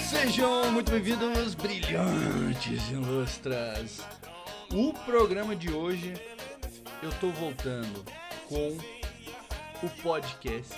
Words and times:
Sejam 0.00 0.72
muito 0.72 0.90
bem-vindos, 0.90 1.54
brilhantes 1.54 2.90
ilustras. 2.90 4.00
O 4.72 4.92
programa 5.04 5.54
de 5.54 5.70
hoje 5.72 6.14
eu 7.00 7.12
tô 7.20 7.28
voltando 7.28 8.04
com 8.48 8.76
o 9.86 9.90
podcast 10.02 10.74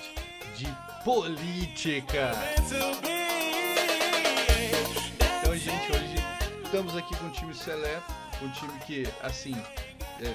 de 0.55 0.67
política. 1.03 2.33
Então, 5.55 5.73
gente, 5.73 5.93
hoje 5.93 6.15
estamos 6.65 6.97
aqui 6.97 7.17
com 7.17 7.27
um 7.27 7.31
time 7.31 7.55
seleto, 7.55 8.13
um 8.43 8.51
time 8.51 8.73
que, 8.81 9.07
assim, 9.23 9.55
é, 10.21 10.35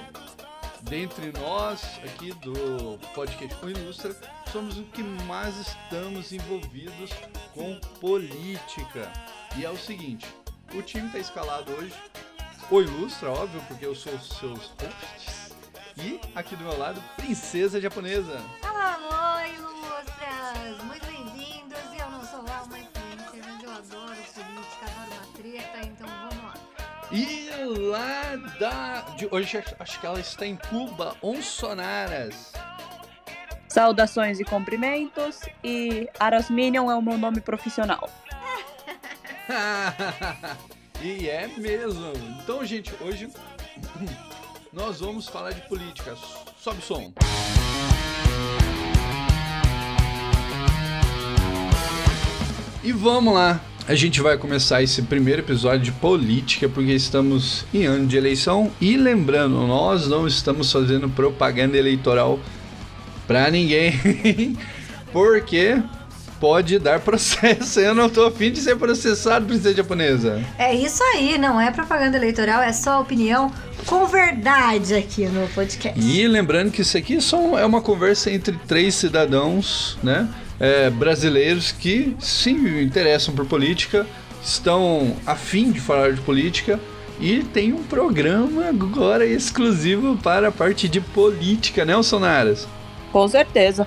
dentre 0.80 1.30
nós 1.32 1.82
aqui 2.02 2.32
do 2.32 2.98
podcast 3.14 3.54
com 3.56 3.68
Ilustra, 3.68 4.16
somos 4.50 4.78
o 4.78 4.84
que 4.84 5.02
mais 5.02 5.54
estamos 5.58 6.32
envolvidos 6.32 7.10
com 7.52 7.78
política. 8.00 9.12
E 9.58 9.64
é 9.66 9.68
o 9.68 9.76
seguinte, 9.76 10.26
o 10.72 10.80
time 10.80 11.08
está 11.08 11.18
escalado 11.18 11.70
hoje, 11.72 11.92
o 12.70 12.80
Ilustra, 12.80 13.30
óbvio, 13.30 13.60
porque 13.68 13.84
eu 13.84 13.94
sou 13.94 14.14
os 14.14 14.26
seus 14.26 14.72
hosts, 14.80 15.52
e 15.98 16.18
aqui 16.34 16.56
do 16.56 16.64
meu 16.64 16.78
lado, 16.78 16.98
Princesa 17.16 17.78
Japonesa. 17.78 18.40
Alô, 18.62 18.69
da. 28.60 29.00
De 29.16 29.26
hoje 29.30 29.64
acho 29.78 30.00
que 30.00 30.06
ela 30.06 30.20
está 30.20 30.46
em 30.46 30.54
Cuba, 30.54 31.16
Onsonaras. 31.22 32.52
Saudações 33.66 34.38
e 34.38 34.44
cumprimentos. 34.44 35.40
E 35.64 36.08
Arasminion 36.20 36.90
é 36.90 36.94
o 36.94 37.02
meu 37.02 37.16
nome 37.16 37.40
profissional. 37.40 38.08
e 41.02 41.28
é 41.28 41.48
mesmo. 41.56 42.12
Então, 42.42 42.64
gente, 42.64 42.92
hoje 43.00 43.32
nós 44.72 45.00
vamos 45.00 45.26
falar 45.26 45.52
de 45.52 45.66
política. 45.66 46.14
Sobe 46.58 46.80
o 46.80 46.82
som. 46.82 47.12
E 52.82 52.92
vamos 52.92 53.34
lá. 53.34 53.60
A 53.90 53.94
gente 53.96 54.20
vai 54.20 54.38
começar 54.38 54.80
esse 54.84 55.02
primeiro 55.02 55.42
episódio 55.42 55.80
de 55.80 55.90
política 55.90 56.68
porque 56.68 56.92
estamos 56.92 57.64
em 57.74 57.86
ano 57.86 58.06
de 58.06 58.16
eleição 58.16 58.70
e 58.80 58.96
lembrando, 58.96 59.66
nós 59.66 60.06
não 60.06 60.28
estamos 60.28 60.70
fazendo 60.70 61.08
propaganda 61.08 61.76
eleitoral 61.76 62.38
pra 63.26 63.50
ninguém, 63.50 63.92
porque 65.12 65.82
pode 66.38 66.78
dar 66.78 67.00
processo. 67.00 67.80
Eu 67.80 67.92
não 67.92 68.08
tô 68.08 68.26
afim 68.26 68.52
de 68.52 68.60
ser 68.60 68.76
processado, 68.76 69.46
princesa 69.46 69.78
japonesa. 69.78 70.40
É 70.56 70.72
isso 70.72 71.02
aí, 71.02 71.36
não 71.36 71.60
é 71.60 71.72
propaganda 71.72 72.16
eleitoral, 72.16 72.62
é 72.62 72.72
só 72.72 73.00
opinião 73.00 73.52
com 73.86 74.06
verdade 74.06 74.94
aqui 74.94 75.26
no 75.26 75.48
podcast. 75.48 76.00
E 76.00 76.28
lembrando 76.28 76.70
que 76.70 76.82
isso 76.82 76.96
aqui 76.96 77.20
só 77.20 77.58
é 77.58 77.66
uma 77.66 77.80
conversa 77.80 78.30
entre 78.30 78.56
três 78.68 78.94
cidadãos, 78.94 79.98
né? 80.00 80.28
É, 80.60 80.90
brasileiros 80.90 81.72
que 81.72 82.14
se 82.20 82.50
interessam 82.50 83.34
por 83.34 83.46
política, 83.46 84.06
estão 84.42 85.16
afim 85.26 85.72
de 85.72 85.80
falar 85.80 86.12
de 86.12 86.20
política 86.20 86.78
e 87.18 87.42
tem 87.42 87.72
um 87.72 87.82
programa 87.82 88.68
agora 88.68 89.26
exclusivo 89.26 90.16
para 90.18 90.48
a 90.48 90.52
parte 90.52 90.88
de 90.88 91.00
política, 91.00 91.84
né, 91.84 92.00
Sonaras? 92.02 92.68
Com 93.10 93.26
certeza. 93.26 93.86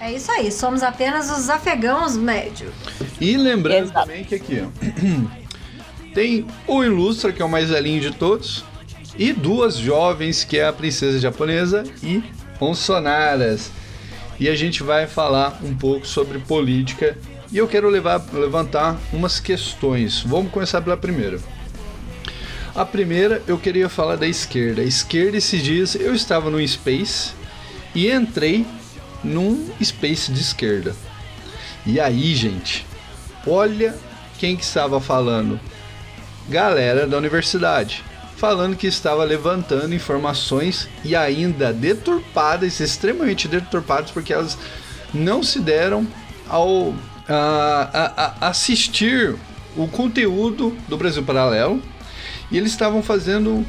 É 0.00 0.12
isso 0.12 0.30
aí, 0.30 0.50
somos 0.50 0.82
apenas 0.82 1.30
os 1.30 1.48
afegãos 1.48 2.16
médios. 2.16 2.72
E 3.20 3.36
lembrando 3.36 3.84
Exato. 3.84 4.06
também 4.06 4.24
que 4.24 4.34
aqui, 4.34 4.60
ó, 4.60 4.68
tem 6.12 6.46
o 6.66 6.82
Ilustra, 6.84 7.32
que 7.32 7.40
é 7.40 7.44
o 7.44 7.48
mais 7.48 7.70
velhinho 7.70 8.00
de 8.00 8.10
todos, 8.10 8.64
e 9.16 9.32
duas 9.32 9.76
jovens, 9.76 10.44
que 10.44 10.58
é 10.58 10.66
a 10.66 10.72
princesa 10.72 11.18
japonesa 11.18 11.84
e 12.02 12.22
Onsonaras. 12.60 13.70
E 14.38 14.48
a 14.48 14.54
gente 14.54 14.82
vai 14.82 15.06
falar 15.06 15.60
um 15.62 15.74
pouco 15.74 16.06
sobre 16.06 16.38
política 16.38 17.16
e 17.52 17.58
eu 17.58 17.68
quero 17.68 17.88
levar, 17.88 18.24
levantar 18.32 18.98
umas 19.12 19.38
questões. 19.38 20.22
Vamos 20.22 20.50
começar 20.50 20.82
pela 20.82 20.96
primeira. 20.96 21.38
A 22.74 22.84
primeira 22.84 23.40
eu 23.46 23.56
queria 23.56 23.88
falar 23.88 24.16
da 24.16 24.26
esquerda. 24.26 24.82
A 24.82 24.84
esquerda 24.84 25.36
esses 25.36 25.62
dias 25.62 25.94
eu 25.94 26.12
estava 26.12 26.50
no 26.50 26.66
Space 26.66 27.32
e 27.94 28.10
entrei 28.10 28.66
num 29.22 29.70
Space 29.82 30.32
de 30.32 30.40
esquerda. 30.40 30.96
E 31.86 32.00
aí, 32.00 32.34
gente, 32.34 32.84
olha 33.46 33.94
quem 34.38 34.56
que 34.56 34.64
estava 34.64 35.00
falando. 35.00 35.60
Galera 36.48 37.06
da 37.06 37.16
universidade. 37.16 38.02
Falando 38.36 38.76
que 38.76 38.86
estava 38.86 39.24
levantando 39.24 39.94
informações 39.94 40.88
e 41.04 41.14
ainda 41.14 41.72
deturpadas, 41.72 42.80
extremamente 42.80 43.46
deturpadas, 43.48 44.10
porque 44.10 44.32
elas 44.32 44.58
não 45.12 45.42
se 45.42 45.60
deram 45.60 46.06
ao 46.48 46.94
a- 47.28 47.88
a- 47.92 48.24
a- 48.46 48.48
assistir 48.50 49.34
o 49.76 49.88
conteúdo 49.88 50.76
do 50.88 50.96
Brasil 50.96 51.22
Paralelo 51.22 51.80
e 52.50 52.58
eles 52.58 52.70
estavam 52.72 53.02
fazendo 53.02 53.64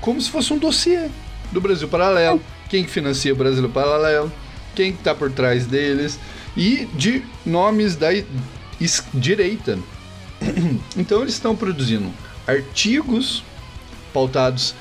como 0.00 0.20
se 0.20 0.28
fosse 0.30 0.52
um 0.52 0.58
dossiê 0.58 1.08
do 1.50 1.60
Brasil 1.60 1.88
Paralelo, 1.88 2.42
quem 2.68 2.84
que 2.84 2.90
financia 2.90 3.32
o 3.32 3.36
Brasil 3.36 3.66
Paralelo, 3.70 4.30
quem 4.74 4.92
que 4.92 5.02
tá 5.02 5.14
por 5.14 5.30
trás 5.30 5.64
deles 5.66 6.18
e 6.56 6.86
de 6.94 7.22
nomes 7.46 7.96
da 7.96 8.08
direita. 9.14 9.78
Então 10.96 11.22
eles 11.22 11.34
estão 11.34 11.54
produzindo 11.56 12.10
artigos 12.46 13.42
pautados 14.12 14.74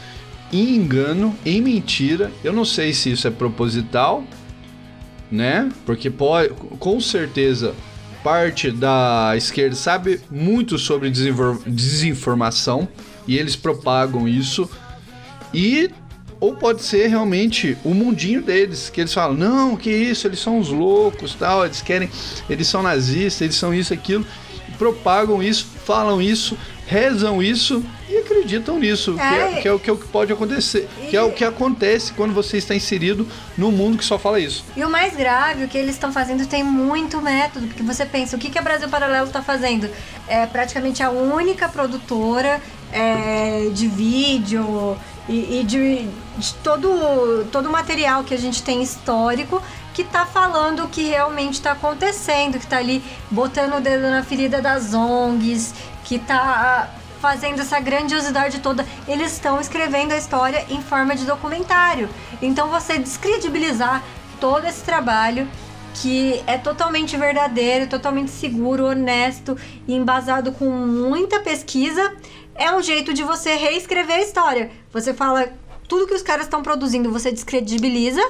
em 0.52 0.76
engano, 0.76 1.36
em 1.46 1.62
mentira. 1.62 2.32
Eu 2.44 2.54
não 2.54 2.66
sei 2.66 2.94
se 2.94 3.12
isso 3.12 3.28
é 3.28 3.32
proposital, 3.32 4.24
né? 5.32 5.70
Porque 5.86 6.10
pode, 6.10 6.50
com 6.80 7.00
certeza 7.00 7.74
parte 8.24 8.70
da 8.70 9.34
esquerda 9.36 9.76
sabe 9.76 10.20
muito 10.30 10.78
sobre 10.78 11.10
desinfor- 11.10 11.60
desinformação 11.66 12.88
e 13.28 13.38
eles 13.38 13.56
propagam 13.56 14.28
isso. 14.28 14.70
E 15.54 15.90
ou 16.40 16.56
pode 16.56 16.82
ser 16.82 17.08
realmente 17.08 17.78
o 17.84 17.94
mundinho 17.94 18.42
deles, 18.42 18.90
que 18.90 19.00
eles 19.02 19.14
falam: 19.14 19.38
"Não, 19.38 19.78
que 19.78 19.90
isso, 19.92 20.28
eles 20.28 20.40
são 20.40 20.60
os 20.60 20.70
loucos, 20.70 21.36
tal, 21.36 21.64
eles 21.66 21.82
querem, 21.82 22.10
eles 22.50 22.68
são 22.68 22.82
nazistas, 22.82 23.42
eles 23.42 23.56
são 23.56 23.74
isso 23.74 23.94
aquilo". 23.94 24.26
Propagam 24.78 25.44
isso, 25.44 25.66
falam 25.86 26.20
isso, 26.20 26.58
rezam 26.92 27.42
isso 27.42 27.82
e 28.10 28.18
acreditam 28.18 28.78
nisso, 28.78 29.14
que, 29.14 29.22
é, 29.22 29.58
É. 29.60 29.62
que 29.62 29.68
é 29.70 29.72
o 29.72 29.80
que 29.80 29.90
é 29.90 29.94
o 29.94 29.98
que 29.98 30.08
pode 30.08 30.34
acontecer, 30.34 30.90
que 31.10 31.16
é 31.16 31.22
o 31.22 31.32
que 31.32 31.46
acontece 31.46 32.12
quando 32.12 32.34
você 32.34 32.58
está 32.58 32.76
inserido 32.76 33.26
no 33.58 33.72
mundo 33.72 33.98
que 33.98 34.04
só 34.04 34.20
fala 34.20 34.42
isso. 34.42 34.66
E 34.76 34.84
o 34.84 34.90
mais 34.90 35.16
grave, 35.16 35.64
o 35.64 35.70
que 35.70 35.78
eles 35.78 35.96
estão 35.96 36.12
fazendo 36.12 36.46
tem 36.46 36.66
muito 36.66 37.22
método, 37.22 37.66
porque 37.68 37.82
você 37.82 38.06
pensa, 38.06 38.36
o 38.36 38.40
que, 38.40 38.50
que 38.50 38.60
a 38.60 38.62
Brasil 38.62 38.90
Paralelo 38.90 39.28
está 39.28 39.42
fazendo? 39.42 39.90
É 40.28 40.46
praticamente 40.46 41.02
a 41.02 41.10
única 41.10 41.70
produtora 41.70 42.60
é, 42.92 43.70
de 43.74 43.88
vídeo 43.88 44.98
e, 45.30 45.62
e 45.62 45.64
de, 45.64 46.10
de 46.38 46.54
todo, 46.56 47.46
todo 47.54 47.70
o 47.70 47.72
material 47.72 48.26
que 48.26 48.34
a 48.34 48.38
gente 48.38 48.62
tem 48.62 48.84
histórico 48.84 49.64
que 49.94 50.04
tá 50.04 50.26
falando 50.26 50.86
o 50.86 50.88
que 50.88 51.04
realmente 51.04 51.56
está 51.56 51.74
acontecendo, 51.74 52.58
que 52.60 52.68
tá 52.68 52.78
ali 52.78 53.04
botando 53.30 53.76
o 53.76 53.82
dedo 53.82 54.04
na 54.10 54.24
ferida 54.24 54.62
das 54.62 54.94
ONGs, 54.94 55.74
que 56.12 56.20
tá 56.20 56.94
fazendo 57.22 57.62
essa 57.62 57.80
grandiosidade 57.80 58.60
toda. 58.60 58.86
Eles 59.08 59.32
estão 59.32 59.62
escrevendo 59.62 60.12
a 60.12 60.18
história 60.18 60.66
em 60.70 60.82
forma 60.82 61.16
de 61.16 61.24
documentário. 61.24 62.10
Então 62.42 62.68
você 62.68 62.98
descredibilizar 62.98 64.04
todo 64.38 64.68
esse 64.68 64.84
trabalho 64.84 65.48
que 65.94 66.44
é 66.46 66.58
totalmente 66.58 67.16
verdadeiro, 67.16 67.88
totalmente 67.88 68.30
seguro, 68.30 68.88
honesto 68.88 69.58
e 69.88 69.94
embasado 69.94 70.52
com 70.52 70.70
muita 70.70 71.40
pesquisa, 71.40 72.14
é 72.56 72.70
um 72.76 72.82
jeito 72.82 73.14
de 73.14 73.24
você 73.24 73.56
reescrever 73.56 74.18
a 74.18 74.22
história. 74.22 74.70
Você 74.92 75.14
fala 75.14 75.48
tudo 75.88 76.08
que 76.08 76.14
os 76.14 76.22
caras 76.22 76.46
estão 76.46 76.62
produzindo, 76.62 77.10
você 77.10 77.32
descredibiliza 77.32 78.22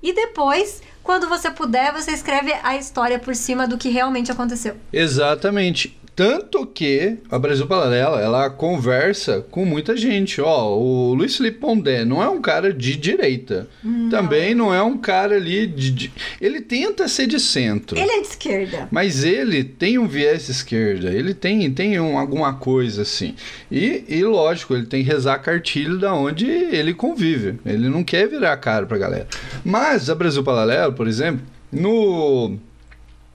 e 0.00 0.12
depois, 0.12 0.80
quando 1.02 1.28
você 1.28 1.50
puder, 1.50 1.92
você 1.92 2.12
escreve 2.12 2.54
a 2.62 2.76
história 2.76 3.18
por 3.18 3.34
cima 3.34 3.66
do 3.66 3.76
que 3.76 3.88
realmente 3.88 4.30
aconteceu. 4.30 4.76
Exatamente. 4.92 5.98
Tanto 6.16 6.64
que 6.64 7.16
a 7.28 7.38
Brasil 7.38 7.66
Paralelo, 7.66 8.16
ela 8.16 8.48
conversa 8.48 9.44
com 9.50 9.64
muita 9.64 9.96
gente. 9.96 10.40
Ó, 10.40 10.76
o 10.78 11.12
Luiz 11.14 11.36
Felipe 11.36 11.58
Pondé 11.58 12.04
não 12.04 12.22
é 12.22 12.28
um 12.28 12.40
cara 12.40 12.72
de 12.72 12.94
direita. 12.96 13.66
Também 14.10 14.54
não 14.54 14.72
é 14.72 14.80
um 14.82 14.96
cara 14.96 15.34
ali 15.34 15.66
de, 15.66 15.90
de- 15.90 16.12
Ele 16.40 16.60
tenta 16.60 17.08
ser 17.08 17.26
de 17.26 17.40
centro. 17.40 17.98
Ele 17.98 18.10
é 18.12 18.20
de 18.20 18.26
esquerda. 18.28 18.88
Mas 18.92 19.24
ele 19.24 19.64
tem 19.64 19.98
um 19.98 20.06
viés 20.06 20.46
de 20.46 20.52
esquerda, 20.52 21.10
ele 21.10 21.34
tem, 21.34 21.68
tem 21.72 21.98
um- 21.98 22.16
alguma 22.16 22.54
coisa 22.54 23.02
assim. 23.02 23.34
E, 23.70 24.04
e 24.08 24.22
lógico, 24.24 24.74
ele 24.74 24.86
tem 24.86 25.02
que 25.02 25.10
rezar 25.10 25.38
cartilho 25.40 25.98
da 25.98 26.14
onde 26.14 26.46
ele 26.46 26.94
convive. 26.94 27.58
Ele 27.66 27.88
não 27.88 28.04
quer 28.04 28.28
virar 28.28 28.56
cara 28.58 28.86
pra 28.86 28.98
galera. 28.98 29.26
Mas 29.64 30.08
a 30.08 30.14
Brasil 30.14 30.44
Paralelo, 30.44 30.92
por 30.92 31.08
exemplo, 31.08 31.42
no, 31.72 32.56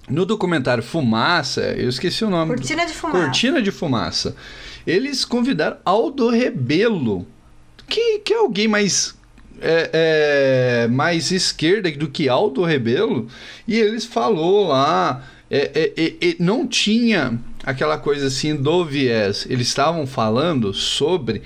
no 0.09 0.25
documentário 0.25 0.83
Fumaça, 0.83 1.61
eu 1.77 1.89
esqueci 1.89 2.25
o 2.25 2.29
nome. 2.29 2.55
Cortina 2.55 2.85
de 2.85 2.93
fumaça. 2.93 3.19
Cortina 3.19 3.61
de 3.61 3.71
Fumaça. 3.71 4.35
Eles 4.85 5.23
convidaram 5.23 5.77
Aldo 5.85 6.29
Rebelo, 6.29 7.27
que, 7.87 8.19
que 8.19 8.33
é 8.33 8.37
alguém 8.37 8.67
mais 8.67 9.15
é, 9.61 9.89
é, 10.83 10.87
mais 10.87 11.31
esquerda 11.31 11.91
do 11.91 12.09
que 12.09 12.29
Aldo 12.29 12.63
Rebelo, 12.63 13.27
e 13.67 13.77
eles 13.77 14.05
falou 14.05 14.67
lá, 14.67 15.23
é, 15.49 15.71
é, 15.73 16.03
é, 16.03 16.29
é, 16.29 16.35
não 16.39 16.67
tinha 16.67 17.39
aquela 17.63 17.97
coisa 17.97 18.27
assim 18.27 18.55
do 18.55 18.85
viés, 18.85 19.45
eles 19.49 19.67
estavam 19.67 20.07
falando 20.07 20.73
sobre 20.73 21.41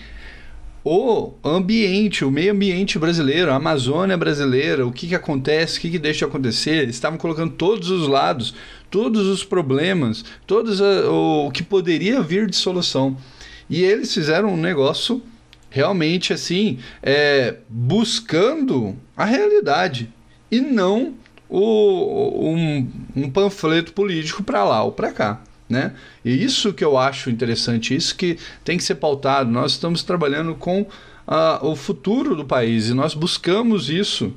o 0.84 1.34
ambiente, 1.44 2.26
o 2.26 2.32
meio 2.32 2.52
ambiente 2.52 3.00
brasileiro, 3.00 3.52
a 3.52 3.56
Amazônia 3.56 4.18
brasileira, 4.18 4.86
o 4.86 4.92
que, 4.92 5.08
que 5.08 5.16
acontece, 5.16 5.78
o 5.78 5.82
que, 5.82 5.92
que 5.92 6.00
deixa 6.00 6.20
de 6.20 6.26
acontecer. 6.26 6.84
Eles 6.84 6.96
estavam 6.96 7.18
colocando 7.18 7.54
todos 7.54 7.90
os 7.90 8.08
lados, 8.08 8.54
todos 8.92 9.26
os 9.28 9.44
problemas, 9.44 10.26
todos 10.46 10.82
a- 10.82 11.10
o 11.10 11.50
que 11.52 11.64
poderia 11.64 12.22
vir 12.22 12.50
de 12.50 12.56
solução. 12.56 13.16
E 13.70 13.82
eles 13.82 14.14
fizeram 14.14 14.50
um 14.54 14.58
negócio 14.58 15.22
realmente 15.70 16.34
assim, 16.34 16.78
é, 17.02 17.56
buscando 17.70 18.96
a 19.16 19.26
realidade 19.26 20.10
e 20.52 20.60
não 20.62 21.14
o, 21.50 22.50
um, 22.50 22.92
um 23.16 23.30
panfleto 23.30 23.94
político 23.94 24.44
para 24.44 24.64
lá 24.64 24.84
ou 24.84 24.92
para 24.92 25.12
cá. 25.12 25.42
Né? 25.70 25.94
E 26.24 26.44
isso 26.44 26.74
que 26.74 26.84
eu 26.84 26.98
acho 26.98 27.30
interessante, 27.30 27.96
isso 27.96 28.16
que 28.16 28.38
tem 28.64 28.78
que 28.78 28.84
ser 28.84 28.96
pautado. 28.96 29.50
Nós 29.50 29.72
estamos 29.72 30.04
trabalhando 30.04 30.54
com 30.56 30.86
ah, 31.28 31.60
o 31.62 31.76
futuro 31.76 32.36
do 32.36 32.46
país 32.46 32.90
e 32.90 32.94
nós 32.94 33.14
buscamos 33.14 33.90
isso, 33.90 34.34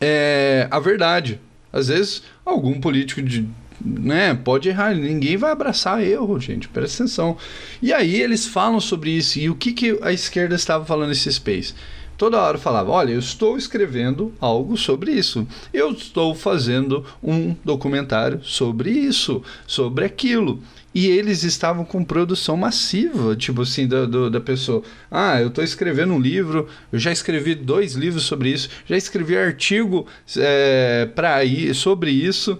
é, 0.00 0.66
a 0.70 0.80
verdade. 0.80 1.40
Às 1.72 1.88
vezes, 1.88 2.22
algum 2.44 2.80
político 2.80 3.22
de, 3.22 3.46
né, 3.80 4.34
pode 4.34 4.68
errar, 4.68 4.94
ninguém 4.94 5.36
vai 5.36 5.52
abraçar 5.52 6.02
erro, 6.02 6.40
gente, 6.40 6.68
presta 6.68 7.04
atenção. 7.04 7.36
E 7.80 7.92
aí 7.92 8.20
eles 8.20 8.46
falam 8.46 8.80
sobre 8.80 9.10
isso, 9.10 9.38
e 9.38 9.48
o 9.48 9.54
que, 9.54 9.72
que 9.72 9.98
a 10.02 10.12
esquerda 10.12 10.54
estava 10.54 10.84
falando 10.84 11.10
nesse 11.10 11.32
space? 11.32 11.74
Toda 12.20 12.38
hora 12.38 12.58
falava: 12.58 12.90
Olha, 12.90 13.12
eu 13.14 13.18
estou 13.18 13.56
escrevendo 13.56 14.30
algo 14.38 14.76
sobre 14.76 15.10
isso, 15.12 15.48
eu 15.72 15.92
estou 15.92 16.34
fazendo 16.34 17.02
um 17.22 17.56
documentário 17.64 18.42
sobre 18.44 18.90
isso, 18.90 19.42
sobre 19.66 20.04
aquilo. 20.04 20.60
E 20.94 21.06
eles 21.06 21.44
estavam 21.44 21.82
com 21.82 22.04
produção 22.04 22.58
massiva, 22.58 23.34
tipo 23.34 23.62
assim, 23.62 23.88
da, 23.88 24.04
do- 24.04 24.28
da 24.28 24.38
pessoa. 24.38 24.82
Ah, 25.10 25.40
eu 25.40 25.48
estou 25.48 25.64
escrevendo 25.64 26.12
um 26.12 26.20
livro, 26.20 26.68
eu 26.92 26.98
já 26.98 27.10
escrevi 27.10 27.54
dois 27.54 27.94
livros 27.94 28.24
sobre 28.24 28.50
isso, 28.50 28.68
já 28.86 28.98
escrevi 28.98 29.34
artigo 29.34 30.06
é, 30.36 31.08
pra 31.14 31.42
ir 31.42 31.74
sobre 31.74 32.10
isso. 32.10 32.58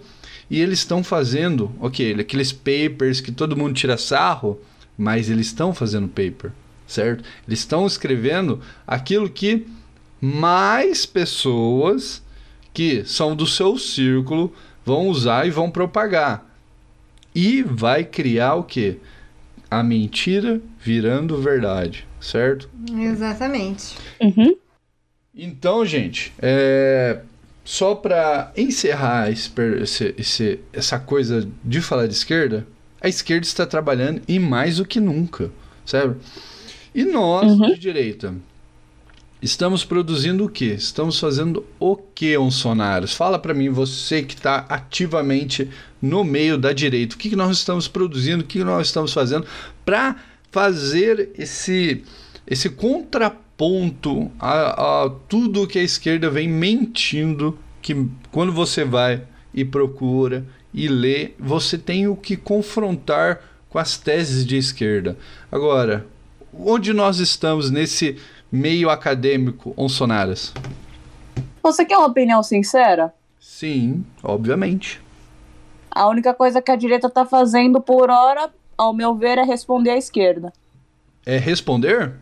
E 0.51 0.59
eles 0.59 0.79
estão 0.79 1.05
fazendo, 1.05 1.71
ok, 1.79 2.15
aqueles 2.19 2.51
papers 2.51 3.21
que 3.21 3.31
todo 3.31 3.55
mundo 3.59 3.75
tira 3.75 3.99
sarro, 3.99 4.59
mas 4.97 5.29
eles 5.29 5.49
estão 5.49 5.75
fazendo 5.75 6.09
paper, 6.09 6.51
certo? 6.91 7.25
Eles 7.47 7.61
estão 7.61 7.87
escrevendo 7.87 8.61
aquilo 8.87 9.29
que 9.31 9.67
mais 10.21 11.07
pessoas 11.07 12.23
que 12.75 13.05
são 13.05 13.35
do 13.35 13.47
seu 13.47 13.79
círculo 13.79 14.53
vão 14.85 15.09
usar 15.09 15.47
e 15.47 15.51
vão 15.51 15.71
propagar. 15.71 16.47
E 17.35 17.63
vai 17.63 18.05
criar 18.05 18.55
o 18.55 18.65
quê? 18.65 18.99
A 19.71 19.83
mentira 19.83 20.61
virando 20.81 21.41
verdade, 21.41 22.07
certo? 22.21 22.69
Exatamente. 22.93 23.97
Uhum. 24.21 24.57
Então, 25.35 25.87
gente, 25.87 26.33
é, 26.41 27.21
só 27.65 27.95
para 27.95 28.53
encerrar 28.57 29.31
esse 29.31 29.51
esse- 29.81 30.15
esse- 30.19 30.61
essa 30.73 30.99
coisa 30.99 31.49
de 31.65 31.81
falar 31.81 32.07
de 32.09 32.15
esquerda, 32.15 32.67
a 33.01 33.09
esquerda 33.09 33.47
está 33.47 33.65
trabalhando 33.65 34.23
e 34.27 34.39
mais 34.41 34.77
do 34.79 34.85
que 34.85 34.99
nunca, 35.01 35.51
sabe? 35.87 36.17
E 36.95 37.05
nós, 37.05 37.53
Uhum. 37.53 37.69
de 37.69 37.79
direita, 37.79 38.35
estamos 39.41 39.85
produzindo 39.85 40.45
o 40.45 40.49
quê? 40.49 40.75
Estamos 40.77 41.19
fazendo 41.19 41.65
o 41.79 41.97
que, 41.97 42.37
Onsonaros? 42.37 43.15
Fala 43.15 43.39
para 43.39 43.55
mim, 43.55 43.69
você 43.71 44.23
que 44.23 44.35
está 44.35 44.67
ativamente 44.69 45.69
no 46.03 46.25
meio 46.25 46.59
da 46.59 46.73
direita, 46.73 47.15
o 47.15 47.19
que, 47.19 47.31
que 47.31 47.37
nós 47.37 47.57
estamos 47.57 47.87
produzindo, 47.89 48.43
o 48.43 48.47
que, 48.47 48.59
que 48.59 48.65
nós 48.65 48.89
estamos 48.89 49.13
fazendo 49.13 49.47
para 49.85 50.17
fazer 50.51 51.31
esse, 51.39 52.03
esse 52.47 52.69
contraponto 52.71 54.31
a, 54.39 55.05
a 55.05 55.11
tudo 55.29 55.67
que 55.67 55.79
a 55.79 55.83
esquerda 55.83 56.29
vem 56.29 56.49
mentindo, 56.49 57.57
que 57.81 58.07
quando 58.33 58.53
você 58.53 58.85
vai 58.85 59.23
e 59.55 59.65
procura 59.65 60.45
e 60.73 60.89
lê, 60.89 61.33
você 61.39 61.77
tem 61.79 62.07
o 62.09 62.17
que 62.17 62.37
confrontar 62.37 63.41
com 63.69 63.79
as 63.79 63.97
teses 63.97 64.45
de 64.45 64.57
esquerda. 64.57 65.17
Agora, 65.51 66.07
onde 66.53 66.93
nós 66.93 67.19
estamos 67.19 67.71
nesse 67.71 68.19
meio 68.51 68.91
acadêmico, 68.91 69.75
Onsonaras? 69.77 70.53
Você 71.63 71.85
quer 71.85 71.97
uma 71.97 72.09
opinião 72.09 72.43
sincera? 72.43 73.15
Sim, 73.39 74.05
obviamente. 74.23 75.01
A 75.91 76.09
única 76.09 76.33
coisa 76.33 76.63
que 76.63 76.71
a 76.71 76.77
direita 76.77 77.11
tá 77.11 77.27
fazendo 77.27 77.81
por 77.81 78.11
hora, 78.11 78.51
ao 78.77 78.93
meu 78.93 79.15
ver, 79.15 79.39
é 79.39 79.43
responder 79.43 79.91
à 79.91 79.97
esquerda. 79.97 80.53
É 81.27 81.37
responder? 81.37 82.15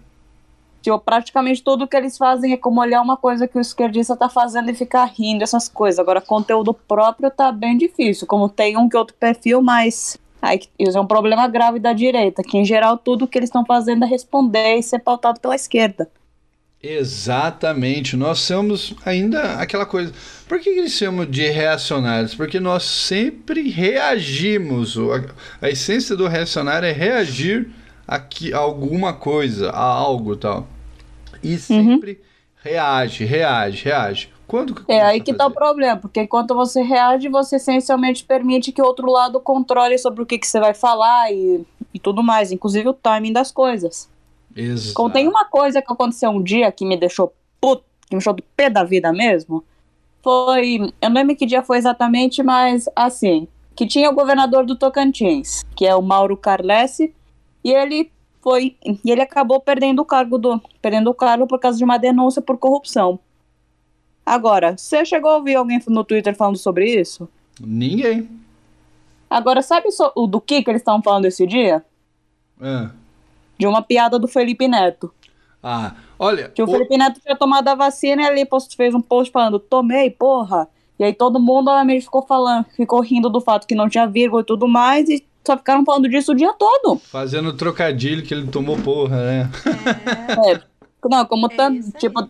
Tipo, 0.81 0.99
praticamente 0.99 1.63
tudo 1.63 1.87
que 1.87 1.97
eles 1.97 2.17
fazem 2.17 2.53
é 2.53 2.57
como 2.57 2.81
olhar 2.81 3.03
uma 3.03 3.17
coisa 3.17 3.47
que 3.47 3.59
o 3.59 3.61
esquerdista 3.61 4.17
tá 4.17 4.29
fazendo 4.29 4.71
e 4.71 4.75
ficar 4.75 5.05
rindo, 5.05 5.43
essas 5.43 5.69
coisas. 5.69 5.99
Agora, 5.99 6.21
conteúdo 6.21 6.73
próprio 6.73 7.31
tá 7.31 7.51
bem 7.53 7.77
difícil. 7.77 8.27
Como 8.27 8.49
tem 8.49 8.77
um 8.77 8.89
que 8.89 8.97
outro 8.97 9.15
perfil, 9.15 9.61
mas. 9.61 10.17
Aí, 10.40 10.61
isso 10.79 10.96
é 10.96 11.00
um 11.00 11.06
problema 11.06 11.49
grave 11.49 11.79
da 11.79 11.93
direita, 11.93 12.43
que 12.43 12.56
em 12.56 12.64
geral 12.64 12.96
tudo 12.96 13.26
que 13.26 13.37
eles 13.38 13.49
estão 13.49 13.64
fazendo 13.67 14.05
é 14.05 14.08
responder 14.08 14.76
e 14.76 14.82
ser 14.82 15.00
pautado 15.00 15.40
pela 15.40 15.55
esquerda. 15.56 16.08
Exatamente. 16.81 18.17
Nós 18.17 18.38
somos 18.38 18.94
ainda 19.05 19.55
aquela 19.55 19.85
coisa. 19.85 20.12
Por 20.46 20.61
que 20.61 20.70
eles 20.70 20.93
chamam 20.93 21.26
de 21.26 21.49
reacionários? 21.49 22.35
Porque 22.35 22.61
nós 22.61 22.85
sempre 22.85 23.69
reagimos. 23.69 24.96
A, 24.96 25.67
a 25.67 25.70
essência 25.70 26.14
do 26.14 26.29
reacionário 26.29 26.87
é 26.87 26.93
reagir 26.93 27.69
a, 28.06 28.19
que- 28.20 28.53
a 28.55 28.58
alguma 28.58 29.13
coisa, 29.13 29.70
a 29.70 29.82
algo 29.82 30.36
tal. 30.36 30.69
E 31.43 31.58
sempre 31.58 32.20
reage, 32.63 33.24
reage, 33.24 33.84
reage. 33.84 34.29
Quando 34.48 34.74
que 34.74 34.90
É 34.90 35.02
aí 35.02 35.20
que 35.20 35.34
tá 35.34 35.46
o 35.46 35.50
problema, 35.50 36.00
porque 36.00 36.22
enquanto 36.22 36.55
você 36.55 36.81
reage, 36.81 37.28
você 37.28 37.56
essencialmente 37.56 38.24
permite 38.24 38.72
que 38.72 38.81
o 38.81 38.84
outro 38.84 39.08
lado 39.10 39.38
controle 39.38 39.98
sobre 39.98 40.22
o 40.22 40.26
que, 40.26 40.38
que 40.38 40.46
você 40.46 40.58
vai 40.58 40.72
falar 40.72 41.31
e, 41.31 41.67
e 41.93 41.98
tudo 41.98 42.22
mais, 42.22 42.50
inclusive 42.50 42.88
o 42.88 42.94
timing 42.94 43.34
das 43.34 43.52
coisas. 43.52 44.08
Exato. 44.56 44.94
Como 44.94 45.10
tem 45.10 45.28
uma 45.28 45.44
coisa 45.44 45.82
que 45.82 45.93
aconteceu 45.93 46.31
um 46.31 46.43
dia 46.43 46.72
que 46.72 46.86
me 46.86 46.96
deixou 46.96 47.34
puto, 47.60 47.84
que 48.08 48.14
me 48.14 48.20
deixou 48.20 48.32
do 48.32 48.43
pé 48.56 48.70
da 48.70 48.82
vida 48.82 49.12
mesmo, 49.12 49.62
foi. 50.22 50.93
Eu 51.00 51.10
não 51.10 51.17
lembro 51.17 51.36
que 51.36 51.44
dia 51.44 51.62
foi 51.62 51.76
exatamente, 51.76 52.43
mas 52.43 52.88
assim, 52.96 53.46
que 53.76 53.86
tinha 53.86 54.10
o 54.10 54.14
governador 54.14 54.64
do 54.64 54.76
Tocantins, 54.76 55.62
que 55.76 55.86
é 55.86 55.94
o 55.94 56.00
Mauro 56.00 56.38
Carlesse, 56.38 57.14
e 57.62 57.70
ele 57.70 58.10
foi. 58.40 58.76
E 59.05 59.10
ele 59.10 59.20
acabou 59.20 59.60
perdendo 59.60 60.00
o 60.00 60.06
cargo 60.06 60.38
do. 60.38 60.58
Perdendo 60.81 61.10
o 61.10 61.14
cargo 61.14 61.46
por 61.46 61.60
causa 61.60 61.76
de 61.76 61.84
uma 61.84 61.98
denúncia 61.98 62.40
por 62.40 62.56
corrupção. 62.56 63.20
Agora, 64.29 64.77
você 64.77 65.05
chegou 65.05 65.31
a 65.31 65.37
ouvir 65.37 65.55
alguém 65.56 65.81
no 65.89 66.05
Twitter 66.05 66.35
falando 66.37 66.56
sobre 66.58 66.87
isso? 67.01 67.29
Ninguém. 67.61 68.29
Agora, 69.31 69.63
sabe 69.63 69.91
so- 69.91 70.13
o 70.15 70.27
do 70.27 70.41
que, 70.41 70.63
que 70.63 70.70
eles 70.70 70.81
estavam 70.81 71.03
falando 71.03 71.25
esse 71.27 71.47
dia? 71.47 71.85
Ah, 72.61 72.91
De 73.58 73.67
uma 73.67 73.82
piada 73.82 74.19
do 74.19 74.29
Felipe 74.29 74.69
Neto. 74.69 75.13
Ah, 75.63 75.94
olha. 76.19 76.49
Que 76.51 76.63
o 76.63 76.67
o- 76.67 76.70
Felipe 76.70 76.97
Neto 76.97 77.20
tinha 77.20 77.37
tomado 77.37 77.69
a 77.69 77.75
vacina 77.75 78.23
e 78.23 78.27
ele 78.27 78.44
post- 78.47 78.77
fez 78.77 78.94
um 78.94 79.01
post 79.01 79.32
falando, 79.32 79.58
tomei, 79.58 80.11
porra. 80.11 80.69
E 80.99 81.05
aí 81.05 81.13
todo 81.13 81.39
mundo 81.41 81.69
obviamente 81.69 82.05
ficou 82.05 82.23
falando, 82.23 82.65
ficou 82.77 83.01
rindo 83.01 83.29
do 83.29 83.41
fato 83.41 83.67
que 83.67 83.75
não 83.75 83.89
tinha 83.89 84.06
vírgula 84.06 84.43
e 84.43 84.44
tudo 84.44 84.67
mais, 84.69 85.08
e 85.08 85.25
só 85.47 85.56
ficaram 85.56 85.85
falando 85.85 86.08
disso 86.08 86.32
o 86.32 86.35
dia 86.35 86.53
todo. 86.53 86.99
Fazendo 86.99 87.53
trocadilho 87.53 88.23
que 88.23 88.32
ele 88.35 88.47
tomou 88.49 88.77
porra, 88.79 89.17
né? 89.25 89.51
É, 90.47 90.61
não, 91.08 91.25
como 91.27 91.47
É 91.47 91.56
tanto, 91.56 91.93
tipo, 91.99 92.29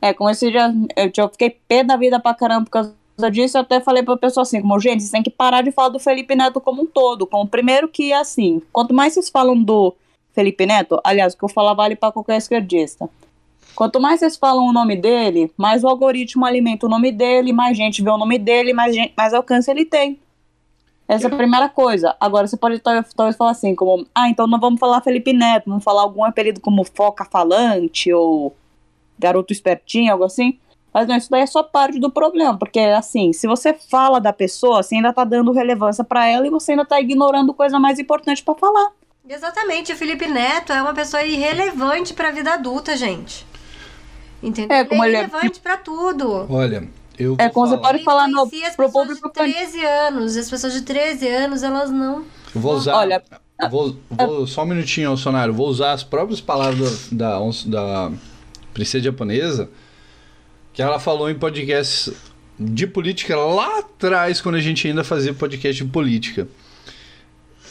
é, 0.00 0.12
como 0.12 0.30
esse 0.30 0.50
dia, 0.50 0.72
eu, 0.96 1.10
eu 1.16 1.28
fiquei 1.28 1.50
pé 1.50 1.82
da 1.84 1.96
vida 1.96 2.20
pra 2.20 2.34
caramba 2.34 2.64
por 2.64 2.70
causa 2.70 2.94
disso, 3.30 3.56
eu 3.56 3.62
até 3.62 3.80
falei 3.80 4.02
pra 4.02 4.16
pessoa 4.16 4.42
assim, 4.42 4.60
como, 4.60 4.78
gente, 4.78 5.00
vocês 5.00 5.10
têm 5.10 5.22
que 5.22 5.30
parar 5.30 5.62
de 5.62 5.72
falar 5.72 5.88
do 5.88 5.98
Felipe 5.98 6.34
Neto 6.34 6.60
como 6.60 6.82
um 6.82 6.86
todo. 6.86 7.26
Como 7.26 7.48
primeiro 7.48 7.88
que, 7.88 8.12
assim, 8.12 8.60
quanto 8.72 8.92
mais 8.92 9.14
vocês 9.14 9.30
falam 9.30 9.60
do 9.60 9.94
Felipe 10.32 10.66
Neto, 10.66 11.00
aliás, 11.02 11.32
o 11.32 11.38
que 11.38 11.44
eu 11.44 11.48
falar 11.48 11.72
vale 11.74 11.96
pra 11.96 12.12
qualquer 12.12 12.36
esquerdista. 12.36 13.08
Quanto 13.74 14.00
mais 14.00 14.20
vocês 14.20 14.36
falam 14.36 14.66
o 14.66 14.72
nome 14.72 14.96
dele, 14.96 15.50
mais 15.56 15.84
o 15.84 15.88
algoritmo 15.88 16.44
alimenta 16.46 16.86
o 16.86 16.88
nome 16.88 17.12
dele, 17.12 17.52
mais 17.52 17.76
gente 17.76 18.02
vê 18.02 18.10
o 18.10 18.18
nome 18.18 18.38
dele, 18.38 18.72
mais, 18.72 18.94
gente, 18.94 19.12
mais 19.16 19.34
alcance 19.34 19.70
ele 19.70 19.84
tem. 19.84 20.18
Essa 21.08 21.28
é 21.28 21.32
a 21.32 21.36
primeira 21.36 21.68
coisa. 21.68 22.16
Agora 22.18 22.46
você 22.46 22.56
pode 22.56 22.78
tal- 22.80 23.04
talvez 23.14 23.36
falar 23.36 23.52
assim, 23.52 23.74
como, 23.74 24.06
ah, 24.14 24.28
então 24.28 24.46
não 24.46 24.58
vamos 24.58 24.80
falar 24.80 25.00
Felipe 25.02 25.32
Neto, 25.32 25.68
vamos 25.68 25.84
falar 25.84 26.02
algum 26.02 26.24
apelido 26.24 26.60
como 26.60 26.84
Foca 26.84 27.24
Falante 27.24 28.12
ou 28.12 28.56
Garoto 29.18 29.52
Espertinho, 29.52 30.12
algo 30.12 30.24
assim. 30.24 30.58
Mas 30.92 31.06
não, 31.06 31.16
isso 31.16 31.30
daí 31.30 31.42
é 31.42 31.46
só 31.46 31.62
parte 31.62 31.98
do 31.98 32.10
problema, 32.10 32.56
porque 32.58 32.78
assim, 32.80 33.32
se 33.32 33.46
você 33.46 33.74
fala 33.74 34.18
da 34.18 34.32
pessoa, 34.32 34.82
você 34.82 34.94
ainda 34.94 35.12
tá 35.12 35.24
dando 35.24 35.52
relevância 35.52 36.02
pra 36.02 36.26
ela 36.26 36.46
e 36.46 36.50
você 36.50 36.72
ainda 36.72 36.86
tá 36.86 36.98
ignorando 37.00 37.52
coisa 37.52 37.78
mais 37.78 37.98
importante 37.98 38.42
pra 38.42 38.54
falar. 38.54 38.90
Exatamente, 39.28 39.92
o 39.92 39.96
Felipe 39.96 40.26
Neto 40.26 40.72
é 40.72 40.80
uma 40.80 40.94
pessoa 40.94 41.22
irrelevante 41.22 42.14
pra 42.14 42.30
vida 42.30 42.54
adulta, 42.54 42.96
gente. 42.96 43.44
Entendeu? 44.42 44.76
É, 44.76 44.84
como 44.84 45.04
ele 45.04 45.16
é 45.16 45.18
ele 45.20 45.26
é- 45.26 45.28
irrelevante 45.28 45.60
pra 45.60 45.76
tudo. 45.76 46.46
Olha, 46.48 46.88
eu 47.18 47.34
É 47.38 47.48
como 47.48 47.66
você 47.66 47.76
falar- 47.76 47.88
pode 47.92 48.04
falar 48.04 48.28
no, 48.28 48.42
as 48.42 48.48
pro 48.76 48.86
pessoas 48.86 48.92
público 48.92 49.28
de 49.28 49.34
13 49.34 49.84
anos. 49.84 50.36
As 50.36 50.48
pessoas 50.48 50.72
de 50.72 50.82
13 50.82 51.28
anos, 51.28 51.62
elas 51.62 51.90
não. 51.90 52.24
Eu 52.54 52.60
vou 52.60 52.74
usar. 52.74 52.94
Olha, 52.96 53.22
vou, 53.70 53.96
vou- 54.10 54.46
só 54.46 54.62
um 54.62 54.66
minutinho, 54.66 55.08
Bolsonaro. 55.08 55.52
Vou 55.52 55.68
usar 55.68 55.92
as 55.92 56.04
próprias 56.04 56.40
palavras 56.40 57.08
da, 57.10 57.38
da, 57.38 57.44
da 57.66 58.12
princesa 58.76 59.04
japonesa 59.04 59.70
que 60.74 60.82
ela 60.82 61.00
falou 61.00 61.30
em 61.30 61.34
podcasts 61.34 62.12
de 62.60 62.86
política 62.86 63.34
lá 63.34 63.78
atrás, 63.78 64.40
quando 64.42 64.56
a 64.56 64.60
gente 64.60 64.86
ainda 64.86 65.02
fazia 65.02 65.32
podcast 65.32 65.82
de 65.82 65.90
política. 65.90 66.46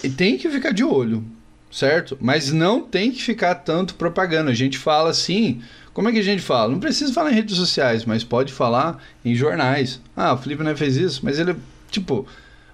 E 0.04 0.10
tem 0.10 0.38
que 0.38 0.50
ficar 0.50 0.72
de 0.72 0.84
olho, 0.84 1.24
certo? 1.72 2.18
Mas 2.20 2.52
não 2.52 2.82
tem 2.82 3.12
que 3.12 3.22
ficar 3.22 3.54
tanto 3.56 3.94
propaganda. 3.96 4.50
A 4.50 4.56
gente 4.56 4.78
fala 4.80 5.10
assim. 5.12 5.62
Como 5.94 6.10
é 6.10 6.12
que 6.12 6.20
a 6.20 6.24
gente 6.24 6.42
fala? 6.42 6.72
Não 6.72 6.80
precisa 6.80 7.14
falar 7.14 7.32
em 7.32 7.36
redes 7.36 7.56
sociais, 7.56 8.04
mas 8.04 8.24
pode 8.24 8.52
falar 8.52 9.02
em 9.24 9.34
jornais. 9.34 10.02
Ah, 10.16 10.34
o 10.34 10.38
Felipe 10.38 10.62
não 10.64 10.76
fez 10.76 10.98
isso, 10.98 11.22
mas 11.24 11.40
ele, 11.40 11.56
tipo, 11.90 12.28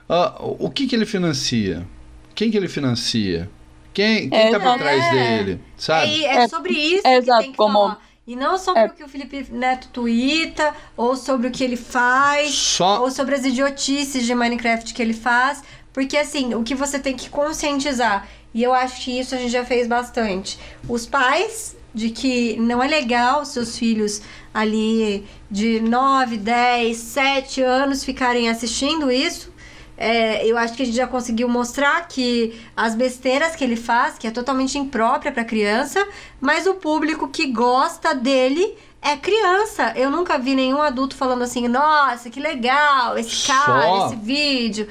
ah, 0.10 0.38
o 0.40 0.70
que 0.72 0.88
que 0.88 0.96
ele 0.96 1.06
financia? 1.06 1.86
Quem 2.34 2.50
que 2.50 2.58
ele 2.58 2.68
financia? 2.68 3.48
Quem, 3.94 4.28
quem 4.30 4.40
É, 4.40 4.50
tá 4.52 4.60
por 4.60 4.80
trás 4.80 5.04
É. 5.04 5.12
dele? 5.44 5.60
Sabe? 5.78 6.24
É, 6.26 6.38
é 6.38 6.44
É, 6.44 6.48
sobre 6.48 6.74
isso 6.74 7.06
é 7.06 7.12
que 7.12 7.18
exato, 7.24 7.42
tem 7.44 7.52
que 7.52 7.58
como- 7.58 7.74
falar. 7.80 8.02
E 8.32 8.36
não 8.38 8.58
sobre 8.58 8.84
é. 8.84 8.86
o 8.86 8.90
que 8.92 9.04
o 9.04 9.10
Felipe 9.10 9.46
Neto 9.52 9.90
twitta, 9.90 10.74
ou 10.96 11.18
sobre 11.18 11.48
o 11.48 11.52
que 11.52 11.62
ele 11.62 11.76
faz, 11.76 12.54
Só 12.54 13.02
ou 13.02 13.12
sobre 13.12 13.36
as 13.36 13.44
idiotices 13.44 14.26
de 14.26 14.34
Minecraft 14.34 14.94
que 14.94 15.02
ele 15.02 15.14
faz. 15.14 15.62
Porque, 15.92 16.16
assim, 16.16 16.54
o 16.54 16.64
que 16.64 16.74
você 16.74 16.98
tem 16.98 17.14
que 17.14 17.30
conscientizar, 17.30 18.26
e 18.54 18.64
eu 18.64 18.74
acho 18.74 19.02
que 19.02 19.20
isso 19.20 19.36
a 19.36 19.38
gente 19.38 19.52
já 19.52 19.66
fez 19.66 19.86
bastante, 19.86 20.58
os 20.88 21.06
pais 21.06 21.76
de 21.94 22.10
que 22.10 22.56
não 22.58 22.82
é 22.82 22.88
legal 22.88 23.44
seus 23.44 23.78
filhos 23.78 24.22
ali 24.54 25.26
de 25.50 25.82
9, 25.82 26.38
10, 26.38 26.96
7 26.96 27.62
anos 27.62 28.02
ficarem 28.02 28.50
assistindo 28.50 29.12
isso. 29.12 29.51
É, 29.98 30.46
eu 30.48 30.58
acho 30.58 30.74
que 30.74 30.82
a 30.82 30.86
gente 30.86 30.96
já 30.96 31.06
conseguiu 31.08 31.48
mostrar 31.48 32.08
que 32.08 32.60
as 32.76 32.96
besteiras 32.96 33.56
que 33.56 33.64
ele 33.64 33.76
faz, 33.76 34.18
que 34.18 34.26
é 34.26 34.32
totalmente 34.32 34.78
imprópria 34.78 35.32
para 35.32 35.44
criança, 35.46 36.06
mas 36.40 36.66
o 36.66 36.74
público 36.76 37.28
que 37.28 37.48
gosta 37.52 38.14
dele 38.16 38.76
é 39.02 39.16
criança. 39.18 39.94
Eu 39.96 40.10
nunca 40.10 40.38
vi 40.40 40.56
nenhum 40.56 40.82
adulto 40.82 41.16
falando 41.16 41.44
assim: 41.44 41.68
nossa, 41.68 42.30
que 42.30 42.40
legal, 42.40 43.18
esse 43.18 43.46
cara, 43.48 43.82
Só- 43.84 44.08
esse 44.08 44.16
vídeo. 44.16 44.88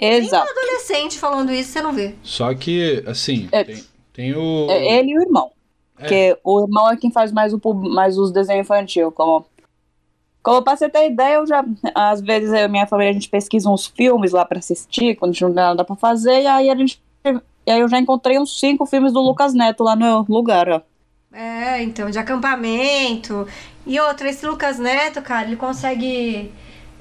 Nenhum 0.00 0.26
Exato. 0.26 0.48
adolescente 0.50 1.18
falando 1.18 1.52
isso, 1.52 1.70
você 1.70 1.80
não 1.82 1.92
vê. 1.92 2.14
Só 2.24 2.52
que, 2.54 3.04
assim, 3.06 3.48
É. 3.52 3.62
tem, 3.62 3.84
tem 4.12 4.34
o. 4.36 4.66
É 4.68 4.98
ele 4.98 5.12
e 5.12 5.18
o 5.18 5.22
irmão. 5.22 5.50
É. 5.96 6.02
Porque 6.02 6.38
o 6.42 6.60
irmão 6.62 6.90
é 6.90 6.96
quem 6.96 7.10
faz 7.12 7.30
mais, 7.30 7.52
o, 7.52 7.60
mais 7.74 8.18
os 8.18 8.32
desenhos 8.32 8.64
infantil. 8.64 9.12
Como, 9.12 9.46
como 10.42 10.62
pra 10.62 10.76
você 10.76 10.88
ter 10.88 11.10
ideia, 11.10 11.36
eu 11.36 11.46
já. 11.46 11.64
Às 11.94 12.20
vezes 12.20 12.50
eu 12.52 12.64
e 12.64 12.68
minha 12.68 12.86
família 12.86 13.10
a 13.10 13.14
gente 13.14 13.28
pesquisa 13.28 13.70
uns 13.70 13.86
filmes 13.86 14.32
lá 14.32 14.44
pra 14.44 14.58
assistir, 14.58 15.16
quando 15.16 15.30
a 15.30 15.32
gente 15.32 15.42
não 15.42 15.54
tem 15.54 15.62
nada 15.62 15.84
pra 15.84 15.96
fazer, 15.96 16.42
e 16.42 16.46
aí 16.46 16.70
a 16.70 16.76
gente. 16.76 17.00
E 17.64 17.70
aí 17.70 17.80
eu 17.80 17.88
já 17.88 17.98
encontrei 17.98 18.38
uns 18.38 18.58
cinco 18.58 18.84
filmes 18.86 19.12
do 19.12 19.20
Lucas 19.20 19.54
Neto 19.54 19.84
lá 19.84 19.94
no 19.94 20.26
lugar, 20.28 20.68
ó. 20.68 20.80
É, 21.32 21.82
então, 21.82 22.10
de 22.10 22.18
acampamento. 22.18 23.46
E 23.86 23.98
outra, 24.00 24.28
esse 24.28 24.44
Lucas 24.44 24.78
Neto, 24.78 25.22
cara, 25.22 25.46
ele 25.46 25.56
consegue. 25.56 26.52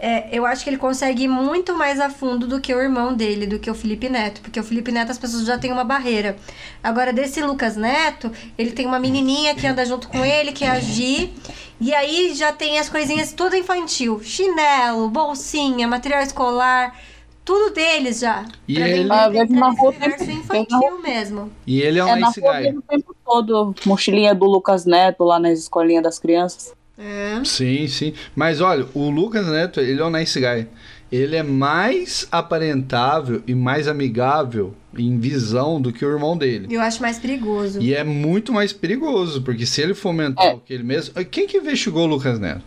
É, 0.02 0.30
eu 0.32 0.46
acho 0.46 0.64
que 0.64 0.70
ele 0.70 0.78
consegue 0.78 1.24
ir 1.24 1.28
muito 1.28 1.76
mais 1.78 2.00
a 2.00 2.10
fundo 2.10 2.48
do 2.48 2.60
que 2.60 2.74
o 2.74 2.82
irmão 2.82 3.14
dele, 3.14 3.46
do 3.46 3.60
que 3.60 3.70
o 3.70 3.76
Felipe 3.76 4.10
Neto. 4.10 4.42
Porque 4.42 4.60
o 4.60 4.64
Felipe 4.64 4.92
Neto 4.92 5.12
as 5.12 5.18
pessoas 5.20 5.46
já 5.46 5.58
têm 5.58 5.72
uma 5.72 5.84
barreira. 5.84 6.36
Agora, 6.84 7.14
desse 7.14 7.42
Lucas 7.42 7.76
Neto, 7.78 8.32
ele 8.58 8.72
tem 8.72 8.86
uma 8.88 9.00
menininha 9.00 9.54
que 9.56 9.68
anda 9.68 9.86
junto 9.86 10.08
com 10.10 10.26
ele, 10.26 10.52
que 10.52 10.66
é 10.66 10.70
a 10.72 10.80
Gi. 10.80 11.32
E 11.80 11.94
aí 11.94 12.34
já 12.36 12.52
tem 12.52 12.80
as 12.80 12.90
coisinhas 12.90 13.32
tudo 13.34 13.56
infantil: 13.56 14.20
chinelo, 14.24 15.08
bolsinha, 15.10 15.88
material 15.88 16.22
escolar. 16.24 16.96
Tudo 17.44 17.74
deles 17.74 18.20
já. 18.20 18.46
E 18.68 18.76
pra 18.76 18.88
ele- 18.88 19.12
Ah, 19.12 19.26
rua 19.26 19.90
universo 19.90 20.20
sempre- 20.26 20.34
infantil 20.34 21.02
mesmo. 21.02 21.52
E 21.66 21.82
ele 21.82 21.98
é 22.00 22.06
um 22.06 22.10
É 22.10 22.16
nice 22.18 22.40
guy. 22.40 22.78
o 22.78 22.82
tempo 22.84 23.16
todo, 23.26 23.76
mochilinha 23.86 24.34
do 24.36 24.46
Lucas 24.46 24.86
Neto 24.86 25.24
lá 25.24 25.40
nas 25.40 25.58
escolinhas 25.58 26.04
das 26.04 26.20
crianças. 26.20 26.72
É. 27.02 27.42
Sim, 27.44 27.88
sim. 27.88 28.14
Mas 28.36 28.62
olha, 28.62 28.86
o 28.94 29.10
Lucas 29.10 29.48
Neto, 29.48 29.80
ele 29.80 30.00
é 30.02 30.06
um 30.06 30.10
nice 30.12 30.40
guy. 30.40 30.68
Ele 31.12 31.36
é 31.36 31.44
mais 31.44 32.28
aparentável 32.32 33.42
e 33.46 33.54
mais 33.54 33.88
amigável 33.88 34.74
em 34.98 35.18
visão 35.20 35.82
do 35.82 35.92
que 35.92 36.06
o 36.06 36.10
irmão 36.10 36.38
dele. 36.38 36.68
Eu 36.74 36.80
acho 36.82 37.02
mais 37.02 37.18
perigoso. 37.20 37.82
E 37.82 37.94
é 37.94 38.04
muito 38.04 38.54
mais 38.54 38.72
perigoso, 38.72 39.42
porque 39.42 39.66
se 39.66 39.82
ele 39.82 39.94
fomentar 39.94 40.46
É. 40.46 40.54
o 40.54 40.60
que 40.60 40.74
ele 40.74 40.84
mesmo. 40.84 41.14
Quem 41.26 41.48
que 41.48 41.58
investigou 41.58 42.04
o 42.04 42.08
Lucas 42.08 42.40
Neto? 42.40 42.64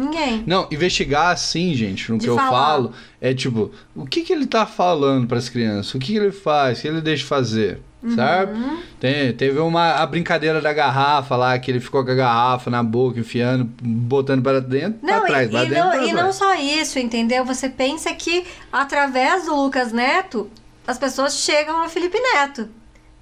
Ninguém. 0.00 0.44
Não, 0.46 0.66
investigar 0.70 1.32
assim, 1.32 1.74
gente, 1.74 2.10
no 2.10 2.18
De 2.18 2.24
que 2.24 2.30
eu 2.30 2.36
falar. 2.36 2.50
falo, 2.50 2.92
é 3.20 3.34
tipo, 3.34 3.70
o 3.94 4.06
que 4.06 4.22
que 4.22 4.32
ele 4.32 4.46
tá 4.46 4.64
falando 4.66 5.26
pras 5.26 5.48
crianças? 5.48 5.94
O 5.94 5.98
que 5.98 6.12
que 6.12 6.16
ele 6.16 6.32
faz? 6.32 6.78
O 6.78 6.82
que 6.82 6.88
ele 6.88 7.00
deixa 7.00 7.26
fazer? 7.26 7.80
Uhum. 8.00 8.14
Sabe? 8.14 8.52
Tem, 9.00 9.32
teve 9.32 9.58
uma 9.58 9.94
a 9.94 10.06
brincadeira 10.06 10.60
da 10.60 10.72
garrafa 10.72 11.34
lá, 11.36 11.58
que 11.58 11.68
ele 11.68 11.80
ficou 11.80 12.04
com 12.04 12.12
a 12.12 12.14
garrafa 12.14 12.70
na 12.70 12.80
boca, 12.82 13.18
enfiando, 13.18 13.68
botando 13.82 14.40
para 14.40 14.60
dentro, 14.60 15.00
Não, 15.02 15.18
pra 15.18 15.26
trás, 15.26 15.48
e, 15.48 15.50
pra 15.50 15.64
e 15.64 15.68
dentro, 15.68 15.84
não, 15.84 15.90
pra 15.90 16.06
e 16.06 16.10
trás. 16.10 16.24
não 16.24 16.32
só 16.32 16.54
isso, 16.54 16.98
entendeu? 17.00 17.44
Você 17.44 17.68
pensa 17.68 18.12
que 18.14 18.44
através 18.72 19.46
do 19.46 19.56
Lucas 19.56 19.92
Neto, 19.92 20.48
as 20.86 20.96
pessoas 20.96 21.38
chegam 21.38 21.82
no 21.82 21.88
Felipe 21.88 22.18
Neto. 22.20 22.68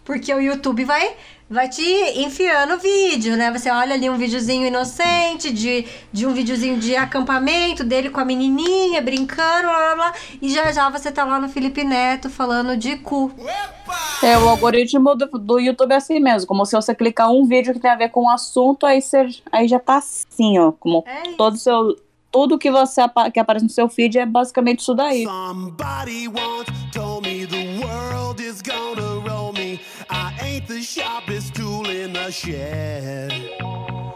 Porque 0.04 0.33
o 0.33 0.40
YouTube 0.40 0.85
vai, 0.85 1.14
vai 1.48 1.68
te 1.68 1.82
enfiando 2.16 2.78
vídeo, 2.78 3.36
né? 3.36 3.50
Você 3.52 3.70
olha 3.70 3.94
ali 3.94 4.10
um 4.10 4.16
videozinho 4.16 4.66
inocente, 4.66 5.52
de, 5.52 5.86
de 6.12 6.26
um 6.26 6.32
videozinho 6.32 6.78
de 6.78 6.96
acampamento 6.96 7.84
dele 7.84 8.10
com 8.10 8.20
a 8.20 8.24
menininha, 8.24 9.00
brincando, 9.00 9.68
blá 9.68 9.76
blá 9.76 9.94
blá. 9.94 10.14
E 10.42 10.48
já 10.48 10.72
já 10.72 10.88
você 10.90 11.10
tá 11.12 11.24
lá 11.24 11.40
no 11.40 11.48
Felipe 11.48 11.84
Neto 11.84 12.28
falando 12.28 12.76
de 12.76 12.96
cu. 12.96 13.32
É, 14.22 14.36
o 14.38 14.48
algoritmo 14.48 15.14
do, 15.14 15.26
do 15.26 15.58
YouTube 15.58 15.92
é 15.92 15.96
assim 15.96 16.18
mesmo, 16.18 16.48
como 16.48 16.64
se 16.66 16.74
você 16.74 16.94
clicar 16.94 17.30
um 17.30 17.46
vídeo 17.46 17.72
que 17.72 17.80
tem 17.80 17.90
a 17.90 17.96
ver 17.96 18.08
com 18.08 18.24
o 18.24 18.30
assunto, 18.30 18.84
aí, 18.86 19.00
você, 19.00 19.28
aí 19.52 19.68
já 19.68 19.78
tá 19.78 19.98
assim, 19.98 20.58
ó, 20.58 20.72
como 20.72 21.04
É 21.06 21.32
todo 21.36 21.54
o 21.54 21.58
seu... 21.58 21.96
Tudo 22.28 22.58
que 22.58 22.70
você 22.70 23.00
que 23.32 23.40
aparece 23.40 23.64
no 23.64 23.70
seu 23.70 23.88
feed 23.88 24.18
é 24.18 24.26
basicamente 24.26 24.80
isso 24.80 24.94
daí. 24.94 25.24
Somebody 25.24 26.28
once 26.28 26.70
told 26.92 27.26
me 27.26 27.46
the 27.46 27.78
world 27.82 28.42
is 28.42 28.60
gonna 28.60 29.20
roll 29.26 29.54
me. 29.54 29.80
I 30.10 30.34
ain't 30.42 30.66
the 30.66 30.82
sharpest 30.82 31.25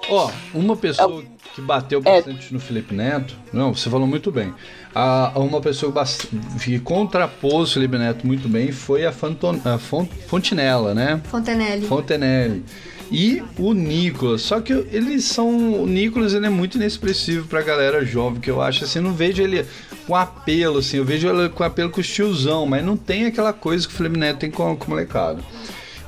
Ó, 0.09 0.31
uma 0.55 0.77
pessoa 0.77 1.23
que 1.55 1.61
bateu 1.61 2.01
É. 2.05 2.17
bastante 2.17 2.53
no 2.53 2.59
Felipe 2.61 2.95
Neto, 2.95 3.35
não, 3.53 3.75
você 3.75 3.89
falou 3.89 4.07
muito 4.07 4.31
bem. 4.33 4.53
A, 4.95 5.33
uma 5.37 5.61
pessoa 5.61 5.93
que, 5.93 6.79
contrapôs 6.81 7.71
o 7.71 7.75
Felipe 7.75 7.97
Neto 7.97 8.27
muito 8.27 8.49
bem 8.49 8.73
foi 8.73 9.05
a, 9.07 9.13
Fanton, 9.13 9.61
a 9.65 9.79
Fon- 9.79 10.09
Fontinella, 10.27 10.95
né? 10.95 11.21
Fontenelle. 11.31 11.87
Fontenelle. 11.87 12.65
E 13.13 13.43
o 13.59 13.73
Nicolas. 13.73 14.43
Só 14.43 14.61
que 14.61 14.73
eles 14.73 15.25
são. 15.25 15.83
O 15.83 15.87
Nicolas 15.87 16.33
ele 16.33 16.47
é 16.47 16.51
muito 16.51 16.77
inexpressivo 16.77 17.47
pra 17.49 17.61
galera 17.61 18.05
jovem, 18.05 18.41
que 18.41 18.49
eu 18.51 18.63
acho 18.63 18.85
assim. 18.85 19.01
Eu 19.01 19.03
não 19.05 19.13
vejo 19.13 19.43
ele 19.43 19.67
com 20.07 20.15
apelo, 20.15 20.79
assim. 20.79 20.99
Eu 20.99 21.05
vejo 21.05 21.29
ele 21.29 21.49
com 21.49 21.65
apelo 21.65 21.91
com 21.91 22.01
o 22.01 22.05
tiozão, 22.05 22.67
mas 22.67 22.85
não 22.85 22.97
tem 22.97 23.27
aquela 23.27 23.53
coisa 23.53 23.87
que 23.87 23.93
o 23.93 23.97
Felipe 23.97 24.17
Neto 24.17 24.39
tem 24.39 24.51
com, 24.51 24.77
com 24.77 24.87
o 24.87 24.91
molecado. 24.91 25.43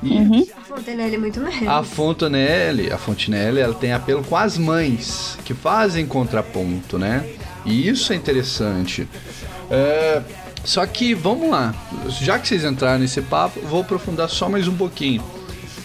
E 0.01 0.49
Fontenelle 0.75 1.15
é 1.15 1.19
muito 1.19 1.39
mesmo. 1.39 1.69
a 1.69 1.83
Fontenelle, 1.83 2.91
a 2.91 2.97
Fontenelle, 2.97 3.59
ela 3.59 3.75
tem 3.75 3.93
apelo 3.93 4.23
com 4.23 4.35
as 4.35 4.57
mães, 4.57 5.37
que 5.45 5.53
fazem 5.53 6.05
contraponto, 6.05 6.97
né? 6.97 7.23
E 7.63 7.87
isso 7.87 8.11
é 8.11 8.15
interessante. 8.15 9.07
É, 9.69 10.21
só 10.63 10.85
que, 10.85 11.13
vamos 11.13 11.49
lá. 11.49 11.75
Já 12.19 12.39
que 12.39 12.47
vocês 12.47 12.63
entraram 12.63 12.99
nesse 12.99 13.21
papo, 13.21 13.59
vou 13.61 13.81
aprofundar 13.81 14.27
só 14.29 14.49
mais 14.49 14.67
um 14.67 14.75
pouquinho. 14.75 15.23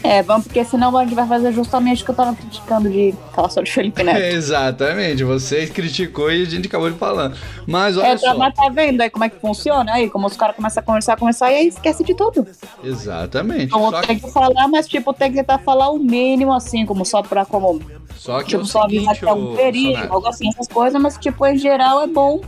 É, 0.03 0.23
vamos, 0.23 0.47
porque 0.47 0.65
senão 0.65 0.97
a 0.97 1.03
gente 1.05 1.15
vai 1.15 1.27
fazer 1.27 1.53
justamente 1.53 2.03
o 2.03 2.05
que 2.05 2.11
eu 2.13 2.15
tava 2.15 2.35
criticando 2.35 2.89
de 2.89 3.13
falar 3.35 3.49
sobre 3.51 3.69
Felipe 3.69 4.03
Neto. 4.03 4.19
Exatamente, 4.35 5.25
você 5.25 5.67
criticou 5.67 6.31
e 6.31 6.43
a 6.43 6.45
gente 6.47 6.69
acabou 6.69 6.89
de 6.91 6.97
falar. 6.97 7.33
Mas 7.67 7.97
olha 7.97 8.07
É, 8.07 8.17
só. 8.17 8.37
mas 8.37 8.55
tá 8.55 8.69
vendo 8.69 9.01
aí 9.01 9.11
como 9.11 9.25
é 9.25 9.29
que 9.29 9.41
funciona? 9.41 9.93
Aí, 9.93 10.09
como 10.09 10.27
os 10.29 10.37
caras 10.37 10.55
começam 10.55 10.81
a 10.81 10.87
conversar, 10.87 11.17
conversar, 11.17 11.51
e 11.51 11.57
aí 11.57 11.67
esquece 11.69 12.05
de 12.05 12.15
tudo. 12.15 12.47
Exatamente. 12.83 13.65
Então 13.65 13.91
Só 13.91 14.01
tem 14.03 14.19
que, 14.19 14.27
que 14.27 14.33
falar, 14.33 14.69
mas 14.69 14.87
tipo, 14.87 15.13
tem 15.13 15.31
que 15.33 15.39
tentar 15.39 15.59
falar 15.59 15.91
o 15.91 15.99
mínimo, 15.99 16.53
assim, 16.53 16.87
como 16.87 17.05
só 17.05 17.21
pra 17.23 17.45
como. 17.45 17.81
só 18.17 18.39
que 18.39 18.45
é 18.45 18.49
Tipo, 18.51 18.63
o 18.63 18.67
só 18.67 18.83
avisar 18.85 19.17
que 19.19 19.25
é 19.25 19.33
um 19.33 19.57
perigo, 19.57 19.99
algo 20.13 20.29
assim, 20.29 20.49
essas 20.49 20.69
coisas, 20.69 21.01
mas 21.03 21.19
tipo, 21.19 21.45
em 21.45 21.59
geral 21.59 22.03
é 22.03 22.07
bom. 22.07 22.41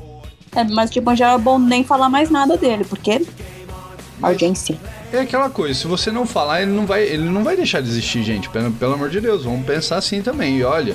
É, 0.54 0.62
mas 0.64 0.88
tipo, 0.90 1.11
em 1.12 1.16
geral 1.16 1.37
é 1.37 1.40
bom 1.40 1.59
nem 1.59 1.83
falar 1.83 2.09
mais 2.09 2.30
nada 2.30 2.57
dele, 2.57 2.85
porque. 2.85 3.26
Audiência. 4.23 4.76
É 5.12 5.21
aquela 5.21 5.50
coisa, 5.50 5.75
se 5.75 5.88
você 5.88 6.12
não 6.12 6.25
falar, 6.25 6.62
ele 6.62 6.71
não 6.71 6.87
vai, 6.87 7.02
ele 7.02 7.29
não 7.29 7.43
vai 7.43 7.57
deixar 7.57 7.81
de 7.81 7.88
existir, 7.88 8.23
gente. 8.23 8.49
Pelo, 8.49 8.71
pelo 8.73 8.95
amor 8.95 9.11
de 9.11 9.21
Deus, 9.21 9.45
vamos 9.45 9.67
pensar 9.67 9.97
assim 9.97 10.23
também. 10.23 10.59
E 10.59 10.62
olha, 10.62 10.95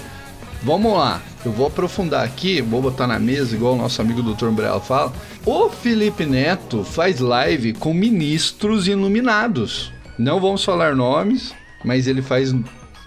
vamos 0.63 0.93
lá. 0.93 1.21
Eu 1.45 1.51
vou 1.51 1.67
aprofundar 1.67 2.23
aqui, 2.23 2.61
vou 2.61 2.81
botar 2.81 3.07
na 3.07 3.19
mesa, 3.19 3.55
igual 3.55 3.73
o 3.73 3.77
nosso 3.77 4.01
amigo 4.01 4.23
Dr. 4.23 4.45
Umbrella 4.45 4.79
fala. 4.79 5.11
O 5.45 5.69
Felipe 5.69 6.25
Neto 6.25 6.83
faz 6.83 7.19
live 7.19 7.73
com 7.73 7.93
ministros 7.93 8.87
iluminados. 8.87 9.91
Não 10.17 10.39
vamos 10.39 10.63
falar 10.63 10.95
nomes, 10.95 11.53
mas 11.83 12.07
ele 12.07 12.21
faz 12.21 12.55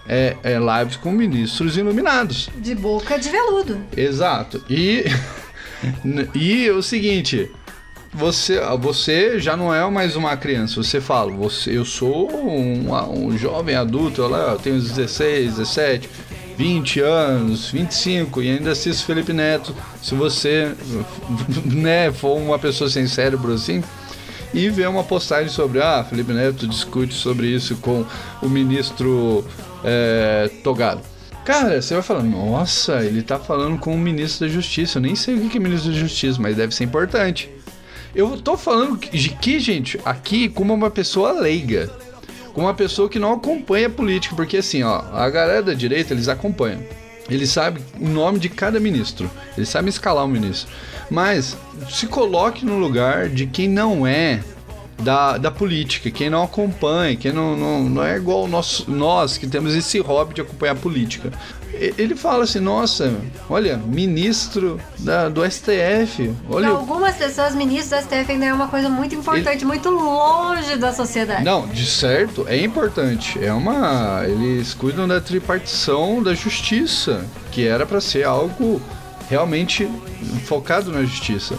é, 0.07 0.37
é, 0.43 0.57
lives 0.57 0.95
com 0.95 1.11
ministros 1.11 1.75
iluminados. 1.75 2.49
De 2.57 2.75
boca 2.75 3.17
de 3.17 3.29
veludo. 3.29 3.81
Exato. 3.97 4.63
E, 4.69 5.05
e 6.35 6.67
é 6.67 6.71
o 6.71 6.83
seguinte, 6.83 7.51
você, 8.13 8.59
você 8.79 9.39
já 9.39 9.55
não 9.55 9.73
é 9.73 9.87
mais 9.89 10.15
uma 10.15 10.35
criança. 10.35 10.81
Você 10.81 10.99
fala, 10.99 11.31
você, 11.31 11.77
eu 11.77 11.85
sou 11.85 12.31
um, 12.31 12.91
um 13.11 13.37
jovem 13.37 13.75
adulto, 13.75 14.25
lá, 14.27 14.51
eu 14.51 14.59
tenho 14.59 14.79
16, 14.79 15.55
17, 15.55 16.09
20 16.57 16.99
anos, 16.99 17.69
25 17.69 18.41
e 18.41 18.49
ainda 18.49 18.71
assisto 18.71 19.05
Felipe 19.05 19.31
Neto. 19.31 19.75
Se 20.01 20.15
você 20.15 20.73
né, 21.65 22.11
for 22.11 22.37
uma 22.37 22.59
pessoa 22.59 22.89
sem 22.89 23.07
cérebro 23.07 23.53
assim, 23.53 23.83
e 24.53 24.69
ver 24.69 24.89
uma 24.89 25.03
postagem 25.03 25.49
sobre 25.49 25.81
ah, 25.81 26.03
Felipe 26.03 26.33
Neto 26.33 26.67
discute 26.67 27.13
sobre 27.13 27.47
isso 27.47 27.75
com 27.77 28.03
o 28.41 28.49
ministro 28.49 29.45
é, 29.83 30.49
Togado. 30.63 31.01
Cara, 31.45 31.81
você 31.81 31.93
vai 31.93 32.03
falar, 32.03 32.23
nossa, 32.23 33.03
ele 33.03 33.23
tá 33.23 33.39
falando 33.39 33.79
com 33.79 33.93
o 33.93 33.97
ministro 33.97 34.45
da 34.45 34.53
Justiça. 34.53 34.97
Eu 34.97 35.01
nem 35.01 35.15
sei 35.15 35.35
o 35.35 35.49
que 35.49 35.57
é 35.57 35.59
ministro 35.59 35.91
da 35.91 35.97
Justiça, 35.97 36.39
mas 36.41 36.55
deve 36.55 36.75
ser 36.75 36.83
importante. 36.83 37.49
Eu 38.19 38.35
tô 38.35 38.57
falando 38.57 38.97
de 38.97 39.29
que, 39.29 39.61
gente, 39.61 39.97
aqui 40.03 40.49
como 40.49 40.73
uma 40.73 40.91
pessoa 40.91 41.31
leiga. 41.31 41.89
Como 42.53 42.67
uma 42.67 42.73
pessoa 42.73 43.07
que 43.07 43.17
não 43.17 43.31
acompanha 43.31 43.87
a 43.87 43.89
política. 43.89 44.35
Porque 44.35 44.57
assim, 44.57 44.83
ó, 44.83 45.03
a 45.13 45.29
galera 45.29 45.63
da 45.63 45.73
direita, 45.73 46.13
eles 46.13 46.27
acompanham. 46.27 46.83
Eles 47.29 47.49
sabem 47.49 47.81
o 47.97 48.09
nome 48.09 48.37
de 48.37 48.49
cada 48.49 48.77
ministro. 48.77 49.31
Eles 49.55 49.69
sabem 49.69 49.87
escalar 49.87 50.25
o 50.25 50.27
ministro. 50.27 50.69
Mas 51.09 51.55
se 51.89 52.07
coloque 52.07 52.65
no 52.65 52.77
lugar 52.77 53.29
de 53.29 53.47
quem 53.47 53.69
não 53.69 54.05
é 54.05 54.43
da, 54.99 55.37
da 55.37 55.51
política, 55.51 56.11
quem 56.11 56.29
não 56.29 56.43
acompanha, 56.43 57.15
quem 57.15 57.31
não, 57.31 57.55
não, 57.55 57.83
não 57.83 58.03
é 58.03 58.17
igual 58.17 58.47
nós, 58.47 58.85
nós 58.87 59.37
que 59.37 59.47
temos 59.47 59.73
esse 59.75 59.99
hobby 59.99 60.33
de 60.33 60.41
acompanhar 60.41 60.73
a 60.73 60.75
política. 60.75 61.31
Ele 61.71 62.15
fala 62.15 62.43
assim, 62.43 62.59
nossa, 62.59 63.13
olha, 63.49 63.77
ministro 63.77 64.81
da, 64.97 65.29
do 65.29 65.49
STF, 65.49 66.33
olha... 66.49 66.69
algumas 66.69 67.15
pessoas, 67.15 67.55
ministros 67.55 68.03
do 68.03 68.07
STF 68.07 68.31
ainda 68.31 68.45
é 68.47 68.53
uma 68.53 68.67
coisa 68.67 68.89
muito 68.89 69.15
importante, 69.15 69.63
muito 69.63 69.89
longe 69.89 70.75
da 70.75 70.91
sociedade. 70.91 71.43
Não, 71.45 71.67
de 71.67 71.85
certo, 71.85 72.45
é 72.49 72.61
importante. 72.61 73.41
É 73.41 73.53
uma. 73.53 74.23
Eles 74.25 74.73
cuidam 74.73 75.07
da 75.07 75.21
tripartição 75.21 76.21
da 76.21 76.33
justiça, 76.33 77.23
que 77.51 77.65
era 77.65 77.85
para 77.85 78.01
ser 78.01 78.25
algo 78.25 78.81
realmente 79.29 79.87
focado 80.45 80.91
na 80.91 81.03
justiça. 81.03 81.55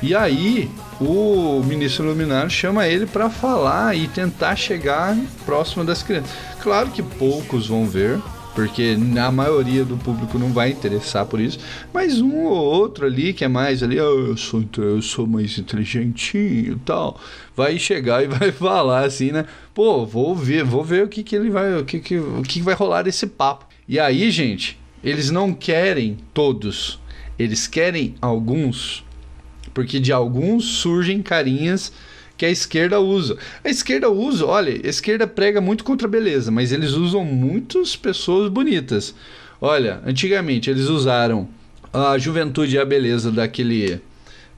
E 0.00 0.14
aí, 0.14 0.70
o 1.00 1.62
ministro 1.64 2.04
Iluminado 2.04 2.50
chama 2.50 2.86
ele 2.86 3.06
para 3.06 3.30
falar 3.30 3.96
e 3.96 4.06
tentar 4.06 4.54
chegar 4.54 5.16
próximo 5.46 5.84
das 5.84 6.02
crianças. 6.02 6.30
Claro 6.60 6.90
que 6.90 7.02
poucos 7.02 7.66
vão 7.66 7.86
ver, 7.86 8.20
porque 8.54 8.96
a 9.18 9.30
maioria 9.30 9.82
do 9.82 9.96
público 9.96 10.38
não 10.38 10.52
vai 10.52 10.70
interessar 10.70 11.24
por 11.24 11.40
isso, 11.40 11.58
mas 11.92 12.20
um 12.20 12.44
ou 12.44 12.52
outro 12.54 13.06
ali 13.06 13.32
que 13.32 13.44
é 13.44 13.48
mais 13.48 13.82
ali, 13.82 13.98
"Ah, 13.98 14.02
eu 14.02 14.36
sou 14.36 14.62
eu 14.76 15.00
sou 15.00 15.26
mais 15.26 15.56
inteligentinho 15.56 16.74
e 16.74 16.78
tal, 16.84 17.18
vai 17.56 17.78
chegar 17.78 18.22
e 18.22 18.28
vai 18.28 18.52
falar 18.52 19.04
assim, 19.06 19.32
né? 19.32 19.46
Pô, 19.72 20.04
vou 20.04 20.34
ver, 20.34 20.64
vou 20.64 20.84
ver 20.84 21.04
o 21.04 21.08
que 21.08 21.22
que 21.22 21.34
ele 21.34 21.48
vai, 21.48 21.76
o 21.80 21.84
que 21.84 21.98
que 22.00 22.18
o 22.18 22.42
que 22.42 22.60
vai 22.60 22.74
rolar 22.74 23.02
desse 23.02 23.26
papo. 23.26 23.64
E 23.88 23.98
aí, 23.98 24.30
gente, 24.30 24.78
eles 25.02 25.30
não 25.30 25.54
querem 25.54 26.18
todos, 26.34 27.00
eles 27.38 27.66
querem 27.66 28.14
alguns 28.20 29.02
porque 29.72 30.00
de 30.00 30.12
alguns 30.12 30.64
surgem 30.64 31.22
carinhas 31.22 31.92
que 32.36 32.46
a 32.46 32.50
esquerda 32.50 32.98
usa. 33.00 33.36
A 33.62 33.68
esquerda 33.68 34.10
usa, 34.10 34.46
olha, 34.46 34.72
a 34.72 34.88
esquerda 34.88 35.26
prega 35.26 35.60
muito 35.60 35.84
contra 35.84 36.08
a 36.08 36.10
beleza, 36.10 36.50
mas 36.50 36.72
eles 36.72 36.92
usam 36.92 37.24
muitas 37.24 37.94
pessoas 37.96 38.50
bonitas. 38.50 39.14
Olha, 39.60 40.00
antigamente 40.06 40.70
eles 40.70 40.86
usaram 40.86 41.48
a 41.92 42.16
juventude 42.16 42.76
e 42.76 42.78
a 42.78 42.84
beleza 42.84 43.30
daquele. 43.30 44.00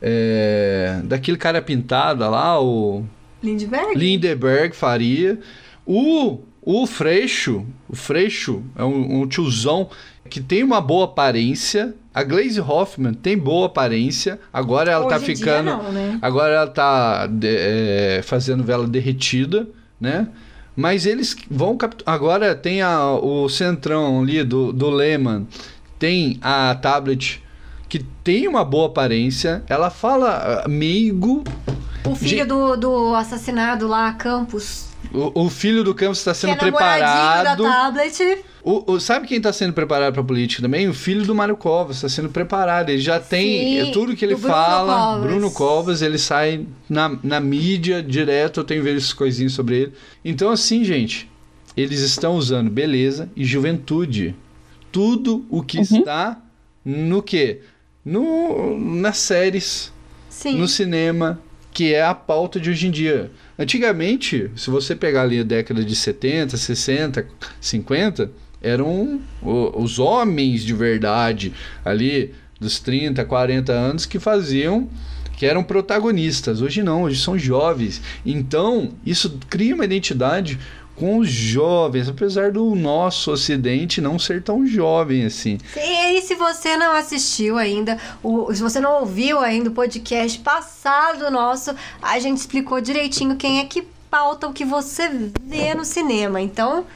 é, 0.00 1.00
daquele 1.04 1.36
cara 1.36 1.60
pintado 1.60 2.28
lá, 2.28 2.60
o 2.60 3.04
Lindbergh? 3.42 3.98
Lindeberg 3.98 4.76
faria. 4.76 5.38
O, 5.84 6.38
o 6.60 6.86
Freixo, 6.86 7.66
o 7.88 7.96
Freixo 7.96 8.62
é 8.76 8.84
um, 8.84 9.22
um 9.22 9.26
tiozão 9.26 9.90
que 10.30 10.40
tem 10.40 10.62
uma 10.62 10.80
boa 10.80 11.06
aparência. 11.06 11.94
A 12.14 12.22
Glaze 12.22 12.60
Hoffman 12.60 13.14
tem 13.14 13.36
boa 13.38 13.66
aparência. 13.66 14.38
Agora 14.52 14.90
ela 14.90 15.08
tá 15.08 15.16
Hoje 15.16 15.26
dia 15.26 15.36
ficando. 15.36 15.64
não, 15.70 15.92
né? 15.92 16.18
Agora 16.20 16.52
ela 16.54 16.66
tá 16.66 17.26
de- 17.26 17.46
é, 17.56 18.20
fazendo 18.22 18.62
vela 18.62 18.86
derretida, 18.86 19.66
né? 20.00 20.28
Mas 20.76 21.04
eles 21.06 21.36
vão 21.50 21.76
capturar. 21.76 22.14
Agora 22.14 22.54
tem 22.54 22.82
a, 22.82 23.10
o 23.12 23.48
centrão 23.48 24.22
ali 24.22 24.42
do, 24.44 24.72
do 24.72 24.90
Lehman. 24.90 25.46
Tem 25.98 26.38
a 26.42 26.74
tablet 26.74 27.42
que 27.88 27.98
tem 28.24 28.48
uma 28.48 28.64
boa 28.64 28.86
aparência. 28.86 29.62
Ela 29.68 29.90
fala 29.90 30.62
ah, 30.64 30.68
meigo. 30.68 31.44
O 32.04 32.14
filho 32.14 32.38
Gente- 32.38 32.48
do, 32.48 32.76
do 32.76 33.14
assassinado 33.14 33.86
lá, 33.86 34.12
Campos. 34.14 34.91
O, 35.12 35.44
o 35.44 35.50
filho 35.50 35.84
do 35.84 35.94
Campos 35.94 36.18
está 36.18 36.32
Que 36.32 36.38
sendo 36.38 36.52
é 36.52 36.64
namoradinho 36.64 37.06
preparado. 37.06 37.62
da 37.62 37.70
tablet. 37.70 38.44
O, 38.64 38.92
o- 38.92 39.00
sabe 39.00 39.26
quem 39.26 39.36
está 39.36 39.52
sendo 39.52 39.72
preparado 39.72 40.14
para 40.14 40.22
política 40.24 40.62
também? 40.62 40.88
O 40.88 40.94
filho 40.94 41.24
do 41.26 41.34
Mário 41.34 41.56
Covas 41.56 41.96
está 41.96 42.08
sendo 42.08 42.28
preparado. 42.30 42.88
Ele 42.88 43.00
já 43.00 43.20
tem 43.20 43.82
Sim, 43.84 43.88
é 43.90 43.92
tudo 43.92 44.16
que 44.16 44.24
ele 44.24 44.34
Bruno 44.36 44.48
fala. 44.54 44.94
Covas. 44.94 45.22
Bruno 45.30 45.50
Covas, 45.50 46.02
ele 46.02 46.18
sai 46.18 46.66
na, 46.88 47.16
na 47.22 47.40
mídia 47.40 48.02
direto. 48.02 48.60
Eu 48.60 48.64
tenho 48.64 48.82
visto 48.82 48.96
essas 48.96 49.12
coisinhas 49.12 49.52
sobre 49.52 49.76
ele. 49.82 49.92
Então, 50.24 50.50
assim, 50.50 50.82
gente, 50.84 51.28
eles 51.76 52.00
estão 52.00 52.34
usando 52.36 52.70
beleza 52.70 53.28
e 53.36 53.44
juventude. 53.44 54.34
Tudo 54.90 55.44
o 55.50 55.62
que 55.62 55.80
está 55.80 56.38
no 56.84 57.22
quê? 57.22 57.60
No, 58.04 58.78
nas 58.78 59.18
séries 59.18 59.92
Sim. 60.28 60.56
no 60.58 60.66
cinema, 60.68 61.40
que 61.72 61.94
é 61.94 62.02
a 62.02 62.14
pauta 62.14 62.60
de 62.60 62.70
hoje 62.70 62.86
em 62.86 62.90
dia. 62.90 63.30
Antigamente, 63.58 64.50
se 64.54 64.70
você 64.70 64.94
pegar 64.94 65.22
ali 65.22 65.40
a 65.40 65.44
década 65.44 65.84
de 65.84 65.96
70, 65.96 66.56
60, 66.56 67.26
50, 67.60 68.30
eram 68.60 69.20
os 69.42 69.98
homens 69.98 70.62
de 70.62 70.74
verdade 70.74 71.52
ali 71.84 72.32
dos 72.60 72.78
30, 72.78 73.24
40 73.24 73.72
anos 73.72 74.06
que 74.06 74.20
faziam 74.20 74.88
que 75.42 75.46
eram 75.46 75.64
protagonistas. 75.64 76.62
Hoje 76.62 76.84
não, 76.84 77.02
hoje 77.02 77.20
são 77.20 77.36
jovens. 77.36 78.00
Então, 78.24 78.92
isso 79.04 79.40
cria 79.50 79.74
uma 79.74 79.84
identidade 79.84 80.56
com 81.02 81.18
os 81.18 81.28
jovens, 81.28 82.08
apesar 82.08 82.52
do 82.52 82.76
nosso 82.76 83.32
ocidente 83.32 84.00
não 84.00 84.20
ser 84.20 84.40
tão 84.40 84.64
jovem 84.64 85.24
assim. 85.24 85.58
E 85.74 85.80
aí, 85.80 86.22
se 86.22 86.36
você 86.36 86.76
não 86.76 86.92
assistiu 86.92 87.58
ainda, 87.58 87.98
o, 88.22 88.54
se 88.54 88.62
você 88.62 88.78
não 88.78 89.00
ouviu 89.00 89.40
ainda 89.40 89.68
o 89.68 89.72
podcast 89.72 90.38
passado 90.38 91.28
nosso, 91.28 91.74
a 92.00 92.20
gente 92.20 92.36
explicou 92.36 92.80
direitinho 92.80 93.34
quem 93.34 93.58
é 93.58 93.64
que 93.64 93.82
pauta 94.08 94.46
o 94.46 94.52
que 94.52 94.64
você 94.64 95.08
vê 95.42 95.74
no 95.74 95.84
cinema. 95.84 96.40
Então, 96.40 96.86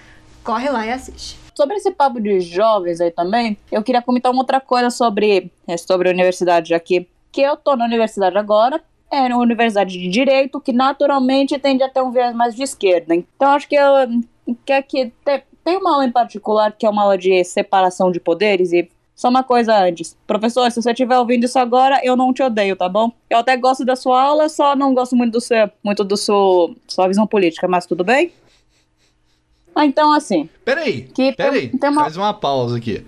corre 0.45 0.71
lá 0.71 0.87
e 0.87 0.93
assiste. 0.93 1.37
Sobre 1.53 1.75
esse 1.75 1.91
papo 1.91 2.21
de 2.21 2.39
jovens 2.39 3.01
aí 3.01 3.11
também, 3.11 3.59
eu 3.73 3.83
queria 3.83 4.01
comentar 4.01 4.31
uma 4.31 4.43
outra 4.43 4.61
coisa 4.61 4.89
sobre, 4.89 5.51
é, 5.67 5.77
sobre 5.77 6.09
a 6.09 6.13
universidade 6.13 6.75
aqui. 6.75 7.09
Que 7.33 7.41
eu 7.41 7.57
tô 7.57 7.75
na 7.75 7.85
universidade 7.85 8.39
agora, 8.39 8.81
é 9.11 9.21
uma 9.23 9.39
universidade 9.39 9.99
de 9.99 10.09
direito, 10.09 10.61
que 10.61 10.73
naturalmente 10.73 11.59
tende 11.59 11.83
a 11.83 11.89
ter 11.89 12.03
um 12.03 12.11
viés 12.11 12.35
mais 12.35 12.55
de 12.55 12.63
esquerda. 12.63 13.15
Então 13.15 13.51
acho 13.53 13.69
que 13.69 13.75
eu 13.77 13.93
que 14.65 14.73
aqui 14.73 15.13
te- 15.25 15.43
tem 15.65 15.77
uma 15.77 15.93
aula 15.93 16.07
em 16.07 16.13
particular 16.13 16.73
que 16.73 16.87
é 16.87 16.91
uma 16.91 17.03
aula 17.03 17.19
de 17.19 17.43
separação 17.45 18.11
de 18.13 18.21
poderes 18.21 18.73
e 18.73 18.89
só 19.15 19.29
uma 19.29 19.43
coisa 19.43 19.77
antes. 19.77 20.17
Professor, 20.27 20.71
se 20.71 20.81
você 20.83 20.91
estiver 20.91 21.19
ouvindo 21.19 21.45
isso 21.45 21.59
agora, 21.59 22.01
eu 22.05 22.15
não 22.17 22.33
te 22.35 22.43
odeio, 22.43 22.77
tá 22.77 22.89
bom? 22.89 23.11
Eu 23.31 23.39
até 23.39 23.57
gosto 23.57 23.85
da 23.85 23.97
sua 23.97 24.21
aula, 24.23 24.49
só 24.49 24.77
não 24.77 24.95
gosto 24.95 25.17
muito 25.17 25.33
do 25.33 25.41
seu, 25.41 25.71
muito 25.83 26.05
do 26.05 26.17
seu, 26.17 26.77
sua 26.87 27.09
visão 27.09 27.27
política, 27.27 27.67
mas 27.67 27.87
tudo 27.87 28.05
bem? 28.05 28.31
Ah, 29.75 29.85
então 29.85 30.13
assim, 30.13 30.49
Peraí, 30.65 31.03
Que 31.03 31.33
tem- 31.33 31.35
peraí, 31.35 31.69
tem 31.69 31.91
uma- 31.91 32.03
faz 32.03 32.17
uma 32.17 32.33
pausa 32.35 32.77
aqui. 32.79 33.05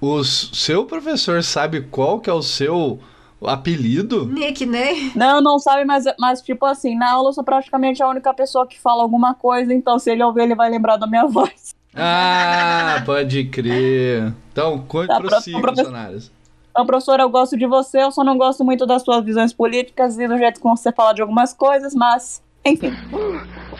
O 0.00 0.22
seu 0.24 0.84
professor 0.86 1.42
sabe 1.42 1.82
qual 1.82 2.20
que 2.20 2.28
é 2.28 2.32
o 2.32 2.42
seu 2.42 2.98
apelido? 3.46 4.26
Nick, 4.26 4.66
né? 4.66 5.10
não, 5.14 5.40
não 5.40 5.58
sabe, 5.58 5.84
mas, 5.84 6.04
mas 6.18 6.42
tipo 6.42 6.66
assim, 6.66 6.96
na 6.96 7.12
aula 7.12 7.30
eu 7.30 7.32
sou 7.32 7.44
praticamente 7.44 8.02
a 8.02 8.08
única 8.08 8.32
pessoa 8.34 8.66
que 8.66 8.78
fala 8.78 9.02
alguma 9.02 9.34
coisa, 9.34 9.72
então 9.72 9.98
se 9.98 10.10
ele 10.10 10.22
ouvir, 10.22 10.42
ele 10.42 10.54
vai 10.54 10.70
lembrar 10.70 10.96
da 10.96 11.06
minha 11.06 11.26
voz. 11.28 11.74
Ah, 11.94 13.02
pode 13.04 13.44
crer. 13.46 14.32
Então, 14.52 14.78
conte 14.86 15.08
Tá, 15.08 15.20
prossiga, 15.20 15.68
funcionários. 15.68 16.30
Então, 16.70 16.86
professor, 16.86 17.18
eu 17.18 17.28
gosto 17.28 17.56
de 17.56 17.66
você, 17.66 18.02
eu 18.02 18.12
só 18.12 18.22
não 18.22 18.38
gosto 18.38 18.64
muito 18.64 18.86
das 18.86 19.02
suas 19.02 19.24
visões 19.24 19.52
políticas 19.52 20.18
e 20.18 20.28
do 20.28 20.38
jeito 20.38 20.60
que 20.60 20.68
você 20.68 20.92
fala 20.92 21.12
de 21.12 21.20
algumas 21.20 21.52
coisas, 21.52 21.94
mas, 21.94 22.40
enfim. 22.64 22.92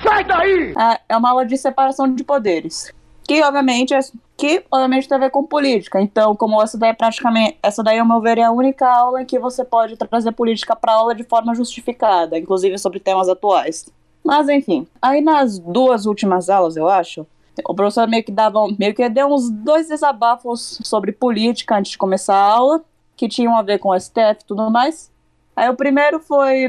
Sai 0.03 0.25
daí! 0.25 0.75
É, 0.77 1.01
é 1.11 1.17
uma 1.17 1.31
aula 1.31 1.47
de 1.47 1.57
separação 1.57 2.13
de 2.13 2.25
poderes. 2.25 2.93
Que, 3.31 3.45
obviamente, 3.45 3.95
é, 3.95 4.01
que, 4.37 4.65
obviamente, 4.73 5.09
tem 5.09 5.17
a 5.17 5.21
ver 5.21 5.31
com 5.31 5.47
política. 5.47 6.01
Então, 6.01 6.35
como 6.35 6.61
essa 6.61 6.77
daí 6.77 6.91
é 6.91 6.93
praticamente. 6.93 7.59
Essa 7.63 7.81
daí, 7.81 7.97
ao 7.97 8.05
meu 8.05 8.21
ver, 8.21 8.39
é 8.39 8.43
a 8.43 8.51
única 8.51 8.85
aula 8.93 9.23
em 9.23 9.25
que 9.25 9.39
você 9.39 9.65
pode 9.65 9.97
trazer 9.97 10.33
política 10.33 10.75
para 10.75 10.95
aula 10.95 11.15
de 11.15 11.23
forma 11.23 11.55
justificada, 11.55 12.37
inclusive 12.37 12.77
sobre 12.77 12.99
temas 12.99 13.29
atuais. 13.29 13.89
Mas, 14.25 14.49
enfim. 14.49 14.85
Aí, 15.01 15.21
nas 15.21 15.61
duas 15.61 16.07
últimas 16.07 16.51
aulas, 16.51 16.77
eu 16.77 16.89
acho, 16.89 17.25
o 17.65 17.73
professor 17.73 18.09
meio 18.09 18.25
que 18.25 18.33
dava, 18.33 18.67
meio 18.77 18.93
que 18.97 19.09
deu 19.09 19.29
uns 19.29 19.49
dois 19.49 19.87
desabafos 19.87 20.81
sobre 20.83 21.13
política 21.13 21.77
antes 21.77 21.93
de 21.93 21.99
começar 21.99 22.35
a 22.35 22.53
aula, 22.53 22.83
que 23.17 23.29
tinham 23.29 23.57
a 23.57 23.63
ver 23.63 23.79
com 23.79 23.91
o 23.91 24.01
STF 24.01 24.41
e 24.41 24.45
tudo 24.45 24.69
mais. 24.73 25.09
Aí 25.55 25.69
o 25.69 25.77
primeiro 25.77 26.19
foi, 26.19 26.67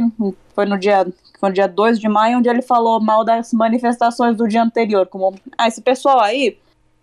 foi 0.54 0.68
no 0.68 0.78
dia 0.78 1.08
foi 1.42 1.50
no 1.50 1.56
dia 1.56 1.68
2 1.68 2.00
de 2.00 2.08
maio, 2.08 2.38
onde 2.38 2.48
ele 2.48 2.62
falou 2.62 3.02
mal 3.02 3.26
das 3.26 3.52
manifestações 3.52 4.38
do 4.38 4.48
dia 4.48 4.62
anterior, 4.62 5.08
como, 5.08 5.34
ah, 5.58 5.68
esse 5.68 5.82
pessoal 5.82 6.20
aí, 6.20 6.56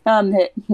ah, 0.05 0.23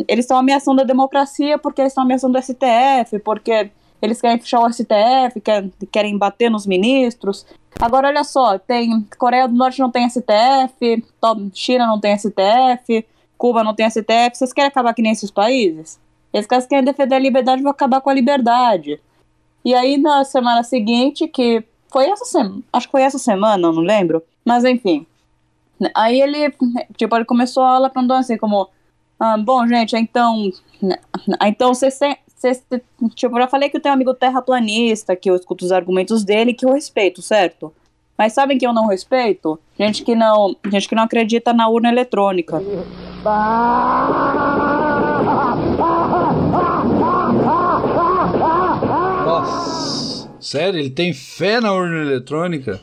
eles 0.06 0.26
estão 0.26 0.36
ameaçando 0.36 0.82
a 0.82 0.84
democracia 0.84 1.58
porque 1.58 1.80
eles 1.80 1.92
estão 1.92 2.04
ameaçando 2.04 2.38
o 2.38 2.42
STF, 2.42 3.18
porque 3.24 3.70
eles 4.02 4.20
querem 4.20 4.38
fechar 4.38 4.60
o 4.60 4.70
STF, 4.70 5.40
quer, 5.42 5.64
querem 5.90 6.18
bater 6.18 6.50
nos 6.50 6.66
ministros. 6.66 7.46
Agora, 7.80 8.08
olha 8.08 8.22
só, 8.22 8.58
tem 8.58 9.00
Coreia 9.18 9.48
do 9.48 9.54
Norte 9.54 9.80
não 9.80 9.90
tem 9.90 10.08
STF, 10.08 11.02
China 11.54 11.86
não 11.86 11.98
tem 11.98 12.16
STF, 12.18 13.06
Cuba 13.38 13.64
não 13.64 13.74
tem 13.74 13.88
STF. 13.88 14.34
Vocês 14.34 14.52
querem 14.52 14.68
acabar 14.68 14.92
que 14.92 15.00
nem 15.00 15.12
esses 15.12 15.30
países? 15.30 15.98
Esses 16.34 16.46
caras 16.46 16.66
querem 16.66 16.84
defender 16.84 17.14
a 17.14 17.18
liberdade 17.18 17.62
vão 17.62 17.70
acabar 17.70 18.02
com 18.02 18.10
a 18.10 18.14
liberdade. 18.14 19.00
E 19.64 19.74
aí, 19.74 19.96
na 19.96 20.22
semana 20.22 20.62
seguinte, 20.62 21.26
que 21.26 21.64
foi 21.94 22.10
essa 22.10 22.24
semana, 22.24 22.60
acho 22.72 22.88
que 22.88 22.90
foi 22.90 23.02
essa 23.02 23.18
semana, 23.18 23.70
não 23.70 23.80
lembro, 23.80 24.20
mas 24.44 24.64
enfim. 24.64 25.06
Aí 25.94 26.20
ele, 26.20 26.52
tipo, 26.96 27.14
ele 27.14 27.24
começou 27.24 27.62
a 27.62 27.74
aula 27.74 27.88
perguntando 27.88 28.18
assim, 28.18 28.36
como, 28.36 28.68
ah, 29.20 29.38
bom, 29.38 29.64
gente, 29.68 29.96
então, 29.96 30.50
ah, 31.38 31.48
então 31.48 31.72
vocês, 31.72 31.96
tipo, 33.14 33.36
eu 33.36 33.42
já 33.42 33.46
falei 33.46 33.68
que 33.68 33.76
eu 33.76 33.80
tenho 33.80 33.92
um 33.92 33.94
amigo 33.94 34.12
terraplanista, 34.12 35.14
que 35.14 35.30
eu 35.30 35.36
escuto 35.36 35.64
os 35.64 35.70
argumentos 35.70 36.24
dele, 36.24 36.52
que 36.52 36.66
eu 36.66 36.72
respeito, 36.72 37.22
certo? 37.22 37.72
Mas 38.18 38.32
sabem 38.32 38.58
que 38.58 38.66
eu 38.66 38.72
não 38.72 38.88
respeito? 38.88 39.56
Gente 39.78 40.02
que 40.02 40.16
não, 40.16 40.56
gente 40.72 40.88
que 40.88 40.96
não 40.96 41.04
acredita 41.04 41.52
na 41.52 41.68
urna 41.68 41.90
eletrônica. 41.90 42.60
Nossa, 49.24 49.93
sério? 50.44 50.78
Ele 50.78 50.90
tem 50.90 51.12
fé 51.12 51.60
na 51.60 51.72
urna 51.72 52.02
eletrônica? 52.02 52.80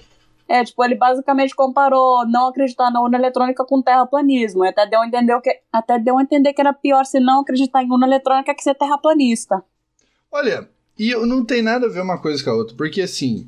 É, 0.47 0.65
tipo, 0.65 0.83
ele 0.83 0.95
basicamente 0.95 1.55
comparou 1.55 2.27
não 2.27 2.49
acreditar 2.49 2.91
na 2.91 3.01
urna 3.01 3.17
eletrônica 3.17 3.63
com 3.63 3.81
terraplanismo. 3.81 4.63
Até 4.65 4.85
deu 4.85 4.99
a 4.99 5.07
entender 5.07 5.39
que, 5.39 5.59
até 5.71 5.97
deu 5.97 6.17
a 6.17 6.21
entender 6.21 6.51
que 6.51 6.59
era 6.59 6.73
pior 6.73 7.05
se 7.05 7.19
não 7.19 7.41
acreditar 7.41 7.81
em 7.81 7.89
urna 7.89 8.05
eletrônica 8.05 8.53
que 8.53 8.61
ser 8.61 8.75
terraplanista. 8.75 9.63
Olha, 10.29 10.67
e 10.99 11.15
não 11.25 11.45
tem 11.45 11.61
nada 11.61 11.85
a 11.85 11.89
ver 11.89 12.01
uma 12.01 12.17
coisa 12.17 12.43
com 12.43 12.49
a 12.49 12.55
outra, 12.55 12.75
porque 12.75 13.01
assim, 13.01 13.47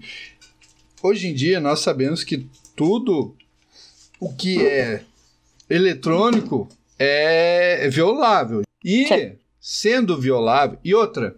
hoje 1.01 1.27
em 1.27 1.33
dia 1.33 1.59
nós 1.59 1.81
sabemos 1.81 2.23
que 2.23 2.47
tudo 2.75 3.35
o 4.19 4.33
que 4.33 4.65
é 4.65 5.03
eletrônico 5.69 6.69
é 6.97 7.89
violável. 7.89 8.61
E 8.83 9.35
sendo 9.59 10.19
violável, 10.19 10.77
e 10.83 10.93
outra, 10.95 11.35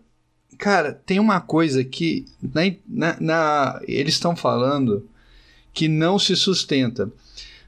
cara, 0.57 0.93
tem 1.05 1.19
uma 1.19 1.39
coisa 1.41 1.83
que 1.83 2.25
na, 2.41 2.61
na- 2.87 3.17
na- 3.19 3.81
eles 3.87 4.13
estão 4.15 4.35
falando 4.35 5.07
que 5.73 5.87
não 5.87 6.17
se 6.17 6.35
sustenta. 6.35 7.11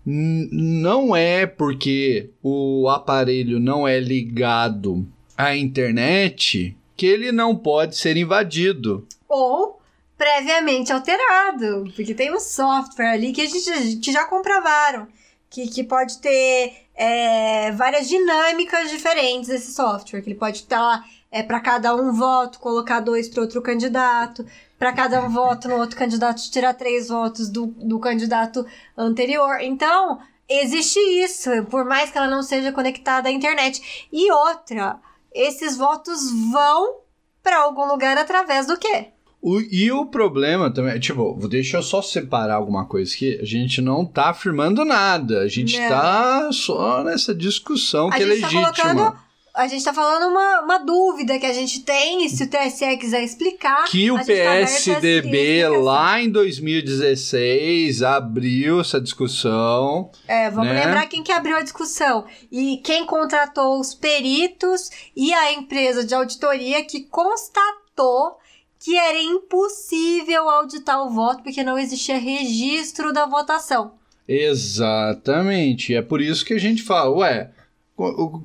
N- 0.05 0.47
Não 0.51 1.15
é 1.15 1.45
porque 1.45 2.29
o 2.41 2.87
aparelho 2.89 3.59
não 3.59 3.87
é 3.87 3.99
ligado 3.99 5.05
à 5.37 5.55
internet 5.55 6.75
que 6.95 7.05
ele 7.05 7.31
não 7.31 7.55
pode 7.55 7.97
ser 7.97 8.15
invadido. 8.17 9.05
Ou 9.27 9.79
previamente 10.17 10.91
alterado. 10.91 11.91
Porque 11.95 12.13
tem 12.13 12.33
um 12.33 12.39
software 12.39 13.11
ali 13.11 13.33
que 13.33 13.41
a 13.41 13.45
gente 13.45 13.97
que 13.97 14.11
já 14.11 14.25
comprovaram. 14.25 15.07
Que, 15.49 15.67
que 15.67 15.83
pode 15.83 16.17
ter 16.19 16.73
é, 16.95 17.71
várias 17.71 18.07
dinâmicas 18.09 18.89
diferentes 18.89 19.49
esse 19.49 19.73
software. 19.73 20.21
Que 20.21 20.29
ele 20.29 20.39
pode 20.39 20.57
estar 20.59 20.79
lá 20.81 21.05
é, 21.31 21.43
para 21.43 21.59
cada 21.59 21.95
um 21.95 22.13
voto, 22.13 22.59
colocar 22.59 22.99
dois 22.99 23.27
para 23.29 23.41
outro 23.41 23.61
candidato. 23.61 24.45
Para 24.79 24.93
cada 24.93 25.23
um 25.25 25.29
voto 25.29 25.67
no 25.67 25.75
outro 25.77 25.97
candidato, 25.97 26.39
tirar 26.51 26.73
três 26.73 27.07
votos 27.09 27.49
do, 27.49 27.67
do 27.67 27.99
candidato 27.99 28.63
anterior. 28.95 29.57
Então, 29.61 30.19
existe 30.47 30.99
isso, 30.99 31.49
por 31.69 31.83
mais 31.83 32.11
que 32.11 32.17
ela 32.17 32.29
não 32.29 32.43
seja 32.43 32.71
conectada 32.71 33.27
à 33.27 33.31
internet. 33.31 34.07
E 34.13 34.31
outra, 34.31 34.97
esses 35.33 35.75
votos 35.75 36.31
vão 36.51 36.97
para 37.41 37.57
algum 37.63 37.85
lugar 37.87 38.17
através 38.17 38.67
do 38.67 38.77
quê? 38.77 39.07
O- 39.41 39.59
e 39.61 39.91
o 39.91 40.05
problema 40.05 40.71
também, 40.71 40.99
tipo, 40.99 41.33
deixa 41.47 41.77
eu 41.77 41.83
só 41.83 42.01
separar 42.01 42.55
alguma 42.55 42.85
coisa 42.85 43.13
aqui. 43.13 43.39
A 43.41 43.45
gente 43.45 43.81
não 43.81 44.05
tá 44.05 44.29
afirmando 44.29 44.83
nada. 44.85 45.39
A 45.41 45.47
gente 45.47 45.79
Não. 45.79 45.89
tá 45.89 46.49
só 46.51 47.03
nessa 47.03 47.33
discussão 47.33 48.09
A 48.09 48.11
que 48.15 48.23
é 48.23 48.25
tá 48.25 48.29
legítima. 48.33 48.61
colocando- 48.73 49.26
A 49.57 49.67
gente 49.67 49.83
tá 49.83 49.91
falando 49.91 50.29
uma, 50.29 50.61
uma 50.61 50.77
dúvida 50.77 51.39
que 51.39 51.45
a 51.47 51.51
gente 51.51 51.81
tem, 51.81 52.23
e 52.23 52.29
se 52.29 52.43
o 52.43 52.47
TSE 52.47 52.95
quiser 52.97 53.23
explicar. 53.23 53.85
Que 53.85 54.11
o 54.11 54.17
gente 54.17 54.27
tá 54.27 54.33
aberto 54.33 54.63
a 54.63 54.67
PSDB 54.67 55.61
explicação. 55.61 55.83
lá 55.83 56.21
em 56.21 56.29
2016 56.29 58.03
abriu 58.03 58.79
essa 58.81 59.01
discussão. 59.01 60.11
É, 60.27 60.51
vamos 60.51 60.71
né? 60.71 60.85
lembrar 60.85 61.07
quem 61.07 61.23
que 61.23 61.31
abriu 61.31 61.57
a 61.57 61.63
discussão. 61.63 62.25
E 62.51 62.77
quem 62.83 63.03
contratou 63.03 63.79
os 63.79 63.95
peritos 63.95 64.91
e 65.15 65.33
a 65.33 65.51
empresa 65.51 66.05
de 66.05 66.13
auditoria 66.13 66.85
que 66.85 67.05
constatou 67.05 68.37
que 68.79 68.95
era 68.95 69.19
impossível 69.19 70.47
auditar 70.47 71.01
o 71.01 71.09
voto 71.09 71.41
porque 71.41 71.63
não 71.63 71.79
existia 71.79 72.19
registro 72.19 73.11
da 73.11 73.25
votação. 73.25 73.93
Exatamente. 74.27 75.95
É 75.95 76.01
por 76.03 76.21
isso 76.21 76.45
que 76.45 76.53
a 76.53 76.59
gente 76.59 76.83
fala, 76.83 77.09
ué, 77.09 77.51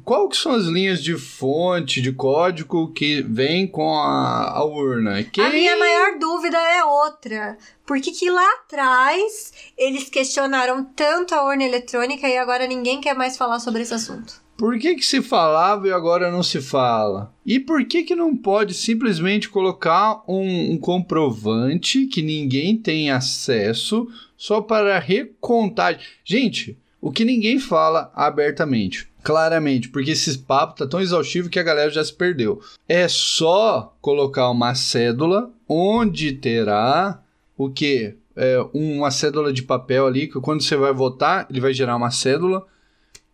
qual 0.05 0.31
que 0.31 0.37
são 0.37 0.53
as 0.53 0.65
linhas 0.65 1.03
de 1.03 1.15
fonte, 1.19 2.01
de 2.01 2.11
código 2.11 2.91
que 2.91 3.21
vem 3.21 3.67
com 3.67 3.95
a, 3.95 4.51
a 4.51 4.65
urna? 4.65 5.23
Quem... 5.25 5.45
A 5.45 5.51
minha 5.51 5.77
maior 5.77 6.19
dúvida 6.19 6.57
é 6.57 6.83
outra. 6.83 7.59
Por 7.85 8.01
que, 8.01 8.13
que 8.13 8.31
lá 8.31 8.51
atrás 8.55 9.53
eles 9.77 10.09
questionaram 10.09 10.83
tanto 10.97 11.35
a 11.35 11.45
urna 11.45 11.65
eletrônica 11.65 12.27
e 12.27 12.39
agora 12.39 12.67
ninguém 12.67 12.99
quer 12.99 13.15
mais 13.15 13.37
falar 13.37 13.61
sobre 13.61 13.83
esse 13.83 13.93
assunto? 13.93 14.41
Por 14.57 14.79
que, 14.79 14.95
que 14.95 15.05
se 15.05 15.21
falava 15.21 15.87
e 15.87 15.93
agora 15.93 16.31
não 16.31 16.43
se 16.43 16.61
fala? 16.61 17.35
E 17.45 17.61
por 17.61 17.85
que, 17.85 18.05
que 18.05 18.15
não 18.15 18.35
pode 18.35 18.73
simplesmente 18.73 19.51
colocar 19.51 20.23
um, 20.27 20.73
um 20.73 20.79
comprovante 20.79 22.07
que 22.07 22.23
ninguém 22.23 22.77
tem 22.77 23.11
acesso 23.11 24.09
só 24.37 24.63
para 24.63 24.99
recontagem? 24.99 26.01
Gente, 26.25 26.79
o 27.03 27.11
que 27.11 27.25
ninguém 27.25 27.59
fala 27.59 28.13
abertamente, 28.15 29.12
claramente, 29.23 29.89
porque 29.89 30.11
esse 30.11 30.39
papo 30.39 30.77
tá 30.77 30.87
tão 30.87 31.01
exaustivo 31.01 31.49
que 31.49 31.59
a 31.59 31.63
galera 31.63 31.91
já 31.91 32.05
se 32.05 32.13
perdeu. 32.13 32.61
É 32.89 33.07
só 33.09 33.95
colocar 34.01 34.51
uma 34.51 34.75
cédula 34.75 35.51
onde 35.69 36.33
terá 36.33 37.23
o 37.57 37.71
quê? 37.71 38.17
É, 38.35 38.59
uma 38.73 39.11
cédula 39.11 39.53
de 39.53 39.63
papel 39.63 40.07
ali, 40.07 40.27
que 40.27 40.41
quando 40.41 40.63
você 40.63 40.77
vai 40.77 40.93
votar, 40.93 41.47
ele 41.51 41.61
vai 41.61 41.73
gerar 41.73 41.97
uma 41.97 42.11
cédula 42.11 42.67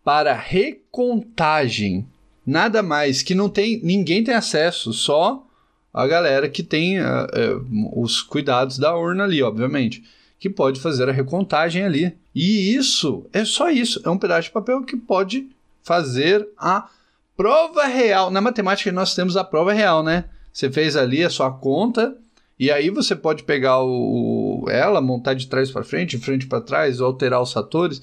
para 0.03 0.33
recontagem. 0.33 2.05
Nada 2.45 2.81
mais, 2.83 3.21
que 3.21 3.35
não 3.35 3.49
tem, 3.49 3.79
ninguém 3.83 4.23
tem 4.23 4.33
acesso, 4.33 4.91
só 4.91 5.45
a 5.93 6.07
galera 6.07 6.49
que 6.49 6.63
tem 6.63 6.99
ah, 6.99 7.27
eh, 7.33 7.55
os 7.93 8.21
cuidados 8.21 8.77
da 8.77 8.95
urna 8.95 9.23
ali, 9.23 9.41
obviamente, 9.41 10.03
que 10.39 10.49
pode 10.49 10.79
fazer 10.79 11.09
a 11.09 11.13
recontagem 11.13 11.83
ali. 11.83 12.15
E 12.33 12.73
isso 12.73 13.25
é 13.33 13.43
só 13.43 13.69
isso, 13.69 14.01
é 14.03 14.09
um 14.09 14.17
pedaço 14.17 14.47
de 14.47 14.53
papel 14.53 14.83
que 14.83 14.97
pode 14.97 15.49
fazer 15.83 16.47
a 16.57 16.89
prova 17.35 17.85
real. 17.85 18.29
Na 18.29 18.41
matemática 18.41 18.91
nós 18.91 19.15
temos 19.15 19.37
a 19.37 19.43
prova 19.43 19.73
real, 19.73 20.03
né? 20.03 20.25
Você 20.51 20.69
fez 20.69 20.95
ali 20.95 21.23
a 21.23 21.29
sua 21.29 21.51
conta 21.51 22.15
e 22.59 22.69
aí 22.69 22.89
você 22.89 23.15
pode 23.15 23.43
pegar 23.43 23.81
o, 23.81 24.65
ela, 24.69 24.99
montar 24.99 25.33
de 25.33 25.47
trás 25.47 25.71
para 25.71 25.83
frente, 25.83 26.17
de 26.17 26.23
frente 26.23 26.45
para 26.45 26.59
trás, 26.59 26.99
ou 26.99 27.07
alterar 27.07 27.41
os 27.41 27.53
fatores 27.53 28.01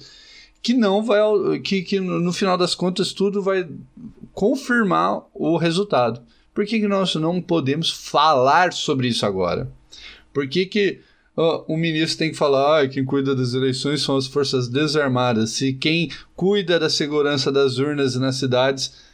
que 0.61 0.73
não 0.73 1.03
vai. 1.03 1.19
que, 1.63 1.83
que 1.83 1.99
no 1.99 2.33
final 2.33 2.57
das 2.57 2.73
contas 2.73 3.13
tudo 3.13 3.41
vai 3.41 3.67
confirmar 4.33 5.21
o 5.33 5.57
resultado. 5.57 6.21
Por 6.53 6.65
que, 6.65 6.79
que 6.79 6.87
nós 6.87 7.13
não 7.15 7.39
podemos 7.39 7.91
falar 7.91 8.73
sobre 8.73 9.07
isso 9.07 9.25
agora? 9.25 9.71
Por 10.33 10.47
que, 10.47 10.65
que 10.65 11.01
o 11.37 11.77
ministro 11.77 12.17
tem 12.17 12.31
que 12.31 12.37
falar 12.37 12.81
ah, 12.81 12.87
quem 12.87 13.05
cuida 13.05 13.35
das 13.35 13.53
eleições 13.53 14.01
são 14.01 14.17
as 14.17 14.25
forças 14.25 14.67
desarmadas, 14.67 15.51
se 15.51 15.73
quem 15.73 16.09
cuida 16.35 16.79
da 16.79 16.89
segurança 16.89 17.51
das 17.51 17.77
urnas 17.77 18.15
nas 18.15 18.37
cidades, 18.37 19.05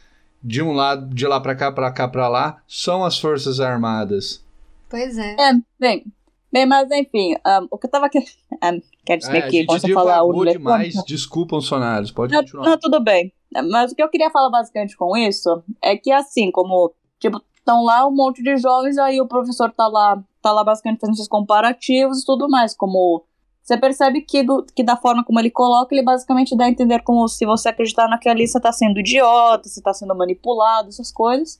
de 0.42 0.62
um 0.62 0.72
lado, 0.72 1.14
de 1.14 1.26
lá 1.26 1.38
para 1.40 1.54
cá, 1.54 1.70
para 1.70 1.92
cá, 1.92 2.08
para 2.08 2.28
lá, 2.28 2.62
são 2.66 3.04
as 3.04 3.18
forças 3.18 3.60
armadas? 3.60 4.42
Pois 4.88 5.18
é. 5.18 5.36
É, 5.38 5.52
bem, 5.78 6.04
bem, 6.52 6.66
mas 6.66 6.90
enfim, 6.90 7.34
um, 7.34 7.68
o 7.70 7.78
que 7.78 7.86
eu 7.86 7.90
tava 7.90 8.08
querendo. 8.08 8.30
Um, 8.62 8.80
quer 9.04 9.18
dizer 9.18 9.34
É, 9.34 9.38
a 9.40 9.48
que 9.48 9.56
gente 9.58 9.66
quando 9.66 9.80
você 9.80 9.92
falar 9.92 10.22
o 10.22 10.44
demais, 10.44 10.94
desculpa, 11.04 11.56
funcionários, 11.56 12.10
pode 12.10 12.32
Não, 12.32 12.40
continuar. 12.40 12.64
não, 12.70 12.78
tudo 12.78 13.00
bem. 13.02 13.32
Mas 13.68 13.92
o 13.92 13.94
que 13.94 14.02
eu 14.02 14.08
queria 14.08 14.30
falar 14.30 14.48
basicamente 14.48 14.96
com 14.96 15.14
isso 15.16 15.62
é 15.82 15.96
que 15.96 16.10
assim, 16.10 16.50
como, 16.50 16.94
tipo, 17.18 17.42
estão 17.58 17.82
lá 17.84 18.06
um 18.06 18.14
monte 18.14 18.42
de 18.42 18.56
jovens, 18.56 18.96
aí 18.96 19.20
o 19.20 19.26
professor 19.26 19.70
tá 19.72 19.86
lá, 19.88 20.22
tá 20.44 20.52
lá 20.52 20.62
basicamente 20.62 21.00
fazendo 21.00 21.14
esses 21.14 21.28
comparativos 21.28 22.22
e 22.22 22.24
tudo 22.24 22.48
mais, 22.48 22.76
como 22.76 23.24
você 23.64 23.78
percebe 23.78 24.20
que, 24.20 24.42
do, 24.42 24.64
que 24.76 24.84
da 24.84 24.94
forma 24.94 25.24
como 25.24 25.40
ele 25.40 25.50
coloca, 25.50 25.94
ele 25.94 26.04
basicamente 26.04 26.54
dá 26.54 26.66
a 26.66 26.68
entender 26.68 27.02
como 27.02 27.26
se 27.26 27.46
você 27.46 27.70
acreditar 27.70 28.06
naquela 28.08 28.34
lista 28.34 28.60
tá 28.60 28.70
sendo 28.70 29.00
idiota, 29.00 29.68
se 29.70 29.82
tá 29.82 29.94
sendo 29.94 30.14
manipulado, 30.14 30.90
essas 30.90 31.10
coisas. 31.10 31.58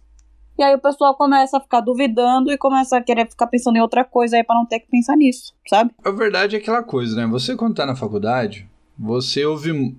E 0.58 0.62
aí 0.62 0.74
o 0.74 0.78
pessoal 0.78 1.16
começa 1.16 1.56
a 1.56 1.60
ficar 1.60 1.80
duvidando 1.80 2.52
e 2.52 2.58
começa 2.58 2.98
a 2.98 3.02
querer 3.02 3.28
ficar 3.28 3.46
pensando 3.46 3.76
em 3.76 3.80
outra 3.80 4.04
coisa 4.04 4.36
aí 4.36 4.44
pra 4.44 4.54
não 4.54 4.66
ter 4.66 4.80
que 4.80 4.88
pensar 4.88 5.16
nisso, 5.16 5.54
sabe? 5.66 5.92
A 6.04 6.10
verdade 6.10 6.54
é 6.54 6.58
aquela 6.58 6.82
coisa, 6.82 7.16
né? 7.16 7.26
Você 7.26 7.56
quando 7.56 7.74
tá 7.74 7.86
na 7.86 7.96
faculdade, 7.96 8.68
você 8.98 9.44
ouve 9.46 9.96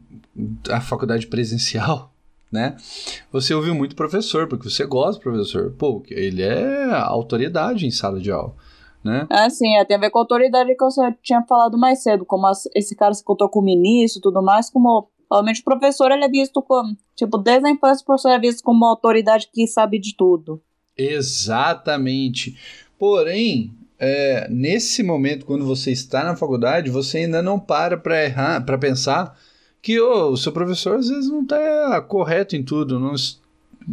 a 0.70 0.80
faculdade 0.80 1.26
presencial, 1.26 2.14
né? 2.52 2.78
Você 3.32 3.54
ouve 3.56 3.72
muito 3.72 3.96
professor, 3.96 4.48
porque 4.48 4.70
você 4.70 4.86
gosta 4.86 5.20
do 5.20 5.24
professor. 5.24 5.72
Pô, 5.72 6.04
ele 6.08 6.44
é 6.44 6.94
autoridade 6.94 7.88
em 7.88 7.92
sala 7.92 8.20
de 8.20 8.32
aula, 8.32 8.54
né? 9.06 9.28
É, 9.32 9.50
sim, 9.50 9.76
é, 9.78 9.86
tem 9.86 9.96
a 9.96 10.00
ver 10.00 10.10
com 10.10 10.18
a 10.18 10.22
autoridade 10.22 10.76
que 10.76 10.84
você 10.84 11.02
tinha 11.22 11.44
falado 11.44 11.78
mais 11.78 12.02
cedo, 12.04 12.26
como 12.26 12.48
as- 12.48 12.68
esse 12.76 12.96
cara 12.96 13.14
se 13.14 13.24
contou 13.24 13.48
com 13.48 13.60
o 13.60 13.64
ministro 13.64 14.20
e 14.20 14.22
tudo 14.22 14.42
mais, 14.42 14.70
como 14.70 15.08
realmente 15.32 15.62
o 15.62 15.64
professor 15.64 16.12
ele 16.12 16.26
é 16.26 16.30
visto 16.30 16.62
como, 16.62 16.96
tipo, 17.16 17.38
desde 17.38 17.68
a 17.68 17.72
infância 17.72 18.04
o 18.04 18.06
professor 18.06 18.30
é 18.30 18.40
visto 18.40 18.64
como 18.64 18.78
uma 18.80 18.90
autoridade 18.90 19.50
que 19.54 19.66
sabe 19.68 20.00
de 20.00 20.16
tudo. 20.16 20.62
Exatamente. 20.98 22.58
Porém, 22.98 23.72
é, 24.00 24.48
nesse 24.50 25.04
momento, 25.04 25.46
quando 25.46 25.66
você 25.66 25.92
está 25.92 26.24
na 26.24 26.36
faculdade, 26.36 26.90
você 26.90 27.20
ainda 27.20 27.42
não 27.42 27.60
para 27.60 27.98
para 27.98 28.24
errar, 28.24 28.66
para 28.66 28.78
pensar 28.78 29.38
que 29.82 30.00
ô, 30.00 30.30
o 30.32 30.38
seu 30.38 30.52
professor 30.52 30.98
às 30.98 31.08
vezes 31.10 31.30
não 31.30 31.44
está 31.44 32.02
correto 32.02 32.56
em 32.56 32.64
tudo, 32.64 33.00
não 33.00 33.14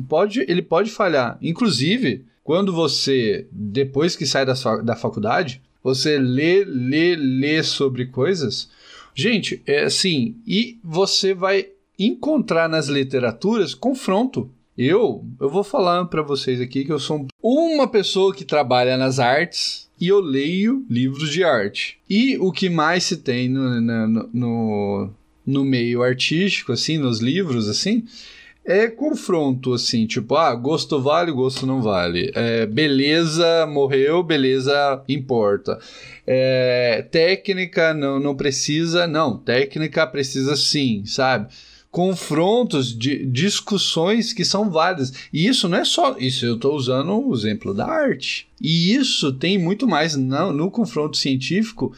pode, 0.09 0.41
ele 0.49 0.63
pode 0.63 0.91
falhar. 0.91 1.39
Inclusive, 1.43 2.25
quando 2.45 2.73
você 2.73 3.47
depois 3.51 4.17
que 4.17 4.27
sai 4.27 4.45
da, 4.45 4.97
faculdade, 4.97 5.63
você 5.83 6.19
lê, 6.19 6.65
lê, 6.65 7.17
lê 7.17 7.63
sobre 7.63 8.07
coisas. 8.07 8.69
Gente, 9.15 9.63
é 9.67 9.85
assim, 9.85 10.37
e 10.47 10.79
você 10.83 11.35
vai 11.35 11.69
encontrar 11.99 12.69
nas 12.69 12.89
literaturas 12.89 13.75
confronto. 13.75 14.51
Eu, 14.77 15.25
eu 15.39 15.51
vou 15.51 15.63
falar 15.63 16.07
para 16.07 16.23
vocês 16.23 16.61
aqui 16.61 16.85
que 16.85 16.93
eu 16.93 16.99
sou 16.99 17.27
uma 17.43 17.87
pessoa 17.87 18.35
que 18.35 18.45
trabalha 18.45 18.97
nas 18.97 19.19
artes 19.19 19.89
e 20.01 20.09
eu 20.09 20.19
leio 20.19 20.85
livros 20.89 21.31
de 21.31 21.45
arte. 21.45 21.99
E 22.09 22.39
o 22.39 22.51
que 22.51 22.71
mais 22.71 23.05
se 23.05 23.19
tem 23.19 23.49
no, 23.49 23.81
no, 23.81 24.31
no, 24.33 25.11
no 25.47 25.65
meio 25.65 26.03
artístico, 26.03 26.73
assim, 26.73 26.97
nos 26.97 27.21
livros, 27.21 27.69
assim, 27.69 28.05
é 28.65 28.89
confronto, 28.89 29.75
assim, 29.75 30.07
tipo, 30.07 30.37
ah, 30.37 30.55
gosto 30.55 31.01
vale, 31.01 31.33
gosto 31.33 31.67
não 31.67 31.83
vale. 31.83 32.31
É, 32.35 32.65
beleza 32.67 33.67
morreu, 33.67 34.23
beleza 34.23 35.03
importa. 35.09 35.79
É, 36.27 37.07
técnica 37.11 37.93
não, 37.93 38.21
não 38.21 38.37
precisa, 38.37 39.07
não, 39.07 39.37
técnica 39.37 40.07
precisa 40.07 40.57
sim, 40.57 41.05
sabe? 41.05 41.49
confrontos, 41.93 42.97
de 42.97 43.27
discussões 43.27 44.33
que 44.33 44.47
são 44.47 44.71
válidas. 44.71 45.13
E 45.31 45.47
isso 45.47 45.69
não 45.69 45.77
é 45.77 45.85
só. 45.85 46.17
Isso 46.19 46.47
eu 46.47 46.55
estou 46.55 46.75
usando 46.75 47.13
o 47.13 47.35
exemplo 47.35 47.75
da 47.75 47.87
arte. 47.87 48.49
E 48.59 48.95
isso 48.95 49.31
tem 49.31 49.59
muito 49.59 49.87
mais 49.87 50.17
no, 50.17 50.53
no 50.53 50.71
confronto 50.71 51.19
científico 51.19 51.95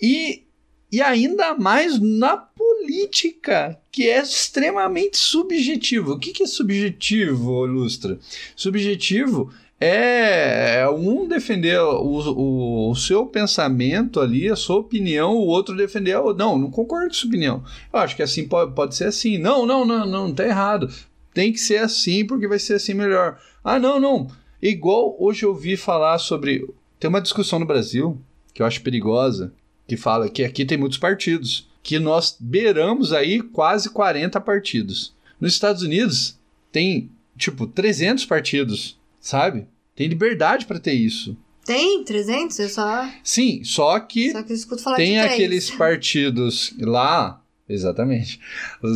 e, 0.00 0.42
e 0.90 1.02
ainda 1.02 1.54
mais 1.54 2.00
na 2.00 2.36
política, 2.36 3.78
que 3.92 4.08
é 4.08 4.20
extremamente 4.20 5.18
subjetivo. 5.18 6.12
O 6.12 6.18
que, 6.18 6.32
que 6.32 6.42
é 6.44 6.46
subjetivo, 6.46 7.66
Ilustra? 7.66 8.18
Subjetivo 8.56 9.52
é 9.80 10.88
um 10.88 11.28
defender 11.28 11.78
o, 11.80 12.00
o, 12.00 12.90
o, 12.90 12.96
seu 12.96 13.26
pensamento 13.26 14.18
ali, 14.18 14.48
a 14.48 14.56
sua 14.56 14.76
opinião, 14.76 15.36
o 15.36 15.46
outro 15.46 15.76
defender 15.76 16.16
a. 16.16 16.22
Não, 16.34 16.58
não 16.58 16.70
concordo 16.70 17.08
com 17.08 17.14
sua 17.14 17.28
opinião. 17.28 17.62
Eu 17.92 18.00
acho 18.00 18.16
que 18.16 18.22
assim 18.22 18.48
pode, 18.48 18.74
pode 18.74 18.96
ser 18.96 19.04
assim. 19.04 19.38
Não, 19.38 19.64
não, 19.64 19.84
não, 19.84 20.06
não, 20.06 20.34
tá 20.34 20.44
errado. 20.44 20.88
Tem 21.32 21.52
que 21.52 21.60
ser 21.60 21.78
assim 21.78 22.26
porque 22.26 22.48
vai 22.48 22.58
ser 22.58 22.74
assim 22.74 22.94
melhor. 22.94 23.38
Ah, 23.62 23.78
não, 23.78 24.00
não. 24.00 24.28
Igual 24.60 25.16
hoje 25.20 25.44
eu 25.44 25.50
ouvi 25.50 25.76
falar 25.76 26.18
sobre. 26.18 26.66
Tem 26.98 27.08
uma 27.08 27.20
discussão 27.20 27.58
no 27.60 27.66
Brasil 27.66 28.20
que 28.52 28.62
eu 28.62 28.66
acho 28.66 28.82
perigosa, 28.82 29.52
que 29.88 29.96
fala 29.96 30.28
que 30.28 30.44
aqui 30.44 30.64
tem 30.64 30.78
muitos 30.78 30.98
partidos, 30.98 31.68
que 31.82 31.98
nós 31.98 32.36
beiramos 32.38 33.12
aí 33.12 33.42
quase 33.42 33.90
40 33.90 34.40
partidos. 34.40 35.12
Nos 35.40 35.54
Estados 35.54 35.82
Unidos 35.82 36.38
tem 36.70 37.10
tipo 37.36 37.66
300 37.66 38.24
partidos 38.24 38.98
sabe? 39.20 39.66
Tem 39.94 40.08
liberdade 40.08 40.66
para 40.66 40.78
ter 40.78 40.92
isso. 40.92 41.36
Tem 41.64 42.02
300? 42.02 42.58
Eu 42.60 42.68
só. 42.68 43.10
Sim, 43.22 43.62
só 43.62 43.98
que, 44.00 44.32
só 44.32 44.42
que 44.42 44.52
eu 44.52 44.56
escuto 44.56 44.82
falar 44.82 44.96
tem 44.96 45.20
aqueles 45.20 45.70
partidos 45.70 46.74
lá, 46.80 47.42
exatamente. 47.68 48.40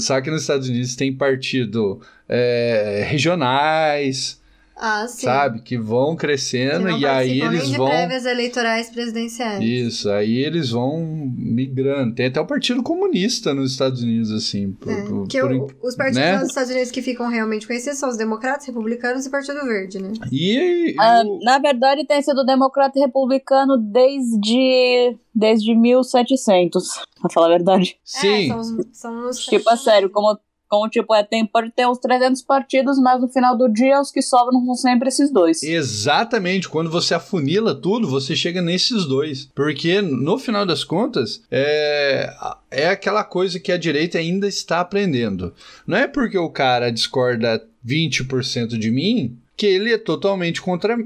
Só 0.01 0.21
que 0.21 0.31
nos 0.31 0.43
Estados 0.43 0.69
Unidos 0.69 0.97
tem 0.97 1.13
partido 1.13 2.01
é, 2.29 3.05
regionais, 3.07 4.41
ah, 4.77 5.07
sim. 5.09 5.23
sabe? 5.27 5.61
Que 5.63 5.79
vão 5.79 6.17
crescendo 6.17 6.85
que 6.87 6.91
não 6.93 6.99
e 6.99 7.07
aí 7.07 7.41
eles 7.41 7.69
de 7.69 7.77
vão. 7.77 7.87
prévias 7.89 8.25
eleitorais 8.25 8.91
presidenciais. 8.91 9.63
Isso, 9.63 10.11
aí 10.11 10.37
eles 10.39 10.71
vão 10.71 11.05
migrando. 11.37 12.15
Tem 12.15 12.27
até 12.27 12.41
o 12.41 12.47
Partido 12.47 12.83
Comunista 12.83 13.53
nos 13.55 13.73
Estados 13.73 14.03
Unidos, 14.03 14.31
assim. 14.31 14.73
Por, 14.73 14.93
É, 14.93 15.03
por- 15.03 15.29
que 15.29 15.41
por- 15.41 15.53
o- 15.53 15.69
os 15.83 15.95
partidos 15.97 16.19
né? 16.23 16.39
nos 16.39 16.49
Estados 16.49 16.71
Unidos 16.71 16.91
que 16.91 17.03
ficam 17.03 17.29
realmente 17.29 17.67
conhecidos 17.67 17.99
são 17.99 18.09
os 18.09 18.17
democratas, 18.17 18.67
republicanos 18.67 19.25
e 19.27 19.31
Partido 19.31 19.61
Verde, 19.65 19.99
né? 20.01 20.13
E, 20.31 20.93
e 20.93 20.97
Ah, 20.99 21.23
o- 21.25 21.39
na 21.45 21.59
verdade, 21.59 22.05
tem 22.07 22.21
sido 22.23 22.45
democrata 22.45 22.99
e 22.99 23.03
republicano 23.03 23.77
desde, 23.79 25.17
desde 25.35 25.75
1700, 25.75 26.89
pra 27.21 27.31
falar 27.31 27.47
a 27.47 27.51
verdade. 27.51 27.97
sim, 28.05 28.45
É, 28.45 28.49
são 28.49 28.63
são 28.93 29.29
os 29.29 29.39
Tipo, 29.45 29.71
é 29.71 29.77
sério, 29.77 30.11
como, 30.11 30.39
como 30.73 30.89
tipo, 30.89 31.15
é, 31.15 31.23
tem, 31.23 31.45
pode 31.45 31.71
ter 31.71 31.87
uns 31.87 31.99
300 31.99 32.41
partidos, 32.41 32.99
mas 32.99 33.21
no 33.21 33.29
final 33.29 33.55
do 33.59 33.69
dia 33.69 34.01
os 34.01 34.11
que 34.11 34.23
sobram 34.23 34.65
são 34.65 34.75
sempre 34.75 35.11
esses 35.11 35.31
dois. 35.31 35.63
Exatamente, 35.63 36.67
quando 36.67 36.91
você 36.91 37.13
afunila 37.13 37.75
tudo, 37.75 38.09
você 38.09 38.35
chega 38.35 38.63
nesses 38.63 39.05
dois. 39.05 39.51
Porque 39.55 40.01
no 40.01 40.39
final 40.39 40.65
das 40.65 40.83
contas, 40.83 41.43
é, 41.51 42.35
é 42.71 42.89
aquela 42.89 43.23
coisa 43.23 43.61
que 43.61 43.71
a 43.71 43.77
direita 43.77 44.17
ainda 44.17 44.49
está 44.49 44.81
aprendendo. 44.81 45.53
Não 45.87 45.99
é 45.99 46.09
porque 46.09 46.39
o 46.39 46.49
cara 46.49 46.91
discorda 46.91 47.63
20% 47.87 48.79
de 48.79 48.91
mim 48.91 49.37
que 49.55 49.67
ele 49.67 49.93
é 49.93 49.99
totalmente 49.99 50.63
contra 50.63 50.97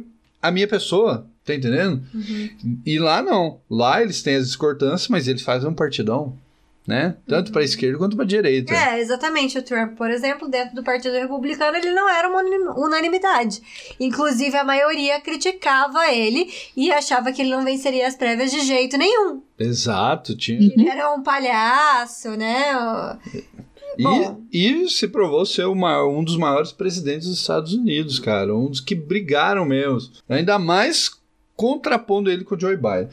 a 0.40 0.50
minha 0.52 0.68
pessoa. 0.68 1.26
Tá 1.44 1.56
entendendo? 1.56 2.02
E 2.84 3.00
lá 3.00 3.20
não. 3.20 3.58
Lá 3.68 4.00
eles 4.00 4.22
têm 4.22 4.36
as 4.36 4.46
discordâncias, 4.46 5.08
mas 5.08 5.26
eles 5.26 5.42
fazem 5.42 5.68
um 5.68 5.74
partidão. 5.74 6.36
Né? 6.86 7.16
Tanto 7.26 7.50
para 7.50 7.64
esquerda 7.64 7.98
quanto 7.98 8.16
para 8.16 8.24
direita. 8.24 8.72
É, 8.72 9.00
exatamente. 9.00 9.58
O 9.58 9.62
Trump, 9.62 9.96
por 9.96 10.08
exemplo, 10.08 10.46
dentro 10.48 10.74
do 10.76 10.84
Partido 10.84 11.14
Republicano, 11.14 11.76
ele 11.76 11.90
não 11.90 12.08
era 12.08 12.28
uma 12.28 12.40
unanimidade. 12.78 13.60
Inclusive, 13.98 14.56
a 14.56 14.62
maioria 14.62 15.20
criticava 15.20 16.12
ele 16.12 16.48
e 16.76 16.92
achava 16.92 17.32
que 17.32 17.42
ele 17.42 17.50
não 17.50 17.64
venceria 17.64 18.06
as 18.06 18.14
prévias 18.14 18.52
de 18.52 18.60
jeito 18.60 18.96
nenhum. 18.96 19.42
Exato, 19.58 20.36
tinha. 20.36 20.60
Ele 20.76 20.88
era 20.88 21.12
um 21.12 21.22
palhaço, 21.24 22.30
né? 22.36 22.72
Bom. 23.98 24.42
E, 24.52 24.84
e 24.84 24.88
se 24.90 25.08
provou 25.08 25.44
ser 25.46 25.66
maior- 25.74 26.08
um 26.08 26.22
dos 26.22 26.36
maiores 26.36 26.70
presidentes 26.70 27.26
dos 27.28 27.40
Estados 27.40 27.72
Unidos, 27.72 28.18
cara. 28.20 28.54
Um 28.54 28.68
dos 28.68 28.80
que 28.80 28.94
brigaram 28.94 29.64
mesmo. 29.64 30.10
Ainda 30.28 30.58
mais 30.58 31.10
contrapondo 31.56 32.30
ele 32.30 32.44
com 32.44 32.54
o 32.54 32.60
Joe 32.60 32.76
Biden. 32.76 33.08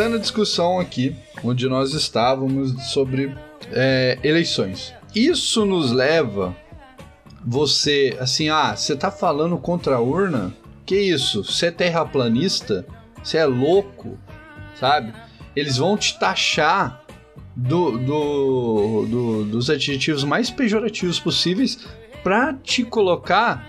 À 0.00 0.16
discussão 0.18 0.78
aqui, 0.78 1.14
onde 1.42 1.68
nós 1.68 1.92
estávamos 1.92 2.72
sobre 2.92 3.34
é, 3.72 4.18
eleições. 4.22 4.94
Isso 5.14 5.64
nos 5.66 5.90
leva 5.92 6.56
você, 7.44 8.16
assim, 8.20 8.48
ah, 8.48 8.76
você 8.76 8.96
tá 8.96 9.10
falando 9.10 9.56
contra 9.58 9.96
a 9.96 10.00
urna? 10.00 10.52
Que 10.86 10.96
isso? 11.00 11.42
Você 11.44 11.66
é 11.66 11.70
terraplanista? 11.70 12.86
Você 13.22 13.38
é 13.38 13.44
louco? 13.46 14.18
Sabe? 14.78 15.12
Eles 15.56 15.76
vão 15.76 15.96
te 15.96 16.18
taxar 16.18 17.02
do, 17.56 17.98
do, 17.98 19.06
do- 19.06 19.44
dos 19.44 19.68
adjetivos 19.70 20.22
mais 20.24 20.50
pejorativos 20.50 21.18
possíveis 21.18 21.78
pra 22.22 22.54
te 22.54 22.84
colocar. 22.84 23.68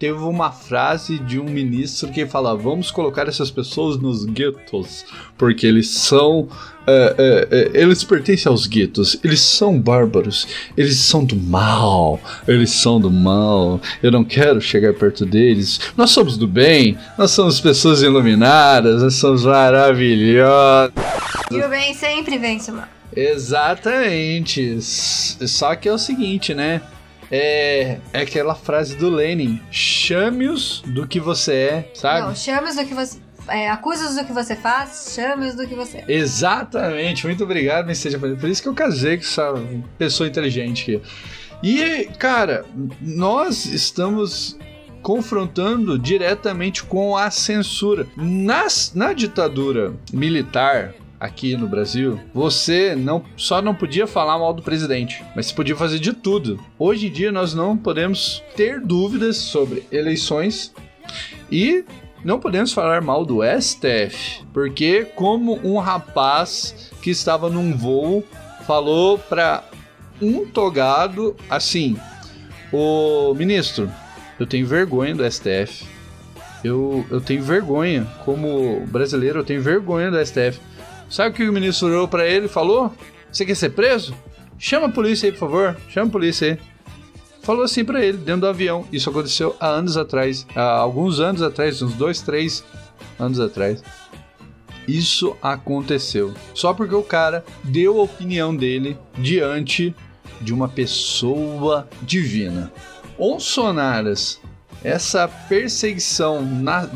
Teve 0.00 0.18
uma 0.20 0.50
frase 0.50 1.18
de 1.18 1.38
um 1.38 1.44
ministro 1.44 2.10
que 2.10 2.24
fala: 2.26 2.56
vamos 2.56 2.90
colocar 2.90 3.28
essas 3.28 3.50
pessoas 3.50 3.98
nos 3.98 4.24
guetos, 4.24 5.04
porque 5.36 5.66
eles 5.66 5.90
são. 5.90 6.48
é, 6.86 7.14
é, 7.52 7.58
é, 7.78 7.82
eles 7.82 8.02
pertencem 8.02 8.50
aos 8.50 8.66
guetos, 8.66 9.20
eles 9.22 9.40
são 9.42 9.78
bárbaros, 9.78 10.48
eles 10.74 10.96
são 10.96 11.22
do 11.22 11.36
mal, 11.36 12.18
eles 12.48 12.70
são 12.70 12.98
do 12.98 13.10
mal, 13.10 13.78
eu 14.02 14.10
não 14.10 14.24
quero 14.24 14.58
chegar 14.58 14.94
perto 14.94 15.26
deles. 15.26 15.78
Nós 15.94 16.10
somos 16.12 16.38
do 16.38 16.48
bem, 16.48 16.96
nós 17.18 17.32
somos 17.32 17.60
pessoas 17.60 18.00
iluminadas, 18.00 19.02
nós 19.02 19.16
somos 19.16 19.44
maravilhosos. 19.44 20.94
E 21.50 21.60
o 21.60 21.68
bem 21.68 21.92
sempre 21.92 22.38
vence, 22.38 22.72
mano. 22.72 22.88
Exatamente. 23.14 24.76
S- 24.78 25.36
Só 25.46 25.74
que 25.74 25.88
é 25.88 25.92
o 25.92 25.98
seguinte, 25.98 26.54
né? 26.54 26.80
É, 27.30 27.98
é 28.12 28.20
aquela 28.20 28.54
frase 28.54 28.96
do 28.96 29.08
Lenin: 29.08 29.60
chame-os 29.70 30.82
do 30.86 31.06
que 31.06 31.20
você 31.20 31.52
é, 31.52 31.90
sabe? 31.94 32.26
Não, 32.26 32.34
chame-os 32.34 32.76
do 32.76 32.84
que 32.84 32.94
você. 32.94 33.18
É, 33.48 33.68
acuse-os 33.70 34.16
do 34.16 34.24
que 34.24 34.32
você 34.32 34.54
faz, 34.54 35.12
chame-os 35.14 35.54
do 35.54 35.66
que 35.66 35.74
você 35.74 35.98
é. 35.98 36.04
Exatamente, 36.08 37.26
muito 37.26 37.42
obrigado. 37.44 37.92
Japonês. 37.92 38.38
Por 38.38 38.48
isso 38.48 38.62
que 38.62 38.68
eu 38.68 38.74
casei 38.74 39.16
com 39.16 39.24
essa 39.24 39.54
pessoa 39.98 40.28
inteligente 40.28 40.82
aqui. 40.82 41.02
E, 41.62 42.08
cara, 42.18 42.64
nós 43.00 43.66
estamos 43.66 44.58
confrontando 45.02 45.98
diretamente 45.98 46.84
com 46.84 47.16
a 47.16 47.30
censura. 47.30 48.06
Nas, 48.16 48.92
na 48.94 49.12
ditadura 49.12 49.94
militar 50.12 50.94
aqui 51.20 51.54
no 51.54 51.68
Brasil, 51.68 52.18
você 52.32 52.96
não 52.96 53.22
só 53.36 53.60
não 53.60 53.74
podia 53.74 54.06
falar 54.06 54.38
mal 54.38 54.54
do 54.54 54.62
presidente, 54.62 55.22
mas 55.36 55.46
você 55.46 55.54
podia 55.54 55.76
fazer 55.76 55.98
de 55.98 56.14
tudo. 56.14 56.58
Hoje 56.78 57.08
em 57.08 57.12
dia 57.12 57.30
nós 57.30 57.52
não 57.52 57.76
podemos 57.76 58.42
ter 58.56 58.80
dúvidas 58.80 59.36
sobre 59.36 59.86
eleições 59.92 60.72
e 61.52 61.84
não 62.24 62.40
podemos 62.40 62.72
falar 62.72 63.02
mal 63.02 63.24
do 63.24 63.40
STF, 63.42 64.42
porque 64.52 65.04
como 65.14 65.60
um 65.62 65.78
rapaz 65.78 66.90
que 67.02 67.10
estava 67.10 67.50
num 67.50 67.76
voo 67.76 68.24
falou 68.66 69.18
para 69.18 69.64
um 70.20 70.46
togado 70.46 71.36
assim: 71.50 71.96
"O 72.72 73.34
ministro, 73.34 73.90
eu 74.38 74.46
tenho 74.46 74.66
vergonha 74.66 75.14
do 75.14 75.30
STF. 75.30 75.84
Eu, 76.62 77.06
eu 77.10 77.22
tenho 77.22 77.42
vergonha, 77.42 78.06
como 78.24 78.86
brasileiro, 78.86 79.40
eu 79.40 79.44
tenho 79.44 79.62
vergonha 79.62 80.10
do 80.10 80.18
STF. 80.24 80.60
Sabe 81.10 81.30
o 81.30 81.32
que 81.32 81.48
o 81.48 81.52
ministro 81.52 81.88
olhou 81.88 82.06
pra 82.06 82.26
ele 82.26 82.46
e 82.46 82.48
falou? 82.48 82.94
Você 83.30 83.44
quer 83.44 83.56
ser 83.56 83.70
preso? 83.70 84.14
Chama 84.58 84.86
a 84.86 84.90
polícia 84.90 85.26
aí, 85.26 85.32
por 85.32 85.40
favor. 85.40 85.76
Chama 85.88 86.06
a 86.06 86.10
polícia 86.10 86.52
aí. 86.52 86.58
Falou 87.42 87.64
assim 87.64 87.84
pra 87.84 88.04
ele, 88.04 88.16
dentro 88.16 88.42
do 88.42 88.46
avião. 88.46 88.86
Isso 88.92 89.10
aconteceu 89.10 89.56
há 89.58 89.66
anos 89.66 89.96
atrás. 89.96 90.46
Há 90.54 90.62
alguns 90.62 91.18
anos 91.18 91.42
atrás, 91.42 91.82
uns 91.82 91.94
dois, 91.94 92.20
três 92.20 92.62
anos 93.18 93.40
atrás. 93.40 93.82
Isso 94.86 95.36
aconteceu. 95.42 96.32
Só 96.54 96.72
porque 96.72 96.94
o 96.94 97.02
cara 97.02 97.44
deu 97.64 97.98
a 97.98 98.04
opinião 98.04 98.54
dele 98.54 98.96
diante 99.18 99.94
de 100.40 100.54
uma 100.54 100.68
pessoa 100.68 101.88
divina. 102.02 102.72
Onsonaras, 103.18 104.40
essa 104.82 105.26
perseguição 105.26 106.42
na, 106.42 106.88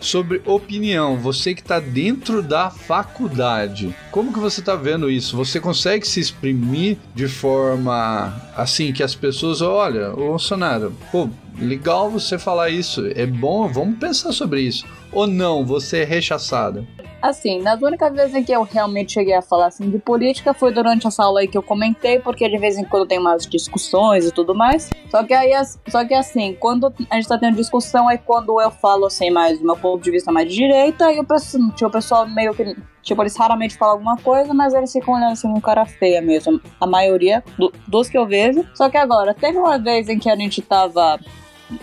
sobre 0.00 0.40
opinião, 0.44 1.16
você 1.18 1.54
que 1.54 1.60
está 1.60 1.78
dentro 1.78 2.42
da 2.42 2.70
faculdade, 2.70 3.94
como 4.10 4.32
que 4.32 4.38
você 4.38 4.60
está 4.60 4.74
vendo 4.74 5.10
isso? 5.10 5.36
Você 5.36 5.60
consegue 5.60 6.06
se 6.06 6.18
exprimir 6.20 6.96
de 7.14 7.28
forma 7.28 8.34
assim 8.56 8.92
que 8.92 9.02
as 9.02 9.14
pessoas, 9.14 9.60
olha, 9.60 10.14
ô 10.14 10.38
Sonara, 10.38 10.90
pô, 11.12 11.28
legal 11.58 12.10
você 12.10 12.38
falar 12.38 12.70
isso, 12.70 13.06
é 13.14 13.26
bom, 13.26 13.68
vamos 13.68 13.98
pensar 13.98 14.32
sobre 14.32 14.62
isso. 14.62 14.84
Ou 15.12 15.26
não, 15.26 15.64
você 15.64 15.98
é 15.98 16.04
rechaçada. 16.04 16.84
Assim, 17.22 17.60
nas 17.60 17.80
únicas 17.82 18.12
vezes 18.12 18.34
em 18.34 18.42
que 18.42 18.50
eu 18.52 18.62
realmente 18.62 19.12
cheguei 19.12 19.34
a 19.34 19.42
falar 19.42 19.66
assim 19.66 19.90
de 19.90 19.98
política 19.98 20.54
foi 20.54 20.72
durante 20.72 21.06
essa 21.06 21.22
aula 21.24 21.40
aí 21.40 21.48
que 21.48 21.56
eu 21.58 21.62
comentei, 21.62 22.18
porque 22.18 22.48
de 22.48 22.56
vez 22.58 22.78
em 22.78 22.84
quando 22.84 23.06
tem 23.06 23.18
umas 23.18 23.46
discussões 23.46 24.26
e 24.26 24.32
tudo 24.32 24.54
mais. 24.54 24.88
Só 25.10 25.22
que 25.22 25.34
aí, 25.34 25.52
só 25.88 26.04
que 26.04 26.14
assim, 26.14 26.56
quando 26.58 26.92
a 27.10 27.14
gente 27.16 27.28
tá 27.28 27.36
tendo 27.38 27.56
discussão, 27.56 28.08
aí 28.08 28.18
quando 28.18 28.60
eu 28.60 28.70
falo 28.70 29.06
assim 29.06 29.30
mais 29.30 29.58
do 29.58 29.66
meu 29.66 29.76
ponto 29.76 30.02
de 30.02 30.10
vista 30.10 30.32
mais 30.32 30.48
de 30.48 30.54
direita, 30.54 31.06
aí 31.06 31.20
o 31.20 31.24
pessoal, 31.24 31.70
tipo, 31.72 31.90
pessoal 31.90 32.26
meio 32.28 32.54
que, 32.54 32.74
tipo, 33.02 33.22
eles 33.22 33.36
raramente 33.36 33.76
falam 33.76 33.94
alguma 33.94 34.16
coisa, 34.16 34.54
mas 34.54 34.72
eles 34.72 34.90
ficam 34.92 35.14
olhando 35.14 35.32
assim 35.32 35.52
com 35.52 35.60
cara 35.60 35.84
feia 35.84 36.22
mesmo. 36.22 36.60
A 36.80 36.86
maioria 36.86 37.44
do- 37.58 37.72
dos 37.86 38.08
que 38.08 38.16
eu 38.16 38.26
vejo. 38.26 38.64
Só 38.74 38.88
que 38.88 38.96
agora, 38.96 39.34
teve 39.34 39.58
uma 39.58 39.78
vez 39.78 40.08
em 40.08 40.18
que 40.18 40.30
a 40.30 40.36
gente 40.36 40.62
tava 40.62 41.18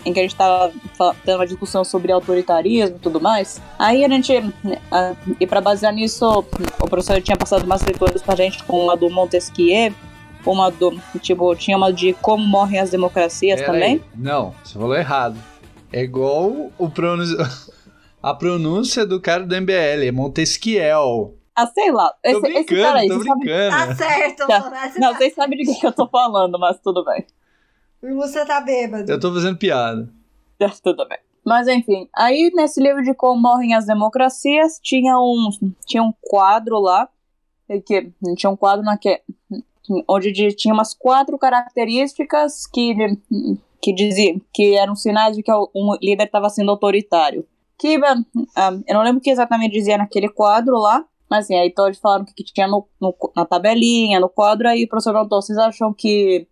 em 0.04 0.12
que 0.12 0.18
a 0.20 0.22
gente 0.22 0.34
tava 0.36 0.72
fa- 0.94 1.14
tendo 1.24 1.36
uma 1.38 1.46
discussão 1.46 1.84
sobre 1.84 2.12
autoritarismo 2.12 2.96
e 2.96 3.00
tudo 3.00 3.20
mais. 3.20 3.60
Aí 3.78 4.04
a 4.04 4.08
gente, 4.08 4.32
e 5.40 5.46
pra 5.46 5.60
basear 5.60 5.92
nisso, 5.92 6.44
o 6.80 6.88
professor 6.88 7.20
tinha 7.22 7.36
passado 7.36 7.64
umas 7.64 7.82
leituras 7.82 8.22
pra 8.22 8.34
gente, 8.36 8.62
com 8.64 8.80
uma 8.84 8.96
do 8.96 9.08
Montesquieu, 9.10 9.92
uma 10.46 10.70
do, 10.70 10.98
tipo, 11.20 11.54
tinha 11.56 11.76
uma 11.76 11.92
de 11.92 12.12
como 12.14 12.46
morrem 12.46 12.78
as 12.80 12.90
democracias 12.90 13.60
Pera 13.60 13.72
também. 13.72 13.92
aí. 13.94 14.02
Não, 14.16 14.54
você 14.64 14.78
falou 14.78 14.96
errado. 14.96 15.36
É 15.92 16.02
igual 16.02 16.70
o 16.78 16.88
pronunci... 16.90 17.34
a 18.22 18.34
pronúncia 18.34 19.04
do 19.06 19.20
cara 19.20 19.44
do 19.46 19.54
MBL, 19.60 20.06
é 20.06 20.12
Montesquiel. 20.12 21.34
Ah, 21.56 21.66
sei 21.66 21.90
lá. 21.90 22.12
Tô 22.22 22.30
Esse, 22.30 22.38
esse 22.38 22.64
brincando, 22.66 22.82
cara 22.82 22.98
aí, 23.00 23.08
tô 23.08 23.14
você 23.18 23.24
sabe, 23.28 23.40
brincando. 23.40 23.70
Tá 23.76 23.94
certo, 23.96 24.46
Tá. 24.46 24.60
Não, 24.98 25.12
tá- 25.12 25.18
vocês 25.18 25.34
sabem 25.34 25.58
de 25.58 25.74
que 25.80 25.86
eu 25.86 25.92
tô 25.92 26.06
falando, 26.08 26.58
mas 26.58 26.78
tudo 26.80 27.04
bem. 27.04 27.26
Você 28.02 28.44
tá 28.46 28.60
bêbado. 28.60 29.10
Eu 29.10 29.18
tô 29.20 29.32
fazendo 29.32 29.56
piada. 29.58 30.08
Tudo 30.82 31.06
bem. 31.08 31.18
Mas 31.44 31.66
enfim, 31.66 32.08
aí 32.14 32.50
nesse 32.54 32.80
livro 32.82 33.02
de 33.02 33.14
como 33.14 33.40
morrem 33.40 33.74
as 33.74 33.86
democracias, 33.86 34.78
tinha 34.82 35.18
um, 35.18 35.48
tinha 35.86 36.02
um 36.02 36.12
quadro 36.20 36.78
lá, 36.78 37.08
que 37.86 38.12
tinha 38.36 38.50
um 38.50 38.56
quadro 38.56 38.84
naque, 38.84 39.20
onde 40.06 40.30
de- 40.30 40.52
tinha 40.54 40.74
umas 40.74 40.92
quatro 40.92 41.38
características 41.38 42.66
que, 42.66 42.94
que 43.80 43.92
diziam 43.94 44.40
que 44.52 44.74
eram 44.76 44.94
sinais 44.94 45.36
de 45.36 45.42
que 45.42 45.50
um 45.74 45.96
líder 46.02 46.24
estava 46.24 46.50
sendo 46.50 46.70
autoritário. 46.70 47.46
Que 47.78 47.96
ah, 48.56 48.72
eu 48.86 48.94
não 48.94 49.02
lembro 49.02 49.18
o 49.18 49.22
que 49.22 49.30
exatamente 49.30 49.72
dizia 49.72 49.96
naquele 49.96 50.28
quadro 50.28 50.76
lá, 50.76 51.04
mas 51.30 51.44
assim, 51.46 51.56
aí 51.56 51.72
eles 51.78 51.98
falaram 51.98 52.24
o 52.24 52.26
que, 52.26 52.34
que 52.34 52.52
tinha 52.52 52.66
no, 52.68 52.86
no- 53.00 53.14
na 53.34 53.46
tabelinha, 53.46 54.20
no 54.20 54.28
quadro, 54.28 54.68
aí 54.68 54.84
o 54.84 54.88
professor 54.88 55.12
perguntou, 55.14 55.40
vocês 55.40 55.56
acham 55.56 55.94
que 55.94 56.46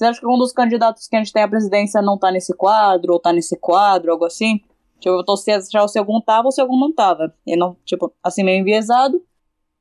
vocês 0.00 0.10
acham 0.10 0.20
que 0.20 0.34
um 0.34 0.38
dos 0.38 0.52
candidatos 0.52 1.06
que 1.06 1.14
a 1.14 1.18
gente 1.18 1.32
tem 1.32 1.42
à 1.42 1.48
presidência 1.48 2.00
não 2.00 2.18
tá 2.18 2.32
nesse 2.32 2.54
quadro, 2.54 3.12
ou 3.12 3.20
tá 3.20 3.32
nesse 3.32 3.56
quadro, 3.58 4.10
algo 4.10 4.24
assim? 4.24 4.60
Tipo, 4.98 5.16
eu 5.16 5.24
tô 5.24 5.36
se 5.36 5.50
achar 5.50 5.86
se 5.88 5.98
algum 5.98 6.20
tava 6.20 6.48
ou 6.48 6.52
se 6.52 6.60
algum 6.60 6.78
não 6.78 6.92
tava. 6.92 7.34
E 7.46 7.54
não, 7.54 7.76
tipo, 7.84 8.12
assim, 8.22 8.42
meio 8.42 8.60
enviesado. 8.60 9.22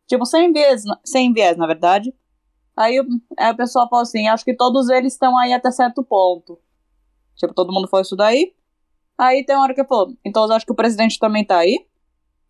Tipo, 0.08 0.26
sem 0.26 0.52
viés, 0.52 0.84
sem 1.06 1.32
viés, 1.32 1.56
na 1.58 1.66
verdade. 1.66 2.14
Aí, 2.76 3.00
aí 3.38 3.52
o 3.52 3.56
pessoal 3.58 3.88
falou 3.90 4.04
assim, 4.04 4.28
acho 4.28 4.44
que 4.44 4.54
todos 4.54 4.90
eles 4.90 5.14
estão 5.14 5.38
aí 5.38 5.54
até 5.54 5.72
certo 5.72 6.04
ponto. 6.04 6.60
Tipo, 7.36 7.54
todo 7.54 7.72
mundo 7.72 7.88
foi 7.88 8.02
isso 8.02 8.16
daí. 8.16 8.54
Aí 9.18 9.46
tem 9.46 9.56
uma 9.56 9.64
hora 9.64 9.74
que 9.74 9.84
falou, 9.84 10.14
então 10.24 10.46
eu 10.46 10.54
acho 10.54 10.66
que 10.66 10.72
o 10.72 10.76
presidente 10.76 11.20
também 11.20 11.46
tá 11.46 11.58
aí. 11.60 11.86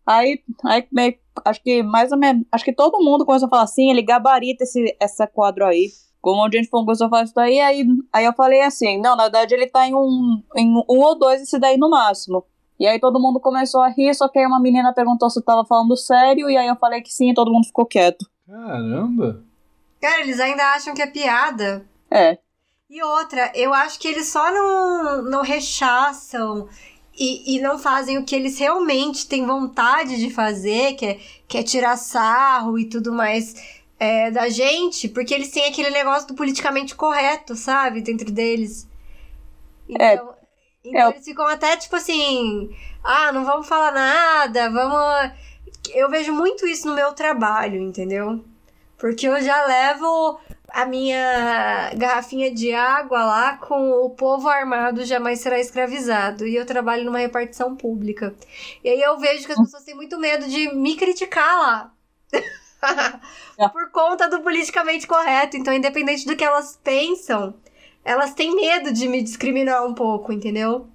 Aí, 0.06 0.42
aí 0.64 0.88
meio, 0.92 1.18
acho 1.44 1.62
que 1.62 1.82
mais 1.82 2.12
ou 2.12 2.18
menos, 2.18 2.44
acho 2.50 2.64
que 2.64 2.72
todo 2.72 3.02
mundo 3.02 3.26
começou 3.26 3.46
a 3.46 3.50
falar 3.50 3.62
assim, 3.62 3.90
ele 3.90 4.02
gabarita 4.02 4.64
esse, 4.64 4.96
esse 5.00 5.26
quadro 5.28 5.66
aí. 5.66 5.88
Como 6.20 6.44
a 6.44 6.50
gente 6.52 6.68
começou 6.68 7.06
a 7.06 7.10
falar 7.10 7.24
isso 7.24 7.34
daí, 7.34 7.60
aí, 7.60 7.86
aí 8.12 8.24
eu 8.24 8.32
falei 8.34 8.60
assim, 8.62 9.00
não, 9.00 9.16
na 9.16 9.24
verdade 9.24 9.54
ele 9.54 9.66
tá 9.66 9.86
em 9.86 9.94
um, 9.94 10.42
em 10.56 10.68
um 10.68 10.84
ou 10.86 11.18
dois 11.18 11.40
esse 11.40 11.58
daí 11.58 11.78
no 11.78 11.88
máximo. 11.88 12.44
E 12.78 12.86
aí 12.86 12.98
todo 12.98 13.20
mundo 13.20 13.40
começou 13.40 13.80
a 13.80 13.88
rir, 13.88 14.14
só 14.14 14.28
que 14.28 14.38
aí 14.38 14.46
uma 14.46 14.60
menina 14.60 14.92
perguntou 14.94 15.28
se 15.28 15.38
eu 15.38 15.44
tava 15.44 15.64
falando 15.66 15.96
sério, 15.96 16.48
e 16.48 16.56
aí 16.56 16.66
eu 16.66 16.76
falei 16.76 17.02
que 17.02 17.12
sim, 17.12 17.30
e 17.30 17.34
todo 17.34 17.52
mundo 17.52 17.66
ficou 17.66 17.84
quieto. 17.86 18.26
Caramba. 18.46 19.42
Cara, 20.00 20.20
eles 20.22 20.40
ainda 20.40 20.62
acham 20.74 20.94
que 20.94 21.02
é 21.02 21.06
piada. 21.06 21.86
É, 22.10 22.38
E 22.88 23.02
outra, 23.02 23.52
eu 23.54 23.72
acho 23.72 24.00
que 24.00 24.08
eles 24.08 24.28
só 24.28 24.50
não, 24.50 25.22
não 25.22 25.42
rechaçam 25.42 26.66
e, 27.16 27.56
e 27.56 27.60
não 27.60 27.78
fazem 27.78 28.18
o 28.18 28.24
que 28.24 28.34
eles 28.34 28.58
realmente 28.58 29.28
têm 29.28 29.46
vontade 29.46 30.16
de 30.16 30.30
fazer, 30.30 30.94
que 30.94 31.06
é, 31.06 31.20
que 31.46 31.58
é 31.58 31.62
tirar 31.62 31.96
sarro 31.96 32.78
e 32.78 32.88
tudo 32.88 33.12
mais 33.12 33.54
é, 34.00 34.30
da 34.30 34.48
gente, 34.48 35.08
porque 35.10 35.34
eles 35.34 35.50
têm 35.50 35.66
aquele 35.66 35.90
negócio 35.90 36.26
do 36.26 36.34
politicamente 36.34 36.94
correto, 36.94 37.54
sabe? 37.54 38.00
Dentro 38.00 38.30
deles. 38.32 38.88
É. 39.98 40.14
Então, 40.14 40.34
então 40.82 41.08
É. 41.08 41.10
eles 41.10 41.24
ficam 41.24 41.46
até 41.46 41.76
tipo 41.76 41.94
assim: 41.96 42.70
ah, 43.04 43.30
não 43.30 43.44
vamos 43.44 43.68
falar 43.68 43.92
nada, 43.92 44.70
vamos. 44.70 45.32
Eu 45.94 46.08
vejo 46.10 46.32
muito 46.32 46.66
isso 46.66 46.88
no 46.88 46.94
meu 46.94 47.12
trabalho, 47.12 47.76
entendeu? 47.80 48.42
Porque 48.98 49.26
eu 49.28 49.40
já 49.42 49.66
levo 49.66 50.38
a 50.68 50.86
minha 50.86 51.90
garrafinha 51.96 52.50
de 52.54 52.72
água 52.72 53.24
lá 53.24 53.56
com 53.56 53.90
o 53.92 54.10
povo 54.10 54.48
armado 54.48 55.04
jamais 55.04 55.40
será 55.40 55.58
escravizado. 55.58 56.46
E 56.46 56.54
eu 56.56 56.64
trabalho 56.66 57.04
numa 57.04 57.18
repartição 57.18 57.76
pública. 57.76 58.34
E 58.84 58.88
aí 58.88 59.00
eu 59.00 59.18
vejo 59.18 59.46
que 59.46 59.52
as 59.52 59.58
pessoas 59.58 59.84
têm 59.84 59.94
muito 59.96 60.18
medo 60.18 60.46
de 60.48 60.72
me 60.74 60.96
criticar 60.96 61.58
lá. 61.58 61.94
Por 63.72 63.90
conta 63.90 64.28
do 64.28 64.40
politicamente 64.40 65.06
correto. 65.06 65.56
Então, 65.56 65.72
independente 65.72 66.26
do 66.26 66.36
que 66.36 66.44
elas 66.44 66.78
pensam, 66.82 67.54
elas 68.04 68.34
têm 68.34 68.54
medo 68.54 68.92
de 68.92 69.08
me 69.08 69.22
discriminar 69.22 69.86
um 69.86 69.94
pouco, 69.94 70.32
entendeu? 70.32 70.88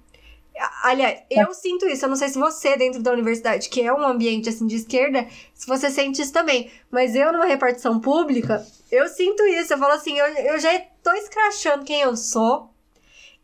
Aliás, 0.82 1.20
eu 1.30 1.52
sinto 1.52 1.86
isso. 1.86 2.04
Eu 2.04 2.08
não 2.08 2.16
sei 2.16 2.28
se 2.28 2.38
você, 2.38 2.76
dentro 2.76 3.02
da 3.02 3.12
universidade, 3.12 3.68
que 3.68 3.82
é 3.82 3.92
um 3.92 4.06
ambiente 4.06 4.48
assim 4.48 4.66
de 4.66 4.76
esquerda, 4.76 5.26
se 5.54 5.66
você 5.66 5.90
sente 5.90 6.22
isso 6.22 6.32
também. 6.32 6.70
Mas 6.90 7.14
eu, 7.14 7.32
numa 7.32 7.46
repartição 7.46 8.00
pública, 8.00 8.66
eu 8.90 9.06
sinto 9.08 9.42
isso. 9.44 9.74
Eu 9.74 9.78
falo 9.78 9.92
assim, 9.92 10.18
eu, 10.18 10.26
eu 10.26 10.58
já 10.58 10.78
tô 11.02 11.12
escrachando 11.12 11.84
quem 11.84 12.00
eu 12.00 12.16
sou. 12.16 12.70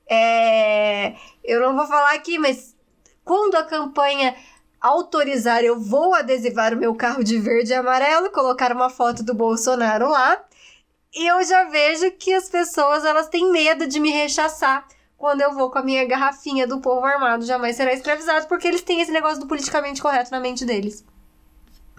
É, 0.08 1.14
eu 1.44 1.60
não 1.60 1.76
vou 1.76 1.86
falar 1.86 2.14
aqui, 2.14 2.38
mas 2.38 2.74
quando 3.24 3.54
a 3.56 3.64
campanha 3.64 4.34
autorizar, 4.82 5.62
eu 5.62 5.78
vou 5.78 6.12
adesivar 6.12 6.74
o 6.74 6.76
meu 6.76 6.94
carro 6.94 7.22
de 7.22 7.38
verde 7.38 7.70
e 7.70 7.74
amarelo, 7.74 8.30
colocar 8.30 8.72
uma 8.72 8.90
foto 8.90 9.22
do 9.22 9.32
Bolsonaro 9.32 10.10
lá. 10.10 10.44
E 11.14 11.30
eu 11.30 11.44
já 11.44 11.64
vejo 11.64 12.10
que 12.12 12.34
as 12.34 12.48
pessoas 12.48 13.04
elas 13.04 13.28
têm 13.28 13.52
medo 13.52 13.86
de 13.86 14.00
me 14.00 14.10
rechaçar 14.10 14.86
quando 15.16 15.40
eu 15.40 15.54
vou 15.54 15.70
com 15.70 15.78
a 15.78 15.84
minha 15.84 16.04
garrafinha 16.04 16.66
do 16.66 16.80
povo 16.80 17.06
armado 17.06 17.44
jamais 17.44 17.76
será 17.76 17.92
escravizado, 17.92 18.48
porque 18.48 18.66
eles 18.66 18.82
têm 18.82 19.00
esse 19.00 19.12
negócio 19.12 19.38
do 19.38 19.46
politicamente 19.46 20.02
correto 20.02 20.32
na 20.32 20.40
mente 20.40 20.64
deles. 20.64 21.04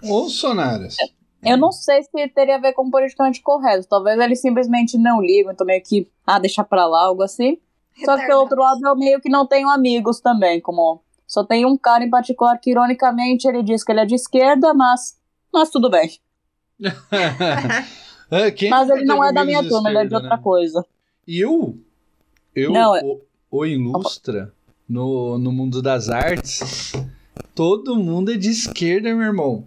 Bolsonaras. 0.02 0.96
Eu 1.42 1.56
não 1.56 1.72
sei 1.72 2.02
se 2.02 2.28
teria 2.28 2.56
a 2.56 2.58
ver 2.58 2.72
com 2.72 2.90
politicamente 2.90 3.40
correto. 3.40 3.86
Talvez 3.88 4.18
eles 4.18 4.40
simplesmente 4.40 4.98
não 4.98 5.22
ligam, 5.22 5.52
então 5.52 5.66
meio 5.66 5.82
que, 5.82 6.10
ah, 6.26 6.38
deixa 6.38 6.64
pra 6.64 6.86
lá, 6.86 7.02
algo 7.02 7.22
assim. 7.22 7.58
Só 8.04 8.16
que 8.18 8.26
pelo 8.26 8.40
outro 8.40 8.60
lado 8.60 8.80
eu 8.84 8.96
meio 8.96 9.20
que 9.20 9.28
não 9.28 9.46
tenho 9.46 9.70
amigos 9.70 10.20
também, 10.20 10.60
como 10.60 11.03
só 11.34 11.44
tem 11.44 11.66
um 11.66 11.76
cara 11.76 12.04
em 12.04 12.10
particular 12.10 12.58
que 12.58 12.70
ironicamente 12.70 13.46
ele 13.46 13.62
diz 13.62 13.84
que 13.84 13.92
ele 13.92 14.00
é 14.00 14.06
de 14.06 14.14
esquerda, 14.14 14.72
mas 14.72 15.18
mas 15.52 15.70
tudo 15.70 15.90
bem. 15.90 16.10
É, 18.30 18.52
Mas 18.70 18.88
ele 18.88 19.04
não 19.04 19.22
é 19.22 19.32
da 19.32 19.44
minha 19.44 19.62
turma, 19.68 19.90
ele 19.90 19.98
é 19.98 20.06
de 20.06 20.14
outra 20.14 20.36
né? 20.36 20.42
coisa. 20.42 20.84
Eu, 21.28 21.78
eu 22.54 22.72
Não, 22.72 22.96
é- 22.96 23.02
o, 23.04 23.20
o 23.50 23.66
Ilustra, 23.66 24.52
no, 24.88 25.38
no 25.38 25.52
mundo 25.52 25.80
das 25.82 26.08
artes, 26.08 26.92
todo 27.54 27.94
mundo 27.96 28.32
é 28.32 28.36
de 28.36 28.48
esquerda, 28.48 29.14
meu 29.14 29.26
irmão. 29.26 29.64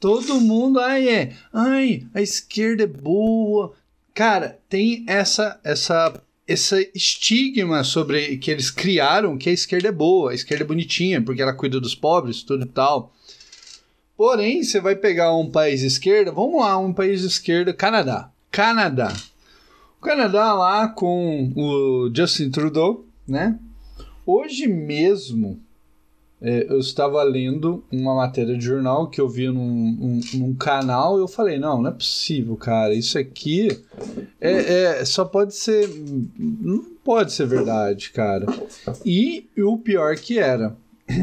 Todo 0.00 0.40
mundo, 0.40 0.80
ai, 0.80 1.08
é, 1.08 1.32
ai, 1.52 2.06
a 2.14 2.22
esquerda 2.22 2.84
é 2.84 2.86
boa. 2.86 3.72
Cara, 4.14 4.58
tem 4.68 5.04
essa, 5.06 5.60
essa, 5.62 6.18
essa 6.46 6.80
estigma 6.94 7.82
sobre 7.82 8.36
que 8.38 8.50
eles 8.50 8.70
criaram 8.70 9.36
que 9.36 9.50
a 9.50 9.52
esquerda 9.52 9.88
é 9.88 9.92
boa, 9.92 10.30
a 10.30 10.34
esquerda 10.34 10.62
é 10.62 10.66
bonitinha, 10.66 11.20
porque 11.20 11.42
ela 11.42 11.52
cuida 11.52 11.80
dos 11.80 11.94
pobres, 11.94 12.42
tudo 12.42 12.64
e 12.64 12.68
tal. 12.68 13.12
Porém, 14.16 14.62
você 14.62 14.80
vai 14.80 14.94
pegar 14.94 15.34
um 15.34 15.50
país 15.50 15.82
esquerda, 15.82 16.30
vamos 16.30 16.60
lá, 16.60 16.78
um 16.78 16.92
país 16.92 17.22
esquerda, 17.22 17.74
Canadá. 17.74 18.30
Canadá. 18.50 19.12
O 19.98 20.02
Canadá 20.02 20.54
lá 20.54 20.88
com 20.88 21.52
o 21.56 22.10
Justin 22.14 22.50
Trudeau, 22.50 23.04
né? 23.26 23.58
Hoje 24.24 24.66
mesmo 24.66 25.60
eu 26.40 26.78
estava 26.78 27.22
lendo 27.22 27.82
uma 27.90 28.14
matéria 28.14 28.56
de 28.56 28.64
jornal 28.64 29.08
que 29.08 29.20
eu 29.20 29.28
vi 29.28 29.48
num, 29.48 29.92
num, 29.92 30.20
num 30.34 30.54
canal 30.54 31.16
e 31.18 31.22
eu 31.22 31.28
falei, 31.28 31.58
não, 31.58 31.80
não 31.80 31.90
é 31.90 31.92
possível, 31.92 32.56
cara, 32.56 32.92
isso 32.94 33.18
aqui 33.18 33.68
é, 34.40 35.00
é- 35.00 35.04
só 35.04 35.24
pode 35.24 35.54
ser. 35.54 35.88
Não 36.38 36.84
pode 37.02 37.32
ser 37.32 37.46
verdade, 37.46 38.10
cara. 38.10 38.46
E 39.04 39.46
o 39.58 39.78
pior 39.78 40.14
que 40.16 40.38
era. 40.38 40.76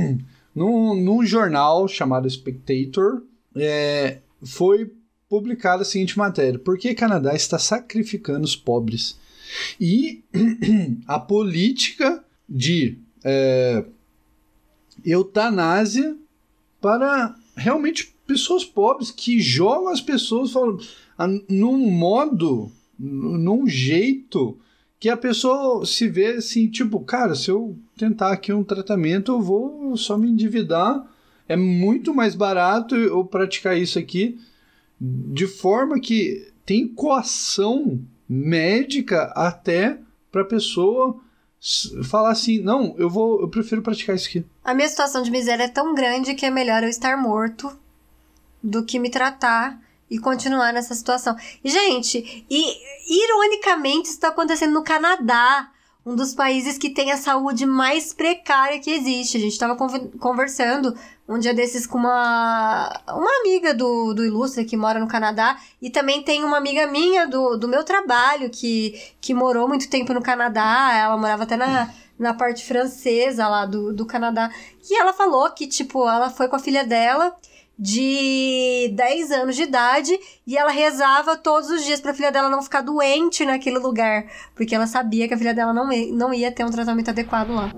num, 0.55 0.95
num 0.95 1.25
jornal 1.25 1.87
chamado 1.87 2.29
Spectator, 2.29 3.21
é, 3.55 4.19
foi 4.43 4.91
publicada 5.29 5.83
a 5.83 5.85
seguinte 5.85 6.17
matéria: 6.17 6.59
Por 6.59 6.77
que 6.77 6.93
Canadá 6.93 7.35
está 7.35 7.59
sacrificando 7.59 8.45
os 8.45 8.55
pobres? 8.55 9.17
E 9.79 10.23
a 11.05 11.19
política 11.19 12.23
de 12.49 12.97
é, 13.23 13.83
eutanásia 15.05 16.15
para 16.81 17.35
realmente 17.55 18.13
pessoas 18.27 18.63
pobres 18.65 19.11
que 19.11 19.39
jogam 19.39 19.89
as 19.89 20.01
pessoas 20.01 20.51
falam, 20.51 20.77
a- 21.17 21.27
num 21.49 21.77
modo, 21.91 22.71
num 22.97 23.67
jeito 23.67 24.57
que 24.99 25.09
a 25.09 25.17
pessoa 25.17 25.85
se 25.85 26.07
vê 26.07 26.27
assim, 26.37 26.67
tipo, 26.67 26.99
cara, 27.01 27.35
se 27.35 27.51
eu 27.51 27.77
tentar 27.97 28.31
aqui 28.31 28.53
um 28.53 28.63
tratamento, 28.63 29.31
eu 29.33 29.41
vou 29.41 29.97
só 29.97 30.17
me 30.17 30.29
endividar. 30.29 31.05
É 31.47 31.57
muito 31.57 32.13
mais 32.13 32.35
barato 32.35 32.95
eu 32.95 33.23
praticar 33.25 33.77
isso 33.77 33.99
aqui 33.99 34.39
de 34.99 35.45
forma 35.45 35.99
que 35.99 36.47
tem 36.65 36.87
coação 36.87 37.99
médica 38.29 39.23
até 39.35 39.99
para 40.31 40.45
pessoa 40.45 41.17
s- 41.17 41.22
falar 42.03 42.31
assim, 42.31 42.61
não, 42.61 42.93
eu 42.97 43.09
vou, 43.09 43.41
eu 43.41 43.47
prefiro 43.47 43.81
praticar 43.81 44.15
isso 44.15 44.27
aqui. 44.27 44.45
A 44.63 44.73
minha 44.73 44.87
situação 44.87 45.21
de 45.21 45.31
miséria 45.31 45.63
é 45.63 45.69
tão 45.69 45.95
grande 45.95 46.35
que 46.35 46.45
é 46.45 46.49
melhor 46.49 46.83
eu 46.83 46.89
estar 46.89 47.15
morto 47.15 47.71
do 48.61 48.83
que 48.83 48.99
me 48.99 49.09
tratar 49.09 49.79
e 50.09 50.19
continuar 50.19 50.73
nessa 50.73 50.93
situação. 50.93 51.35
Gente, 51.63 52.45
e 52.49 53.23
ironicamente 53.25 54.07
isso 54.07 54.15
está 54.15 54.27
acontecendo 54.27 54.73
no 54.73 54.83
Canadá, 54.83 55.69
um 56.05 56.15
dos 56.15 56.33
países 56.33 56.77
que 56.77 56.89
tem 56.89 57.11
a 57.11 57.17
saúde 57.17 57.65
mais 57.65 58.13
precária 58.13 58.79
que 58.79 58.91
existe. 58.91 59.37
A 59.37 59.39
gente 59.39 59.53
estava 59.53 59.75
conversando 60.19 60.93
um 61.27 61.39
dia 61.39 61.53
desses 61.53 61.87
com 61.87 61.97
uma, 61.97 63.01
uma 63.07 63.39
amiga 63.39 63.73
do, 63.73 64.13
do 64.13 64.25
Ilustre 64.25 64.65
que 64.65 64.75
mora 64.75 64.99
no 64.99 65.07
Canadá 65.07 65.57
e 65.81 65.89
também 65.89 66.21
tem 66.21 66.43
uma 66.43 66.57
amiga 66.57 66.85
minha 66.87 67.25
do, 67.25 67.57
do 67.57 67.67
meu 67.67 67.83
trabalho 67.83 68.49
que, 68.49 68.99
que 69.21 69.33
morou 69.33 69.67
muito 69.67 69.89
tempo 69.89 70.13
no 70.13 70.21
Canadá. 70.21 70.91
Ela 70.93 71.17
morava 71.17 71.43
até 71.43 71.55
na, 71.55 71.89
na 72.19 72.33
parte 72.33 72.65
francesa 72.65 73.47
lá 73.47 73.65
do, 73.65 73.93
do 73.93 74.05
Canadá. 74.05 74.51
E 74.89 74.99
ela 74.99 75.13
falou 75.13 75.49
que, 75.51 75.65
tipo, 75.65 76.07
ela 76.07 76.29
foi 76.29 76.47
com 76.49 76.57
a 76.57 76.59
filha 76.59 76.85
dela 76.85 77.33
de 77.79 78.91
10 78.93 79.31
anos 79.31 79.55
de 79.55 79.63
idade 79.63 80.19
e 80.45 80.55
ela 80.57 80.69
rezava 80.69 81.35
todos 81.35 81.71
os 81.71 81.83
dias 81.83 81.99
pra 81.99 82.13
filha 82.13 82.31
dela 82.31 82.49
não 82.49 82.61
ficar 82.61 82.81
doente 82.81 83.43
naquele 83.45 83.79
lugar, 83.79 84.25
porque 84.53 84.75
ela 84.75 84.85
sabia 84.85 85.27
que 85.27 85.33
a 85.33 85.37
filha 85.37 85.55
dela 85.55 85.73
não, 85.73 85.87
não 86.11 86.33
ia 86.33 86.51
ter 86.51 86.63
um 86.63 86.69
tratamento 86.69 87.09
adequado 87.09 87.49
lá. 87.49 87.71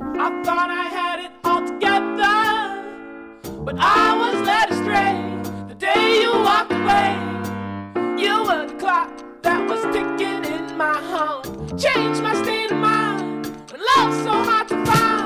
I 1.81 2.74
but 3.65 3.75
I 3.79 4.15
was 4.15 4.35
led 4.45 4.69
astray. 4.69 5.13
The 5.67 5.73
day 5.73 6.21
you 6.21 6.31
walked 6.31 6.71
away, 6.71 7.17
you 8.15 8.43
were 8.45 8.67
the 8.67 8.75
clock 8.77 9.09
that 9.41 9.67
was 9.67 9.81
ticking 9.91 10.45
in 10.45 10.77
my 10.77 10.93
home. 11.11 11.43
Changed 11.75 12.21
my 12.21 12.35
state 12.43 12.71
of 12.71 12.77
mind. 12.77 13.47
When 13.71 13.81
love's 13.81 14.23
so 14.23 14.31
hard 14.31 14.67
to 14.69 14.77
find. 14.85 15.25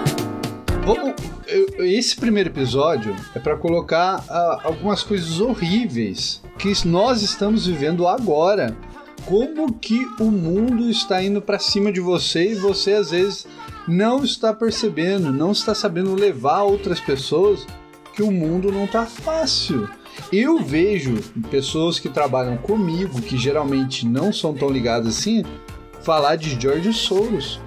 Esse 1.80 2.16
primeiro 2.16 2.50
episódio 2.50 3.14
é 3.36 3.40
para 3.40 3.58
colocar 3.58 4.24
ah, 4.30 4.60
algumas 4.64 5.04
coisas 5.04 5.42
horríveis 5.42 6.42
que 6.58 6.72
nós 6.88 7.22
estamos 7.22 7.68
vivendo 7.68 8.08
agora. 8.08 8.76
Como 9.26 9.74
que 9.74 10.08
o 10.20 10.32
mundo 10.32 10.90
está 10.90 11.22
indo 11.22 11.42
para 11.42 11.60
cima 11.60 11.92
de 11.92 12.00
você 12.00 12.52
e 12.52 12.56
você 12.56 12.94
às 12.94 13.12
vezes 13.12 13.46
não 13.88 14.24
está 14.24 14.54
percebendo, 14.54 15.32
não 15.32 15.52
está 15.52 15.76
sabendo 15.76 16.16
levar 16.16 16.64
outras 16.64 17.00
pessoas 17.00 17.68
que 18.14 18.24
o 18.24 18.32
mundo 18.32 18.72
não 18.72 18.88
tá 18.88 19.06
fácil. 19.06 19.90
Eu 20.32 20.60
vejo 20.60 21.16
pessoas 21.50 22.00
que 22.00 22.10
trabalham 22.10 22.58
comigo, 22.58 23.22
que 23.22 23.38
geralmente 23.38 24.06
não 24.06 24.34
são 24.34 24.54
tão 24.54 24.70
ligadas 24.70 25.08
assim, 25.08 25.44
falar 26.02 26.36
de 26.36 26.60
George 26.60 26.94
Soros, 26.94 27.60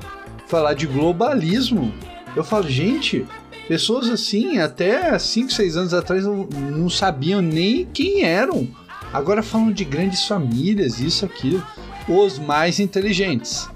falar 0.47 0.74
de 0.74 0.86
globalismo. 0.86 1.93
Eu 2.36 2.45
falo, 2.45 2.68
gente, 2.68 3.26
pessoas 3.66 4.09
assim, 4.09 4.59
até 4.59 5.18
5, 5.18 5.53
6 5.53 5.76
anos 5.76 5.95
atrás, 5.95 6.24
não, 6.24 6.90
sabiam 6.90 7.40
nem 7.40 7.86
quem 7.86 8.22
eram. 8.22 8.68
Agora 9.12 9.43
falam 9.43 9.72
de 9.72 9.84
grandes 9.84 10.26
famílias, 10.26 11.01
isso, 11.01 11.24
aquilo. 11.24 11.64
Os 12.09 12.38
mais 12.38 12.80
inteligentes. 12.80 13.68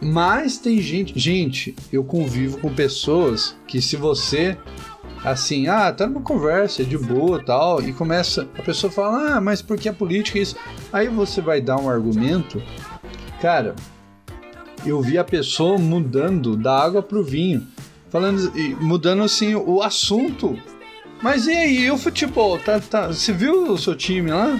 Mas 0.00 0.58
tem 0.58 0.80
gente. 0.80 1.18
Gente, 1.18 1.74
eu 1.92 2.04
convivo 2.04 2.58
com 2.58 2.72
pessoas 2.72 3.56
que 3.66 3.82
se 3.82 3.96
você. 3.96 4.56
Assim, 5.30 5.68
ah, 5.68 5.92
tá 5.92 6.06
numa 6.06 6.20
conversa 6.20 6.84
de 6.84 6.96
boa 6.96 7.42
tal, 7.42 7.82
e 7.82 7.92
começa. 7.92 8.48
A 8.58 8.62
pessoa 8.62 8.90
fala, 8.90 9.36
ah, 9.36 9.40
mas 9.40 9.60
por 9.60 9.76
que 9.76 9.88
a 9.88 9.92
política 9.92 10.38
é 10.38 10.42
isso? 10.42 10.56
Aí 10.92 11.08
você 11.08 11.40
vai 11.40 11.60
dar 11.60 11.78
um 11.78 11.88
argumento. 11.88 12.62
Cara, 13.40 13.74
eu 14.84 15.00
vi 15.00 15.18
a 15.18 15.24
pessoa 15.24 15.78
mudando 15.78 16.56
da 16.56 16.78
água 16.78 17.02
pro 17.02 17.22
vinho. 17.22 17.66
Falando, 18.10 18.52
mudando 18.80 19.22
assim 19.22 19.54
o 19.54 19.82
assunto. 19.82 20.58
Mas 21.22 21.46
e 21.46 21.50
aí, 21.50 21.78
e 21.84 21.90
o 21.90 21.98
futebol? 21.98 22.58
Tá, 22.58 22.80
tá, 22.80 23.08
você 23.08 23.32
viu 23.32 23.72
o 23.72 23.78
seu 23.78 23.94
time 23.94 24.30
lá? 24.30 24.58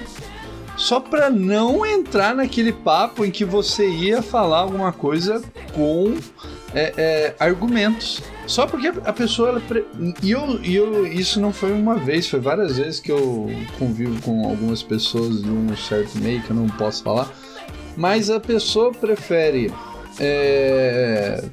só 0.79 1.01
para 1.01 1.29
não 1.29 1.85
entrar 1.85 2.37
naquele 2.37 2.73
papo 2.73 3.25
em 3.25 3.33
que 3.33 3.45
você 3.45 3.91
ia 3.91 4.23
falar 4.23 4.61
alguma 4.61 4.93
coisa 4.93 5.43
com 5.75 6.17
é, 6.73 6.95
é, 6.97 7.37
argumentos. 7.39 8.23
Só 8.49 8.67
porque 8.67 8.89
a 8.89 9.13
pessoa. 9.13 9.51
Ela 9.51 9.61
pre... 9.61 9.85
e, 10.23 10.31
eu, 10.31 10.59
eu, 10.65 11.07
isso 11.07 11.39
não 11.39 11.53
foi 11.53 11.71
uma 11.71 11.97
vez, 11.97 12.27
foi 12.27 12.41
várias 12.41 12.79
vezes 12.79 12.99
que 12.99 13.13
eu 13.13 13.47
convivo 13.79 14.21
com 14.23 14.49
algumas 14.49 14.83
pessoas 14.83 15.43
de 15.43 15.51
um 15.51 15.77
certo 15.77 16.19
meio 16.19 16.43
que 16.43 16.51
eu 16.51 16.57
não 16.57 16.67
posso 16.67 17.05
falar. 17.05 17.31
Mas 17.95 18.31
a 18.31 18.41
pessoa 18.41 18.91
prefere 18.91 19.71
é, 20.19 21.45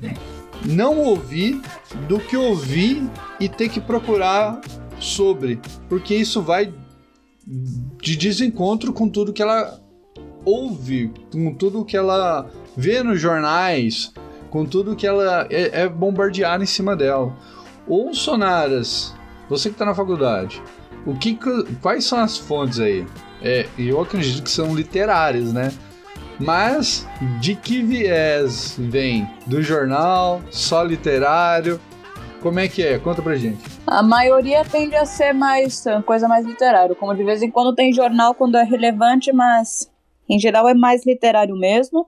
não 0.66 0.98
ouvir 1.00 1.62
do 2.08 2.18
que 2.18 2.38
ouvir 2.38 3.04
e 3.42 3.50
ter 3.50 3.68
que 3.68 3.82
procurar 3.82 4.62
sobre. 4.98 5.60
Porque 5.90 6.16
isso 6.16 6.42
vai 6.42 6.74
de 8.02 8.16
desencontro 8.16 8.94
com 8.94 9.10
tudo 9.10 9.34
que 9.34 9.42
ela 9.42 9.82
ouve, 10.46 11.12
com 11.30 11.54
tudo 11.54 11.84
que 11.84 11.98
ela 11.98 12.50
vê 12.78 13.04
nos 13.04 13.20
jornais, 13.20 14.14
com 14.50 14.66
tudo 14.66 14.96
que 14.96 15.06
ela 15.06 15.48
é, 15.50 15.82
é 15.84 15.90
bombardeada 15.90 16.64
em 16.64 16.68
cima 16.68 16.96
dela. 16.96 17.34
Ou 17.88 18.14
Sonaras, 18.14 19.14
você 19.50 19.70
que 19.70 19.76
está 19.76 19.86
na 19.86 19.94
faculdade, 19.94 20.62
o 21.06 21.14
que, 21.14 21.38
quais 21.82 22.06
são 22.06 22.20
as 22.20 22.38
fontes 22.38 22.80
aí? 22.80 23.06
É, 23.42 23.68
eu 23.78 24.02
acredito 24.02 24.44
que 24.44 24.50
são 24.50 24.76
literárias, 24.76 25.54
né? 25.54 25.72
Mas 26.40 27.08
de 27.40 27.56
que 27.56 27.82
viés 27.82 28.76
vem? 28.78 29.30
Do 29.46 29.62
jornal, 29.62 30.42
só 30.50 30.84
literário? 30.84 31.80
Como 32.42 32.60
é 32.60 32.68
que 32.68 32.84
é? 32.84 33.00
Conta 33.00 33.22
pra 33.22 33.36
gente. 33.36 33.64
A 33.88 34.04
maioria 34.04 34.64
tende 34.66 34.96
a 34.96 35.06
ser 35.06 35.34
mais 35.34 35.84
coisa 36.06 36.28
mais 36.28 36.46
literária, 36.46 36.96
como 36.96 37.16
de 37.16 37.24
vez 37.24 37.42
em 37.42 37.50
quando 37.50 37.74
tem 37.74 37.94
jornal 37.94 38.36
quando 38.36 38.58
é 38.58 38.64
relevante, 38.64 39.32
mas 39.32 39.92
em 40.30 40.40
geral 40.40 40.68
é 40.68 40.74
mais 40.74 41.06
literário 41.06 41.56
mesmo. 41.56 42.08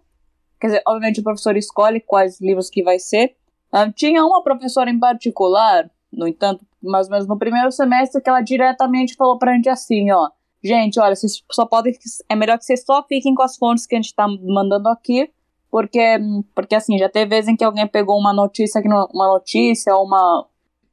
Quer 0.60 0.68
dizer, 0.68 0.82
obviamente 0.88 1.20
o 1.20 1.24
professor 1.24 1.56
escolhe 1.56 2.00
quais 2.00 2.40
livros 2.42 2.70
que 2.70 2.84
vai 2.84 3.00
ser. 3.00 3.36
Uh, 3.74 3.92
tinha 3.94 4.26
uma 4.26 4.44
professora 4.44 4.90
em 4.90 5.00
particular, 5.00 5.90
no 6.12 6.28
entanto, 6.28 6.66
mais 6.82 7.08
ou 7.08 7.12
menos 7.12 7.28
no 7.28 7.38
primeiro 7.38 7.72
semestre, 7.72 8.22
que 8.22 8.30
ela 8.30 8.42
diretamente 8.42 9.16
falou 9.16 9.38
pra 9.38 9.54
gente 9.54 9.70
assim, 9.70 10.12
ó. 10.12 10.30
Gente, 10.64 11.00
olha, 11.00 11.16
vocês 11.16 11.44
só 11.52 11.66
podem. 11.66 11.94
É 12.28 12.36
melhor 12.36 12.58
que 12.58 12.66
vocês 12.66 12.84
só 12.84 13.04
fiquem 13.04 13.36
com 13.36 13.44
as 13.44 13.58
fontes 13.58 13.86
que 13.86 13.96
a 13.96 14.02
gente 14.02 14.14
tá 14.14 14.28
mandando 14.28 14.90
aqui, 14.90 15.30
porque, 15.70 16.18
porque 16.56 16.76
assim, 16.76 16.98
já 16.98 17.08
teve 17.08 17.30
vezes 17.30 17.50
em 17.50 17.56
que 17.56 17.64
alguém 17.64 17.88
pegou 17.88 18.18
uma 18.18 18.34
notícia, 18.34 18.82
que 18.82 18.88
não, 18.88 19.08
uma 19.14 19.28
notícia, 19.28 19.96
uma, 19.96 20.46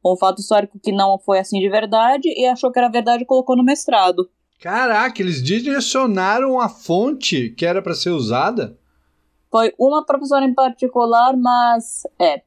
um 0.05 0.17
fato 0.17 0.41
histórico 0.41 0.79
que 0.79 0.93
não 0.93 1.19
foi 1.19 1.39
assim 1.39 1.59
de 1.59 1.69
verdade 1.69 2.29
e 2.29 2.47
achou 2.47 2.71
que 2.71 2.79
era 2.79 2.89
verdade 2.91 3.23
e 3.23 3.27
colocou 3.27 3.57
no 3.57 3.65
mestrado. 3.65 4.29
Caraca, 4.61 5.21
eles 5.21 5.43
direcionaram 5.43 6.61
a 6.61 6.69
fonte 6.69 7.51
que 7.51 7.67
era 7.67 7.83
para 7.83 7.95
ser 7.95 8.11
usada? 8.11 8.79
Foi 9.55 9.73
uma 9.79 10.05
professora 10.05 10.45
em 10.45 10.53
particular, 10.53 11.37
mas 11.37 12.03
é. 12.21 12.43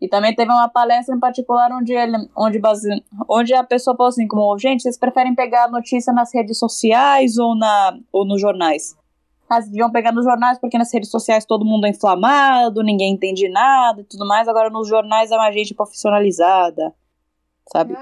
E 0.00 0.08
também 0.08 0.34
teve 0.34 0.50
uma 0.50 0.70
palestra 0.70 1.14
em 1.14 1.20
particular 1.20 1.70
onde 1.70 1.92
ele, 1.92 2.16
onde, 2.34 2.58
base, 2.58 2.88
onde 3.28 3.52
a 3.52 3.62
pessoa 3.62 3.94
falou 3.94 4.08
assim, 4.08 4.26
como, 4.26 4.56
gente, 4.56 4.80
vocês 4.80 4.98
preferem 4.98 5.34
pegar 5.34 5.64
a 5.64 5.70
notícia 5.70 6.14
nas 6.14 6.34
redes 6.34 6.58
sociais 6.58 7.36
ou, 7.36 7.54
na, 7.54 7.98
ou 8.10 8.24
nos 8.24 8.40
jornais? 8.40 8.96
Mas 9.50 9.66
deviam 9.66 9.92
pegar 9.92 10.12
nos 10.12 10.24
jornais 10.24 10.58
porque 10.58 10.78
nas 10.78 10.90
redes 10.90 11.10
sociais 11.10 11.44
todo 11.44 11.62
mundo 11.62 11.84
é 11.86 11.90
inflamado, 11.90 12.82
ninguém 12.82 13.12
entende 13.12 13.50
nada 13.50 14.00
e 14.00 14.04
tudo 14.04 14.26
mais. 14.26 14.48
Agora 14.48 14.70
nos 14.70 14.88
jornais 14.88 15.30
é 15.30 15.36
uma 15.36 15.52
gente 15.52 15.74
profissionalizada, 15.74 16.94
sabe? 17.70 17.98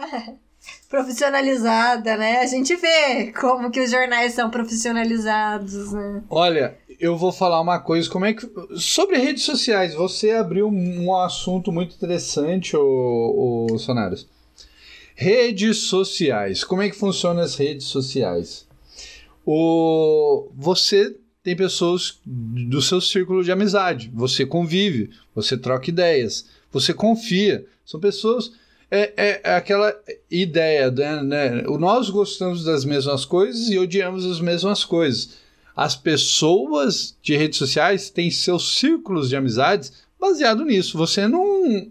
Profissionalizada, 0.88 2.16
né? 2.16 2.38
A 2.38 2.46
gente 2.46 2.74
vê 2.76 3.32
como 3.32 3.70
que 3.70 3.80
os 3.80 3.90
jornais 3.90 4.32
são 4.32 4.50
profissionalizados, 4.50 5.92
né? 5.92 6.22
Olha, 6.30 6.76
eu 7.00 7.16
vou 7.16 7.32
falar 7.32 7.60
uma 7.60 7.78
coisa, 7.78 8.08
como 8.08 8.24
é 8.24 8.32
que 8.32 8.48
sobre 8.76 9.18
redes 9.18 9.42
sociais, 9.42 9.94
você 9.94 10.30
abriu 10.30 10.68
um 10.68 11.14
assunto 11.16 11.72
muito 11.72 11.94
interessante, 11.94 12.76
o, 12.76 13.66
o 13.70 13.78
Sonaros. 13.78 14.28
Redes 15.14 15.78
sociais, 15.78 16.64
como 16.64 16.82
é 16.82 16.88
que 16.88 16.96
funcionam 16.96 17.42
as 17.42 17.56
redes 17.56 17.86
sociais? 17.86 18.66
O 19.46 20.48
você 20.56 21.14
tem 21.42 21.54
pessoas 21.54 22.20
do 22.24 22.80
seu 22.80 23.00
círculo 23.02 23.44
de 23.44 23.52
amizade. 23.52 24.10
Você 24.14 24.46
convive, 24.46 25.10
você 25.34 25.58
troca 25.58 25.90
ideias, 25.90 26.46
você 26.72 26.94
confia. 26.94 27.66
São 27.84 28.00
pessoas. 28.00 28.52
É, 28.96 29.40
é, 29.42 29.56
aquela 29.56 29.92
ideia, 30.30 30.88
né, 30.88 31.20
né? 31.20 31.62
Nós 31.62 32.08
gostamos 32.08 32.62
das 32.62 32.84
mesmas 32.84 33.24
coisas 33.24 33.68
e 33.68 33.76
odiamos 33.76 34.24
as 34.24 34.38
mesmas 34.38 34.84
coisas. 34.84 35.30
As 35.74 35.96
pessoas 35.96 37.16
de 37.20 37.36
redes 37.36 37.58
sociais 37.58 38.08
têm 38.08 38.30
seus 38.30 38.78
círculos 38.78 39.28
de 39.28 39.34
amizades 39.34 39.92
baseado 40.20 40.64
nisso. 40.64 40.96
Você 40.96 41.26
não. 41.26 41.90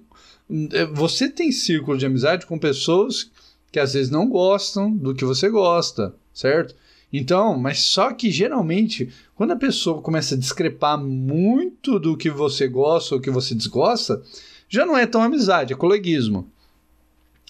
É, 0.71 0.85
você 0.85 1.27
tem 1.27 1.51
círculo 1.51 1.97
de 1.97 2.05
amizade 2.05 2.45
com 2.45 2.57
pessoas 2.57 3.29
que 3.69 3.81
às 3.81 3.93
vezes 3.93 4.09
não 4.09 4.29
gostam 4.29 4.89
do 4.89 5.13
que 5.13 5.25
você 5.25 5.49
gosta, 5.49 6.15
certo? 6.33 6.73
Então, 7.11 7.57
mas 7.57 7.81
só 7.81 8.13
que 8.13 8.31
geralmente, 8.31 9.09
quando 9.35 9.51
a 9.51 9.57
pessoa 9.57 10.01
começa 10.01 10.35
a 10.35 10.37
discrepar 10.37 10.97
muito 10.97 11.99
do 11.99 12.15
que 12.15 12.29
você 12.29 12.65
gosta 12.65 13.15
ou 13.15 13.19
que 13.19 13.29
você 13.29 13.53
desgosta, 13.53 14.23
já 14.69 14.85
não 14.85 14.97
é 14.97 15.05
tão 15.05 15.21
amizade, 15.21 15.73
é 15.73 15.75
coleguismo. 15.75 16.49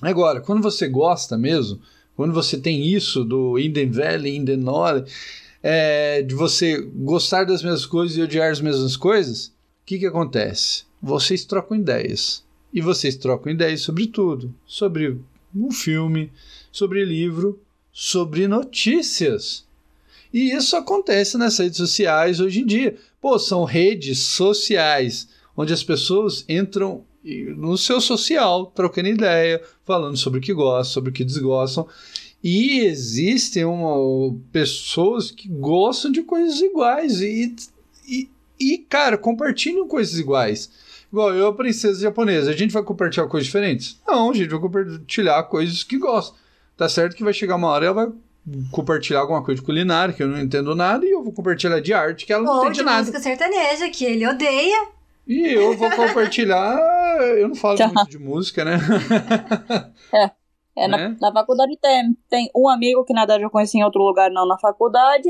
Agora, 0.10 0.42
quando 0.42 0.62
você 0.62 0.88
gosta 0.88 1.38
mesmo, 1.38 1.80
quando 2.16 2.34
você 2.34 2.58
tem 2.58 2.86
isso 2.86 3.24
do 3.24 3.58
Inden 3.58 3.90
Valley, 3.90 4.36
Inden 4.36 4.58
Knowledge, 4.58 5.12
é, 5.62 6.22
de 6.22 6.36
você 6.36 6.82
gostar 6.82 7.46
das 7.46 7.64
mesmas 7.64 7.86
coisas 7.86 8.18
e 8.18 8.22
odiar 8.22 8.52
as 8.52 8.62
mesmas 8.62 8.98
coisas, 8.98 9.48
o 9.48 9.52
que, 9.86 10.00
que 10.00 10.06
acontece? 10.06 10.84
Vocês 11.02 11.46
trocam 11.46 11.78
ideias. 11.78 12.44
E 12.74 12.82
vocês 12.82 13.16
trocam 13.16 13.52
ideias 13.52 13.82
sobre 13.82 14.08
tudo. 14.08 14.54
Sobre 14.66 15.20
um 15.56 15.72
filme, 15.72 16.32
sobre 16.72 17.06
livro, 17.06 17.60
sobre 17.92 18.48
notícias. 18.48 19.66
E 20.34 20.52
isso 20.52 20.76
acontece 20.76 21.38
nas 21.38 21.58
redes 21.60 21.78
sociais 21.78 22.40
hoje 22.40 22.62
em 22.62 22.66
dia. 22.66 22.98
Pô, 23.22 23.38
são 23.38 23.64
redes 23.64 24.20
sociais 24.20 25.28
onde 25.56 25.72
as 25.72 25.84
pessoas 25.84 26.44
entram 26.50 27.06
no 27.24 27.78
seu 27.78 28.02
social, 28.02 28.66
trocando 28.68 29.08
ideia, 29.08 29.62
falando 29.86 30.18
sobre 30.18 30.40
o 30.40 30.42
que 30.42 30.54
gostam, 30.54 30.94
sobre 30.94 31.10
o 31.10 31.14
que 31.14 31.24
desgostam. 31.24 31.88
E 32.44 32.82
existem 32.82 33.64
uma, 33.64 34.38
pessoas 34.52 35.32
que 35.32 35.48
gostam 35.48 36.12
de 36.12 36.24
coisas 36.24 36.60
iguais 36.60 37.22
e, 37.22 37.56
e, 38.06 38.30
e, 38.60 38.78
cara, 38.78 39.18
compartilham 39.18 39.88
coisas 39.88 40.20
iguais. 40.20 40.70
Igual 41.10 41.34
eu, 41.34 41.48
a 41.48 41.54
princesa 41.54 42.02
japonesa, 42.02 42.52
a 42.52 42.56
gente 42.56 42.74
vai 42.74 42.84
compartilhar 42.84 43.28
coisas 43.28 43.46
diferentes? 43.46 44.02
Não, 44.06 44.32
a 44.32 44.34
gente 44.34 44.50
vai 44.50 44.60
compartilhar 44.60 45.44
coisas 45.44 45.84
que 45.84 45.98
gosta. 45.98 46.36
Tá 46.76 46.90
certo 46.90 47.16
que 47.16 47.24
vai 47.24 47.34
chegar 47.34 47.56
uma 47.56 47.68
hora 47.68 47.86
ela 47.86 47.94
vai 47.94 48.14
compartilhar 48.72 49.20
alguma 49.22 49.42
coisa 49.42 49.62
de 49.62 49.66
culinária, 49.66 50.14
que 50.14 50.22
eu 50.22 50.28
não 50.28 50.40
entendo 50.40 50.76
nada, 50.76 51.06
e 51.06 51.12
eu 51.12 51.24
vou 51.24 51.32
compartilhar 51.32 51.80
de 51.80 51.94
arte, 51.94 52.26
que 52.26 52.34
ela 52.34 52.44
não 52.44 52.54
Ou 52.54 52.64
entende 52.64 52.80
de 52.80 52.84
nada. 52.84 53.00
música 53.00 53.20
sertaneja, 53.20 53.90
que 53.90 54.04
ele 54.04 54.28
odeia. 54.28 54.88
E 55.28 55.48
eu 55.54 55.78
vou 55.78 55.90
compartilhar. 55.92 56.78
Eu 57.38 57.50
não 57.50 57.56
falo 57.56 57.78
muito 57.78 58.10
de 58.10 58.20
música, 58.20 58.66
né? 58.66 58.78
É, 60.76 60.88
na, 60.88 60.98
Né? 60.98 61.18
na 61.22 61.32
faculdade 61.32 61.78
tem, 61.80 62.18
tem 62.28 62.50
um 62.56 62.68
amigo 62.68 63.06
que 63.06 63.14
na 63.14 63.22
verdade 63.22 63.44
eu 63.44 63.50
conheci 63.52 63.78
em 63.78 63.84
outro 63.84 64.02
lugar, 64.02 64.32
não 64.32 64.48
na 64.48 64.58
faculdade. 64.58 65.30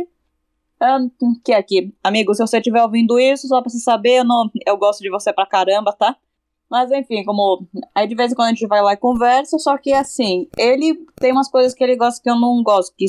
ahn, 0.79 1.09
que 1.43 1.51
é 1.51 1.57
aqui. 1.57 1.93
Amigo, 2.01 2.33
se 2.33 2.41
você 2.41 2.59
estiver 2.59 2.81
ouvindo 2.81 3.19
isso, 3.19 3.49
só 3.49 3.61
pra 3.61 3.69
você 3.69 3.79
saber, 3.79 4.19
eu, 4.19 4.23
não, 4.23 4.49
eu 4.65 4.77
gosto 4.77 5.01
de 5.01 5.09
você 5.09 5.33
pra 5.33 5.45
caramba, 5.45 5.91
tá? 5.91 6.15
Mas 6.73 6.91
enfim, 6.91 7.23
como. 7.23 7.67
Aí 7.93 8.07
de 8.07 8.15
vez 8.15 8.31
em 8.31 8.35
quando 8.35 8.47
a 8.47 8.49
gente 8.49 8.65
vai 8.65 8.81
lá 8.81 8.93
e 8.93 8.97
conversa, 8.97 9.59
só 9.59 9.77
que 9.77 9.93
assim, 9.93 10.47
ele 10.57 11.05
tem 11.17 11.31
umas 11.31 11.47
coisas 11.47 11.71
que 11.71 11.83
ele 11.83 11.95
gosta 11.95 12.19
que 12.19 12.27
eu 12.27 12.35
não 12.35 12.63
gosto, 12.63 12.95
que, 12.97 13.05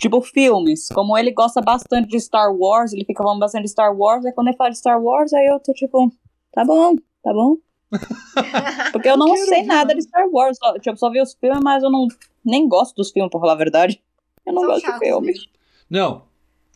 tipo 0.00 0.20
filmes. 0.20 0.88
Como 0.88 1.16
ele 1.16 1.30
gosta 1.30 1.60
bastante 1.60 2.08
de 2.08 2.18
Star 2.18 2.52
Wars, 2.52 2.92
ele 2.92 3.04
fica 3.04 3.22
falando 3.22 3.38
bastante 3.38 3.66
de 3.66 3.70
Star 3.70 3.96
Wars, 3.96 4.24
aí 4.24 4.32
quando 4.32 4.48
ele 4.48 4.56
fala 4.56 4.70
de 4.70 4.78
Star 4.78 5.00
Wars, 5.00 5.32
aí 5.32 5.46
eu 5.46 5.60
tô 5.60 5.72
tipo, 5.74 6.12
tá 6.50 6.64
bom, 6.64 6.96
tá 7.22 7.32
bom. 7.32 7.58
Porque 8.90 9.08
eu 9.08 9.16
não 9.16 9.32
sei 9.36 9.60
ver. 9.60 9.66
nada 9.68 9.94
de 9.94 10.02
Star 10.02 10.26
Wars. 10.32 10.58
Só, 10.58 10.76
tipo, 10.80 10.96
só 10.96 11.08
vi 11.08 11.22
os 11.22 11.34
filmes, 11.34 11.62
mas 11.62 11.84
eu 11.84 11.92
não 11.92 12.08
nem 12.44 12.68
gosto 12.68 12.96
dos 12.96 13.12
filmes, 13.12 13.30
pra 13.30 13.38
falar 13.38 13.52
a 13.52 13.58
verdade. 13.58 14.02
Eu 14.44 14.54
não 14.54 14.62
São 14.62 14.70
gosto 14.70 14.80
de 14.80 14.86
chatos 14.86 15.06
filme. 15.06 15.26
mesmo. 15.28 15.44
Não, 15.88 16.22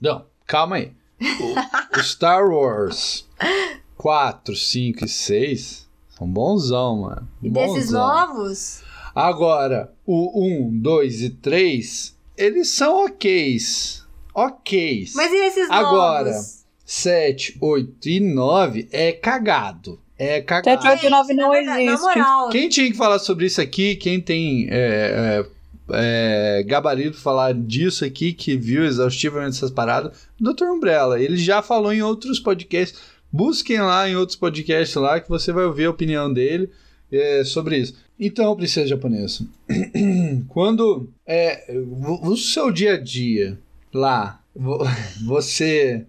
não, 0.01 0.25
calma 0.47 0.77
aí. 0.77 0.93
O, 1.21 1.99
o 1.99 2.03
Star 2.05 2.49
Wars 2.49 3.29
4, 3.99 4.55
5 4.55 5.05
e 5.05 5.09
6 5.09 5.91
são 6.23 6.27
bonzão, 6.27 7.03
mano. 7.03 7.29
E 7.43 7.51
desses 7.51 7.87
Bonzão. 7.87 8.01
novos, 8.01 8.83
Agora, 9.15 9.93
o 10.07 10.43
1, 10.69 10.79
2 10.81 11.23
e 11.23 11.31
3, 11.31 12.17
eles 12.37 12.69
são 12.69 13.05
oks. 13.05 14.07
Oks. 14.35 15.13
mas 15.15 15.31
e 15.31 15.37
esses 15.37 15.71
Agora. 15.71 16.31
novos? 16.31 16.63
7, 16.85 17.57
8 17.61 18.09
e 18.09 18.21
9 18.21 18.89
é 18.91 19.13
cagado. 19.13 20.01
É 20.19 20.41
cagado. 20.41 20.83
7, 20.83 20.93
8 20.95 21.07
e 21.07 21.11
9 21.11 21.35
não 21.35 21.49
na 21.49 21.53
verdade, 21.53 21.83
existe. 21.85 22.05
Na 22.05 22.15
moral, 22.15 22.49
Quem 22.51 22.69
tinha 22.69 22.91
que 22.91 22.97
falar 22.97 23.19
sobre 23.19 23.47
isso 23.47 23.61
aqui, 23.61 23.97
quem 23.97 24.21
tem 24.21 24.67
é, 24.71 25.45
é, 25.91 26.59
é, 26.59 26.63
gabarito 26.63 27.19
falar 27.19 27.53
disso 27.53 28.05
aqui, 28.05 28.33
que 28.33 28.57
viu 28.57 28.85
exaustivamente 28.85 29.57
essas 29.57 29.71
paradas, 29.71 30.27
Dr. 30.41 30.65
Umbrella. 30.65 31.21
Ele 31.21 31.37
já 31.37 31.61
falou 31.61 31.93
em 31.93 32.03
outros 32.03 32.41
podcasts. 32.41 32.99
Busquem 33.33 33.81
lá 33.81 34.09
em 34.09 34.15
outros 34.17 34.37
podcasts 34.37 34.95
lá 34.97 35.21
que 35.21 35.29
você 35.29 35.53
vai 35.53 35.65
ouvir 35.65 35.87
a 35.87 35.91
opinião 35.91 36.33
dele 36.33 36.69
é, 37.11 37.43
sobre 37.45 37.79
isso. 37.79 37.95
Então, 38.21 38.55
princesa 38.55 38.87
japonesa, 38.89 39.47
quando 40.49 41.09
é, 41.27 41.75
o 42.23 42.37
seu 42.37 42.71
dia 42.71 42.95
a 42.95 42.99
dia 42.99 43.59
lá, 43.93 44.41
vo- 44.55 44.85
você 45.27 46.05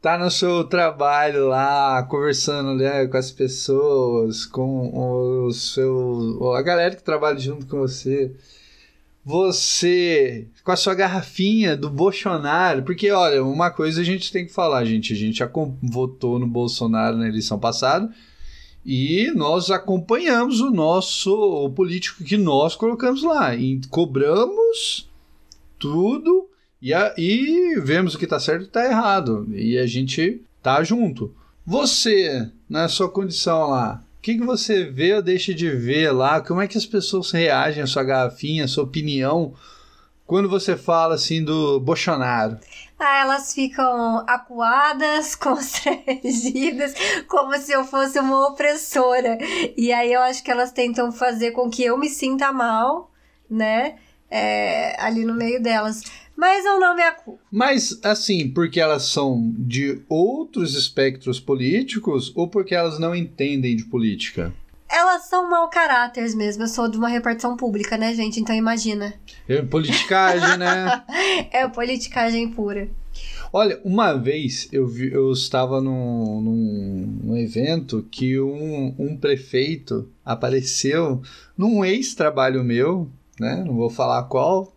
tá 0.00 0.18
no 0.18 0.30
seu 0.30 0.64
trabalho 0.64 1.48
lá, 1.48 2.02
conversando 2.04 2.74
né, 2.74 3.06
com 3.06 3.16
as 3.16 3.30
pessoas, 3.30 4.44
com 4.46 5.46
o 5.46 5.50
seu, 5.52 6.52
a 6.54 6.62
galera 6.62 6.94
que 6.94 7.02
trabalha 7.02 7.38
junto 7.38 7.66
com 7.66 7.78
você, 7.78 8.32
você 9.24 10.46
com 10.62 10.70
a 10.70 10.76
sua 10.76 10.94
garrafinha 10.94 11.76
do 11.76 11.88
Bolsonaro, 11.88 12.82
porque 12.82 13.10
olha, 13.10 13.42
uma 13.42 13.70
coisa 13.70 14.00
a 14.00 14.04
gente 14.04 14.30
tem 14.30 14.46
que 14.46 14.52
falar, 14.52 14.84
gente, 14.84 15.12
a 15.12 15.16
gente 15.16 15.42
votou 15.82 16.38
no 16.38 16.46
Bolsonaro 16.46 17.16
na 17.16 17.26
eleição 17.28 17.58
passada 17.58 18.12
e 18.84 19.32
nós 19.34 19.70
acompanhamos 19.70 20.60
o 20.60 20.70
nosso 20.70 21.32
o 21.34 21.70
político 21.70 22.22
que 22.22 22.36
nós 22.36 22.76
colocamos 22.76 23.22
lá 23.22 23.54
e 23.54 23.80
cobramos 23.88 25.08
tudo 25.78 26.48
e, 26.82 26.92
a- 26.92 27.14
e 27.16 27.80
vemos 27.80 28.14
o 28.14 28.18
que 28.18 28.26
tá 28.26 28.38
certo 28.38 28.60
e 28.60 28.64
o 28.64 28.66
que 28.66 28.72
tá 28.72 28.84
errado. 28.84 29.46
E 29.54 29.78
a 29.78 29.86
gente 29.86 30.42
tá 30.62 30.82
junto. 30.84 31.34
Você, 31.66 32.50
na 32.68 32.88
sua 32.88 33.08
condição 33.08 33.70
lá, 33.70 34.02
que, 34.24 34.38
que 34.38 34.44
você 34.44 34.84
vê 34.84 35.12
ou 35.12 35.20
deixa 35.20 35.52
de 35.52 35.68
ver 35.68 36.10
lá? 36.10 36.40
Como 36.40 36.62
é 36.62 36.66
que 36.66 36.78
as 36.78 36.86
pessoas 36.86 37.30
reagem 37.30 37.82
à 37.82 37.86
sua 37.86 38.02
garrafinha, 38.02 38.64
à 38.64 38.68
sua 38.68 38.84
opinião, 38.84 39.52
quando 40.26 40.48
você 40.48 40.78
fala 40.78 41.16
assim 41.16 41.44
do 41.44 41.78
Bolsonaro? 41.78 42.58
Ah, 42.98 43.20
elas 43.20 43.52
ficam 43.52 44.24
acuadas, 44.26 45.34
constrangidas, 45.36 46.94
como 47.28 47.54
se 47.58 47.72
eu 47.72 47.84
fosse 47.84 48.18
uma 48.18 48.48
opressora. 48.48 49.36
E 49.76 49.92
aí 49.92 50.14
eu 50.14 50.22
acho 50.22 50.42
que 50.42 50.50
elas 50.50 50.72
tentam 50.72 51.12
fazer 51.12 51.50
com 51.50 51.68
que 51.68 51.84
eu 51.84 51.98
me 51.98 52.08
sinta 52.08 52.50
mal, 52.50 53.10
né? 53.50 53.96
É, 54.30 54.96
ali 55.02 55.26
no 55.26 55.34
meio 55.34 55.62
delas. 55.62 56.00
Mas 56.36 56.64
eu 56.64 56.80
não 56.80 56.94
me 56.94 57.02
acuo. 57.02 57.38
Mas, 57.50 57.98
assim, 58.02 58.48
porque 58.48 58.80
elas 58.80 59.04
são 59.04 59.54
de 59.56 60.02
outros 60.08 60.74
espectros 60.74 61.38
políticos 61.38 62.32
ou 62.34 62.48
porque 62.48 62.74
elas 62.74 62.98
não 62.98 63.14
entendem 63.14 63.76
de 63.76 63.84
política? 63.84 64.52
Elas 64.90 65.26
são 65.26 65.48
mau 65.48 65.68
caráteres 65.68 66.34
mesmo. 66.34 66.64
Eu 66.64 66.68
sou 66.68 66.88
de 66.88 66.98
uma 66.98 67.08
repartição 67.08 67.56
pública, 67.56 67.96
né, 67.96 68.14
gente? 68.14 68.38
Então 68.40 68.54
imagina. 68.54 69.14
É 69.48 69.62
Politicagem, 69.62 70.58
né? 70.58 71.02
É 71.50 71.68
politicagem 71.68 72.48
pura. 72.50 72.88
Olha, 73.52 73.80
uma 73.84 74.14
vez 74.14 74.68
eu, 74.72 74.86
vi, 74.86 75.12
eu 75.12 75.30
estava 75.30 75.80
num, 75.80 76.40
num, 76.40 77.20
num 77.22 77.36
evento 77.36 78.04
que 78.10 78.40
um, 78.40 78.94
um 78.98 79.16
prefeito 79.16 80.08
apareceu 80.24 81.22
num 81.56 81.84
ex-trabalho 81.84 82.64
meu, 82.64 83.08
né? 83.38 83.62
Não 83.64 83.74
vou 83.74 83.88
falar 83.88 84.24
qual. 84.24 84.73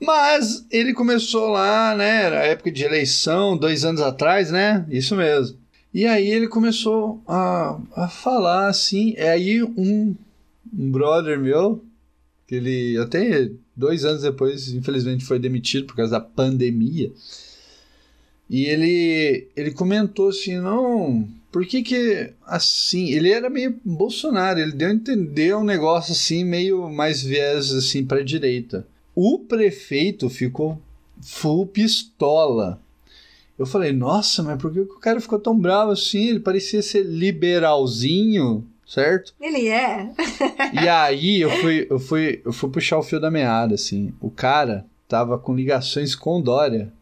Mas 0.00 0.66
ele 0.70 0.92
começou 0.92 1.48
lá, 1.48 1.94
né? 1.96 2.24
Era 2.24 2.46
época 2.46 2.70
de 2.70 2.84
eleição, 2.84 3.56
dois 3.56 3.84
anos 3.84 4.00
atrás, 4.00 4.50
né? 4.50 4.84
Isso 4.90 5.16
mesmo. 5.16 5.58
E 5.92 6.06
aí 6.06 6.28
ele 6.28 6.48
começou 6.48 7.22
a, 7.26 7.78
a 7.94 8.08
falar 8.08 8.68
assim. 8.68 9.14
É 9.16 9.30
aí 9.30 9.62
um, 9.62 10.14
um 10.76 10.90
brother 10.90 11.38
meu, 11.38 11.84
que 12.46 12.56
ele 12.56 12.98
até 12.98 13.50
dois 13.76 14.04
anos 14.04 14.22
depois, 14.22 14.72
infelizmente, 14.72 15.24
foi 15.24 15.38
demitido 15.38 15.86
por 15.86 15.96
causa 15.96 16.12
da 16.12 16.20
pandemia. 16.20 17.12
E 18.48 18.66
ele, 18.66 19.48
ele 19.56 19.70
comentou 19.70 20.28
assim, 20.28 20.58
não, 20.58 21.26
por 21.50 21.64
que 21.64 21.82
que 21.82 22.32
assim, 22.46 23.10
ele 23.12 23.30
era 23.30 23.48
meio 23.48 23.80
Bolsonaro, 23.84 24.58
ele 24.58 24.72
deu 24.72 24.88
a 24.88 24.92
entender 24.92 25.56
um 25.56 25.64
negócio 25.64 26.12
assim, 26.12 26.44
meio 26.44 26.90
mais 26.90 27.22
viés 27.22 27.72
assim 27.72 28.04
pra 28.04 28.22
direita. 28.22 28.86
O 29.14 29.38
prefeito 29.38 30.28
ficou 30.28 30.80
full 31.20 31.66
pistola. 31.66 32.80
Eu 33.58 33.66
falei, 33.66 33.92
nossa, 33.92 34.42
mas 34.42 34.60
por 34.60 34.72
que 34.72 34.80
o 34.80 34.98
cara 34.98 35.20
ficou 35.20 35.38
tão 35.38 35.56
bravo 35.56 35.92
assim? 35.92 36.28
Ele 36.28 36.40
parecia 36.40 36.82
ser 36.82 37.04
liberalzinho, 37.04 38.66
certo? 38.86 39.32
Ele 39.40 39.68
é. 39.68 40.10
E 40.72 40.88
aí 40.88 41.40
eu 41.40 41.50
fui, 41.50 41.86
eu 41.88 41.98
fui, 42.00 42.42
eu 42.44 42.52
fui 42.52 42.70
puxar 42.70 42.98
o 42.98 43.02
fio 43.02 43.20
da 43.20 43.30
meada, 43.30 43.74
assim. 43.74 44.12
O 44.20 44.28
cara 44.28 44.84
tava 45.08 45.38
com 45.38 45.54
ligações 45.54 46.16
com 46.16 46.42
Dória. 46.42 46.92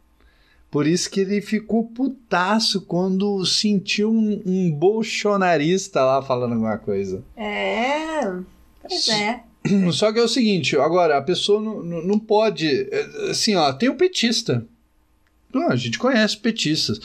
Por 0.71 0.87
isso 0.87 1.11
que 1.11 1.21
ele 1.21 1.41
ficou 1.41 1.85
putaço 1.85 2.83
quando 2.83 3.45
sentiu 3.45 4.11
um, 4.11 4.43
um 4.45 4.71
bolsonarista 4.71 6.03
lá 6.03 6.23
falando 6.23 6.53
alguma 6.53 6.79
coisa. 6.79 7.23
É. 7.37 8.21
Pois 8.81 9.09
é. 9.09 9.43
Só 9.93 10.13
que 10.13 10.19
é 10.19 10.23
o 10.23 10.29
seguinte, 10.29 10.77
agora, 10.77 11.17
a 11.19 11.23
pessoa 11.23 11.61
não, 11.61 11.83
não, 11.83 12.19
pode. 12.19 12.67
é, 12.91 13.31
Assim, 13.31 13.55
ó, 13.55 13.73
tem 13.73 13.89
o 13.89 13.95
petista. 13.95 14.65
Não, 15.53 15.69
a 15.71 15.77
gente 15.77 15.99
conhece 15.99 16.37
petistas. 16.37 17.01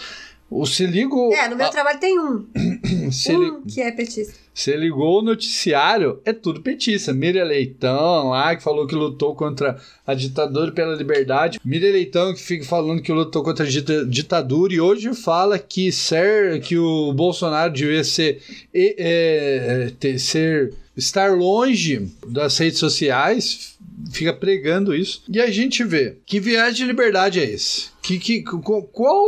O 0.50 0.66
se 0.66 0.86
ligou. 0.88 1.34
É, 1.34 1.50
no 1.50 1.58
meu 1.58 1.70
trabalho 1.70 2.00
tem 2.00 2.18
um. 2.18 2.46
se, 3.12 3.34
li- 3.36 3.52
Um 3.52 3.62
que 3.64 3.82
é 3.82 3.92
petista. 3.92 4.34
Você 4.54 4.76
ligou 4.78 5.20
o 5.20 5.22
noticiário, 5.22 6.20
é 6.26 6.32
tudo 6.34 6.62
petista. 6.62 7.14
Miriam 7.14 7.44
Leitão 7.44 8.30
lá, 8.30 8.56
que 8.56 8.64
falou 8.64 8.88
que 8.88 8.96
lutou 8.96 9.36
contra 9.36 9.78
a 10.06 10.14
ditadura 10.14 10.72
pela 10.72 10.96
liberdade. 10.96 11.60
Miriam 11.66 11.92
Leitão, 11.92 12.34
que 12.34 12.42
fica 12.42 12.64
falando 12.66 13.02
que 13.02 13.12
lutou 13.12 13.44
contra 13.44 13.66
a 13.66 13.70
dita- 13.70 14.06
ditadura 14.06 14.74
e 14.74 14.80
hoje 14.80 15.14
fala 15.14 15.60
que, 15.60 15.92
ser, 15.92 16.62
que 16.62 16.78
o 16.78 17.12
Bolsonaro 17.14 17.72
devia 17.74 18.04
ser, 18.06 18.42
e- 18.74 18.96
é, 18.98 19.86
é, 19.88 19.92
ter- 20.00 20.18
ser 20.18 20.74
estar 20.98 21.32
longe 21.38 22.12
das 22.28 22.58
redes 22.58 22.80
sociais, 22.80 23.78
fica 24.12 24.34
pregando 24.34 24.94
isso. 24.96 25.22
E 25.30 25.40
a 25.40 25.50
gente 25.52 25.84
vê 25.84 26.18
que 26.26 26.40
viés 26.40 26.76
de 26.76 26.84
liberdade 26.84 27.40
é 27.40 27.44
esse? 27.44 27.86
Que, 28.02 28.18
que, 28.20 28.42
qu- 28.42 28.84
qual 28.92 29.26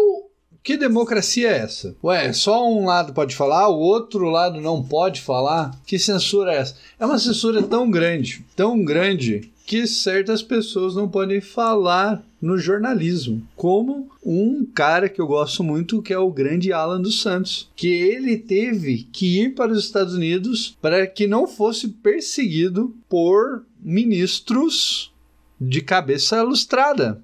que 0.64 0.76
democracia 0.78 1.50
é 1.50 1.58
essa? 1.60 1.96
Ué, 2.04 2.34
só 2.34 2.70
um 2.70 2.86
lado 2.86 3.14
pode 3.14 3.36
falar, 3.36 3.70
o 3.70 3.78
outro 3.80 4.30
lado 4.30 4.60
não 4.60 4.84
pode 4.84 5.22
falar? 5.22 5.72
Que 5.86 5.98
censura 5.98 6.54
é 6.54 6.58
essa? 6.58 6.76
É 7.00 7.06
uma 7.06 7.18
censura 7.20 7.62
tão 7.64 7.90
grande, 7.90 8.44
tão 8.56 8.84
grande, 8.84 9.50
que 9.70 9.86
certas 9.86 10.42
pessoas 10.42 10.96
não 10.96 11.08
podem 11.08 11.40
falar 11.40 12.26
no 12.42 12.58
jornalismo. 12.58 13.48
Como 13.56 14.10
um 14.26 14.66
cara 14.66 15.08
que 15.08 15.22
eu 15.22 15.28
gosto 15.28 15.64
muito, 15.64 16.02
que 16.02 16.12
é 16.12 16.18
o 16.18 16.32
grande 16.32 16.74
Alan 16.74 17.00
dos 17.00 17.22
Santos. 17.22 17.70
Que 17.76 17.88
ele 17.88 18.36
teve 18.36 19.08
que 19.14 19.44
ir 19.44 19.54
para 19.54 19.72
os 19.72 19.86
Estados 19.86 20.16
Unidos 20.16 20.76
para 20.82 21.06
que 21.06 21.28
não 21.28 21.46
fosse 21.46 21.88
perseguido 21.88 22.96
por 23.08 23.64
ministros 23.80 25.14
de 25.62 25.82
cabeça 25.82 26.42
lustrada 26.42 27.22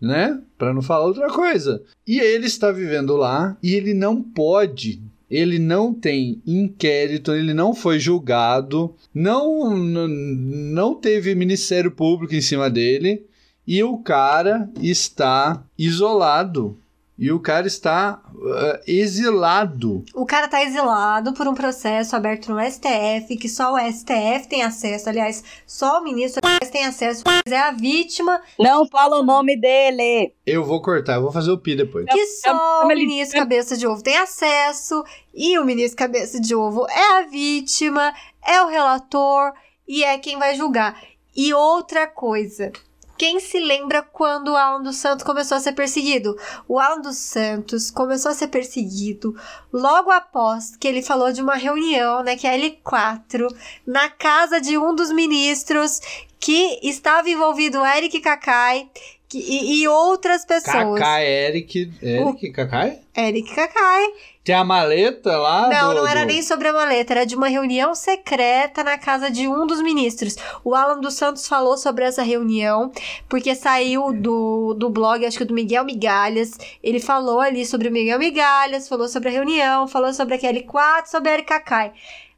né? 0.00 0.40
Para 0.56 0.72
não 0.72 0.82
falar 0.82 1.06
outra 1.06 1.28
coisa. 1.28 1.82
E 2.06 2.20
ele 2.20 2.46
está 2.46 2.70
vivendo 2.70 3.16
lá 3.16 3.56
e 3.62 3.74
ele 3.74 3.94
não 3.94 4.22
pode, 4.22 5.02
ele 5.30 5.58
não 5.58 5.92
tem 5.92 6.42
inquérito, 6.46 7.32
ele 7.32 7.52
não 7.52 7.74
foi 7.74 7.98
julgado, 7.98 8.94
não 9.14 9.76
não 9.76 10.94
teve 10.94 11.34
Ministério 11.34 11.90
Público 11.90 12.34
em 12.34 12.40
cima 12.40 12.70
dele 12.70 13.26
e 13.66 13.82
o 13.82 13.98
cara 13.98 14.70
está 14.80 15.62
isolado. 15.78 16.78
E 17.18 17.32
o 17.32 17.40
cara 17.40 17.66
está 17.66 18.22
ah, 18.22 18.80
exilado. 18.86 20.04
O 20.14 20.24
cara 20.24 20.46
tá 20.46 20.62
exilado 20.62 21.32
por 21.32 21.48
um 21.48 21.54
processo 21.54 22.14
aberto 22.14 22.52
no 22.52 22.60
STF, 22.60 23.36
que 23.36 23.48
só 23.48 23.74
o 23.74 23.78
STF 23.78 24.48
tem 24.48 24.62
acesso. 24.62 25.08
Aliás, 25.08 25.42
só 25.66 25.98
o 25.98 26.04
ministro 26.04 26.40
tem 26.60 26.84
acesso. 26.84 27.22
Mas 27.26 27.52
é 27.52 27.58
a 27.58 27.70
vítima 27.70 28.40
Não 28.58 28.86
fala 28.86 29.18
o 29.20 29.22
nome 29.22 29.56
dele. 29.58 30.34
Eu 30.46 30.64
vou 30.64 30.82
cortar, 30.82 31.14
eu 31.14 31.22
vou 31.22 31.32
fazer 31.32 31.50
o 31.50 31.58
pi 31.58 31.76
depois. 31.76 32.06
que 32.06 32.26
só 32.26 32.82
o 32.84 32.86
ministro 32.88 33.38
Cabeça 33.38 33.76
de 33.76 33.86
Ovo 33.86 34.02
tem 34.02 34.16
acesso. 34.16 35.04
E 35.34 35.58
o 35.58 35.64
ministro 35.64 35.96
Cabeça 35.96 36.40
de 36.40 36.54
Ovo 36.54 36.86
é 36.88 37.18
a 37.18 37.22
vítima, 37.22 38.12
é 38.46 38.62
o 38.62 38.66
relator 38.68 39.52
e 39.86 40.04
é 40.04 40.18
quem 40.18 40.38
vai 40.38 40.54
julgar. 40.54 41.00
E 41.36 41.54
outra 41.54 42.06
coisa. 42.06 42.72
Quem 43.18 43.40
se 43.40 43.58
lembra 43.58 44.00
quando 44.02 44.52
o 44.52 44.56
Alan 44.56 44.82
dos 44.82 44.96
Santos 44.96 45.24
começou 45.24 45.56
a 45.56 45.60
ser 45.60 45.72
perseguido? 45.72 46.36
O 46.68 46.78
Alan 46.78 47.00
dos 47.00 47.16
Santos 47.16 47.90
começou 47.90 48.30
a 48.30 48.34
ser 48.34 48.46
perseguido 48.48 49.34
logo 49.72 50.10
após 50.10 50.76
que 50.76 50.86
ele 50.86 51.02
falou 51.02 51.32
de 51.32 51.42
uma 51.42 51.56
reunião, 51.56 52.22
né, 52.22 52.36
que 52.36 52.46
é 52.46 52.50
a 52.54 52.58
L4, 52.58 53.48
na 53.86 54.08
casa 54.08 54.60
de 54.60 54.78
um 54.78 54.94
dos 54.94 55.10
ministros 55.10 56.00
que 56.38 56.78
estava 56.82 57.28
envolvido 57.28 57.80
o 57.80 57.84
Eric 57.86 58.20
Kakai 58.20 58.88
que- 59.28 59.38
e, 59.38 59.82
e 59.82 59.88
outras 59.88 60.44
pessoas. 60.46 61.00
Kakai, 61.00 61.26
Eric. 61.26 61.90
Eric, 62.00 62.50
Kakai? 62.52 62.98
Eric 63.16 63.54
Kakai. 63.54 64.04
Tem 64.48 64.54
a 64.56 64.64
maleta 64.64 65.36
lá 65.36 65.68
Não, 65.68 65.90
do- 65.90 65.96
não 66.00 66.06
era 66.08 66.20
do- 66.20 66.26
nem 66.28 66.42
sobre 66.42 66.68
a 66.68 66.72
maleta, 66.72 67.12
era 67.12 67.26
de 67.26 67.36
uma 67.36 67.48
reunião 67.48 67.94
secreta 67.94 68.82
na 68.82 68.96
casa 68.96 69.30
de 69.30 69.46
um 69.46 69.66
dos 69.66 69.82
ministros. 69.82 70.36
O 70.64 70.74
Alan 70.74 70.98
dos 71.00 71.14
Santos 71.14 71.46
falou 71.46 71.76
sobre 71.76 72.04
essa 72.06 72.22
reunião, 72.22 72.90
porque 73.28 73.54
saiu 73.54 74.10
do, 74.10 74.72
do 74.72 74.88
blog, 74.88 75.26
acho 75.26 75.36
que 75.36 75.44
do 75.44 75.52
Miguel 75.52 75.84
Migalhas. 75.84 76.52
Ele 76.82 76.98
falou 76.98 77.40
ali 77.40 77.66
sobre 77.66 77.88
o 77.88 77.92
Miguel 77.92 78.18
Migalhas, 78.18 78.88
falou 78.88 79.06
sobre 79.06 79.28
a 79.28 79.32
reunião, 79.32 79.86
falou 79.86 80.14
sobre 80.14 80.36
a 80.36 80.38
Kelly 80.38 80.62
4, 80.62 81.10
sobre 81.10 81.28
a 81.28 81.34
Erika 81.34 81.60
Kai. 81.60 81.92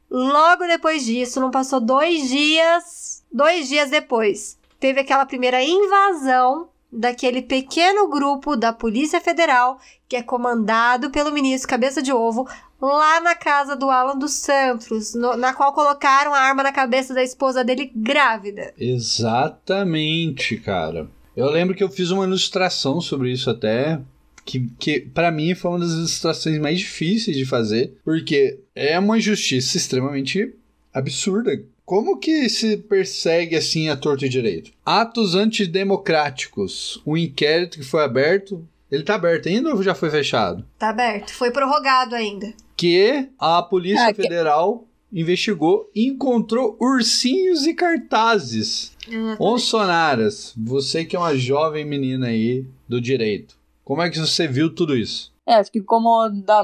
Logo 0.09 0.67
depois 0.67 1.05
disso, 1.05 1.39
não 1.39 1.49
passou 1.49 1.79
dois 1.79 2.27
dias, 2.27 3.23
dois 3.31 3.69
dias 3.69 3.89
depois, 3.89 4.57
teve 4.81 4.99
aquela 4.99 5.25
primeira 5.25 5.63
invasão 5.63 6.67
daquele 6.91 7.41
pequeno 7.41 8.09
grupo 8.09 8.55
da 8.55 8.73
Polícia 8.73 9.21
Federal 9.21 9.79
que 10.09 10.15
é 10.17 10.21
comandado 10.23 11.09
pelo 11.09 11.31
ministro 11.31 11.69
Cabeça 11.69 12.01
de 12.01 12.11
Ovo 12.11 12.45
lá 12.81 13.21
na 13.21 13.33
casa 13.35 13.75
do 13.75 13.89
Alan 13.89 14.17
dos 14.17 14.33
Santos, 14.33 15.13
no- 15.13 15.37
na 15.37 15.53
qual 15.53 15.71
colocaram 15.71 16.33
a 16.33 16.39
arma 16.39 16.63
na 16.63 16.71
cabeça 16.71 17.13
da 17.13 17.23
esposa 17.23 17.63
dele 17.63 17.91
grávida. 17.95 18.73
Exatamente, 18.77 20.57
cara. 20.57 21.07
Eu 21.35 21.49
lembro 21.49 21.75
que 21.75 21.83
eu 21.83 21.89
fiz 21.89 22.09
uma 22.11 22.25
ilustração 22.25 22.99
sobre 22.99 23.31
isso 23.31 23.49
até, 23.49 23.99
que, 24.43 24.67
que 24.79 24.99
para 24.99 25.31
mim 25.31 25.55
foi 25.55 25.71
uma 25.71 25.79
das 25.79 25.91
ilustrações 25.91 26.59
mais 26.59 26.79
difíceis 26.79 27.37
de 27.37 27.45
fazer, 27.45 27.93
porque 28.03 28.59
é 28.75 28.97
uma 28.99 29.17
injustiça 29.17 29.77
extremamente 29.77 30.53
absurda. 30.93 31.51
Como 31.91 32.17
que 32.17 32.47
se 32.47 32.77
persegue 32.77 33.53
assim 33.57 33.89
a 33.89 33.97
torto 33.97 34.23
e 34.25 34.29
direito? 34.29 34.71
Atos 34.85 35.35
antidemocráticos. 35.35 37.01
O 37.05 37.17
inquérito 37.17 37.79
que 37.79 37.83
foi 37.83 38.01
aberto, 38.01 38.65
ele 38.89 39.03
tá 39.03 39.15
aberto 39.15 39.49
ainda 39.49 39.75
ou 39.75 39.83
já 39.83 39.93
foi 39.93 40.09
fechado? 40.09 40.65
Tá 40.79 40.87
aberto, 40.91 41.33
foi 41.33 41.51
prorrogado 41.51 42.15
ainda. 42.15 42.53
que 42.77 43.27
a 43.37 43.61
Polícia 43.61 44.07
Ah, 44.07 44.13
que- 44.13 44.21
Federal 44.23 44.87
investigou 45.11 45.91
e 45.93 46.07
encontrou 46.07 46.77
ursinhos 46.79 47.67
e 47.67 47.73
cartazes. 47.73 48.93
Onsonaras, 49.37 50.53
você 50.55 51.03
que 51.03 51.17
é 51.17 51.19
uma 51.19 51.35
jovem 51.35 51.83
menina 51.83 52.27
aí 52.27 52.65
do 52.87 53.01
direito, 53.01 53.57
como 53.83 54.01
é 54.01 54.09
que 54.09 54.17
você 54.17 54.47
viu 54.47 54.73
tudo 54.73 54.95
isso? 54.95 55.33
É, 55.45 55.55
acho 55.55 55.69
que 55.69 55.81
como 55.81 56.29
da, 56.29 56.63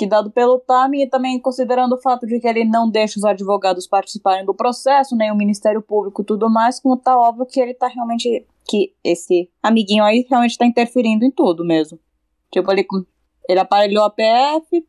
que 0.00 0.06
dado 0.06 0.30
pelo 0.30 0.58
timing 0.58 1.02
e 1.02 1.06
também 1.06 1.38
considerando 1.38 1.92
o 1.92 2.00
fato 2.00 2.26
de 2.26 2.40
que 2.40 2.48
ele 2.48 2.64
não 2.64 2.88
deixa 2.88 3.18
os 3.18 3.24
advogados 3.24 3.86
participarem 3.86 4.46
do 4.46 4.54
processo, 4.54 5.14
nem 5.14 5.30
o 5.30 5.36
Ministério 5.36 5.82
Público 5.82 6.24
tudo 6.24 6.48
mais, 6.48 6.80
como 6.80 6.96
tá 6.96 7.18
óbvio 7.18 7.44
que 7.44 7.60
ele 7.60 7.74
tá 7.74 7.86
realmente, 7.86 8.46
que 8.66 8.94
esse 9.04 9.50
amiguinho 9.62 10.02
aí 10.02 10.26
realmente 10.26 10.56
tá 10.56 10.64
interferindo 10.64 11.22
em 11.22 11.30
tudo 11.30 11.66
mesmo. 11.66 12.00
Tipo, 12.50 12.72
ele, 12.72 12.86
ele 13.46 13.60
aparelhou 13.60 14.02
a 14.02 14.08
PF, 14.08 14.86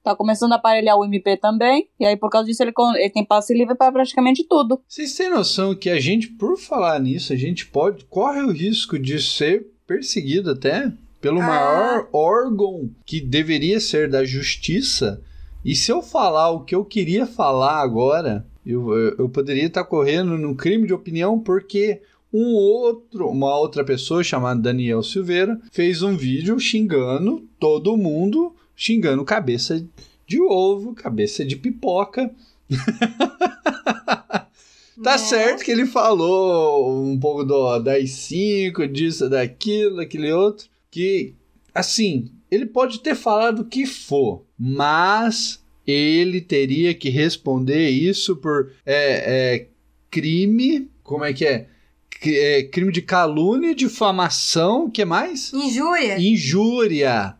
tá 0.00 0.14
começando 0.14 0.52
a 0.52 0.56
aparelhar 0.56 0.96
o 0.96 1.04
MP 1.04 1.36
também, 1.36 1.88
e 1.98 2.06
aí 2.06 2.16
por 2.16 2.30
causa 2.30 2.46
disso 2.46 2.62
ele, 2.62 2.72
ele 2.98 3.10
tem 3.10 3.24
passe 3.24 3.52
livre 3.52 3.74
para 3.74 3.90
praticamente 3.90 4.44
tudo. 4.44 4.80
Vocês 4.86 5.12
têm 5.16 5.28
noção 5.28 5.74
que 5.74 5.90
a 5.90 5.98
gente, 5.98 6.28
por 6.28 6.56
falar 6.56 7.00
nisso, 7.00 7.32
a 7.32 7.36
gente 7.36 7.66
pode 7.66 8.04
corre 8.04 8.42
o 8.42 8.52
risco 8.52 8.96
de 8.96 9.20
ser 9.20 9.66
perseguido 9.88 10.52
até 10.52 10.92
pelo 11.22 11.40
Ah. 11.40 11.46
maior 11.46 12.08
órgão 12.12 12.90
que 13.06 13.20
deveria 13.20 13.80
ser 13.80 14.10
da 14.10 14.24
justiça. 14.24 15.22
E 15.64 15.74
se 15.74 15.90
eu 15.90 16.02
falar 16.02 16.50
o 16.50 16.64
que 16.64 16.74
eu 16.74 16.84
queria 16.84 17.24
falar 17.24 17.80
agora, 17.80 18.44
eu, 18.66 18.92
eu, 18.92 19.16
eu 19.20 19.28
poderia 19.28 19.66
estar 19.66 19.84
correndo 19.84 20.36
no 20.36 20.54
crime 20.56 20.86
de 20.86 20.92
opinião 20.92 21.38
porque 21.38 22.02
um 22.32 22.52
outro, 22.54 23.28
uma 23.28 23.56
outra 23.56 23.84
pessoa 23.84 24.24
chamada 24.24 24.60
Daniel 24.60 25.02
Silveira 25.02 25.60
fez 25.70 26.02
um 26.02 26.16
vídeo 26.16 26.58
xingando 26.58 27.46
todo 27.60 27.96
mundo, 27.96 28.54
xingando 28.74 29.24
cabeça 29.24 29.84
de 30.26 30.40
ovo, 30.40 30.92
cabeça 30.94 31.44
de 31.44 31.56
pipoca. 31.56 32.30
Tá 35.02 35.18
certo 35.18 35.64
que 35.64 35.70
ele 35.72 35.86
falou 35.86 37.02
um 37.04 37.18
pouco 37.18 37.42
do, 37.42 37.78
das 37.80 38.08
cinco, 38.10 38.86
disso, 38.86 39.28
daquilo, 39.28 39.96
daquele 39.96 40.30
outro. 40.30 40.66
Que, 40.92 41.34
assim, 41.74 42.30
ele 42.50 42.66
pode 42.66 43.00
ter 43.00 43.14
falado 43.14 43.60
o 43.60 43.64
que 43.64 43.86
for, 43.86 44.44
mas 44.58 45.64
ele 45.86 46.38
teria 46.38 46.92
que 46.94 47.08
responder 47.08 47.88
isso 47.88 48.36
por 48.36 48.70
é, 48.84 49.54
é, 49.54 49.68
crime. 50.10 50.90
Como 51.02 51.24
é 51.24 51.32
que 51.32 51.46
é? 51.46 51.66
É, 52.24 52.62
Crime 52.64 52.92
de 52.92 53.00
calúnia, 53.00 53.74
difamação, 53.74 54.84
o 54.84 54.90
que 54.90 55.02
mais? 55.02 55.50
Injúria? 55.54 56.20
Injúria. 56.20 57.36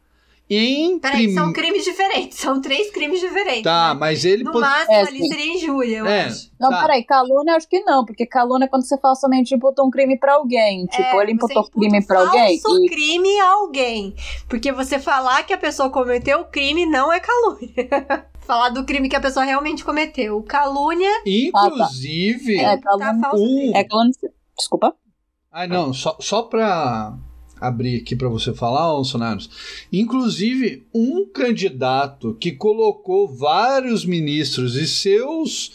Em 0.54 0.98
Peraí, 0.98 1.24
prim- 1.26 1.34
são 1.34 1.52
crimes 1.52 1.84
diferentes. 1.84 2.38
São 2.38 2.60
três 2.60 2.90
crimes 2.90 3.20
diferentes. 3.20 3.62
Tá, 3.62 3.94
né? 3.94 4.00
mas 4.00 4.24
ele 4.24 4.44
No 4.44 4.52
pode- 4.52 4.64
máximo 4.66 4.92
É, 4.94 5.00
ali 5.02 5.18
sim. 5.18 5.28
seria 5.28 5.54
injúria, 5.54 5.96
eu 5.98 6.06
É. 6.06 6.24
acho. 6.24 6.50
Não, 6.60 6.68
Tá. 6.70 6.80
peraí, 6.82 7.04
calúnia 7.04 7.54
acho 7.56 7.68
que 7.68 7.80
não, 7.80 8.04
porque 8.04 8.26
calúnia 8.26 8.66
é 8.66 8.68
quando 8.68 8.84
você 8.86 8.98
falsamente 8.98 9.54
imputa 9.54 9.82
um 9.82 9.90
crime 9.90 10.18
pra 10.18 10.34
alguém. 10.34 10.86
Tipo, 10.86 11.02
É, 11.02 11.16
ele 11.22 11.26
você 11.26 11.32
imputou 11.32 11.62
imputa 11.62 11.78
crime 11.78 11.98
um 11.98 12.06
pra 12.06 12.20
alguém 12.20 12.58
falso 12.60 12.84
e 12.84 12.88
crime 12.88 13.40
a 13.40 13.50
alguém. 13.52 14.14
Porque 14.48 14.70
você 14.72 14.98
falar 14.98 15.42
que 15.44 15.52
a 15.52 15.58
pessoa 15.58 15.90
cometeu 15.90 16.40
o 16.40 16.44
crime 16.44 16.86
não 16.86 17.12
é 17.12 17.18
calúnia. 17.20 17.72
falar 18.46 18.70
do 18.70 18.84
crime 18.84 19.08
que 19.08 19.16
a 19.16 19.20
pessoa 19.20 19.44
realmente 19.44 19.84
cometeu. 19.84 20.42
Calúnia 20.42 21.10
inclusive, 21.24 22.58
É, 22.58 22.76
tá 22.76 22.82
calúnia- 22.82 23.18
falso 23.20 23.42
um- 23.44 23.72
é 23.74 23.84
calúnia. 23.84 24.12
Desculpa. 24.58 24.94
Ah, 25.50 25.66
não, 25.66 25.92
só, 25.92 26.16
só 26.20 26.42
pra 26.42 27.14
abrir 27.62 28.00
aqui 28.00 28.16
pra 28.16 28.28
você 28.28 28.52
falar, 28.52 28.92
Bolsonaros. 28.92 29.48
Inclusive, 29.92 30.82
um 30.92 31.24
candidato 31.26 32.36
que 32.40 32.52
colocou 32.52 33.28
vários 33.28 34.04
ministros 34.04 34.74
e 34.76 34.86
seus. 34.86 35.72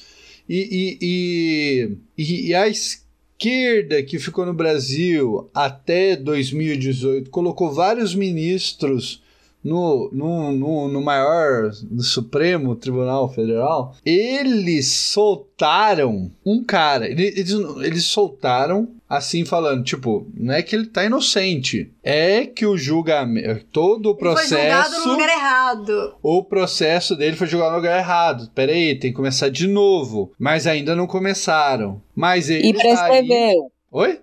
E, 0.50 0.98
e, 1.02 1.98
e, 2.18 2.48
e, 2.50 2.56
a 2.56 2.68
esquerda 2.68 4.02
que 4.04 4.18
ficou 4.20 4.46
no 4.46 4.54
Brasil 4.54 5.50
até 5.54 6.16
2018 6.16 7.30
colocou 7.30 7.72
vários 7.74 8.16
ministros 8.16 9.22
no, 9.64 10.10
no, 10.14 10.52
no, 10.54 10.88
no 10.88 11.02
maior, 11.02 11.72
no 11.92 12.02
Supremo 12.02 12.76
Tribunal 12.76 13.34
Federal, 13.34 13.96
eles 14.06 14.88
soltaram 14.88 16.32
um 16.46 16.64
cara. 16.64 17.10
ele- 17.10 17.28
Eles, 17.36 17.52
eles 17.84 18.04
soltaram 18.06 18.88
assim 19.10 19.46
falando, 19.46 19.84
tipo, 19.84 20.28
não 20.34 20.54
é 20.54 20.62
que 20.62 20.76
ele 20.76 20.86
tá 20.88 21.06
inocente, 21.06 21.92
é 22.04 22.46
que 22.46 22.66
o 22.66 22.78
julgamento, 22.78 23.66
todo 23.72 24.08
o 24.08 24.18
Ele 24.20 24.36
foi 24.36 24.48
julgado 24.48 24.90
no 24.90 24.96
processo, 24.96 25.10
lugar 25.10 25.30
errado. 25.30 26.16
o 26.22 26.44
processo 26.44 27.16
dele 27.16 27.36
foi 27.38 27.48
julgado 27.48 27.72
no 27.72 27.78
lugar 27.78 27.98
errado. 28.00 28.52
Pera 28.54 28.72
aí, 28.72 28.96
tem 29.00 29.12
que 29.12 29.16
começar 29.16 29.50
de 29.50 29.68
novo. 29.68 30.32
Mas 30.38 30.68
ainda 30.68 30.96
não 30.96 31.08
começaram. 31.08 32.02
Mas 32.16 32.50
ele 32.50 32.68
E 32.70 32.74
tá 32.74 32.80
aí- 32.80 32.84
prescreveu. 33.24 33.72
Oi? 33.92 34.20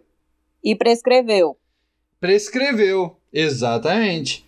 E 0.63 0.75
prescreveu. 0.77 1.57
prescreveu. 2.21 3.17
Exatamente. 3.33 4.45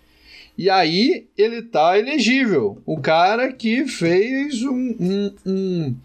E 0.57 0.71
aí 0.71 1.27
ele 1.37 1.61
tá 1.63 1.99
elegível. 1.99 2.81
O 2.87 2.99
cara 3.01 3.53
que 3.53 3.87
fez 3.87 4.63
um, 4.63 4.95
um, 4.99 5.35
um, 5.45 5.97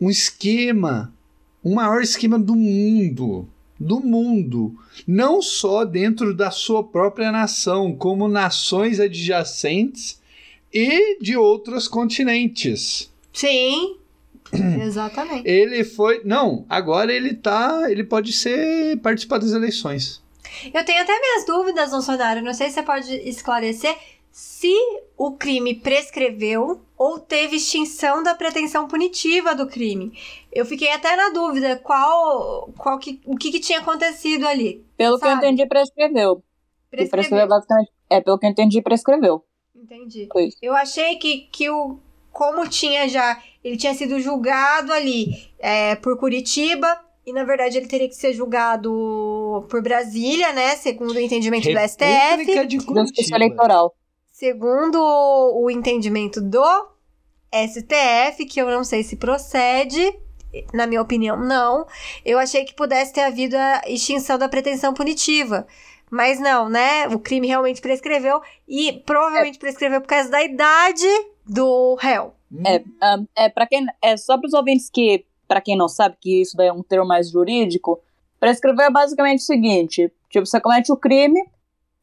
um 0.00 0.10
esquema, 0.10 1.14
o 1.62 1.74
maior 1.74 2.02
esquema 2.02 2.38
do 2.38 2.56
mundo. 2.56 3.48
Do 3.78 4.00
mundo. 4.00 4.74
Não 5.06 5.42
só 5.42 5.84
dentro 5.84 6.34
da 6.34 6.50
sua 6.50 6.84
própria 6.84 7.32
nação, 7.32 7.94
como 7.94 8.28
nações 8.28 9.00
adjacentes 9.00 10.20
e 10.72 11.18
de 11.20 11.36
outros 11.36 11.88
continentes. 11.88 13.10
Sim. 13.32 13.96
Exatamente. 14.82 15.48
Ele 15.48 15.84
foi. 15.84 16.22
Não, 16.24 16.64
agora 16.68 17.12
ele 17.12 17.34
tá. 17.34 17.90
Ele 17.90 18.04
pode 18.04 18.32
ser. 18.32 18.98
participar 18.98 19.38
das 19.38 19.52
eleições. 19.52 20.22
Eu 20.72 20.84
tenho 20.84 21.02
até 21.02 21.18
minhas 21.18 21.46
dúvidas, 21.46 21.90
Bolsonaro. 21.90 22.42
Não 22.42 22.54
sei 22.54 22.68
se 22.68 22.74
você 22.74 22.82
pode 22.82 23.12
esclarecer 23.28 23.96
se 24.34 24.74
o 25.16 25.36
crime 25.36 25.76
prescreveu 25.76 26.80
ou 26.98 27.20
teve 27.20 27.54
extinção 27.54 28.20
da 28.20 28.34
pretensão 28.34 28.88
punitiva 28.88 29.54
do 29.54 29.68
crime. 29.68 30.12
Eu 30.52 30.66
fiquei 30.66 30.90
até 30.90 31.14
na 31.14 31.30
dúvida 31.30 31.76
qual, 31.76 32.68
qual 32.76 32.98
que, 32.98 33.20
o 33.24 33.36
que, 33.36 33.52
que 33.52 33.60
tinha 33.60 33.78
acontecido 33.78 34.44
ali. 34.44 34.84
Pelo 34.96 35.20
que 35.20 35.24
eu 35.24 35.28
Sabe? 35.30 35.46
entendi, 35.46 35.64
prescreveu. 35.68 36.42
Prescreveu 36.90 37.10
Prescreveu. 37.10 37.48
basicamente. 37.48 37.92
É, 38.10 38.20
pelo 38.20 38.36
que 38.36 38.46
eu 38.46 38.50
entendi, 38.50 38.82
prescreveu. 38.82 39.44
Entendi. 39.72 40.28
Eu 40.60 40.74
achei 40.74 41.14
que, 41.14 41.42
que 41.52 41.70
o. 41.70 42.00
Como 42.32 42.68
tinha 42.68 43.08
já. 43.08 43.40
Ele 43.62 43.76
tinha 43.76 43.94
sido 43.94 44.18
julgado 44.18 44.92
ali 44.92 45.48
é, 45.60 45.94
por 45.94 46.18
Curitiba. 46.18 47.00
E 47.24 47.32
na 47.32 47.44
verdade 47.44 47.78
ele 47.78 47.86
teria 47.86 48.08
que 48.08 48.16
ser 48.16 48.32
julgado 48.32 49.64
por 49.70 49.80
Brasília, 49.80 50.52
né? 50.52 50.74
Segundo 50.74 51.12
o 51.14 51.20
entendimento 51.20 51.70
do 51.72 51.78
STF. 51.78 52.04
República 52.04 52.66
de 52.66 52.76
Justiça 52.78 52.92
Curitiba. 52.94 53.36
eleitoral. 53.36 53.94
Segundo 54.34 54.98
o 54.98 55.70
entendimento 55.70 56.40
do 56.40 56.60
STF, 57.54 58.44
que 58.46 58.60
eu 58.60 58.68
não 58.68 58.82
sei 58.82 59.04
se 59.04 59.14
procede, 59.14 60.12
na 60.72 60.88
minha 60.88 61.00
opinião, 61.00 61.38
não. 61.38 61.86
Eu 62.24 62.40
achei 62.40 62.64
que 62.64 62.74
pudesse 62.74 63.12
ter 63.12 63.20
havido 63.20 63.56
a 63.56 63.82
extinção 63.86 64.36
da 64.36 64.48
pretensão 64.48 64.92
punitiva. 64.92 65.64
Mas 66.10 66.40
não, 66.40 66.68
né? 66.68 67.06
O 67.06 67.20
crime 67.20 67.46
realmente 67.46 67.80
prescreveu 67.80 68.42
e 68.66 68.94
provavelmente 69.06 69.56
prescreveu 69.56 70.00
por 70.00 70.08
causa 70.08 70.28
da 70.28 70.42
idade 70.42 71.06
do 71.46 71.94
réu. 71.94 72.34
É, 72.66 72.82
um, 73.16 73.26
é 73.36 73.48
para 73.48 73.68
quem 73.68 73.86
é 74.02 74.16
só 74.16 74.36
para 74.36 74.48
os 74.48 74.52
ouvintes 74.52 74.90
que, 74.90 75.24
para 75.46 75.60
quem 75.60 75.78
não 75.78 75.88
sabe 75.88 76.16
que 76.20 76.42
isso 76.42 76.56
daí 76.56 76.66
é 76.66 76.72
um 76.72 76.82
termo 76.82 77.06
mais 77.06 77.30
jurídico, 77.30 78.02
prescrever 78.40 78.86
é 78.86 78.90
basicamente 78.90 79.42
o 79.42 79.44
seguinte: 79.44 80.12
tipo, 80.28 80.44
você 80.44 80.60
comete 80.60 80.90
o 80.90 80.96
crime, 80.96 81.40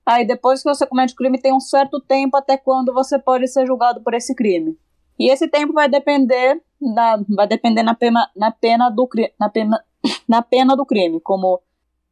aí 0.05 0.25
depois 0.25 0.61
que 0.63 0.69
você 0.69 0.85
comete 0.85 1.13
o 1.13 1.15
crime 1.15 1.39
tem 1.41 1.53
um 1.53 1.59
certo 1.59 1.99
tempo 1.99 2.37
até 2.37 2.57
quando 2.57 2.93
você 2.93 3.17
pode 3.19 3.47
ser 3.47 3.65
julgado 3.65 4.01
por 4.01 4.13
esse 4.13 4.33
crime. 4.35 4.77
E 5.19 5.29
esse 5.31 5.47
tempo 5.47 5.73
vai 5.73 5.87
depender 5.89 6.61
da, 6.79 7.19
vai 7.29 7.47
depender 7.47 7.83
na 7.83 7.93
pena, 7.93 8.29
na 8.35 8.51
pena 8.51 8.89
do 8.89 9.07
na 9.39 9.49
pena, 9.49 9.83
na 10.27 10.41
pena 10.41 10.75
do 10.75 10.85
crime, 10.85 11.19
como 11.21 11.61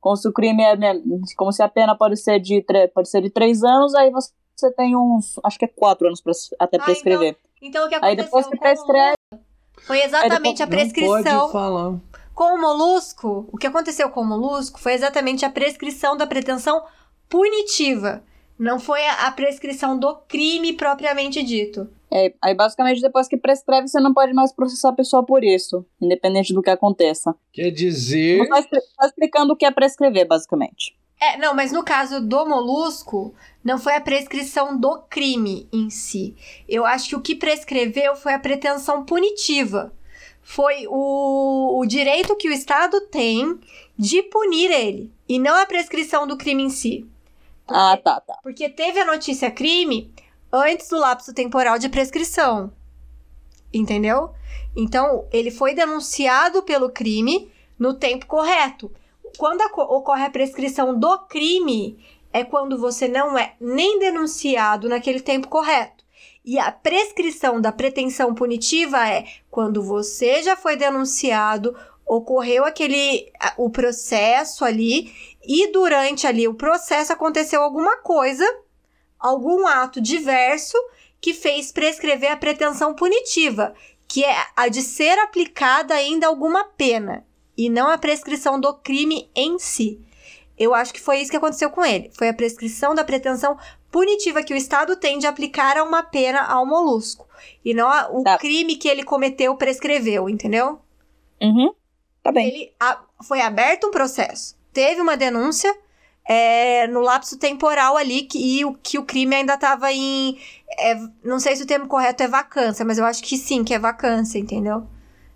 como 0.02 0.16
se 0.16 0.28
o 0.30 0.32
crime 0.34 0.64
é 0.64 0.76
men- 0.78 1.04
como 1.36 1.52
se 1.52 1.62
a 1.62 1.68
pena 1.68 1.94
pode 1.96 2.16
ser 2.18 2.40
de 2.40 2.64
pode 2.94 3.10
ser 3.10 3.22
de 3.22 3.30
três 3.30 3.64
anos, 3.64 3.94
aí 3.96 4.10
você 4.12 4.32
você 4.56 4.70
tem 4.74 4.94
uns, 4.94 5.40
acho 5.46 5.58
que 5.58 5.64
é 5.64 5.70
quatro 5.70 6.06
anos 6.06 6.20
pra, 6.20 6.34
até 6.60 6.76
Ah, 6.78 6.84
prescrever. 6.84 7.38
Então 7.62 7.86
o 7.86 7.90
que 7.90 7.96
Aí 7.96 8.02
aconteceu 8.02 8.26
depois 8.26 8.48
que 8.48 8.58
prescreve, 8.58 9.16
foi 9.88 10.02
exatamente 10.04 10.62
a 10.62 10.68
prescrição 10.68 11.50
falar. 11.50 11.96
com 12.36 12.56
o 12.56 12.60
molusco. 12.60 13.48
O 13.54 13.58
que 13.58 13.68
aconteceu 13.68 14.10
com 14.10 14.20
o 14.20 14.26
molusco 14.26 14.78
foi 14.78 14.94
exatamente 14.94 15.46
a 15.46 15.50
prescrição 15.50 16.18
da 16.18 16.28
pretensão 16.28 16.84
punitiva. 17.30 18.24
Não 18.58 18.80
foi 18.80 19.06
a 19.08 19.32
prescrição 19.32 19.98
do 19.98 20.16
crime 20.28 20.74
propriamente 20.74 21.42
dito. 21.42 21.90
É, 22.12 22.34
aí 22.42 22.56
basicamente 22.56 23.02
depois 23.02 23.28
que 23.28 23.38
prescreve, 23.38 23.88
você 23.88 24.00
não 24.00 24.14
pode 24.14 24.34
mais 24.34 24.52
processar 24.52 24.90
a 24.90 24.94
pessoa 24.94 25.24
por 25.24 25.44
isso, 25.44 25.86
independente 26.02 26.54
do 26.54 26.62
que 26.62 26.70
aconteça. 26.70 27.34
Quer 27.54 27.70
dizer. 27.70 28.46
Só 28.48 29.08
explicando 29.08 29.54
o 29.54 29.56
que 29.56 29.66
é 29.66 29.72
prescrever, 29.72 30.28
basicamente. 30.28 30.98
É, 31.22 31.38
não, 31.38 31.54
mas 31.54 31.72
no 31.72 31.84
caso 31.84 32.22
do 32.22 32.46
molusco, 32.46 33.34
não 33.64 33.78
foi 33.78 33.94
a 33.96 34.02
prescrição 34.02 34.78
do 34.78 35.00
crime 35.10 35.68
em 35.72 35.90
si. 35.90 36.36
Eu 36.68 36.86
acho 36.86 37.10
que 37.10 37.16
o 37.16 37.22
que 37.22 37.36
prescreveu 37.36 38.16
foi 38.16 38.34
a 38.34 38.40
pretensão 38.40 39.04
punitiva. 39.04 39.94
Foi 40.42 40.88
o, 40.88 41.80
o 41.80 41.86
direito 41.86 42.38
que 42.38 42.50
o 42.50 42.54
Estado 42.54 43.02
tem 43.02 43.60
de 43.98 44.24
punir 44.24 44.72
ele, 44.72 45.12
e 45.28 45.38
não 45.38 45.56
a 45.56 45.66
prescrição 45.66 46.26
do 46.26 46.38
crime 46.38 46.64
em 46.64 46.70
si. 46.70 47.06
Ah, 47.70 47.98
tá, 47.98 48.20
tá. 48.22 48.40
Porque 48.44 48.70
teve 48.70 49.00
a 49.00 49.06
notícia 49.06 49.52
crime 49.52 50.14
antes 50.52 50.90
do 50.90 50.98
lapso 50.98 51.34
temporal 51.34 51.78
de 51.78 51.90
prescrição. 51.90 52.72
Entendeu? 53.74 54.32
Então, 54.76 55.28
ele 55.32 55.52
foi 55.52 55.74
denunciado 55.74 56.64
pelo 56.64 56.90
crime 56.90 57.52
no 57.78 57.94
tempo 57.94 58.26
correto. 58.26 58.92
Quando 59.38 59.62
ocorre 59.62 60.26
a 60.26 60.30
prescrição 60.30 60.98
do 60.98 61.20
crime, 61.20 62.04
é 62.34 62.44
quando 62.44 62.78
você 62.78 63.08
não 63.08 63.38
é 63.38 63.54
nem 63.60 64.00
denunciado 64.00 64.90
naquele 64.90 65.20
tempo 65.20 65.48
correto. 65.48 66.04
E 66.44 66.58
a 66.58 66.72
prescrição 66.72 67.62
da 67.62 67.72
pretensão 67.72 68.34
punitiva 68.34 69.08
é 69.08 69.26
quando 69.52 69.84
você 69.84 70.42
já 70.42 70.56
foi 70.56 70.76
denunciado, 70.76 71.76
ocorreu 72.06 72.66
aquele 72.66 73.32
o 73.56 73.70
processo 73.70 74.66
ali 74.66 75.14
e 75.44 75.72
durante 75.72 76.28
ali 76.28 76.48
o 76.48 76.54
processo 76.54 77.14
aconteceu 77.14 77.62
alguma 77.62 77.98
coisa, 77.98 78.46
algum 79.20 79.66
ato 79.68 80.00
diverso 80.02 80.78
que 81.22 81.34
fez 81.34 81.72
prescrever 81.72 82.32
a 82.32 82.38
pretensão 82.38 82.94
punitiva, 82.94 83.74
que 84.08 84.24
é 84.24 84.36
a 84.56 84.68
de 84.68 84.82
ser 84.82 85.18
aplicada 85.20 85.94
ainda 85.94 86.28
alguma 86.28 86.64
pena 86.66 87.26
e 87.58 87.70
não 87.70 87.90
a 87.90 87.98
prescrição 87.98 88.60
do 88.60 88.74
crime 88.74 89.30
em 89.36 89.60
si. 89.60 90.00
Eu 90.58 90.74
acho 90.74 90.94
que 90.94 91.00
foi 91.00 91.20
isso 91.22 91.32
que 91.32 91.38
aconteceu 91.38 91.70
com 91.70 91.86
ele. 91.86 92.10
Foi 92.14 92.28
a 92.28 92.34
prescrição 92.34 92.94
da 92.94 93.04
pretensão 93.04 93.58
punitiva 93.92 94.44
que 94.44 94.54
o 94.54 94.58
Estado 94.58 94.96
tem 94.98 95.18
de 95.18 95.26
aplicar 95.28 95.78
a 95.78 95.84
uma 95.84 96.04
pena 96.04 96.42
ao 96.42 96.66
molusco. 96.66 97.28
E 97.64 97.74
não 97.74 97.90
a- 97.90 98.10
o 98.12 98.24
Tá. 98.24 98.38
crime 98.38 98.76
que 98.76 98.88
ele 98.88 99.04
cometeu 99.04 99.56
prescreveu, 99.56 100.30
entendeu? 100.30 100.80
Uhum. 101.42 101.74
Tá 102.22 102.32
bem. 102.32 102.48
Ele 102.50 102.74
a- 102.80 103.02
foi 103.26 103.40
aberto 103.42 103.88
um 103.88 103.92
processo. 103.92 104.58
Teve 104.74 105.02
uma 105.02 105.18
denúncia 105.18 105.74
é, 106.30 106.86
no 106.88 107.02
lapso 107.02 107.40
temporal 107.40 107.98
ali 107.98 108.22
que, 108.22 108.38
e 108.38 108.64
o, 108.64 108.76
que 108.76 109.00
o 109.00 109.04
crime 109.04 109.36
ainda 109.36 109.56
estava 109.56 109.92
em. 109.92 110.38
é, 110.78 110.96
não 111.24 111.40
sei 111.40 111.56
se 111.56 111.64
o 111.64 111.68
termo 111.68 111.88
correto 111.88 112.22
é 112.22 112.28
vacância, 112.28 112.86
mas 112.86 113.00
eu 113.00 113.06
acho 113.06 113.24
que 113.24 113.36
sim, 113.36 113.64
que 113.64 113.74
é 113.74 113.80
vacância, 113.80 114.38
entendeu? 114.38 114.86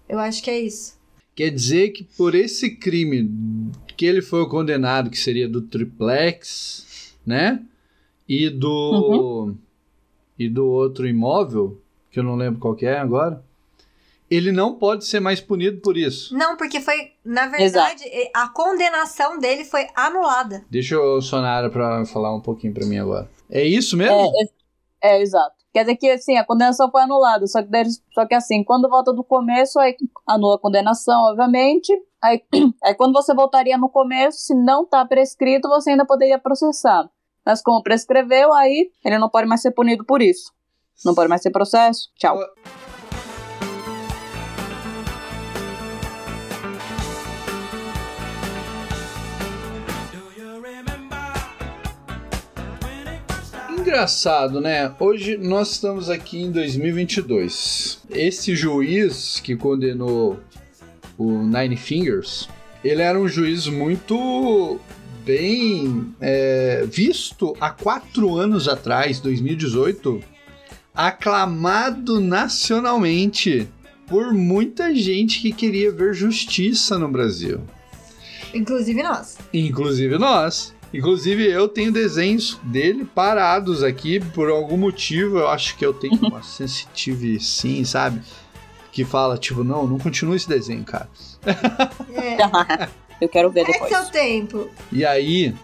Eu 0.07 0.19
acho 0.19 0.43
que 0.43 0.51
é 0.51 0.59
isso. 0.59 1.01
Quer 1.35 1.49
dizer 1.49 1.89
que 1.89 2.03
por 2.03 2.35
esse 2.35 2.75
crime 2.75 3.27
que 3.97 4.05
ele 4.05 4.21
foi 4.21 4.47
condenado, 4.47 5.09
que 5.09 5.17
seria 5.17 5.49
do 5.49 5.63
triplex, 5.63 7.15
né? 7.25 7.63
E 8.29 8.49
do. 8.49 9.55
E 10.37 10.47
do 10.47 10.65
outro 10.67 11.07
imóvel, 11.07 11.81
que 12.11 12.19
eu 12.19 12.23
não 12.23 12.35
lembro 12.35 12.59
qual 12.59 12.75
que 12.75 12.85
é 12.85 12.99
agora. 12.99 13.43
Ele 14.33 14.51
não 14.51 14.73
pode 14.73 15.05
ser 15.05 15.19
mais 15.19 15.39
punido 15.39 15.79
por 15.81 15.95
isso. 15.97 16.35
Não, 16.35 16.57
porque 16.57 16.79
foi, 16.81 17.11
na 17.23 17.47
verdade, 17.47 18.03
e- 18.05 18.31
a 18.35 18.47
condenação 18.49 19.37
dele 19.37 19.63
foi 19.63 19.87
anulada. 19.95 20.65
Deixa 20.69 20.99
o 20.99 21.21
Sonara 21.21 21.69
pra 21.69 22.05
falar 22.05 22.33
um 22.35 22.41
pouquinho 22.41 22.73
pra 22.73 22.85
mim 22.85 22.97
agora. 22.97 23.29
É 23.49 23.63
isso 23.63 23.95
mesmo? 23.95 24.15
É, 24.15 25.11
é, 25.11 25.17
é, 25.17 25.21
exato. 25.21 25.55
Quer 25.71 25.81
dizer 25.81 25.97
que, 25.97 26.09
assim, 26.09 26.37
a 26.37 26.43
condenação 26.45 26.89
foi 26.89 27.01
anulada, 27.01 27.45
só 27.47 27.61
que, 27.61 27.69
só 28.13 28.25
que 28.25 28.35
assim, 28.35 28.63
quando 28.63 28.87
volta 28.89 29.11
do 29.11 29.23
começo, 29.23 29.79
aí 29.79 29.95
anula 30.27 30.55
a 30.55 30.59
condenação, 30.59 31.21
obviamente, 31.31 31.91
aí, 32.21 32.41
aí 32.83 32.93
quando 32.95 33.13
você 33.13 33.33
voltaria 33.33 33.77
no 33.77 33.89
começo, 33.89 34.37
se 34.39 34.53
não 34.55 34.85
tá 34.85 35.03
prescrito, 35.05 35.67
você 35.67 35.91
ainda 35.91 36.05
poderia 36.05 36.37
processar. 36.39 37.09
Mas 37.45 37.61
como 37.61 37.83
prescreveu, 37.83 38.53
aí 38.53 38.89
ele 39.03 39.17
não 39.17 39.29
pode 39.29 39.47
mais 39.47 39.61
ser 39.61 39.71
punido 39.71 40.05
por 40.05 40.21
isso. 40.21 40.51
Não 41.03 41.13
pode 41.13 41.27
mais 41.27 41.41
ter 41.41 41.51
processo. 41.51 42.09
Tchau. 42.17 42.37
Engraçado, 53.83 54.61
né? 54.61 54.95
Hoje 54.97 55.35
nós 55.35 55.73
estamos 55.73 56.09
aqui 56.09 56.41
em 56.41 56.49
2022. 56.53 57.99
Esse 58.09 58.55
juiz 58.55 59.41
que 59.41 59.57
condenou 59.57 60.39
o 61.17 61.43
Nine 61.43 61.75
Fingers, 61.75 62.47
ele 62.81 63.01
era 63.01 63.19
um 63.19 63.27
juiz 63.27 63.67
muito 63.67 64.79
bem 65.25 66.15
é, 66.21 66.85
visto 66.89 67.57
há 67.59 67.71
quatro 67.71 68.37
anos 68.37 68.69
atrás, 68.69 69.19
2018, 69.19 70.23
aclamado 70.95 72.21
nacionalmente 72.21 73.67
por 74.07 74.33
muita 74.33 74.95
gente 74.95 75.41
que 75.41 75.51
queria 75.51 75.91
ver 75.91 76.13
justiça 76.13 76.97
no 76.97 77.09
Brasil. 77.09 77.59
Inclusive 78.53 79.03
nós. 79.03 79.37
Inclusive 79.53 80.17
nós. 80.17 80.73
Inclusive 80.93 81.43
eu 81.49 81.67
tenho 81.67 81.91
desenhos 81.91 82.59
dele 82.63 83.03
parados 83.03 83.81
aqui 83.83 84.19
por 84.19 84.49
algum 84.49 84.77
motivo. 84.77 85.39
Eu 85.39 85.47
acho 85.47 85.75
que 85.75 85.85
eu 85.85 85.93
tenho 85.93 86.15
uma 86.21 86.41
sensitive 86.43 87.39
sim, 87.39 87.83
sabe? 87.83 88.21
Que 88.91 89.03
fala, 89.03 89.37
tipo, 89.37 89.63
não, 89.63 89.87
não 89.87 89.97
continua 89.97 90.35
esse 90.35 90.47
desenho, 90.47 90.83
cara. 90.83 91.09
É, 92.13 92.87
Eu 93.19 93.27
quero 93.27 93.49
ver 93.49 93.61
esse 93.61 93.71
depois. 93.73 93.91
é 93.91 93.99
o 94.01 94.05
tempo. 94.11 94.69
E 94.91 95.03
aí, 95.03 95.55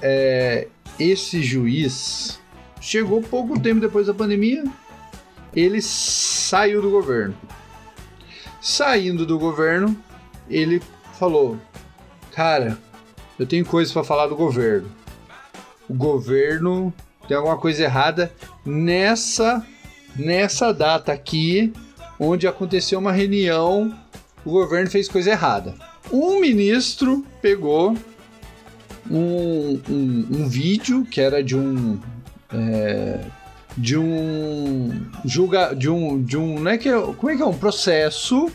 é, 0.00 0.68
esse 0.98 1.42
juiz 1.42 2.40
chegou 2.80 3.20
pouco 3.20 3.60
tempo 3.60 3.80
depois 3.80 4.06
da 4.06 4.14
pandemia, 4.14 4.64
ele 5.54 5.82
saiu 5.82 6.80
do 6.80 6.90
governo. 6.90 7.34
Saindo 8.62 9.26
do 9.26 9.38
governo, 9.38 9.94
ele 10.48 10.80
falou: 11.18 11.58
Cara, 12.32 12.78
eu 13.38 13.46
tenho 13.46 13.64
coisas 13.64 13.92
para 13.92 14.04
falar 14.04 14.26
do 14.26 14.36
governo. 14.36 14.90
O 15.88 15.94
governo 15.94 16.92
tem 17.26 17.36
alguma 17.36 17.56
coisa 17.56 17.84
errada 17.84 18.32
nessa 18.64 19.64
nessa 20.16 20.72
data 20.72 21.12
aqui, 21.12 21.72
onde 22.20 22.46
aconteceu 22.46 22.98
uma 22.98 23.10
reunião, 23.10 23.92
o 24.44 24.50
governo 24.50 24.90
fez 24.90 25.08
coisa 25.08 25.30
errada. 25.30 25.74
Um 26.12 26.40
ministro 26.40 27.24
pegou 27.42 27.96
um, 29.10 29.80
um, 29.88 30.26
um 30.30 30.48
vídeo 30.48 31.04
que 31.04 31.20
era 31.20 31.42
de 31.42 31.56
um 31.56 31.98
é, 32.52 33.20
de 33.76 33.98
um 33.98 35.06
julga 35.24 35.74
de 35.74 35.88
um 35.88 36.22
de 36.22 36.36
um 36.36 36.60
não 36.60 36.70
é 36.70 36.78
que 36.78 36.88
é, 36.88 37.00
como 37.00 37.30
é 37.30 37.36
que 37.36 37.42
é 37.42 37.46
um 37.46 37.56
processo 37.56 38.50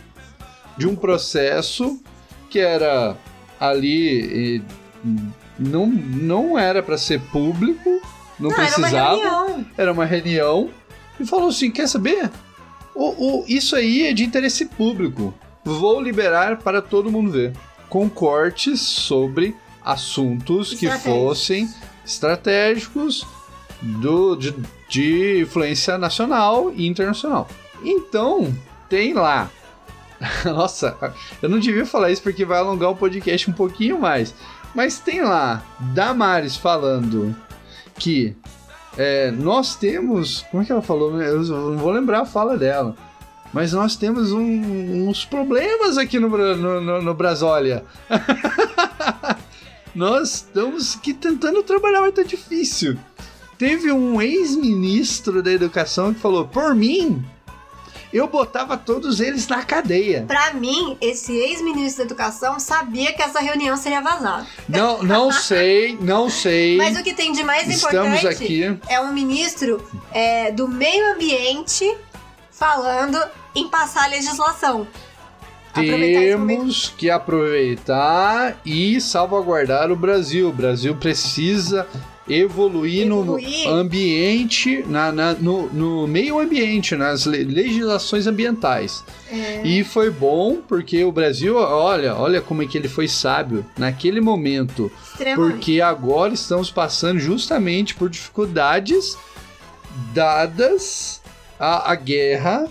de 0.78 0.88
um 0.88 0.96
processo 0.96 2.02
que 2.50 2.60
era 2.60 3.18
ali 3.60 4.64
não 5.58 5.88
não 5.88 6.58
era 6.58 6.82
para 6.82 6.98
ser 6.98 7.20
público 7.20 8.02
não, 8.40 8.50
Não, 8.50 8.58
era 8.58 8.62
uma 8.62 8.74
precisava 8.78 9.16
reunião. 9.16 9.66
era 9.78 9.92
uma 9.92 10.06
reunião 10.06 10.70
e 11.20 11.26
falou 11.26 11.50
assim 11.50 11.70
quer 11.72 11.88
saber 11.88 12.30
o, 12.96 13.42
o, 13.42 13.46
isso 13.48 13.76
aí 13.76 14.08
é 14.08 14.14
de 14.14 14.24
interesse 14.24 14.66
público 14.66 15.34
vou 15.64 16.02
liberar 16.02 16.58
para 16.58 16.82
todo 16.82 17.12
mundo 17.12 17.32
ver 17.32 17.54
com 17.90 18.10
cortes 18.10 18.80
sobre 18.82 19.56
assuntos 19.84 20.74
que 20.74 20.90
fossem 21.00 21.68
estratégicos 22.06 23.26
do, 23.82 24.36
de, 24.36 24.54
de 24.90 25.42
influência 25.42 25.98
nacional 25.98 26.72
e 26.76 26.88
internacional. 26.88 27.48
Então, 27.84 28.54
tem 28.90 29.14
lá. 29.14 29.50
Nossa, 30.46 30.98
eu 31.42 31.48
não 31.50 31.60
devia 31.60 31.86
falar 31.86 32.12
isso 32.12 32.22
porque 32.22 32.44
vai 32.46 32.60
alongar 32.60 32.90
o 32.92 32.96
podcast 32.96 33.50
um 33.50 33.54
pouquinho 33.54 34.00
mais. 34.00 34.34
Mas 34.76 35.00
tem 35.00 35.22
lá 35.22 35.64
Damares 35.94 36.56
falando 36.56 37.36
que 37.96 38.36
é, 38.98 39.32
nós 39.32 39.76
temos. 39.76 40.46
Como 40.52 40.62
é 40.62 40.66
que 40.66 40.72
ela 40.72 40.82
falou? 40.82 41.22
Eu 41.22 41.42
não 41.44 41.78
vou 41.78 41.92
lembrar 41.92 42.22
a 42.22 42.26
fala 42.26 42.58
dela. 42.58 42.96
Mas 43.52 43.74
nós 43.74 43.96
temos 43.96 44.32
um- 44.32 45.08
uns 45.10 45.26
problemas 45.26 45.98
aqui 45.98 46.20
no, 46.20 46.30
no, 46.30 46.82
no, 46.82 47.02
no 47.02 47.14
Brasólia. 47.16 47.84
nós 49.96 50.36
estamos 50.36 50.96
aqui 50.96 51.14
tentando 51.14 51.64
trabalhar, 51.64 52.02
mas 52.02 52.14
tá 52.14 52.24
difícil. 52.24 52.98
Teve 53.58 53.92
um 53.92 54.22
ex-ministro 54.22 55.42
da 55.42 55.52
educação 55.52 56.14
que 56.14 56.20
falou: 56.20 56.48
por 56.48 56.76
mim, 56.76 57.24
eu 58.12 58.28
botava 58.28 58.76
todos 58.78 59.20
eles 59.20 59.48
na 59.48 59.64
cadeia. 59.64 60.24
Pra 60.28 60.54
mim, 60.54 60.98
esse 61.00 61.32
ex-ministro 61.36 62.00
da 62.00 62.06
Educação 62.06 62.60
sabia 62.60 63.14
que 63.14 63.22
essa 63.22 63.40
reunião 63.40 63.78
seria 63.78 64.02
vazada. 64.02 64.48
Não, 64.68 65.04
não 65.04 65.32
sei, 65.34 65.98
não 66.02 66.30
sei. 66.30 66.78
Mas 66.78 66.98
o 66.98 67.04
que 67.04 67.14
tem 67.14 67.32
de 67.32 67.44
mais 67.44 67.68
Estamos 67.68 68.08
importante 68.08 68.44
aqui. 68.44 68.80
é 68.88 69.00
um 69.00 69.14
ministro 69.14 69.86
é, 70.12 70.52
do 70.52 70.68
meio 70.68 71.14
ambiente 71.14 71.86
falando 72.52 73.18
em 73.56 73.68
passar 73.70 74.06
a 74.06 74.08
legislação. 74.08 74.88
Temos 75.74 76.94
que 76.98 77.10
aproveitar 77.10 78.58
e 78.66 79.00
salvaguardar 79.00 79.92
o 79.92 79.96
Brasil. 79.96 80.50
O 80.50 80.54
Brasil 80.54 80.96
precisa 80.96 81.88
evoluir, 82.30 83.08
Evoluir. 83.08 83.66
no 83.68 83.74
ambiente, 83.74 84.84
na, 84.88 85.12
na- 85.12 85.34
no, 85.34 85.68
no 85.74 86.08
meio 86.08 86.40
ambiente, 86.40 86.96
nas 86.96 87.26
le- 87.26 87.44
legislações 87.44 88.28
ambientais. 88.28 89.04
É, 89.32 89.62
E 89.66 89.84
foi 89.84 90.10
bom 90.10 90.62
porque 90.68 91.04
o 91.04 91.12
Brasil, 91.12 91.56
olha, 91.56 92.16
olha 92.16 92.42
como 92.42 92.62
é 92.64 92.68
que 92.68 92.78
ele 92.78 92.88
foi 92.88 93.08
sábio 93.08 93.66
naquele 93.78 94.22
momento. 94.22 94.92
Porque 95.36 95.82
agora 95.82 96.34
estamos 96.34 96.70
passando 96.72 97.20
justamente 97.20 97.96
por 97.96 98.10
dificuldades 98.10 99.18
dadas 100.14 101.22
à, 101.60 101.92
à 101.92 101.96
guerra 101.96 102.68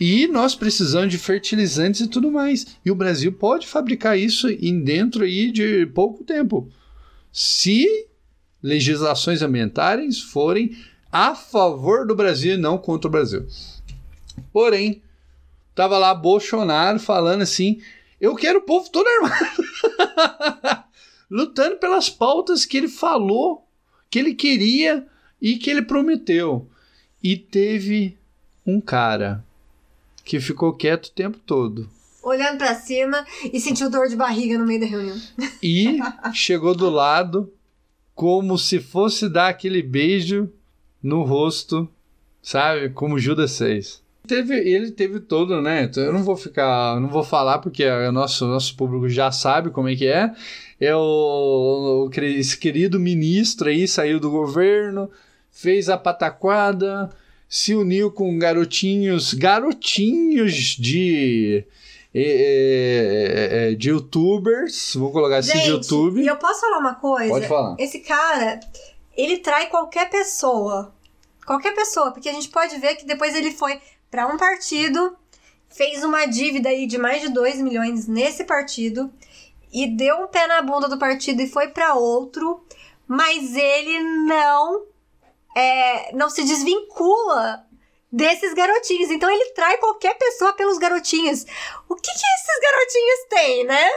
e 0.00 0.26
nós 0.26 0.54
precisamos 0.54 1.10
de 1.10 1.18
fertilizantes 1.18 2.00
e 2.00 2.08
tudo 2.08 2.30
mais. 2.30 2.66
E 2.84 2.90
o 2.90 2.94
Brasil 2.94 3.32
pode 3.32 3.66
fabricar 3.66 4.18
isso 4.18 4.48
em 4.48 4.80
dentro 4.82 5.24
aí 5.24 5.50
de 5.52 5.86
pouco 5.86 6.24
tempo. 6.24 6.68
Se 7.32 7.86
legislações 8.62 9.42
ambientais 9.42 10.20
forem 10.20 10.76
a 11.10 11.34
favor 11.34 12.06
do 12.06 12.14
Brasil 12.14 12.54
e 12.54 12.58
não 12.58 12.78
contra 12.78 13.08
o 13.08 13.10
Brasil. 13.10 13.46
Porém, 14.52 15.02
tava 15.74 15.98
lá 15.98 16.14
Bolsonaro 16.14 16.98
falando 16.98 17.42
assim: 17.42 17.82
eu 18.20 18.34
quero 18.36 18.60
o 18.60 18.62
povo 18.62 18.88
todo 18.90 19.06
armado. 19.08 20.84
Lutando 21.28 21.76
pelas 21.76 22.08
pautas 22.08 22.64
que 22.64 22.76
ele 22.76 22.88
falou, 22.88 23.66
que 24.08 24.18
ele 24.18 24.34
queria 24.34 25.06
e 25.40 25.56
que 25.56 25.68
ele 25.68 25.82
prometeu. 25.82 26.68
E 27.22 27.36
teve 27.36 28.16
um 28.66 28.80
cara 28.80 29.44
que 30.24 30.38
ficou 30.40 30.72
quieto 30.72 31.06
o 31.06 31.12
tempo 31.12 31.38
todo. 31.38 31.88
Olhando 32.22 32.58
pra 32.58 32.74
cima 32.74 33.26
e 33.52 33.58
sentiu 33.58 33.90
dor 33.90 34.06
de 34.08 34.14
barriga 34.14 34.56
no 34.56 34.64
meio 34.64 34.80
da 34.80 34.86
reunião. 34.86 35.20
E 35.60 35.98
chegou 36.32 36.74
do 36.74 36.88
lado 36.88 37.52
como 38.22 38.56
se 38.56 38.78
fosse 38.78 39.28
dar 39.28 39.48
aquele 39.48 39.82
beijo 39.82 40.48
no 41.02 41.24
rosto, 41.24 41.88
sabe? 42.40 42.90
Como 42.90 43.18
Judas 43.18 43.58
fez. 43.58 44.00
Teve, 44.28 44.54
ele 44.54 44.92
teve 44.92 45.18
todo, 45.18 45.60
né? 45.60 45.82
Então 45.82 46.04
eu 46.04 46.12
não 46.12 46.22
vou 46.22 46.36
ficar, 46.36 47.00
não 47.00 47.08
vou 47.08 47.24
falar 47.24 47.58
porque 47.58 47.84
o 47.84 48.12
nosso, 48.12 48.46
nosso 48.46 48.76
público 48.76 49.08
já 49.08 49.32
sabe 49.32 49.70
como 49.70 49.88
é 49.88 49.96
que 49.96 50.06
é. 50.06 50.32
É 50.78 50.94
o, 50.94 52.08
o 52.08 52.10
esse 52.20 52.56
querido 52.56 53.00
ministro 53.00 53.68
aí 53.68 53.88
saiu 53.88 54.20
do 54.20 54.30
governo, 54.30 55.10
fez 55.50 55.88
a 55.88 55.98
pataquada, 55.98 57.10
se 57.48 57.74
uniu 57.74 58.08
com 58.08 58.38
garotinhos, 58.38 59.34
garotinhos 59.34 60.76
de 60.78 61.64
é, 62.14 63.70
é, 63.70 63.74
de 63.74 63.90
youtubers, 63.90 64.94
vou 64.94 65.10
colocar 65.10 65.38
assim 65.38 65.58
de 65.60 65.70
YouTube. 65.70 66.22
e 66.22 66.26
eu 66.26 66.36
posso 66.36 66.60
falar 66.60 66.78
uma 66.78 66.94
coisa? 66.94 67.30
Pode 67.30 67.48
falar. 67.48 67.76
Esse 67.78 68.00
cara, 68.00 68.60
ele 69.16 69.38
trai 69.38 69.68
qualquer 69.68 70.10
pessoa. 70.10 70.94
Qualquer 71.46 71.74
pessoa, 71.74 72.12
porque 72.12 72.28
a 72.28 72.32
gente 72.32 72.48
pode 72.48 72.78
ver 72.78 72.94
que 72.96 73.06
depois 73.06 73.34
ele 73.34 73.50
foi 73.50 73.80
pra 74.10 74.26
um 74.26 74.36
partido, 74.36 75.16
fez 75.68 76.04
uma 76.04 76.26
dívida 76.26 76.68
aí 76.68 76.86
de 76.86 76.98
mais 76.98 77.22
de 77.22 77.30
2 77.30 77.60
milhões 77.60 78.06
nesse 78.06 78.44
partido 78.44 79.10
e 79.72 79.86
deu 79.86 80.22
um 80.22 80.26
pé 80.26 80.46
na 80.46 80.62
bunda 80.62 80.88
do 80.88 80.98
partido 80.98 81.40
e 81.40 81.48
foi 81.48 81.68
pra 81.68 81.94
outro, 81.94 82.62
mas 83.08 83.56
ele 83.56 84.00
não 84.26 84.84
é, 85.56 86.14
não 86.14 86.30
se 86.30 86.44
desvincula 86.44 87.66
desses 88.12 88.52
garotinhos. 88.52 89.10
Então 89.10 89.30
ele 89.30 89.50
trai 89.52 89.78
qualquer 89.78 90.14
pessoa 90.18 90.52
pelos 90.52 90.78
garotinhos. 90.78 91.46
O 91.88 91.94
que 91.94 92.02
que 92.02 92.10
esses 92.10 92.60
garotinhos 92.62 93.20
têm, 93.30 93.64
né? 93.64 93.90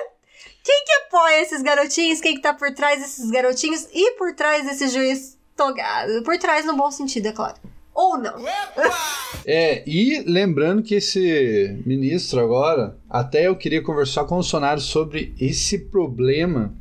Quem 0.64 0.84
que 0.84 0.92
apoia 0.94 1.42
esses 1.42 1.62
garotinhos? 1.62 2.22
Quem 2.22 2.36
que 2.36 2.42
tá 2.42 2.54
por 2.54 2.74
trás 2.74 3.00
desses 3.00 3.30
garotinhos? 3.30 3.88
E 3.94 4.12
por 4.14 4.34
trás 4.34 4.66
desse 4.66 4.88
juiz 4.88 5.38
togado? 5.56 6.24
Por 6.24 6.38
trás 6.38 6.66
no 6.66 6.76
bom 6.76 6.90
sentido, 6.90 7.28
é 7.28 7.32
claro. 7.32 7.58
Ou 7.94 8.18
não. 8.18 8.36
É, 9.46 9.84
e 9.88 10.24
lembrando 10.26 10.82
que 10.82 10.96
esse 10.96 11.82
ministro 11.86 12.42
agora, 12.42 12.98
até 13.08 13.48
eu 13.48 13.56
queria 13.56 13.82
conversar 13.82 14.26
com 14.26 14.34
o 14.34 14.38
Bolsonaro 14.38 14.82
sobre 14.82 15.36
esse 15.40 15.78
problema 15.78 16.76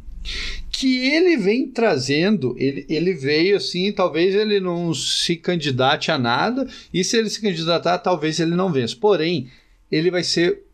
que 0.77 1.07
ele 1.09 1.37
vem 1.37 1.68
trazendo. 1.68 2.55
Ele, 2.59 2.85
ele 2.89 3.12
veio 3.14 3.57
assim, 3.57 3.93
talvez 3.93 4.35
ele 4.35 4.59
não 4.61 4.93
se 4.93 5.37
candidate 5.37 6.11
a 6.11 6.18
nada, 6.18 6.66
e 6.93 7.05
se 7.05 7.16
ele 7.16 7.31
se 7.31 7.41
candidatar, 7.41 7.99
talvez 7.99 8.41
ele 8.41 8.55
não 8.57 8.72
vença. 8.72 8.97
Porém, 9.01 9.49
ele 9.91 10.11
vai 10.11 10.25
ser 10.25 10.64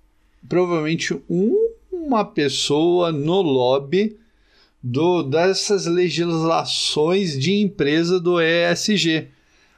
provavelmente 0.48 1.14
um- 1.28 1.68
uma 1.92 2.24
pessoa 2.24 3.12
no 3.12 3.42
lobby 3.42 4.16
do, 4.82 5.22
dessas 5.22 5.84
legislações 5.86 7.38
de 7.38 7.52
empresa 7.60 8.18
do 8.18 8.40
ESG. 8.40 9.28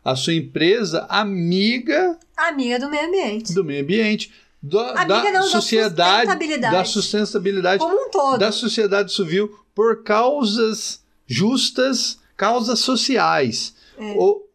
A 0.05 0.15
sua 0.17 0.35
empresa 0.35 1.07
amiga 1.09 2.17
Amiga 2.37 2.79
do 2.79 2.89
meio 2.91 3.07
ambiente. 3.09 3.53
do 3.53 3.65
meio 3.65 3.83
ambiente, 3.83 4.33
do- 4.63 4.79
Amiga 4.79 5.05
da 5.05 5.23
não, 5.33 5.41
da 5.41 5.43
sociedade, 5.43 6.27
sustentabilidade. 6.27 6.75
da 6.77 6.85
sustentabilidade, 6.85 7.79
Como 7.81 8.07
um 8.07 8.11
todo. 8.11 8.39
da 8.39 8.53
sociedade 8.53 9.13
civil 9.13 9.53
por 9.75 10.03
causas 10.03 11.05
justas, 11.27 12.19
causas 12.37 12.81
sociais. 12.81 13.75
É. 13.97 14.15
O, 14.17 14.47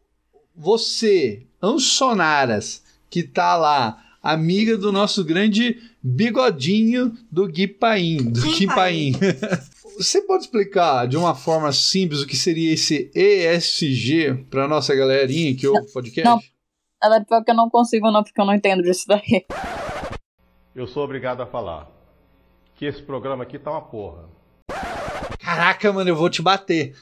você, 0.55 1.45
Ansonaras, 1.61 2.84
que 3.09 3.24
tá 3.24 3.55
lá, 3.55 4.03
amiga 4.22 4.78
do 4.78 4.91
nosso 4.91 5.24
grande 5.24 5.82
bigodinho 6.01 7.18
do 7.32 7.47
Gui 7.47 7.68
Paim, 7.68 8.18
do 8.32 8.41
Kim 8.53 8.68
Paim. 8.68 9.13
Você 9.97 10.22
pode 10.22 10.43
explicar 10.43 11.07
de 11.07 11.18
uma 11.18 11.34
forma 11.34 11.72
simples 11.74 12.22
o 12.22 12.28
que 12.28 12.38
seria 12.38 12.72
esse 12.72 13.11
ESG 13.15 14.45
para 14.47 14.68
nossa 14.68 14.93
galerinha 14.93 15.55
que 15.55 15.68
ouve 15.68 15.88
o 15.88 15.91
podcast? 15.91 16.24
Não. 16.24 16.39
Na 17.01 17.09
verdade, 17.09 17.26
pior 17.26 17.43
que 17.43 17.49
eu 17.49 17.55
não 17.55 17.70
consigo, 17.70 18.11
não, 18.11 18.24
porque 18.24 18.39
eu 18.39 18.45
não 18.45 18.53
entendo 18.53 18.84
disso 18.84 19.05
daí. 19.07 19.45
Eu 20.76 20.86
sou 20.86 21.03
obrigado 21.03 21.41
a 21.41 21.47
falar 21.47 21.89
que 22.76 22.86
esse 22.86 23.01
programa 23.01 23.43
aqui 23.43 23.57
tá 23.57 23.72
uma 23.72 23.82
porra. 23.82 24.26
Caraca, 25.39 25.93
mano, 25.93 26.09
eu 26.09 26.15
vou 26.15 26.30
te 26.30 26.41
bater. 26.41 26.95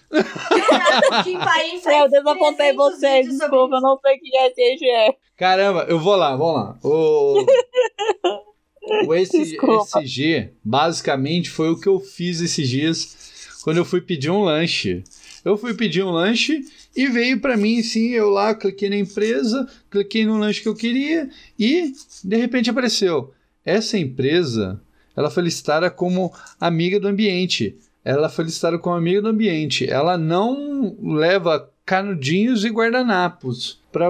Kim 1.23 1.37
Paim 1.37 1.79
fez 1.83 1.85
Eu 1.85 2.09
desapontei 2.09 2.73
300 2.73 2.75
vocês, 2.75 3.25
vídeos 3.25 3.37
sobre 3.37 3.57
desculpa, 3.57 3.75
eu 3.75 3.81
não 3.81 3.99
sei 3.99 4.15
o 4.15 4.19
que 4.19 4.37
é 4.37 4.49
TGE. 4.49 5.17
Caramba, 5.37 5.85
eu 5.89 5.99
vou 5.99 6.15
lá, 6.15 6.35
vamos 6.35 6.55
lá. 6.55 6.79
O, 6.83 7.45
o. 9.03 9.13
ESG, 9.15 10.51
basicamente, 10.63 11.49
foi 11.49 11.69
o 11.69 11.79
que 11.79 11.87
eu 11.87 11.99
fiz 11.99 12.39
esses 12.39 12.69
dias 12.69 13.59
quando 13.63 13.77
eu 13.77 13.85
fui 13.85 13.99
pedir 13.99 14.29
um 14.29 14.43
lanche. 14.43 15.03
Eu 15.43 15.57
fui 15.57 15.73
pedir 15.73 16.03
um 16.03 16.11
lanche 16.11 16.63
e 16.95 17.07
veio 17.07 17.39
pra 17.39 17.57
mim, 17.57 17.79
assim, 17.79 18.09
eu 18.09 18.29
lá 18.29 18.55
cliquei 18.55 18.89
na 18.89 18.95
empresa, 18.95 19.67
cliquei 19.91 20.25
no 20.25 20.37
lanche 20.37 20.61
que 20.61 20.67
eu 20.67 20.75
queria 20.75 21.29
e, 21.57 21.93
de 22.23 22.35
repente, 22.37 22.69
apareceu. 22.69 23.33
Essa 23.63 23.97
empresa, 23.97 24.81
ela 25.15 25.29
foi 25.29 25.43
listada 25.43 25.89
como 25.89 26.33
amiga 26.59 26.99
do 26.99 27.07
ambiente. 27.07 27.77
Ela 28.05 28.29
foi 28.29 28.45
listada 28.45 28.77
como 28.77 28.95
amiga 28.95 29.23
do 29.23 29.29
ambiente. 29.29 29.89
Ela 29.89 30.15
não 30.15 30.95
leva 31.01 31.69
canudinhos 31.83 32.63
e 32.63 32.69
guardanapos 32.69 33.81
pra, 33.91 34.07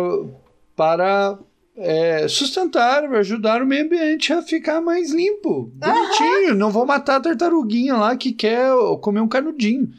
para 0.76 1.39
é, 1.78 2.28
sustentar, 2.28 3.06
ajudar 3.16 3.62
o 3.62 3.66
meio 3.66 3.86
ambiente 3.86 4.34
a 4.34 4.41
ficar 4.41 4.82
mais 4.82 5.14
limpo, 5.14 5.72
bonitinho. 5.74 6.56
Não 6.56 6.72
vou 6.72 6.86
matar 6.86 7.16
a 7.16 7.22
tartaruguinha 7.22 7.96
lá 7.96 8.18
que 8.18 8.34
quer 8.34 8.70
comer 9.02 9.22
um 9.22 9.30
canudinho. 9.30 9.89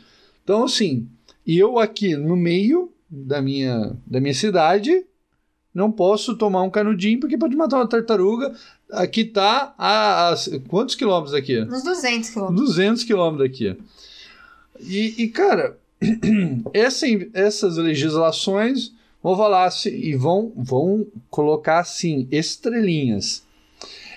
Então, 0.44 0.64
assim, 0.64 1.08
eu 1.46 1.78
aqui 1.78 2.16
no 2.16 2.36
meio 2.36 2.92
da 3.08 3.40
minha, 3.40 3.96
da 4.06 4.20
minha 4.20 4.34
cidade 4.34 5.06
não 5.74 5.92
posso 5.92 6.36
tomar 6.36 6.62
um 6.62 6.70
canudinho 6.70 7.20
porque 7.20 7.36
pode 7.36 7.54
matar 7.54 7.76
uma 7.76 7.88
tartaruga. 7.88 8.54
Aqui 8.92 9.24
tá 9.24 9.74
a, 9.76 10.30
a- 10.32 10.36
quantos 10.68 10.94
quilômetros 10.94 11.34
aqui? 11.34 11.60
Uns 11.62 11.82
200 11.82 12.30
quilômetros. 12.30 12.68
200 12.68 13.04
quilômetros 13.04 13.50
daqui. 13.50 13.76
E, 14.80 15.22
e, 15.24 15.28
cara, 15.28 15.76
essa, 16.72 17.06
essas 17.34 17.76
legislações 17.76 18.92
vão 19.22 19.36
falar 19.36 19.64
assim, 19.64 19.90
e 19.90 20.14
vão, 20.14 20.52
vão 20.56 21.06
colocar 21.30 21.80
assim, 21.80 22.28
estrelinhas. 22.30 23.42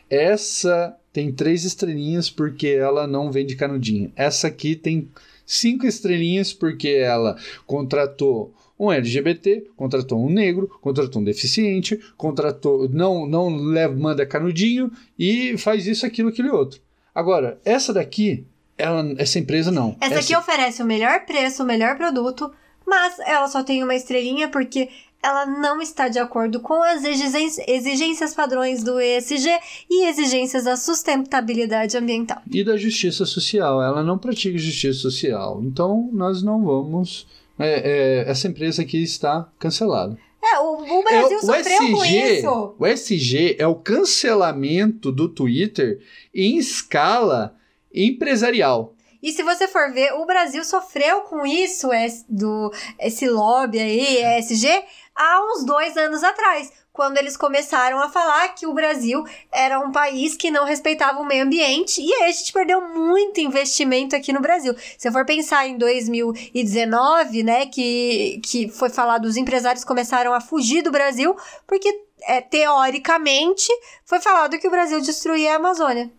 Essa 0.09 0.95
tem 1.11 1.31
três 1.31 1.63
estrelinhas 1.65 2.29
porque 2.29 2.67
ela 2.67 3.07
não 3.07 3.31
vende 3.31 3.55
canudinho. 3.55 4.11
Essa 4.15 4.47
aqui 4.47 4.75
tem 4.75 5.09
cinco 5.45 5.85
estrelinhas 5.87 6.53
porque 6.53 6.89
ela 6.89 7.35
contratou 7.65 8.53
um 8.79 8.91
LGBT, 8.91 9.67
contratou 9.75 10.25
um 10.25 10.29
negro, 10.29 10.69
contratou 10.81 11.21
um 11.21 11.25
deficiente, 11.25 11.99
contratou 12.15 12.87
não 12.87 13.27
não 13.27 13.49
leva 13.49 13.93
manda 13.93 14.25
canudinho 14.25 14.91
e 15.17 15.57
faz 15.57 15.85
isso 15.85 16.05
aquilo 16.05 16.29
aquele 16.29 16.49
outro. 16.49 16.79
Agora, 17.13 17.59
essa 17.65 17.93
daqui, 17.93 18.45
ela, 18.77 19.13
essa 19.17 19.37
empresa 19.37 19.71
não. 19.71 19.97
Essa 19.99 20.19
aqui 20.19 20.35
oferece 20.35 20.81
o 20.81 20.85
melhor 20.85 21.25
preço, 21.25 21.63
o 21.63 21.65
melhor 21.65 21.97
produto, 21.97 22.49
mas 22.87 23.19
ela 23.19 23.47
só 23.47 23.61
tem 23.61 23.83
uma 23.83 23.95
estrelinha 23.95 24.47
porque 24.47 24.87
ela 25.21 25.45
não 25.45 25.81
está 25.81 26.07
de 26.07 26.17
acordo 26.17 26.61
com 26.61 26.81
as 26.81 27.03
exigências 27.03 28.33
padrões 28.33 28.83
do 28.83 28.99
ESG 29.01 29.49
e 29.89 30.07
exigências 30.07 30.63
da 30.63 30.77
sustentabilidade 30.77 31.97
ambiental. 31.97 32.41
e 32.49 32.63
da 32.63 32.77
justiça 32.77 33.25
social. 33.25 33.83
Ela 33.83 34.01
não 34.01 34.17
pratica 34.17 34.57
justiça 34.57 34.99
social. 34.99 35.61
Então, 35.63 36.09
nós 36.13 36.41
não 36.41 36.63
vamos. 36.63 37.27
É, 37.59 38.23
é, 38.25 38.29
essa 38.29 38.47
empresa 38.47 38.81
aqui 38.81 39.03
está 39.03 39.49
cancelada. 39.59 40.17
É, 40.41 40.59
o, 40.59 40.99
o 40.99 41.03
Brasil 41.03 41.37
É, 41.37 41.41
o 41.41 41.41
sofreu 41.41 41.77
com 41.77 42.05
SG 42.05 42.37
isso. 42.37 42.75
O 42.79 42.85
SG 42.87 43.55
é 43.59 43.67
o 43.67 43.75
cancelamento 43.75 45.11
do 45.11 45.27
Twitter 45.27 45.99
em 46.33 46.57
escala 46.57 47.55
empresarial. 47.93 48.95
E 49.21 49.33
se 49.33 49.43
você 49.43 49.67
for 49.67 49.91
ver, 49.91 50.13
o 50.13 50.25
Brasil 50.25 50.63
sofreu 50.63 51.21
com 51.21 51.45
isso, 51.45 51.91
esse, 51.91 52.25
do, 52.29 52.71
esse 52.97 53.27
lobby 53.27 53.77
aí, 53.77 54.39
ESG, 54.39 54.67
há 55.13 55.41
uns 55.43 55.65
dois 55.65 55.97
anos 55.97 56.23
atrás, 56.23 56.71
quando 56.99 57.17
eles 57.17 57.37
começaram 57.37 58.01
a 58.01 58.09
falar 58.09 58.49
que 58.49 58.67
o 58.67 58.73
Brasil 58.73 59.23
era 59.53 59.79
um 59.79 59.89
país 59.89 60.35
que 60.35 60.51
não 60.51 60.65
respeitava 60.65 61.17
o 61.21 61.25
meio 61.25 61.45
ambiente, 61.45 62.01
e 62.01 62.13
aí 62.15 62.29
a 62.29 62.31
gente 62.33 62.51
perdeu 62.51 62.81
muito 62.89 63.39
investimento 63.39 64.17
aqui 64.17 64.33
no 64.33 64.41
Brasil. 64.41 64.75
Se 64.97 65.09
for 65.09 65.25
pensar 65.25 65.65
em 65.65 65.77
2019, 65.77 67.41
né, 67.41 67.67
que, 67.67 68.41
que 68.43 68.67
foi 68.67 68.89
falado, 68.89 69.23
os 69.23 69.37
empresários 69.37 69.85
começaram 69.85 70.33
a 70.33 70.41
fugir 70.41 70.81
do 70.81 70.91
Brasil, 70.91 71.37
porque, 71.65 71.89
é, 72.23 72.41
teoricamente, 72.41 73.69
foi 74.03 74.19
falado 74.19 74.59
que 74.59 74.67
o 74.67 74.71
Brasil 74.71 74.99
destruía 74.99 75.53
a 75.53 75.55
Amazônia. 75.55 76.11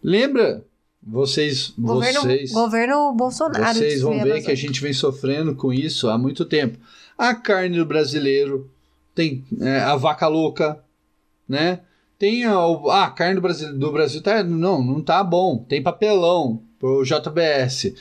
Lembra? 0.00 0.64
Vocês, 1.02 1.74
Governo, 1.76 2.20
vocês, 2.20 2.52
governo 2.52 3.12
Bolsonaro. 3.14 3.74
vocês 3.74 4.00
vão 4.00 4.12
a 4.12 4.14
ver 4.14 4.20
Amazônia. 4.20 4.44
que 4.44 4.52
a 4.52 4.54
gente 4.54 4.80
vem 4.80 4.92
sofrendo 4.92 5.56
com 5.56 5.72
isso 5.72 6.08
há 6.08 6.16
muito 6.16 6.44
tempo. 6.44 6.78
A 7.18 7.34
carne 7.34 7.78
do 7.78 7.84
brasileiro 7.84 8.70
tem 9.20 9.44
é, 9.60 9.80
a 9.80 9.96
vaca 9.96 10.26
louca, 10.26 10.82
né? 11.46 11.80
Tem 12.18 12.44
a, 12.46 12.54
ah, 12.54 13.04
a 13.04 13.10
carne 13.10 13.34
do 13.34 13.42
Brasil, 13.42 13.78
do 13.78 13.92
Brasil 13.92 14.22
tá 14.22 14.42
não, 14.42 14.82
não 14.82 15.02
tá 15.02 15.22
bom. 15.22 15.58
Tem 15.68 15.82
papelão 15.82 16.62
pro 16.78 17.04
JBS. 17.04 17.94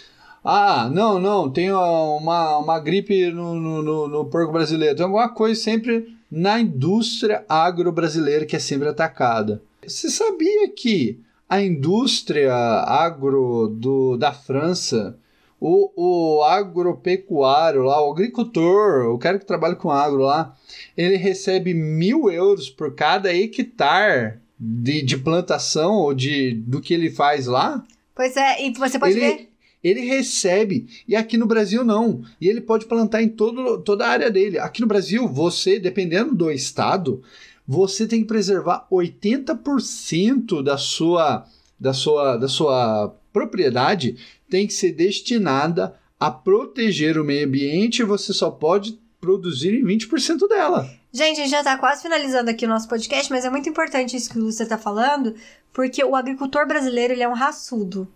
Ah, 0.43 0.89
não, 0.89 1.19
não, 1.19 1.49
tem 1.49 1.71
uma, 1.71 2.57
uma 2.57 2.79
gripe 2.79 3.31
no, 3.31 3.55
no, 3.55 3.83
no, 3.83 4.07
no 4.07 4.25
porco 4.25 4.53
brasileiro. 4.53 4.95
Tem 4.95 5.03
alguma 5.05 5.27
coisa 5.27 5.59
sempre 5.59 6.17
na 6.31 6.61
indústria 6.61 7.43
agro-brasileira 7.49 8.45
que 8.45 8.55
é 8.55 8.59
sempre 8.59 8.87
atacada. 8.87 9.61
Você 9.85 10.09
sabia 10.09 10.69
que 10.69 11.19
a 11.49 11.61
indústria 11.61 12.53
agro 12.53 13.67
do, 13.67 14.15
da 14.15 14.31
França, 14.31 15.17
o, 15.59 16.37
o 16.39 16.43
agropecuário 16.43 17.83
lá, 17.83 18.01
o 18.01 18.11
agricultor, 18.11 19.13
o 19.13 19.17
cara 19.17 19.37
que 19.37 19.45
trabalha 19.45 19.75
com 19.75 19.91
agro 19.91 20.21
lá, 20.21 20.55
ele 20.95 21.17
recebe 21.17 21.73
mil 21.73 22.31
euros 22.31 22.69
por 22.69 22.95
cada 22.95 23.33
hectare 23.35 24.39
de, 24.59 25.01
de 25.01 25.17
plantação 25.17 25.93
ou 25.95 26.13
de, 26.13 26.53
do 26.53 26.81
que 26.81 26.93
ele 26.93 27.09
faz 27.09 27.45
lá? 27.45 27.83
Pois 28.15 28.35
é, 28.37 28.65
e 28.65 28.73
você 28.73 28.97
pode 28.97 29.15
ver. 29.15 29.25
ele, 29.25 29.49
ele 29.83 30.01
recebe. 30.01 30.87
E 31.07 31.15
aqui 31.15 31.37
no 31.37 31.45
Brasil 31.45 31.83
não. 31.83 32.23
E 32.39 32.47
ele 32.47 32.61
pode 32.61 32.85
plantar 32.85 33.21
em 33.21 33.29
todo, 33.29 33.79
toda 33.79 34.05
a 34.05 34.09
área 34.09 34.29
dele. 34.31 34.59
Aqui 34.59 34.81
no 34.81 34.87
Brasil, 34.87 35.27
você, 35.27 35.79
dependendo 35.79 36.35
do 36.35 36.51
estado, 36.51 37.21
você 37.67 38.07
tem 38.07 38.21
que 38.21 38.27
preservar 38.27 38.87
80% 38.91 40.61
da 40.63 40.77
sua, 40.77 41.45
da, 41.79 41.93
sua, 41.93 42.35
da 42.35 42.47
sua 42.47 43.15
propriedade 43.31 44.17
tem 44.49 44.67
que 44.67 44.73
ser 44.73 44.91
destinada 44.91 45.95
a 46.19 46.29
proteger 46.29 47.17
o 47.17 47.23
meio 47.23 47.47
ambiente 47.47 47.99
e 47.99 48.05
você 48.05 48.33
só 48.33 48.51
pode 48.51 48.99
produzir 49.21 49.75
em 49.75 49.83
20% 49.83 50.47
dela. 50.47 50.89
Gente, 51.11 51.39
a 51.39 51.43
gente 51.43 51.51
já 51.51 51.63
tá 51.63 51.77
quase 51.77 52.01
finalizando 52.01 52.49
aqui 52.49 52.65
o 52.65 52.69
nosso 52.69 52.87
podcast, 52.87 53.31
mas 53.31 53.45
é 53.45 53.49
muito 53.49 53.67
importante 53.67 54.15
isso 54.15 54.29
que 54.29 54.37
o 54.37 54.41
Lúcio 54.41 54.67
tá 54.67 54.77
falando, 54.77 55.35
porque 55.73 56.03
o 56.03 56.15
agricultor 56.15 56.67
brasileiro, 56.67 57.13
ele 57.13 57.23
é 57.23 57.27
um 57.27 57.33
raçudo. 57.33 58.07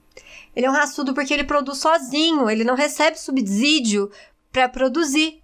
Ele 0.55 0.65
é 0.65 0.69
um 0.69 0.73
raçudo 0.73 1.13
porque 1.13 1.34
ele 1.34 1.43
produz 1.43 1.79
sozinho, 1.79 2.49
ele 2.49 2.63
não 2.63 2.75
recebe 2.75 3.17
subsídio 3.19 4.11
para 4.51 4.69
produzir. 4.69 5.43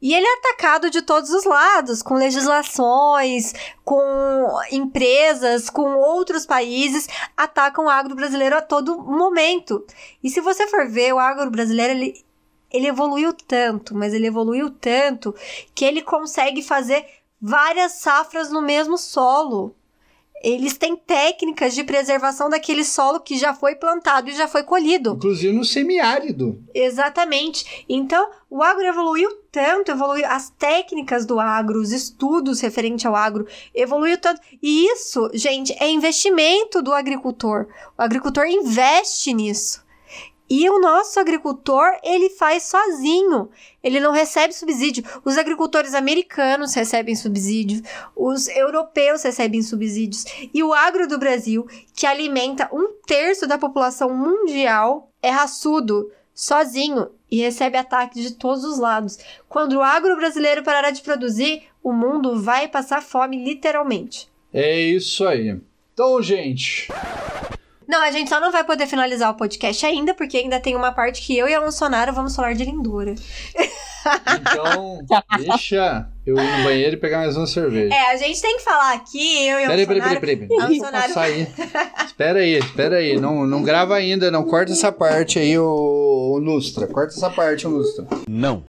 E 0.00 0.12
ele 0.12 0.26
é 0.26 0.34
atacado 0.34 0.90
de 0.90 1.00
todos 1.00 1.30
os 1.30 1.44
lados, 1.44 2.02
com 2.02 2.14
legislações, 2.14 3.54
com 3.82 3.98
empresas, 4.70 5.70
com 5.70 5.96
outros 5.96 6.44
países, 6.44 7.08
atacam 7.36 7.86
o 7.86 7.88
agro 7.88 8.14
brasileiro 8.14 8.56
a 8.56 8.62
todo 8.62 9.00
momento. 9.02 9.84
E 10.22 10.28
se 10.28 10.40
você 10.40 10.66
for 10.66 10.86
ver, 10.86 11.14
o 11.14 11.18
agro 11.18 11.50
brasileiro, 11.50 11.94
ele, 11.94 12.24
ele 12.70 12.88
evoluiu 12.88 13.32
tanto, 13.32 13.94
mas 13.94 14.12
ele 14.12 14.26
evoluiu 14.26 14.70
tanto 14.70 15.34
que 15.74 15.84
ele 15.84 16.02
consegue 16.02 16.62
fazer 16.62 17.06
várias 17.40 17.92
safras 17.92 18.50
no 18.50 18.60
mesmo 18.60 18.98
solo. 18.98 19.74
Eles 20.46 20.78
têm 20.78 20.94
técnicas 20.94 21.74
de 21.74 21.82
preservação 21.82 22.48
daquele 22.48 22.84
solo 22.84 23.18
que 23.18 23.36
já 23.36 23.52
foi 23.52 23.74
plantado 23.74 24.30
e 24.30 24.32
já 24.32 24.46
foi 24.46 24.62
colhido. 24.62 25.14
Inclusive 25.14 25.52
no 25.52 25.64
semiárido. 25.64 26.62
Exatamente. 26.72 27.84
Então, 27.88 28.30
o 28.48 28.62
agro 28.62 28.84
evoluiu 28.84 29.28
tanto, 29.50 29.90
evoluiu 29.90 30.24
as 30.24 30.48
técnicas 30.50 31.26
do 31.26 31.40
agro, 31.40 31.80
os 31.80 31.90
estudos 31.90 32.60
referentes 32.60 33.04
ao 33.04 33.16
agro, 33.16 33.44
evoluiu 33.74 34.18
tanto. 34.18 34.40
E 34.62 34.86
isso, 34.86 35.28
gente, 35.34 35.74
é 35.80 35.90
investimento 35.90 36.80
do 36.80 36.92
agricultor. 36.92 37.66
O 37.98 38.02
agricultor 38.02 38.46
investe 38.46 39.34
nisso. 39.34 39.84
E 40.48 40.68
o 40.70 40.78
nosso 40.78 41.18
agricultor, 41.18 41.86
ele 42.02 42.30
faz 42.30 42.64
sozinho. 42.64 43.50
Ele 43.82 43.98
não 43.98 44.12
recebe 44.12 44.52
subsídio. 44.52 45.04
Os 45.24 45.36
agricultores 45.36 45.94
americanos 45.94 46.74
recebem 46.74 47.16
subsídios, 47.16 47.82
os 48.14 48.48
europeus 48.48 49.22
recebem 49.22 49.62
subsídios. 49.62 50.24
E 50.54 50.62
o 50.62 50.72
agro 50.72 51.08
do 51.08 51.18
Brasil, 51.18 51.66
que 51.94 52.06
alimenta 52.06 52.68
um 52.72 52.92
terço 53.06 53.46
da 53.46 53.58
população 53.58 54.14
mundial, 54.14 55.10
é 55.22 55.30
raçudo, 55.30 56.10
sozinho 56.34 57.10
e 57.30 57.38
recebe 57.40 57.76
ataques 57.76 58.22
de 58.22 58.32
todos 58.32 58.62
os 58.62 58.78
lados. 58.78 59.18
Quando 59.48 59.72
o 59.74 59.82
agro 59.82 60.14
brasileiro 60.16 60.62
parar 60.62 60.90
de 60.90 61.02
produzir, 61.02 61.64
o 61.82 61.92
mundo 61.92 62.40
vai 62.40 62.68
passar 62.68 63.02
fome, 63.02 63.42
literalmente. 63.42 64.28
É 64.52 64.78
isso 64.78 65.26
aí. 65.26 65.58
Então, 65.92 66.22
gente, 66.22 66.88
Não, 67.88 68.02
a 68.02 68.10
gente 68.10 68.28
só 68.28 68.40
não 68.40 68.50
vai 68.50 68.64
poder 68.64 68.86
finalizar 68.86 69.30
o 69.30 69.34
podcast 69.36 69.84
ainda, 69.86 70.12
porque 70.14 70.36
ainda 70.38 70.58
tem 70.60 70.74
uma 70.74 70.92
parte 70.92 71.22
que 71.22 71.36
eu 71.38 71.48
e 71.48 71.54
a 71.54 71.60
Bolsonaro 71.60 72.12
vamos 72.12 72.34
falar 72.34 72.52
de 72.54 72.64
lindura. 72.64 73.14
então 74.40 75.00
deixa 75.38 76.08
eu 76.26 76.36
ir 76.36 76.56
no 76.58 76.64
banheiro 76.64 76.94
e 76.94 76.98
pegar 76.98 77.18
mais 77.18 77.36
uma 77.36 77.46
cerveja. 77.46 77.94
É, 77.94 78.12
a 78.12 78.16
gente 78.16 78.40
tem 78.40 78.56
que 78.56 78.62
falar 78.64 78.94
aqui, 78.94 79.46
eu 79.48 79.60
e 79.60 79.64
a 79.64 79.68
Peraí, 79.68 79.86
peraí, 79.86 80.00
Bolsonaro. 80.00 80.20
peraí, 80.20 80.36
peraí. 80.36 80.48
Eu 80.60 80.66
Bolsonaro- 80.68 81.18
aí. 81.20 81.46
Espera 82.04 82.38
aí, 82.40 82.54
espera 82.58 82.96
aí. 82.96 83.20
Não, 83.20 83.46
não 83.46 83.62
grava 83.62 83.94
ainda, 83.94 84.30
não. 84.30 84.42
Corta 84.44 84.72
essa 84.72 84.90
parte 84.92 85.38
aí, 85.38 85.58
o, 85.58 85.64
o 86.34 86.38
Lustra. 86.38 86.86
Corta 86.86 87.14
essa 87.14 87.30
parte, 87.30 87.66
o 87.66 87.70
Lustra. 87.70 88.06
Não. 88.28 88.64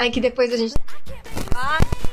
Aí 0.00 0.10
que 0.10 0.18
depois 0.18 0.50
a 0.50 0.56
gente 0.56 0.72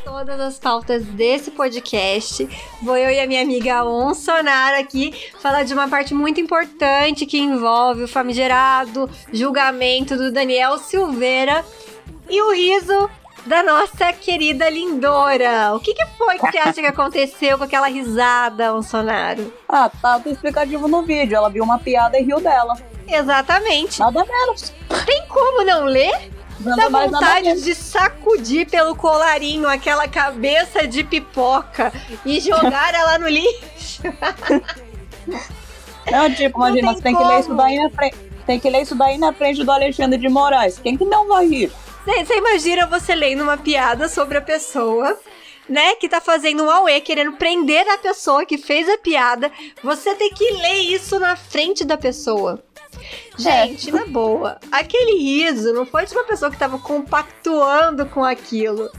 todas 0.04 0.40
as 0.42 0.60
pautas 0.60 1.06
desse 1.06 1.52
podcast. 1.52 2.46
Vou 2.84 2.98
eu 2.98 3.10
e 3.10 3.18
a 3.18 3.26
minha 3.26 3.42
amiga 3.42 3.86
On 3.86 4.14
Sonara 4.14 4.80
aqui 4.80 5.14
falar 5.40 5.64
de 5.64 5.74
uma 5.74 5.88
parte 5.88 6.14
muito 6.14 6.42
importante 6.42 7.26
que 7.26 7.38
envolve 7.38 8.04
o 8.04 8.08
famigerado 8.08 9.10
julgamento 9.32 10.18
do 10.18 10.34
Daniel 10.34 10.78
Silveira 10.78 11.64
e 12.30 12.42
o 12.42 12.52
riso 12.52 13.10
da 13.46 13.64
nossa 13.64 14.12
querida 14.12 14.70
Lindora. 14.70 15.74
O 15.74 15.80
que, 15.80 15.94
que 15.94 16.06
foi 16.18 16.38
que 16.40 16.52
você 16.52 16.58
acha 16.58 16.82
que 16.82 16.88
aconteceu 16.88 17.58
com 17.58 17.64
aquela 17.64 17.88
risada, 17.88 18.76
On 18.76 18.82
Sonaro? 18.82 19.54
Ah, 19.70 19.90
tá 19.90 20.22
explicativo 20.26 20.90
no 20.90 21.04
vídeo. 21.04 21.38
Ela 21.38 21.50
viu 21.50 21.64
uma 21.64 21.80
piada 21.80 22.20
e 22.20 22.24
riu 22.24 22.42
dela. 22.42 22.76
Exatamente. 23.08 23.98
Nada 24.02 24.26
menos. 24.26 24.74
Tem 25.06 25.26
como 25.28 25.64
não 25.64 25.86
ler? 25.86 26.36
Dá 26.60 26.90
vontade 26.90 27.62
de 27.62 27.76
sacudir 27.76 28.70
pelo 28.70 28.96
colarinho 28.96 29.68
aquela 29.68 30.08
cabeça 30.08 30.88
de 30.88 31.04
pipoca 31.04 31.94
e 32.26 32.40
jogar 32.40 32.94
ela 32.94 33.20
no 33.20 33.28
lixo. 33.28 34.02
Não, 36.12 36.34
tipo, 36.34 36.60
Não 36.60 36.70
imagina, 36.70 36.88
tem 36.88 36.96
você 36.96 37.02
tem 37.02 37.16
que 37.16 37.24
ler 37.24 37.40
isso 37.40 37.54
daí 37.54 37.78
na 37.78 37.90
frente. 37.90 38.18
Tem 38.46 38.60
que 38.60 38.70
ler 38.70 38.82
isso 38.82 38.96
daí 38.96 39.18
na 39.18 39.34
frente 39.34 39.64
do 39.64 39.72
Alexandre 39.72 40.18
de 40.18 40.30
Moraes. 40.30 40.80
Quem 40.80 40.98
que 40.98 41.06
não 41.06 41.28
vai 41.28 41.46
rir? 41.48 41.72
Você 42.06 42.38
imagina 42.38 42.88
você 42.88 43.14
lendo 43.14 43.44
uma 43.44 43.58
piada 43.58 44.08
sobre 44.08 44.38
a 44.38 44.42
pessoa, 44.42 45.20
né, 45.68 45.96
que 45.96 46.08
tá 46.08 46.22
fazendo 46.22 46.64
um 46.64 46.70
auê, 46.70 47.02
querendo 47.02 47.34
prender 47.34 47.86
a 47.90 47.98
pessoa 47.98 48.46
que 48.46 48.58
fez 48.58 48.88
a 48.88 48.98
piada. 48.98 49.52
Você 49.84 50.16
tem 50.16 50.30
que 50.34 50.50
ler 50.54 50.94
isso 50.94 51.20
na 51.20 51.36
frente 51.36 51.84
da 51.84 51.98
pessoa. 51.98 52.64
Gente, 53.38 53.92
na 53.92 54.06
boa, 54.06 54.58
aquele 54.72 55.18
riso 55.20 55.74
não 55.74 55.86
foi 55.86 56.06
de 56.06 56.14
uma 56.14 56.24
pessoa 56.24 56.50
que 56.50 56.58
tava 56.58 56.80
compactuando 56.80 58.06
com 58.08 58.24
aquilo. 58.24 58.90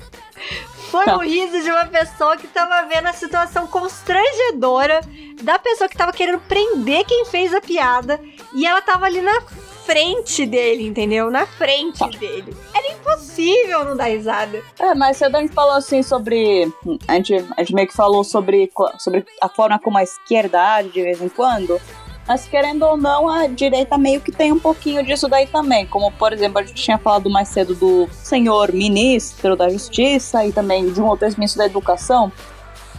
Foi 0.91 1.05
Não. 1.05 1.17
o 1.17 1.21
riso 1.21 1.61
de 1.63 1.71
uma 1.71 1.85
pessoa 1.87 2.37
que 2.37 2.47
tava 2.47 2.87
vendo 2.89 3.07
a 3.07 3.13
situação 3.13 3.67
constrangedora 3.67 5.01
da 5.43 5.59
pessoa 5.59 5.89
que 5.89 5.97
tava 5.97 6.13
querendo 6.13 6.41
prender 6.41 7.05
quem 7.05 7.25
fez 7.27 7.53
a 7.53 7.61
piada 7.61 8.21
e 8.55 8.67
ela 8.67 8.81
tava 8.81 9.07
ali 9.07 9.21
na 9.21 9.41
frente 9.85 10.47
dele, 10.47 10.87
entendeu? 10.87 11.31
Na 11.31 11.47
frente 11.47 12.07
dele. 12.19 12.55
Era 12.75 12.93
impossível 12.93 13.85
não 13.85 13.97
dar 13.97 14.05
risada. 14.05 14.63
É, 14.79 14.95
mas 14.95 15.17
você 15.17 15.25
a 15.25 15.31
gente 15.41 15.53
falou 15.53 15.75
assim 15.75 16.03
sobre. 16.03 16.71
A 17.07 17.15
gente, 17.15 17.35
a 17.57 17.61
gente 17.63 17.75
meio 17.75 17.89
que 17.89 17.95
falou 17.95 18.23
sobre, 18.23 18.71
sobre 18.99 19.25
a 19.41 19.49
forma 19.49 19.79
como 19.79 19.99
a 19.99 20.03
esquerda 20.03 20.75
age 20.75 20.91
de 20.91 21.03
vez 21.03 21.21
em 21.23 21.29
quando. 21.29 21.81
Mas 22.29 22.47
querendo 22.47 22.83
ou 22.83 22.99
não, 22.99 23.27
a 23.27 23.47
direita 23.47 23.97
meio 23.97 24.21
que 24.21 24.31
tem 24.31 24.53
um 24.53 24.61
pouquinho 24.61 25.03
disso 25.03 25.27
daí 25.29 25.47
também. 25.47 25.87
Como, 25.87 26.13
por 26.13 26.31
exemplo, 26.31 26.59
a 26.59 26.63
gente 26.63 26.75
tinha 26.75 26.99
falado 26.99 27.31
mais 27.31 27.49
cedo 27.49 27.75
do 27.75 28.07
senhor 28.13 28.71
ministro 28.71 29.57
da 29.57 29.71
Justiça 29.71 30.45
e 30.45 30.53
também 30.53 30.93
de 30.93 31.01
um 31.01 31.07
outro 31.07 31.27
ex-ministro 31.27 31.61
da 31.61 31.65
Educação. 31.65 32.31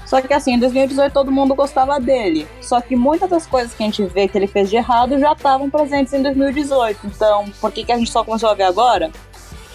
Só 0.09 0.19
que 0.19 0.33
assim, 0.33 0.53
em 0.53 0.59
2018 0.59 1.13
todo 1.13 1.31
mundo 1.31 1.53
gostava 1.53 1.99
dele. 1.99 2.47
Só 2.59 2.81
que 2.81 2.95
muitas 2.95 3.29
das 3.29 3.45
coisas 3.45 3.71
que 3.71 3.83
a 3.83 3.85
gente 3.85 4.03
vê 4.05 4.27
que 4.27 4.35
ele 4.35 4.47
fez 4.47 4.67
de 4.67 4.77
errado 4.77 5.19
já 5.19 5.33
estavam 5.33 5.69
presentes 5.69 6.11
em 6.11 6.23
2018. 6.23 6.99
Então, 7.05 7.45
por 7.61 7.71
que, 7.71 7.83
que 7.83 7.91
a 7.91 7.97
gente 7.99 8.09
só 8.09 8.23
começou 8.23 8.49
a 8.49 8.55
ver 8.55 8.63
agora? 8.63 9.11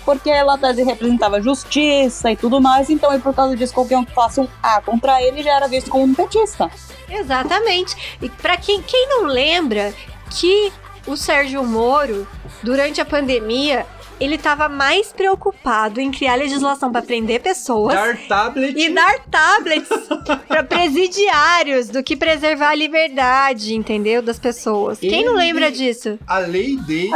Porque 0.04 0.28
ela 0.30 0.54
até 0.54 0.70
representava 0.72 1.40
justiça 1.40 2.30
e 2.30 2.36
tudo 2.36 2.60
mais, 2.60 2.90
então 2.90 3.12
e 3.14 3.18
por 3.18 3.34
causa 3.34 3.56
disso, 3.56 3.72
qualquer 3.72 3.96
um 3.96 4.04
que 4.04 4.12
faça 4.14 4.42
um 4.42 4.48
A 4.62 4.80
contra 4.82 5.22
ele 5.22 5.42
já 5.42 5.54
era 5.56 5.66
visto 5.68 5.90
como 5.90 6.04
um 6.04 6.14
petista. 6.14 6.70
Exatamente. 7.08 7.96
E 8.20 8.28
pra 8.28 8.56
quem, 8.56 8.82
quem 8.82 9.08
não 9.08 9.24
lembra 9.24 9.94
que 10.30 10.72
o 11.06 11.16
Sérgio 11.16 11.62
Moro, 11.64 12.26
durante 12.62 13.00
a 13.00 13.04
pandemia, 13.04 13.86
ele 14.20 14.38
tava 14.38 14.68
mais 14.68 15.12
preocupado 15.12 16.00
em 16.00 16.10
criar 16.10 16.36
legislação 16.36 16.90
pra 16.92 17.02
prender 17.02 17.40
pessoas. 17.42 17.94
Dar 17.94 18.16
tablet. 18.28 18.78
E 18.78 18.90
dar 18.90 19.18
tablets 19.30 19.88
pra 20.48 20.62
presidiários 20.62 21.88
do 21.88 22.02
que 22.02 22.16
preservar 22.16 22.70
a 22.70 22.74
liberdade, 22.74 23.74
entendeu? 23.74 24.22
Das 24.22 24.38
pessoas. 24.38 24.98
Quem 24.98 25.24
não 25.24 25.32
Ele- 25.34 25.46
lembra 25.46 25.70
disso? 25.72 26.18
A 26.26 26.38
lei 26.38 26.76
dele 26.76 27.10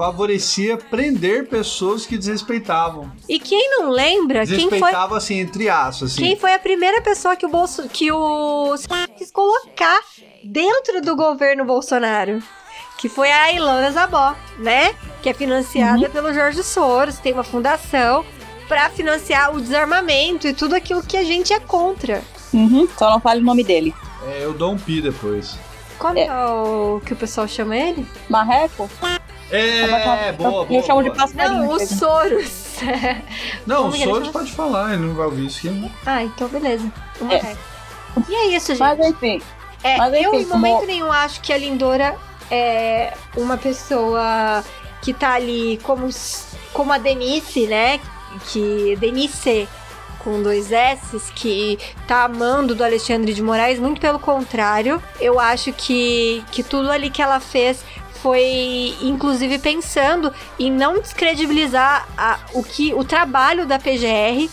favorecia 0.00 0.78
prender 0.78 1.46
pessoas 1.46 2.06
que 2.06 2.16
desrespeitavam. 2.16 3.12
E 3.28 3.38
quem 3.38 3.68
não 3.70 3.90
lembra, 3.90 4.46
quem 4.46 4.56
foi, 4.60 4.64
Desrespeitava, 4.70 5.16
assim, 5.18 5.40
entre 5.40 5.68
aspas, 5.68 6.12
assim. 6.12 6.22
quem 6.22 6.36
foi 6.36 6.54
a 6.54 6.58
primeira 6.58 7.02
pessoa 7.02 7.36
que 7.36 7.44
o 7.44 7.50
Bolso, 7.50 7.86
que 7.86 8.10
o 8.10 8.74
quis 9.18 9.30
colocar 9.30 10.00
dentro 10.42 11.02
do 11.02 11.14
governo 11.14 11.66
Bolsonaro? 11.66 12.42
Que 12.96 13.10
foi 13.10 13.30
a 13.30 13.52
Ilana 13.52 13.90
Zabó, 13.92 14.34
né? 14.58 14.94
Que 15.22 15.28
é 15.28 15.34
financiada 15.34 16.08
pelo 16.08 16.32
Jorge 16.32 16.62
Soros, 16.62 17.18
tem 17.18 17.34
uma 17.34 17.44
fundação 17.44 18.24
pra 18.68 18.88
financiar 18.88 19.54
o 19.54 19.60
desarmamento 19.60 20.46
e 20.46 20.54
tudo 20.54 20.74
aquilo 20.74 21.02
que 21.02 21.16
a 21.18 21.24
gente 21.24 21.52
é 21.52 21.60
contra. 21.60 22.22
Uhum, 22.54 22.88
só 22.98 23.10
não 23.10 23.20
fale 23.20 23.40
o 23.40 23.44
nome 23.44 23.62
dele. 23.64 23.94
É, 24.26 24.44
eu 24.44 24.54
dou 24.54 24.72
um 24.72 24.78
pi 24.78 25.02
depois. 25.02 25.58
Como 25.98 26.18
É. 26.18 26.24
é 26.26 26.32
o 26.46 27.00
que 27.04 27.12
o 27.12 27.16
pessoal 27.16 27.46
chama 27.46 27.76
ele? 27.76 28.06
Marreco? 28.28 28.88
É, 29.50 30.32
boa, 30.32 30.64
boa. 30.64 30.66
Eu 30.70 30.82
chamo 30.82 31.02
de 31.02 31.10
passarinho. 31.10 31.62
Não, 31.64 31.68
o 31.70 31.74
entendeu? 31.76 31.96
Soros. 31.98 32.70
Não, 33.66 33.88
o 33.88 33.92
Soros 33.96 34.28
pode 34.28 34.52
falar, 34.52 34.94
ele 34.94 35.06
não 35.06 35.14
vai 35.14 35.26
ouvir 35.26 35.46
isso 35.46 35.68
aqui. 35.68 35.90
ah, 36.06 36.22
então 36.24 36.48
beleza. 36.48 36.90
O 37.20 37.26
É. 37.32 37.56
E 38.28 38.34
é 38.34 38.46
isso, 38.56 38.68
gente. 38.74 38.78
Mas 38.80 38.98
enfim, 39.00 39.40
É, 39.82 39.96
Mas, 39.96 40.12
eu 40.14 40.34
enfim, 40.34 40.42
em 40.42 40.46
momento 40.46 40.74
como- 40.74 40.86
nenhum 40.86 41.12
acho 41.12 41.40
que 41.40 41.52
a 41.52 41.56
Lindora 41.58 42.16
é 42.50 43.14
uma 43.36 43.56
pessoa 43.56 44.62
que 45.00 45.14
tá 45.14 45.34
ali 45.34 45.78
como, 45.82 46.08
como 46.72 46.92
a 46.92 46.98
Denise, 46.98 47.66
né? 47.66 47.98
Que 48.52 48.96
Denise 49.00 49.66
com 50.18 50.42
dois 50.42 50.70
S, 50.70 51.18
que 51.34 51.78
tá 52.06 52.24
amando 52.24 52.74
do 52.74 52.84
Alexandre 52.84 53.32
de 53.32 53.42
Moraes, 53.42 53.78
muito 53.78 54.00
pelo 54.00 54.18
contrário. 54.18 55.02
Eu 55.18 55.40
acho 55.40 55.72
que, 55.72 56.44
que 56.52 56.62
tudo 56.62 56.90
ali 56.90 57.08
que 57.08 57.22
ela 57.22 57.40
fez 57.40 57.82
foi 58.22 58.94
inclusive 59.02 59.58
pensando 59.58 60.32
em 60.58 60.70
não 60.70 61.00
descredibilizar 61.00 62.08
a- 62.16 62.38
o 62.54 62.62
que 62.62 62.92
o 62.94 63.04
trabalho 63.04 63.66
da 63.66 63.78
PGR 63.78 64.48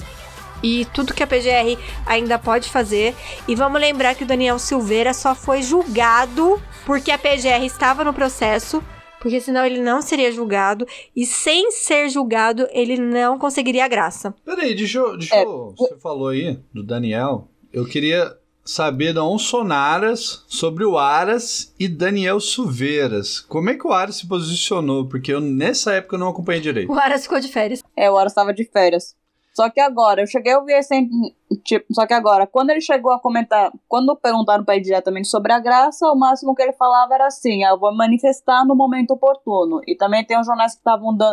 e 0.64 0.86
tudo 0.94 1.14
que 1.14 1.22
a 1.24 1.28
PGR 1.28 1.78
ainda 2.06 2.40
pode 2.40 2.70
fazer. 2.70 3.16
E 3.48 3.56
vamos 3.56 3.80
lembrar 3.80 4.16
que 4.16 4.24
o 4.24 4.28
Daniel 4.28 4.58
Silveira 4.58 5.14
só 5.14 5.36
foi 5.36 5.62
julgado 5.62 6.62
porque 6.86 7.12
a 7.12 7.18
PGR 7.18 7.66
estava 7.66 8.04
no 8.04 8.14
processo, 8.14 8.84
porque 9.20 9.40
senão 9.42 9.66
ele 9.66 9.82
não 9.82 10.02
seria 10.02 10.32
julgado. 10.32 10.88
E 11.16 11.26
sem 11.26 11.72
ser 11.72 12.10
julgado, 12.10 12.68
ele 12.72 12.98
não 12.98 13.38
conseguiria 13.38 13.86
a 13.86 13.88
graça. 13.88 14.34
Peraí, 14.46 14.74
deixa 14.74 14.98
eu. 15.00 15.18
Deixa 15.18 15.36
É. 15.36 15.44
eu 15.44 15.74
você 15.78 15.96
falou 15.98 16.30
aí 16.30 16.60
do 16.74 16.84
Daniel. 16.84 17.48
Eu 17.72 17.86
queria 17.86 18.36
saber 18.68 19.14
da 19.14 19.24
Onsonaras 19.24 20.44
sobre 20.48 20.84
o 20.84 20.98
Aras 20.98 21.74
e 21.80 21.88
Daniel 21.88 22.40
Silveiras. 22.40 23.40
Como 23.40 23.70
é 23.70 23.76
que 23.76 23.88
o 23.88 23.94
Aras 23.94 24.18
se 24.18 24.28
posicionou? 24.28 25.08
Porque 25.08 25.34
eu, 25.34 25.40
nessa 25.40 25.94
época, 25.94 26.16
eu 26.16 26.20
não 26.20 26.30
acompanhei 26.30 26.62
direito. 26.62 26.92
O 26.92 27.00
Aras 27.00 27.24
ficou 27.24 27.40
de 27.40 27.48
férias. 27.48 27.82
é, 27.96 28.12
o 28.12 28.18
Aras 28.18 28.32
estava 28.32 28.54
de 28.54 28.66
férias. 28.66 29.16
Só 29.58 29.72
que 29.72 29.80
agora, 29.80 30.22
eu 30.22 30.28
cheguei 30.28 30.54
a 30.54 30.60
ouvir 30.60 30.74
esse. 30.74 31.10
Tipo, 31.64 31.92
só 31.92 32.06
que 32.06 32.14
agora, 32.14 32.46
quando 32.46 32.70
ele 32.70 32.80
chegou 32.80 33.12
a 33.12 33.20
comentar, 33.20 33.72
quando 33.88 34.16
perguntaram 34.16 34.64
pra 34.64 34.76
ele 34.76 34.84
diretamente 34.84 35.28
sobre 35.28 35.52
a 35.52 35.60
graça, 35.60 36.06
o 36.12 36.16
máximo 36.16 36.54
que 36.54 36.62
ele 36.62 36.74
falava 36.74 37.16
era 37.16 37.26
assim: 37.26 37.64
ah, 37.64 37.70
eu 37.70 37.80
vou 37.80 37.92
manifestar 37.96 38.64
no 38.68 38.76
momento 38.76 39.16
oportuno. 39.16 39.82
E 39.88 39.96
também 39.96 40.24
tem 40.24 40.40
uns 40.40 40.46
jornais 40.46 40.76
que 40.76 40.82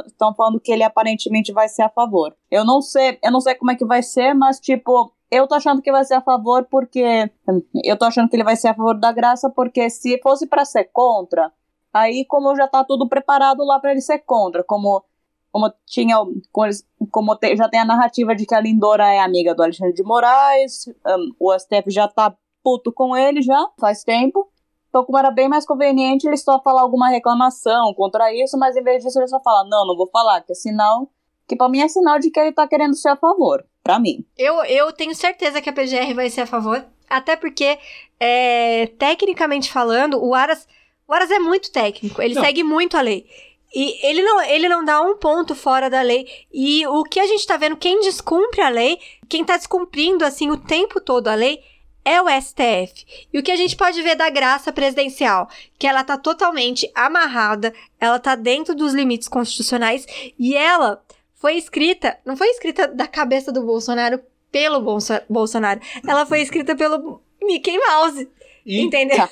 estão 0.06 0.34
falando 0.34 0.58
que 0.58 0.72
ele 0.72 0.82
aparentemente 0.82 1.52
vai 1.52 1.68
ser 1.68 1.82
a 1.82 1.90
favor. 1.90 2.34
Eu 2.50 2.64
não 2.64 2.80
sei, 2.80 3.18
eu 3.22 3.30
não 3.30 3.40
sei 3.42 3.56
como 3.56 3.72
é 3.72 3.74
que 3.74 3.84
vai 3.84 4.02
ser, 4.02 4.32
mas 4.32 4.58
tipo. 4.58 5.12
Eu 5.36 5.46
tô 5.48 5.54
achando 5.54 5.82
que 5.82 5.90
vai 5.92 6.04
ser 6.04 6.14
a 6.14 6.20
favor 6.20 6.66
porque. 6.70 7.30
Eu 7.84 7.96
tô 7.98 8.04
achando 8.04 8.28
que 8.28 8.36
ele 8.36 8.44
vai 8.44 8.56
ser 8.56 8.68
a 8.68 8.74
favor 8.74 8.98
da 8.98 9.12
graça, 9.12 9.50
porque 9.50 9.88
se 9.90 10.20
fosse 10.22 10.46
pra 10.46 10.64
ser 10.64 10.84
contra, 10.92 11.52
aí 11.92 12.24
como 12.26 12.54
já 12.56 12.66
tá 12.68 12.84
tudo 12.84 13.08
preparado 13.08 13.64
lá 13.64 13.78
pra 13.80 13.90
ele 13.92 14.00
ser 14.00 14.18
contra, 14.20 14.62
como 14.64 15.02
como 15.52 15.72
tinha 15.86 16.16
como 17.10 17.36
te- 17.36 17.56
já 17.56 17.68
tem 17.68 17.78
a 17.80 17.84
narrativa 17.84 18.34
de 18.34 18.44
que 18.44 18.54
a 18.54 18.60
Lindora 18.60 19.06
é 19.12 19.20
amiga 19.20 19.54
do 19.54 19.62
Alexandre 19.62 19.94
de 19.94 20.02
Moraes, 20.02 20.86
um, 21.06 21.32
o 21.38 21.52
STF 21.58 21.90
já 21.90 22.08
tá 22.08 22.34
puto 22.62 22.92
com 22.92 23.16
ele 23.16 23.40
já 23.42 23.68
faz 23.78 24.02
tempo. 24.02 24.48
Então, 24.88 25.04
como 25.04 25.18
era 25.18 25.30
bem 25.30 25.48
mais 25.48 25.66
conveniente, 25.66 26.26
ele 26.26 26.36
só 26.36 26.60
falar 26.62 26.80
alguma 26.82 27.08
reclamação 27.08 27.92
contra 27.94 28.32
isso, 28.32 28.56
mas 28.58 28.76
em 28.76 28.82
vez 28.82 29.02
disso 29.02 29.18
ele 29.18 29.26
só 29.28 29.40
fala, 29.40 29.64
não, 29.68 29.86
não 29.86 29.96
vou 29.96 30.08
falar, 30.08 30.40
que 30.42 30.52
é 30.52 30.54
sinal, 30.54 31.08
que 31.48 31.56
pra 31.56 31.68
mim 31.68 31.80
é 31.80 31.88
sinal 31.88 32.18
de 32.20 32.30
que 32.30 32.38
ele 32.38 32.52
tá 32.52 32.66
querendo 32.68 32.94
ser 32.94 33.08
a 33.08 33.16
favor, 33.16 33.64
pra 33.84 33.98
mim. 33.98 34.24
Eu, 34.36 34.64
eu 34.64 34.90
tenho 34.90 35.14
certeza 35.14 35.60
que 35.60 35.68
a 35.68 35.72
PGR 35.72 36.14
vai 36.14 36.30
ser 36.30 36.40
a 36.40 36.46
favor. 36.46 36.84
Até 37.08 37.36
porque, 37.36 37.78
é, 38.18 38.86
tecnicamente 38.98 39.70
falando, 39.70 40.18
o 40.24 40.34
Aras, 40.34 40.66
o 41.06 41.12
Aras 41.12 41.30
é 41.30 41.38
muito 41.38 41.70
técnico. 41.70 42.20
Ele 42.20 42.34
Não. 42.34 42.42
segue 42.42 42.64
muito 42.64 42.96
a 42.96 43.02
lei. 43.02 43.26
E 43.72 44.06
ele 44.06 44.22
não, 44.22 44.40
ele 44.42 44.68
não 44.68 44.84
dá 44.84 45.00
um 45.02 45.16
ponto 45.16 45.54
fora 45.54 45.90
da 45.90 46.00
lei. 46.00 46.26
E 46.52 46.86
o 46.86 47.04
que 47.04 47.20
a 47.20 47.26
gente 47.26 47.46
tá 47.46 47.56
vendo, 47.56 47.76
quem 47.76 48.00
descumpre 48.00 48.62
a 48.62 48.68
lei, 48.68 48.98
quem 49.28 49.44
tá 49.44 49.56
descumprindo, 49.56 50.24
assim, 50.24 50.50
o 50.50 50.56
tempo 50.56 51.00
todo 51.00 51.28
a 51.28 51.34
lei, 51.34 51.60
é 52.04 52.22
o 52.22 52.26
STF. 52.28 53.26
E 53.32 53.38
o 53.38 53.42
que 53.42 53.50
a 53.50 53.56
gente 53.56 53.76
pode 53.76 54.00
ver 54.00 54.14
da 54.14 54.30
graça 54.30 54.72
presidencial? 54.72 55.48
Que 55.78 55.86
ela 55.86 56.04
tá 56.04 56.16
totalmente 56.16 56.90
amarrada, 56.94 57.74
ela 57.98 58.18
tá 58.18 58.34
dentro 58.34 58.74
dos 58.74 58.94
limites 58.94 59.26
constitucionais 59.26 60.06
e 60.38 60.54
ela 60.54 61.02
foi 61.44 61.58
escrita, 61.58 62.16
não 62.24 62.38
foi 62.38 62.46
escrita 62.48 62.88
da 62.88 63.06
cabeça 63.06 63.52
do 63.52 63.60
Bolsonaro 63.62 64.18
pelo 64.50 64.80
Bolso- 64.80 65.20
Bolsonaro. 65.28 65.78
Ela 66.08 66.24
foi 66.24 66.40
escrita 66.40 66.74
pelo 66.74 67.20
Mickey 67.42 67.76
Mouse. 67.76 68.26
E 68.64 68.80
Entendeu? 68.80 69.28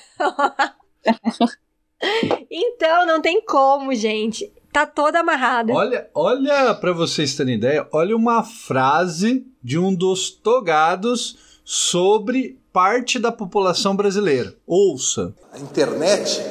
então, 2.50 3.06
não 3.06 3.22
tem 3.22 3.40
como, 3.42 3.94
gente. 3.94 4.52
Tá 4.70 4.84
toda 4.84 5.20
amarrada. 5.20 5.72
olha, 5.72 6.10
olha 6.14 6.74
para 6.74 6.92
vocês 6.92 7.34
terem 7.34 7.54
ideia, 7.54 7.88
olha 7.92 8.14
uma 8.14 8.42
frase 8.44 9.46
de 9.64 9.78
um 9.78 9.94
dos 9.94 10.28
togados 10.28 11.60
sobre 11.64 12.58
parte 12.74 13.18
da 13.18 13.32
população 13.32 13.96
brasileira. 13.96 14.54
Ouça. 14.66 15.34
A 15.50 15.58
internet 15.58 16.42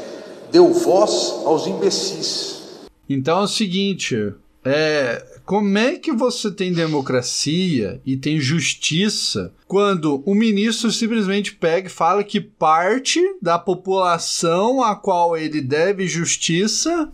deu 0.51 0.73
voz 0.73 1.33
aos 1.45 1.67
imbecis. 1.67 2.61
Então 3.07 3.41
é 3.41 3.43
o 3.43 3.47
seguinte, 3.47 4.33
é, 4.65 5.30
como 5.45 5.77
é 5.77 5.97
que 5.97 6.11
você 6.11 6.51
tem 6.51 6.73
democracia 6.73 8.01
e 8.05 8.15
tem 8.15 8.39
justiça 8.39 9.53
quando 9.67 10.21
o 10.25 10.33
ministro 10.33 10.91
simplesmente 10.91 11.53
pega 11.53 11.87
e 11.87 11.91
fala 11.91 12.23
que 12.23 12.39
parte 12.39 13.19
da 13.41 13.57
população 13.57 14.83
a 14.83 14.95
qual 14.95 15.37
ele 15.37 15.61
deve 15.61 16.07
justiça 16.07 17.09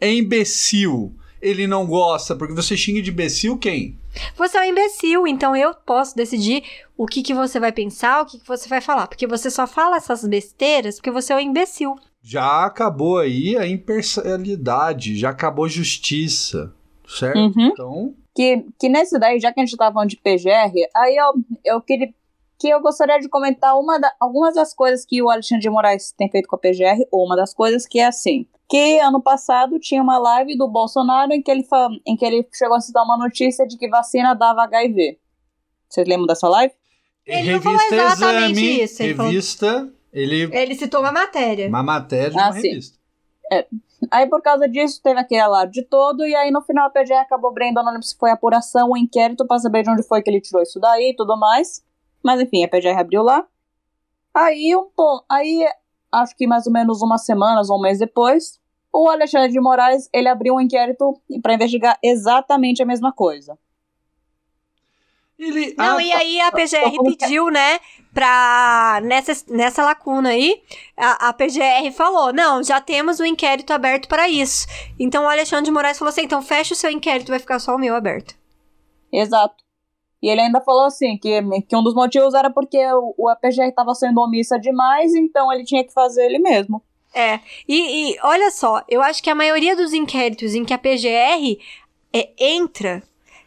é 0.00 0.12
imbecil? 0.12 1.14
Ele 1.40 1.66
não 1.66 1.86
gosta, 1.86 2.36
porque 2.36 2.54
você 2.54 2.76
xinga 2.76 3.02
de 3.02 3.10
imbecil 3.10 3.58
quem? 3.58 3.98
Você 4.36 4.58
é 4.58 4.60
um 4.60 4.64
imbecil, 4.64 5.26
então 5.26 5.56
eu 5.56 5.74
posso 5.74 6.14
decidir 6.14 6.62
o 6.96 7.06
que, 7.06 7.22
que 7.22 7.34
você 7.34 7.58
vai 7.58 7.72
pensar, 7.72 8.22
o 8.22 8.26
que, 8.26 8.38
que 8.38 8.46
você 8.46 8.68
vai 8.68 8.80
falar. 8.80 9.06
Porque 9.06 9.26
você 9.26 9.50
só 9.50 9.66
fala 9.66 9.96
essas 9.96 10.24
besteiras 10.24 10.96
porque 10.96 11.10
você 11.10 11.32
é 11.32 11.36
um 11.36 11.40
imbecil. 11.40 11.96
Já 12.22 12.64
acabou 12.64 13.18
aí 13.18 13.56
a 13.56 13.66
imparcialidade, 13.66 15.16
já 15.16 15.30
acabou 15.30 15.64
a 15.64 15.68
justiça, 15.68 16.72
certo? 17.12 17.38
Uhum. 17.38 17.52
Então, 17.68 18.14
que, 18.34 18.64
que 18.78 18.88
nesse 18.88 19.18
daí, 19.18 19.38
já 19.38 19.52
que 19.52 19.60
a 19.60 19.64
gente 19.64 19.76
tá 19.76 19.92
falando 19.92 20.08
de 20.08 20.16
PGR, 20.16 20.72
aí 20.96 21.16
eu, 21.16 21.32
eu 21.64 21.80
queria 21.80 22.12
que 22.58 22.68
eu 22.68 22.80
gostaria 22.80 23.18
de 23.18 23.28
comentar 23.28 23.76
uma 23.78 23.98
da- 23.98 24.14
algumas 24.20 24.54
das 24.54 24.72
coisas 24.72 25.04
que 25.04 25.20
o 25.20 25.28
Alexandre 25.28 25.62
de 25.62 25.68
Moraes 25.70 26.12
tem 26.16 26.30
feito 26.30 26.46
com 26.48 26.54
a 26.54 26.58
PGR, 26.58 27.04
ou 27.10 27.26
uma 27.26 27.34
das 27.36 27.52
coisas 27.52 27.86
que 27.86 27.98
é 27.98 28.06
assim, 28.06 28.46
que 28.68 29.00
ano 29.00 29.20
passado 29.20 29.80
tinha 29.80 30.00
uma 30.00 30.16
live 30.16 30.56
do 30.56 30.68
Bolsonaro 30.68 31.32
em 31.32 31.42
que 31.42 31.50
ele, 31.50 31.66
em 32.06 32.16
que 32.16 32.24
ele 32.24 32.46
chegou 32.52 32.76
a 32.76 32.80
citar 32.80 33.04
uma 33.04 33.18
notícia 33.18 33.66
de 33.66 33.76
que 33.76 33.88
vacina 33.88 34.32
dava 34.34 34.62
HIV. 34.62 35.18
Vocês 35.88 36.06
lembram 36.06 36.26
dessa 36.26 36.48
live? 36.48 36.72
Ele 37.26 37.52
não 37.52 37.60
falou 37.62 37.80
exatamente 37.80 38.52
Exame, 38.60 38.82
isso, 38.82 39.02
ele 39.02 39.14
falou- 39.14 39.30
revista, 39.32 39.92
ele 40.12 40.42
Ele 40.52 40.74
citou 40.76 41.00
uma 41.00 41.12
matéria. 41.12 41.68
uma 41.68 41.82
matéria 41.82 42.30
de 42.30 42.38
Ah, 42.38 42.44
uma 42.46 42.52
sim. 42.52 42.68
revista. 42.68 42.98
Aí, 44.10 44.26
por 44.28 44.42
causa 44.42 44.68
disso, 44.68 45.00
teve 45.02 45.20
aquele 45.20 45.40
alarde 45.40 45.82
todo, 45.82 46.26
e 46.26 46.34
aí 46.34 46.50
no 46.50 46.62
final 46.62 46.86
a 46.86 46.90
PGR 46.90 47.20
acabou 47.20 47.52
eu 47.56 47.72
não 47.72 47.84
lembro 47.86 48.02
se 48.02 48.16
foi 48.16 48.30
apuração 48.30 48.88
ou 48.88 48.96
inquérito 48.96 49.46
pra 49.46 49.58
saber 49.58 49.82
de 49.82 49.90
onde 49.90 50.02
foi 50.02 50.22
que 50.22 50.30
ele 50.30 50.40
tirou 50.40 50.62
isso 50.62 50.80
daí 50.80 51.10
e 51.10 51.16
tudo 51.16 51.38
mais. 51.38 51.84
Mas 52.22 52.40
enfim, 52.40 52.64
a 52.64 52.68
PGR 52.68 52.98
abriu 52.98 53.22
lá. 53.22 53.46
Aí, 54.34 54.74
um 54.74 54.88
pô, 54.94 55.24
aí 55.30 55.66
acho 56.10 56.36
que 56.36 56.46
mais 56.46 56.66
ou 56.66 56.72
menos 56.72 57.02
umas 57.02 57.24
semanas 57.24 57.70
ou 57.70 57.78
um 57.78 57.82
mês 57.82 57.98
depois, 57.98 58.60
o 58.92 59.08
Alexandre 59.08 59.50
de 59.50 59.60
Moraes, 59.60 60.08
ele 60.12 60.28
abriu 60.28 60.54
um 60.54 60.60
inquérito 60.60 61.14
pra 61.42 61.54
investigar 61.54 61.98
exatamente 62.02 62.82
a 62.82 62.86
mesma 62.86 63.12
coisa. 63.12 63.58
Ele, 65.42 65.74
Não, 65.76 65.96
ah, 65.96 66.02
e 66.02 66.12
aí 66.12 66.40
a 66.40 66.52
PGR 66.52 66.76
é? 66.76 67.16
pediu, 67.16 67.50
né, 67.50 67.80
pra. 68.14 69.00
Nessa, 69.02 69.32
nessa 69.48 69.84
lacuna 69.84 70.28
aí, 70.28 70.62
a, 70.96 71.28
a 71.28 71.32
PGR 71.32 71.90
falou: 71.92 72.32
não, 72.32 72.62
já 72.62 72.80
temos 72.80 73.18
o 73.18 73.24
inquérito 73.24 73.72
aberto 73.72 74.08
para 74.08 74.28
isso. 74.28 74.66
Então 75.00 75.24
o 75.24 75.28
Alexandre 75.28 75.64
de 75.64 75.72
Moraes 75.72 75.98
falou 75.98 76.10
assim: 76.10 76.22
então 76.22 76.40
fecha 76.40 76.74
o 76.74 76.76
seu 76.76 76.90
inquérito, 76.90 77.30
vai 77.30 77.40
ficar 77.40 77.58
só 77.58 77.74
o 77.74 77.78
meu 77.78 77.96
aberto. 77.96 78.36
Exato. 79.12 79.62
E 80.22 80.28
ele 80.28 80.40
ainda 80.40 80.60
falou 80.60 80.84
assim, 80.84 81.18
que, 81.18 81.42
que 81.62 81.74
um 81.74 81.82
dos 81.82 81.94
motivos 81.94 82.32
era 82.32 82.48
porque 82.48 82.78
o, 82.92 83.12
o 83.18 83.28
APGR 83.28 83.64
estava 83.68 83.92
sendo 83.92 84.20
omissa 84.20 84.56
demais, 84.56 85.12
então 85.16 85.52
ele 85.52 85.64
tinha 85.64 85.82
que 85.82 85.92
fazer 85.92 86.24
ele 86.24 86.38
mesmo. 86.38 86.80
É. 87.12 87.40
E, 87.68 88.12
e 88.12 88.18
olha 88.22 88.52
só, 88.52 88.84
eu 88.88 89.02
acho 89.02 89.20
que 89.20 89.28
a 89.28 89.34
maioria 89.34 89.74
dos 89.74 89.92
inquéritos 89.92 90.54
em 90.54 90.64
que 90.64 90.72
a 90.72 90.78
PGR 90.78 91.58
é, 92.12 92.30
entra. 92.38 93.02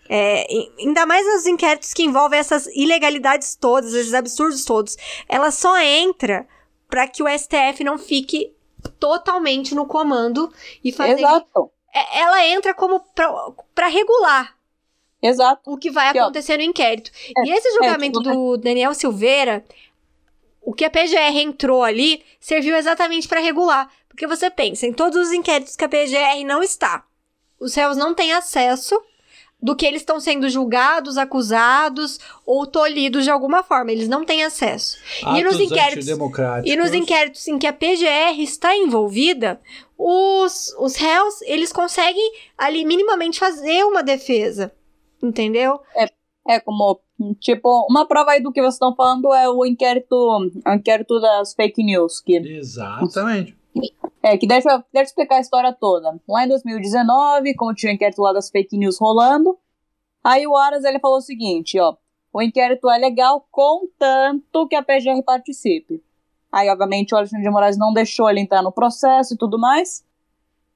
É, 0.10 0.46
ainda 0.80 1.06
mais 1.06 1.26
os 1.36 1.46
inquéritos 1.48 1.94
que 1.94 2.04
envolvem 2.04 2.40
essas 2.40 2.68
ilegalidades 2.68 3.56
todas, 3.56 3.94
esses 3.94 4.14
absurdos 4.14 4.64
todos, 4.64 4.96
ela 5.28 5.52
só 5.52 5.78
entra 5.80 6.48
para 6.90 7.08
que 7.08 7.24
o 7.24 7.28
STF 7.28 7.84
não 7.84 7.98
fique 7.98 8.54
totalmente 9.00 9.74
no 9.74 9.86
comando 9.86 10.52
e 10.84 10.92
fazer. 10.92 11.20
Exato. 11.20 11.72
É, 11.94 12.20
Ela 12.20 12.46
entra 12.46 12.74
como 12.74 13.02
para 13.74 13.88
regular 13.88 14.56
Exato. 15.22 15.62
o 15.66 15.78
que 15.78 15.90
vai 15.90 16.10
acontecer 16.10 16.58
no 16.58 16.64
inquérito. 16.64 17.10
e 17.44 17.52
esse 17.52 17.72
julgamento 17.74 18.22
tipo, 18.22 18.34
do 18.34 18.58
Daniel 18.58 18.94
Silveira, 18.94 19.66
o 20.62 20.74
que 20.74 20.86
a 20.86 20.90
PGR 20.90 21.38
entrou 21.38 21.84
ali, 21.84 22.24
serviu 22.40 22.76
exatamente 22.76 23.28
para 23.28 23.40
regular. 23.40 23.90
Porque 24.08 24.28
você 24.28 24.50
pensa, 24.50 24.86
em 24.86 24.94
todos 24.94 25.28
os 25.28 25.34
inquéritos 25.34 25.76
que 25.76 25.84
a 25.84 25.90
PGR 25.90 26.44
não 26.46 26.62
está, 26.64 27.04
os 27.60 27.74
réus 27.74 27.98
não 27.98 28.14
têm 28.14 28.34
acesso 28.34 29.02
do 29.62 29.76
que 29.76 29.86
eles 29.86 30.02
estão 30.02 30.20
sendo 30.20 30.50
julgados, 30.50 31.18
acusados 31.18 32.20
ou 32.46 32.68
tolhidos 32.68 33.24
de 33.24 33.32
alguma 33.32 33.64
forma. 33.64 33.92
Eles 33.92 34.08
não 34.08 34.24
têm 34.24 34.44
acesso. 34.44 34.98
e 35.22 35.44
nos 35.44 35.56
atos 35.56 35.60
inquéritos 35.60 36.08
antidemocráticos. 36.08 36.72
e 36.72 36.76
nos 36.76 36.94
inquéritos 36.94 37.48
em 37.48 37.58
que 37.58 37.68
a 37.68 37.74
PGR 37.74 38.40
está 38.40 38.76
envolvida, 38.76 39.60
os, 39.98 40.76
os 40.78 40.96
réus, 40.96 41.42
eles 41.44 41.72
conseguem 41.72 42.32
ali 42.58 42.86
minimamente 42.86 43.40
fazer 43.40 43.84
uma 43.86 44.04
defesa. 44.04 44.72
Entendeu? 45.22 45.80
É 46.48 46.60
como, 46.60 47.00
tipo, 47.40 47.88
uma 47.90 48.06
prova 48.08 48.32
aí 48.32 48.42
do 48.42 48.52
que 48.52 48.62
vocês 48.62 48.76
estão 48.76 48.96
falando 48.96 49.34
é 49.34 49.50
o 49.50 49.66
inquérito, 49.66 50.16
o 50.16 50.74
inquérito 50.74 51.20
das 51.20 51.56
fake 51.56 51.84
news, 51.84 52.22
que 52.22 52.36
Exatamente. 52.36 53.58
É 54.24 54.38
que 54.38 54.48
deixa, 54.48 54.84
deixa 54.92 55.10
explicar 55.10 55.38
a 55.38 55.42
história 55.42 55.74
toda. 55.74 56.20
Lá 56.28 56.46
em 56.46 56.48
2019, 56.48 57.54
como 57.56 57.74
tinha 57.74 57.92
o 57.92 57.96
inquérito 57.96 58.22
lá 58.22 58.34
das 58.34 58.50
fake 58.50 58.78
news 58.78 58.98
rolando, 59.00 59.58
aí 60.24 60.48
o 60.48 60.56
Aras 60.56 60.84
ele 60.84 61.00
falou 61.00 61.18
o 61.18 61.22
seguinte, 61.22 61.80
ó, 61.80 61.96
o 62.34 62.42
inquérito 62.42 62.90
é 62.90 62.98
legal 62.98 63.48
contanto 63.52 64.68
que 64.68 64.76
a 64.76 64.84
PGR 64.84 65.24
participe. 65.26 66.04
Aí, 66.52 66.70
obviamente, 66.70 67.14
o 67.14 67.18
Alexandre 67.18 67.46
de 67.46 67.52
Moraes 67.52 67.78
não 67.78 67.94
deixou 67.94 68.30
ele 68.30 68.40
entrar 68.40 68.62
no 68.62 68.72
processo 68.72 69.34
e 69.34 69.38
tudo 69.38 69.60
mais. 69.60 70.06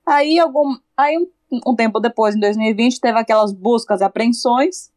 Aí, 0.05 0.39
algum, 0.39 0.77
aí 0.95 1.17
um, 1.17 1.59
um 1.67 1.75
tempo 1.75 1.99
depois, 1.99 2.35
em 2.35 2.39
2020, 2.39 2.99
teve 2.99 3.17
aquelas 3.17 3.51
buscas 3.51 4.01
e 4.01 4.03
apreensões. 4.03 4.91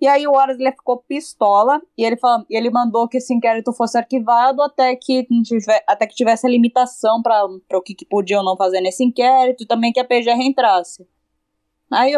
E 0.00 0.06
aí 0.06 0.26
o 0.28 0.32
ele 0.48 0.70
ficou 0.70 0.98
pistola 0.98 1.82
e 1.96 2.04
ele, 2.04 2.16
fala, 2.16 2.46
ele 2.48 2.70
mandou 2.70 3.08
que 3.08 3.16
esse 3.16 3.34
inquérito 3.34 3.72
fosse 3.72 3.98
arquivado 3.98 4.62
até 4.62 4.94
que, 4.94 5.24
tive- 5.42 5.82
até 5.86 6.06
que 6.06 6.14
tivesse 6.14 6.46
a 6.46 6.50
limitação 6.50 7.20
para 7.20 7.44
o 7.46 7.82
que, 7.82 7.94
que 7.94 8.04
podia 8.04 8.38
ou 8.38 8.44
não 8.44 8.56
fazer 8.56 8.80
nesse 8.80 9.04
inquérito 9.04 9.64
e 9.64 9.66
também 9.66 9.92
que 9.92 9.98
a 9.98 10.04
PGR 10.04 10.40
entrasse. 10.40 11.04
Aí, 11.90 12.14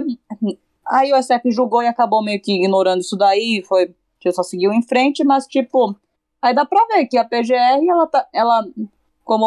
aí 0.87 1.13
o 1.13 1.17
SF 1.23 1.51
julgou 1.51 1.83
e 1.83 1.87
acabou 1.87 2.23
meio 2.23 2.41
que 2.41 2.53
ignorando 2.53 3.01
isso 3.01 3.17
daí, 3.17 3.63
foi, 3.67 3.95
só 4.31 4.43
seguiu 4.43 4.73
em 4.75 4.83
frente, 4.83 5.25
mas 5.25 5.47
tipo, 5.47 5.97
aí 6.43 6.55
dá 6.55 6.67
pra 6.67 6.85
ver 6.87 7.07
que 7.07 7.17
a 7.17 7.25
PGR, 7.25 7.89
ela 7.89 8.07
tá, 8.07 8.29
ela, 8.31 8.63
como, 9.25 9.47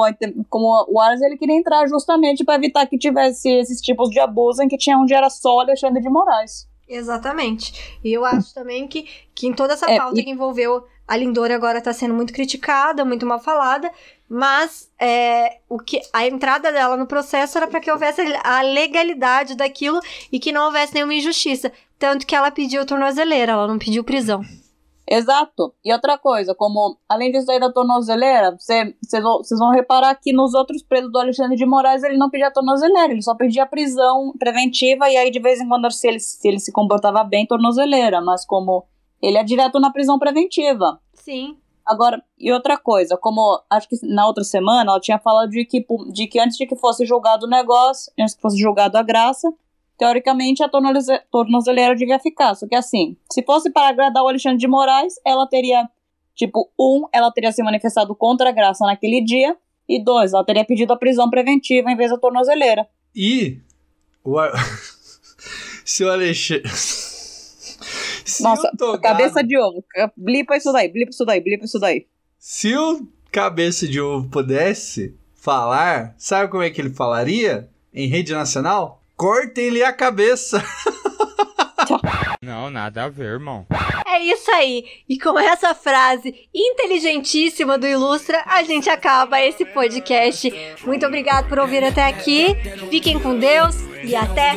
como 0.49 0.85
o 0.89 0.99
Aras, 0.99 1.21
ele 1.21 1.37
queria 1.37 1.55
entrar 1.55 1.87
justamente 1.87 2.43
para 2.43 2.55
evitar 2.55 2.87
que 2.87 2.97
tivesse 2.97 3.47
esses 3.47 3.79
tipos 3.79 4.09
de 4.09 4.19
abuso 4.19 4.63
em 4.63 4.67
que 4.67 4.77
tinha 4.77 4.97
onde 4.97 5.13
era 5.13 5.29
só 5.29 5.59
Alexandre 5.59 6.01
de 6.01 6.09
Moraes. 6.09 6.67
Exatamente. 6.87 7.97
E 8.03 8.11
eu 8.13 8.25
acho 8.25 8.53
também 8.53 8.87
que, 8.87 9.07
que 9.33 9.47
em 9.47 9.53
toda 9.53 9.73
essa 9.73 9.89
É, 9.89 9.97
pauta 9.97 10.19
e- 10.19 10.23
que 10.23 10.29
envolveu 10.29 10.85
a 11.07 11.17
Lindora 11.17 11.55
agora 11.55 11.79
está 11.79 11.91
sendo 11.91 12.13
muito 12.13 12.31
criticada, 12.33 13.03
muito 13.03 13.25
mal 13.25 13.39
falada, 13.39 13.91
mas 14.29 14.89
é, 14.97 15.57
o 15.67 15.77
que 15.77 16.01
a 16.13 16.25
entrada 16.25 16.71
dela 16.71 16.95
no 16.95 17.05
processo 17.05 17.57
era 17.57 17.67
para 17.67 17.79
que 17.81 17.91
houvesse 17.91 18.21
a 18.43 18.61
legalidade 18.61 19.55
daquilo 19.55 19.99
e 20.31 20.39
que 20.39 20.51
não 20.51 20.65
houvesse 20.65 20.93
nenhuma 20.93 21.13
injustiça. 21.13 21.71
Tanto 21.99 22.25
que 22.25 22.35
ela 22.35 22.51
pediu 22.51 22.85
tornozeleira, 22.85 23.51
ela 23.51 23.67
não 23.67 23.77
pediu 23.77 24.03
prisão. 24.03 24.43
Exato. 25.13 25.73
E 25.85 25.93
outra 25.93 26.17
coisa, 26.17 26.55
como 26.55 26.97
além 27.07 27.31
disso 27.31 27.51
aí 27.51 27.59
da 27.59 27.71
tornozeleira, 27.71 28.57
vocês 28.57 28.95
vão, 29.21 29.37
vocês 29.37 29.59
vão 29.59 29.71
reparar 29.71 30.15
que 30.15 30.33
nos 30.33 30.55
outros 30.55 30.81
presos 30.81 31.11
do 31.11 31.19
Alexandre 31.19 31.55
de 31.55 31.65
Moraes 31.65 32.01
ele 32.03 32.17
não 32.17 32.31
pedia 32.31 32.51
tornozeleira, 32.51 33.13
ele 33.13 33.21
só 33.21 33.35
pedia 33.35 33.65
prisão 33.65 34.33
preventiva 34.39 35.07
e 35.09 35.15
aí 35.15 35.29
de 35.29 35.39
vez 35.39 35.61
em 35.61 35.67
quando 35.67 35.89
se 35.91 36.07
ele 36.07 36.19
se, 36.19 36.47
ele 36.47 36.59
se 36.59 36.71
comportava 36.71 37.23
bem, 37.23 37.45
tornozeleira, 37.45 38.21
mas 38.21 38.43
como 38.43 38.85
ele 39.21 39.37
é 39.37 39.43
direto 39.43 39.79
na 39.79 39.91
prisão 39.91 40.17
preventiva. 40.17 40.99
Sim. 41.13 41.57
Agora, 41.85 42.23
e 42.39 42.51
outra 42.51 42.77
coisa, 42.77 43.15
como 43.15 43.61
acho 43.69 43.87
que 43.87 43.97
na 44.03 44.25
outra 44.25 44.43
semana 44.43 44.91
ela 44.91 44.99
tinha 44.99 45.19
falado 45.19 45.49
de 45.49 45.63
que, 45.65 45.85
de 46.11 46.27
que 46.27 46.39
antes 46.39 46.57
de 46.57 46.65
que 46.65 46.75
fosse 46.75 47.05
julgado 47.05 47.45
o 47.45 47.49
negócio, 47.49 48.11
antes 48.19 48.33
que 48.33 48.41
fosse 48.41 48.57
julgado 48.57 48.97
a 48.97 49.03
graça, 49.03 49.53
teoricamente 50.03 50.61
a 50.63 50.69
tornoze- 50.69 51.21
tornozeleira 51.31 51.95
devia 51.95 52.19
ficar. 52.19 52.55
Só 52.55 52.67
que 52.67 52.75
assim, 52.75 53.15
se 53.31 53.41
fosse 53.43 53.69
para 53.71 53.87
agradar 53.89 54.23
o 54.23 54.27
Alexandre 54.27 54.57
de 54.57 54.67
Moraes, 54.67 55.13
ela 55.25 55.47
teria, 55.47 55.87
tipo, 56.35 56.69
um, 56.79 57.07
ela 57.13 57.31
teria 57.31 57.51
se 57.51 57.63
manifestado 57.63 58.13
contra 58.15 58.49
a 58.49 58.51
graça 58.51 58.85
naquele 58.85 59.21
dia, 59.23 59.55
e 59.87 60.01
dois, 60.03 60.33
ela 60.33 60.45
teria 60.45 60.63
pedido 60.65 60.93
a 60.93 60.97
prisão 60.97 61.29
preventiva 61.29 61.91
em 61.91 61.95
vez 61.97 62.09
da 62.11 62.17
tornozeleira. 62.17 62.87
E 63.15 63.59
o 64.23 64.35
Se 65.85 66.03
o 66.03 66.09
Alexandre. 66.11 66.69
Se 68.25 68.41
Nossa, 68.41 68.71
Togado- 68.77 69.01
cabeça 69.01 69.43
de 69.43 69.57
ovo. 69.57 69.83
Blipa 70.15 70.55
isso 70.55 70.71
daí, 70.71 70.87
blipa 70.89 71.11
isso 71.11 71.25
daí, 71.25 71.41
blipa 71.41 71.65
isso 71.65 71.77
daí. 71.79 72.07
Se 72.39 72.75
o 72.75 73.05
cabeça 73.31 73.85
de 73.87 73.99
ovo 73.99 74.29
pudesse 74.29 75.13
falar, 75.35 76.15
sabe 76.17 76.49
como 76.49 76.63
é 76.63 76.69
que 76.69 76.79
ele 76.79 76.89
falaria 76.89 77.69
em 77.93 78.07
rede 78.07 78.31
nacional? 78.33 79.02
Cortem-lhe 79.15 79.83
a 79.83 79.93
cabeça. 79.93 80.63
Não, 82.41 82.69
nada 82.69 83.05
a 83.05 83.09
ver, 83.09 83.25
irmão. 83.25 83.65
É 84.05 84.19
isso 84.19 84.51
aí. 84.51 84.85
E 85.07 85.17
com 85.17 85.39
essa 85.39 85.73
frase 85.73 86.47
inteligentíssima 86.53 87.77
do 87.77 87.87
Ilustra, 87.87 88.43
a 88.45 88.63
gente 88.63 88.89
acaba 88.89 89.41
esse 89.41 89.65
podcast. 89.65 90.51
Muito 90.85 91.05
obrigado 91.05 91.47
por 91.47 91.59
ouvir 91.59 91.83
até 91.83 92.05
aqui. 92.05 92.55
Fiquem 92.89 93.19
com 93.19 93.37
Deus 93.37 93.75
e 94.03 94.15
até 94.15 94.53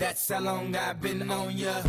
That's 0.00 0.30
how 0.30 0.40
long 0.40 0.74
I've 0.74 0.98
been 0.98 1.30
on 1.30 1.54
ya. 1.54 1.82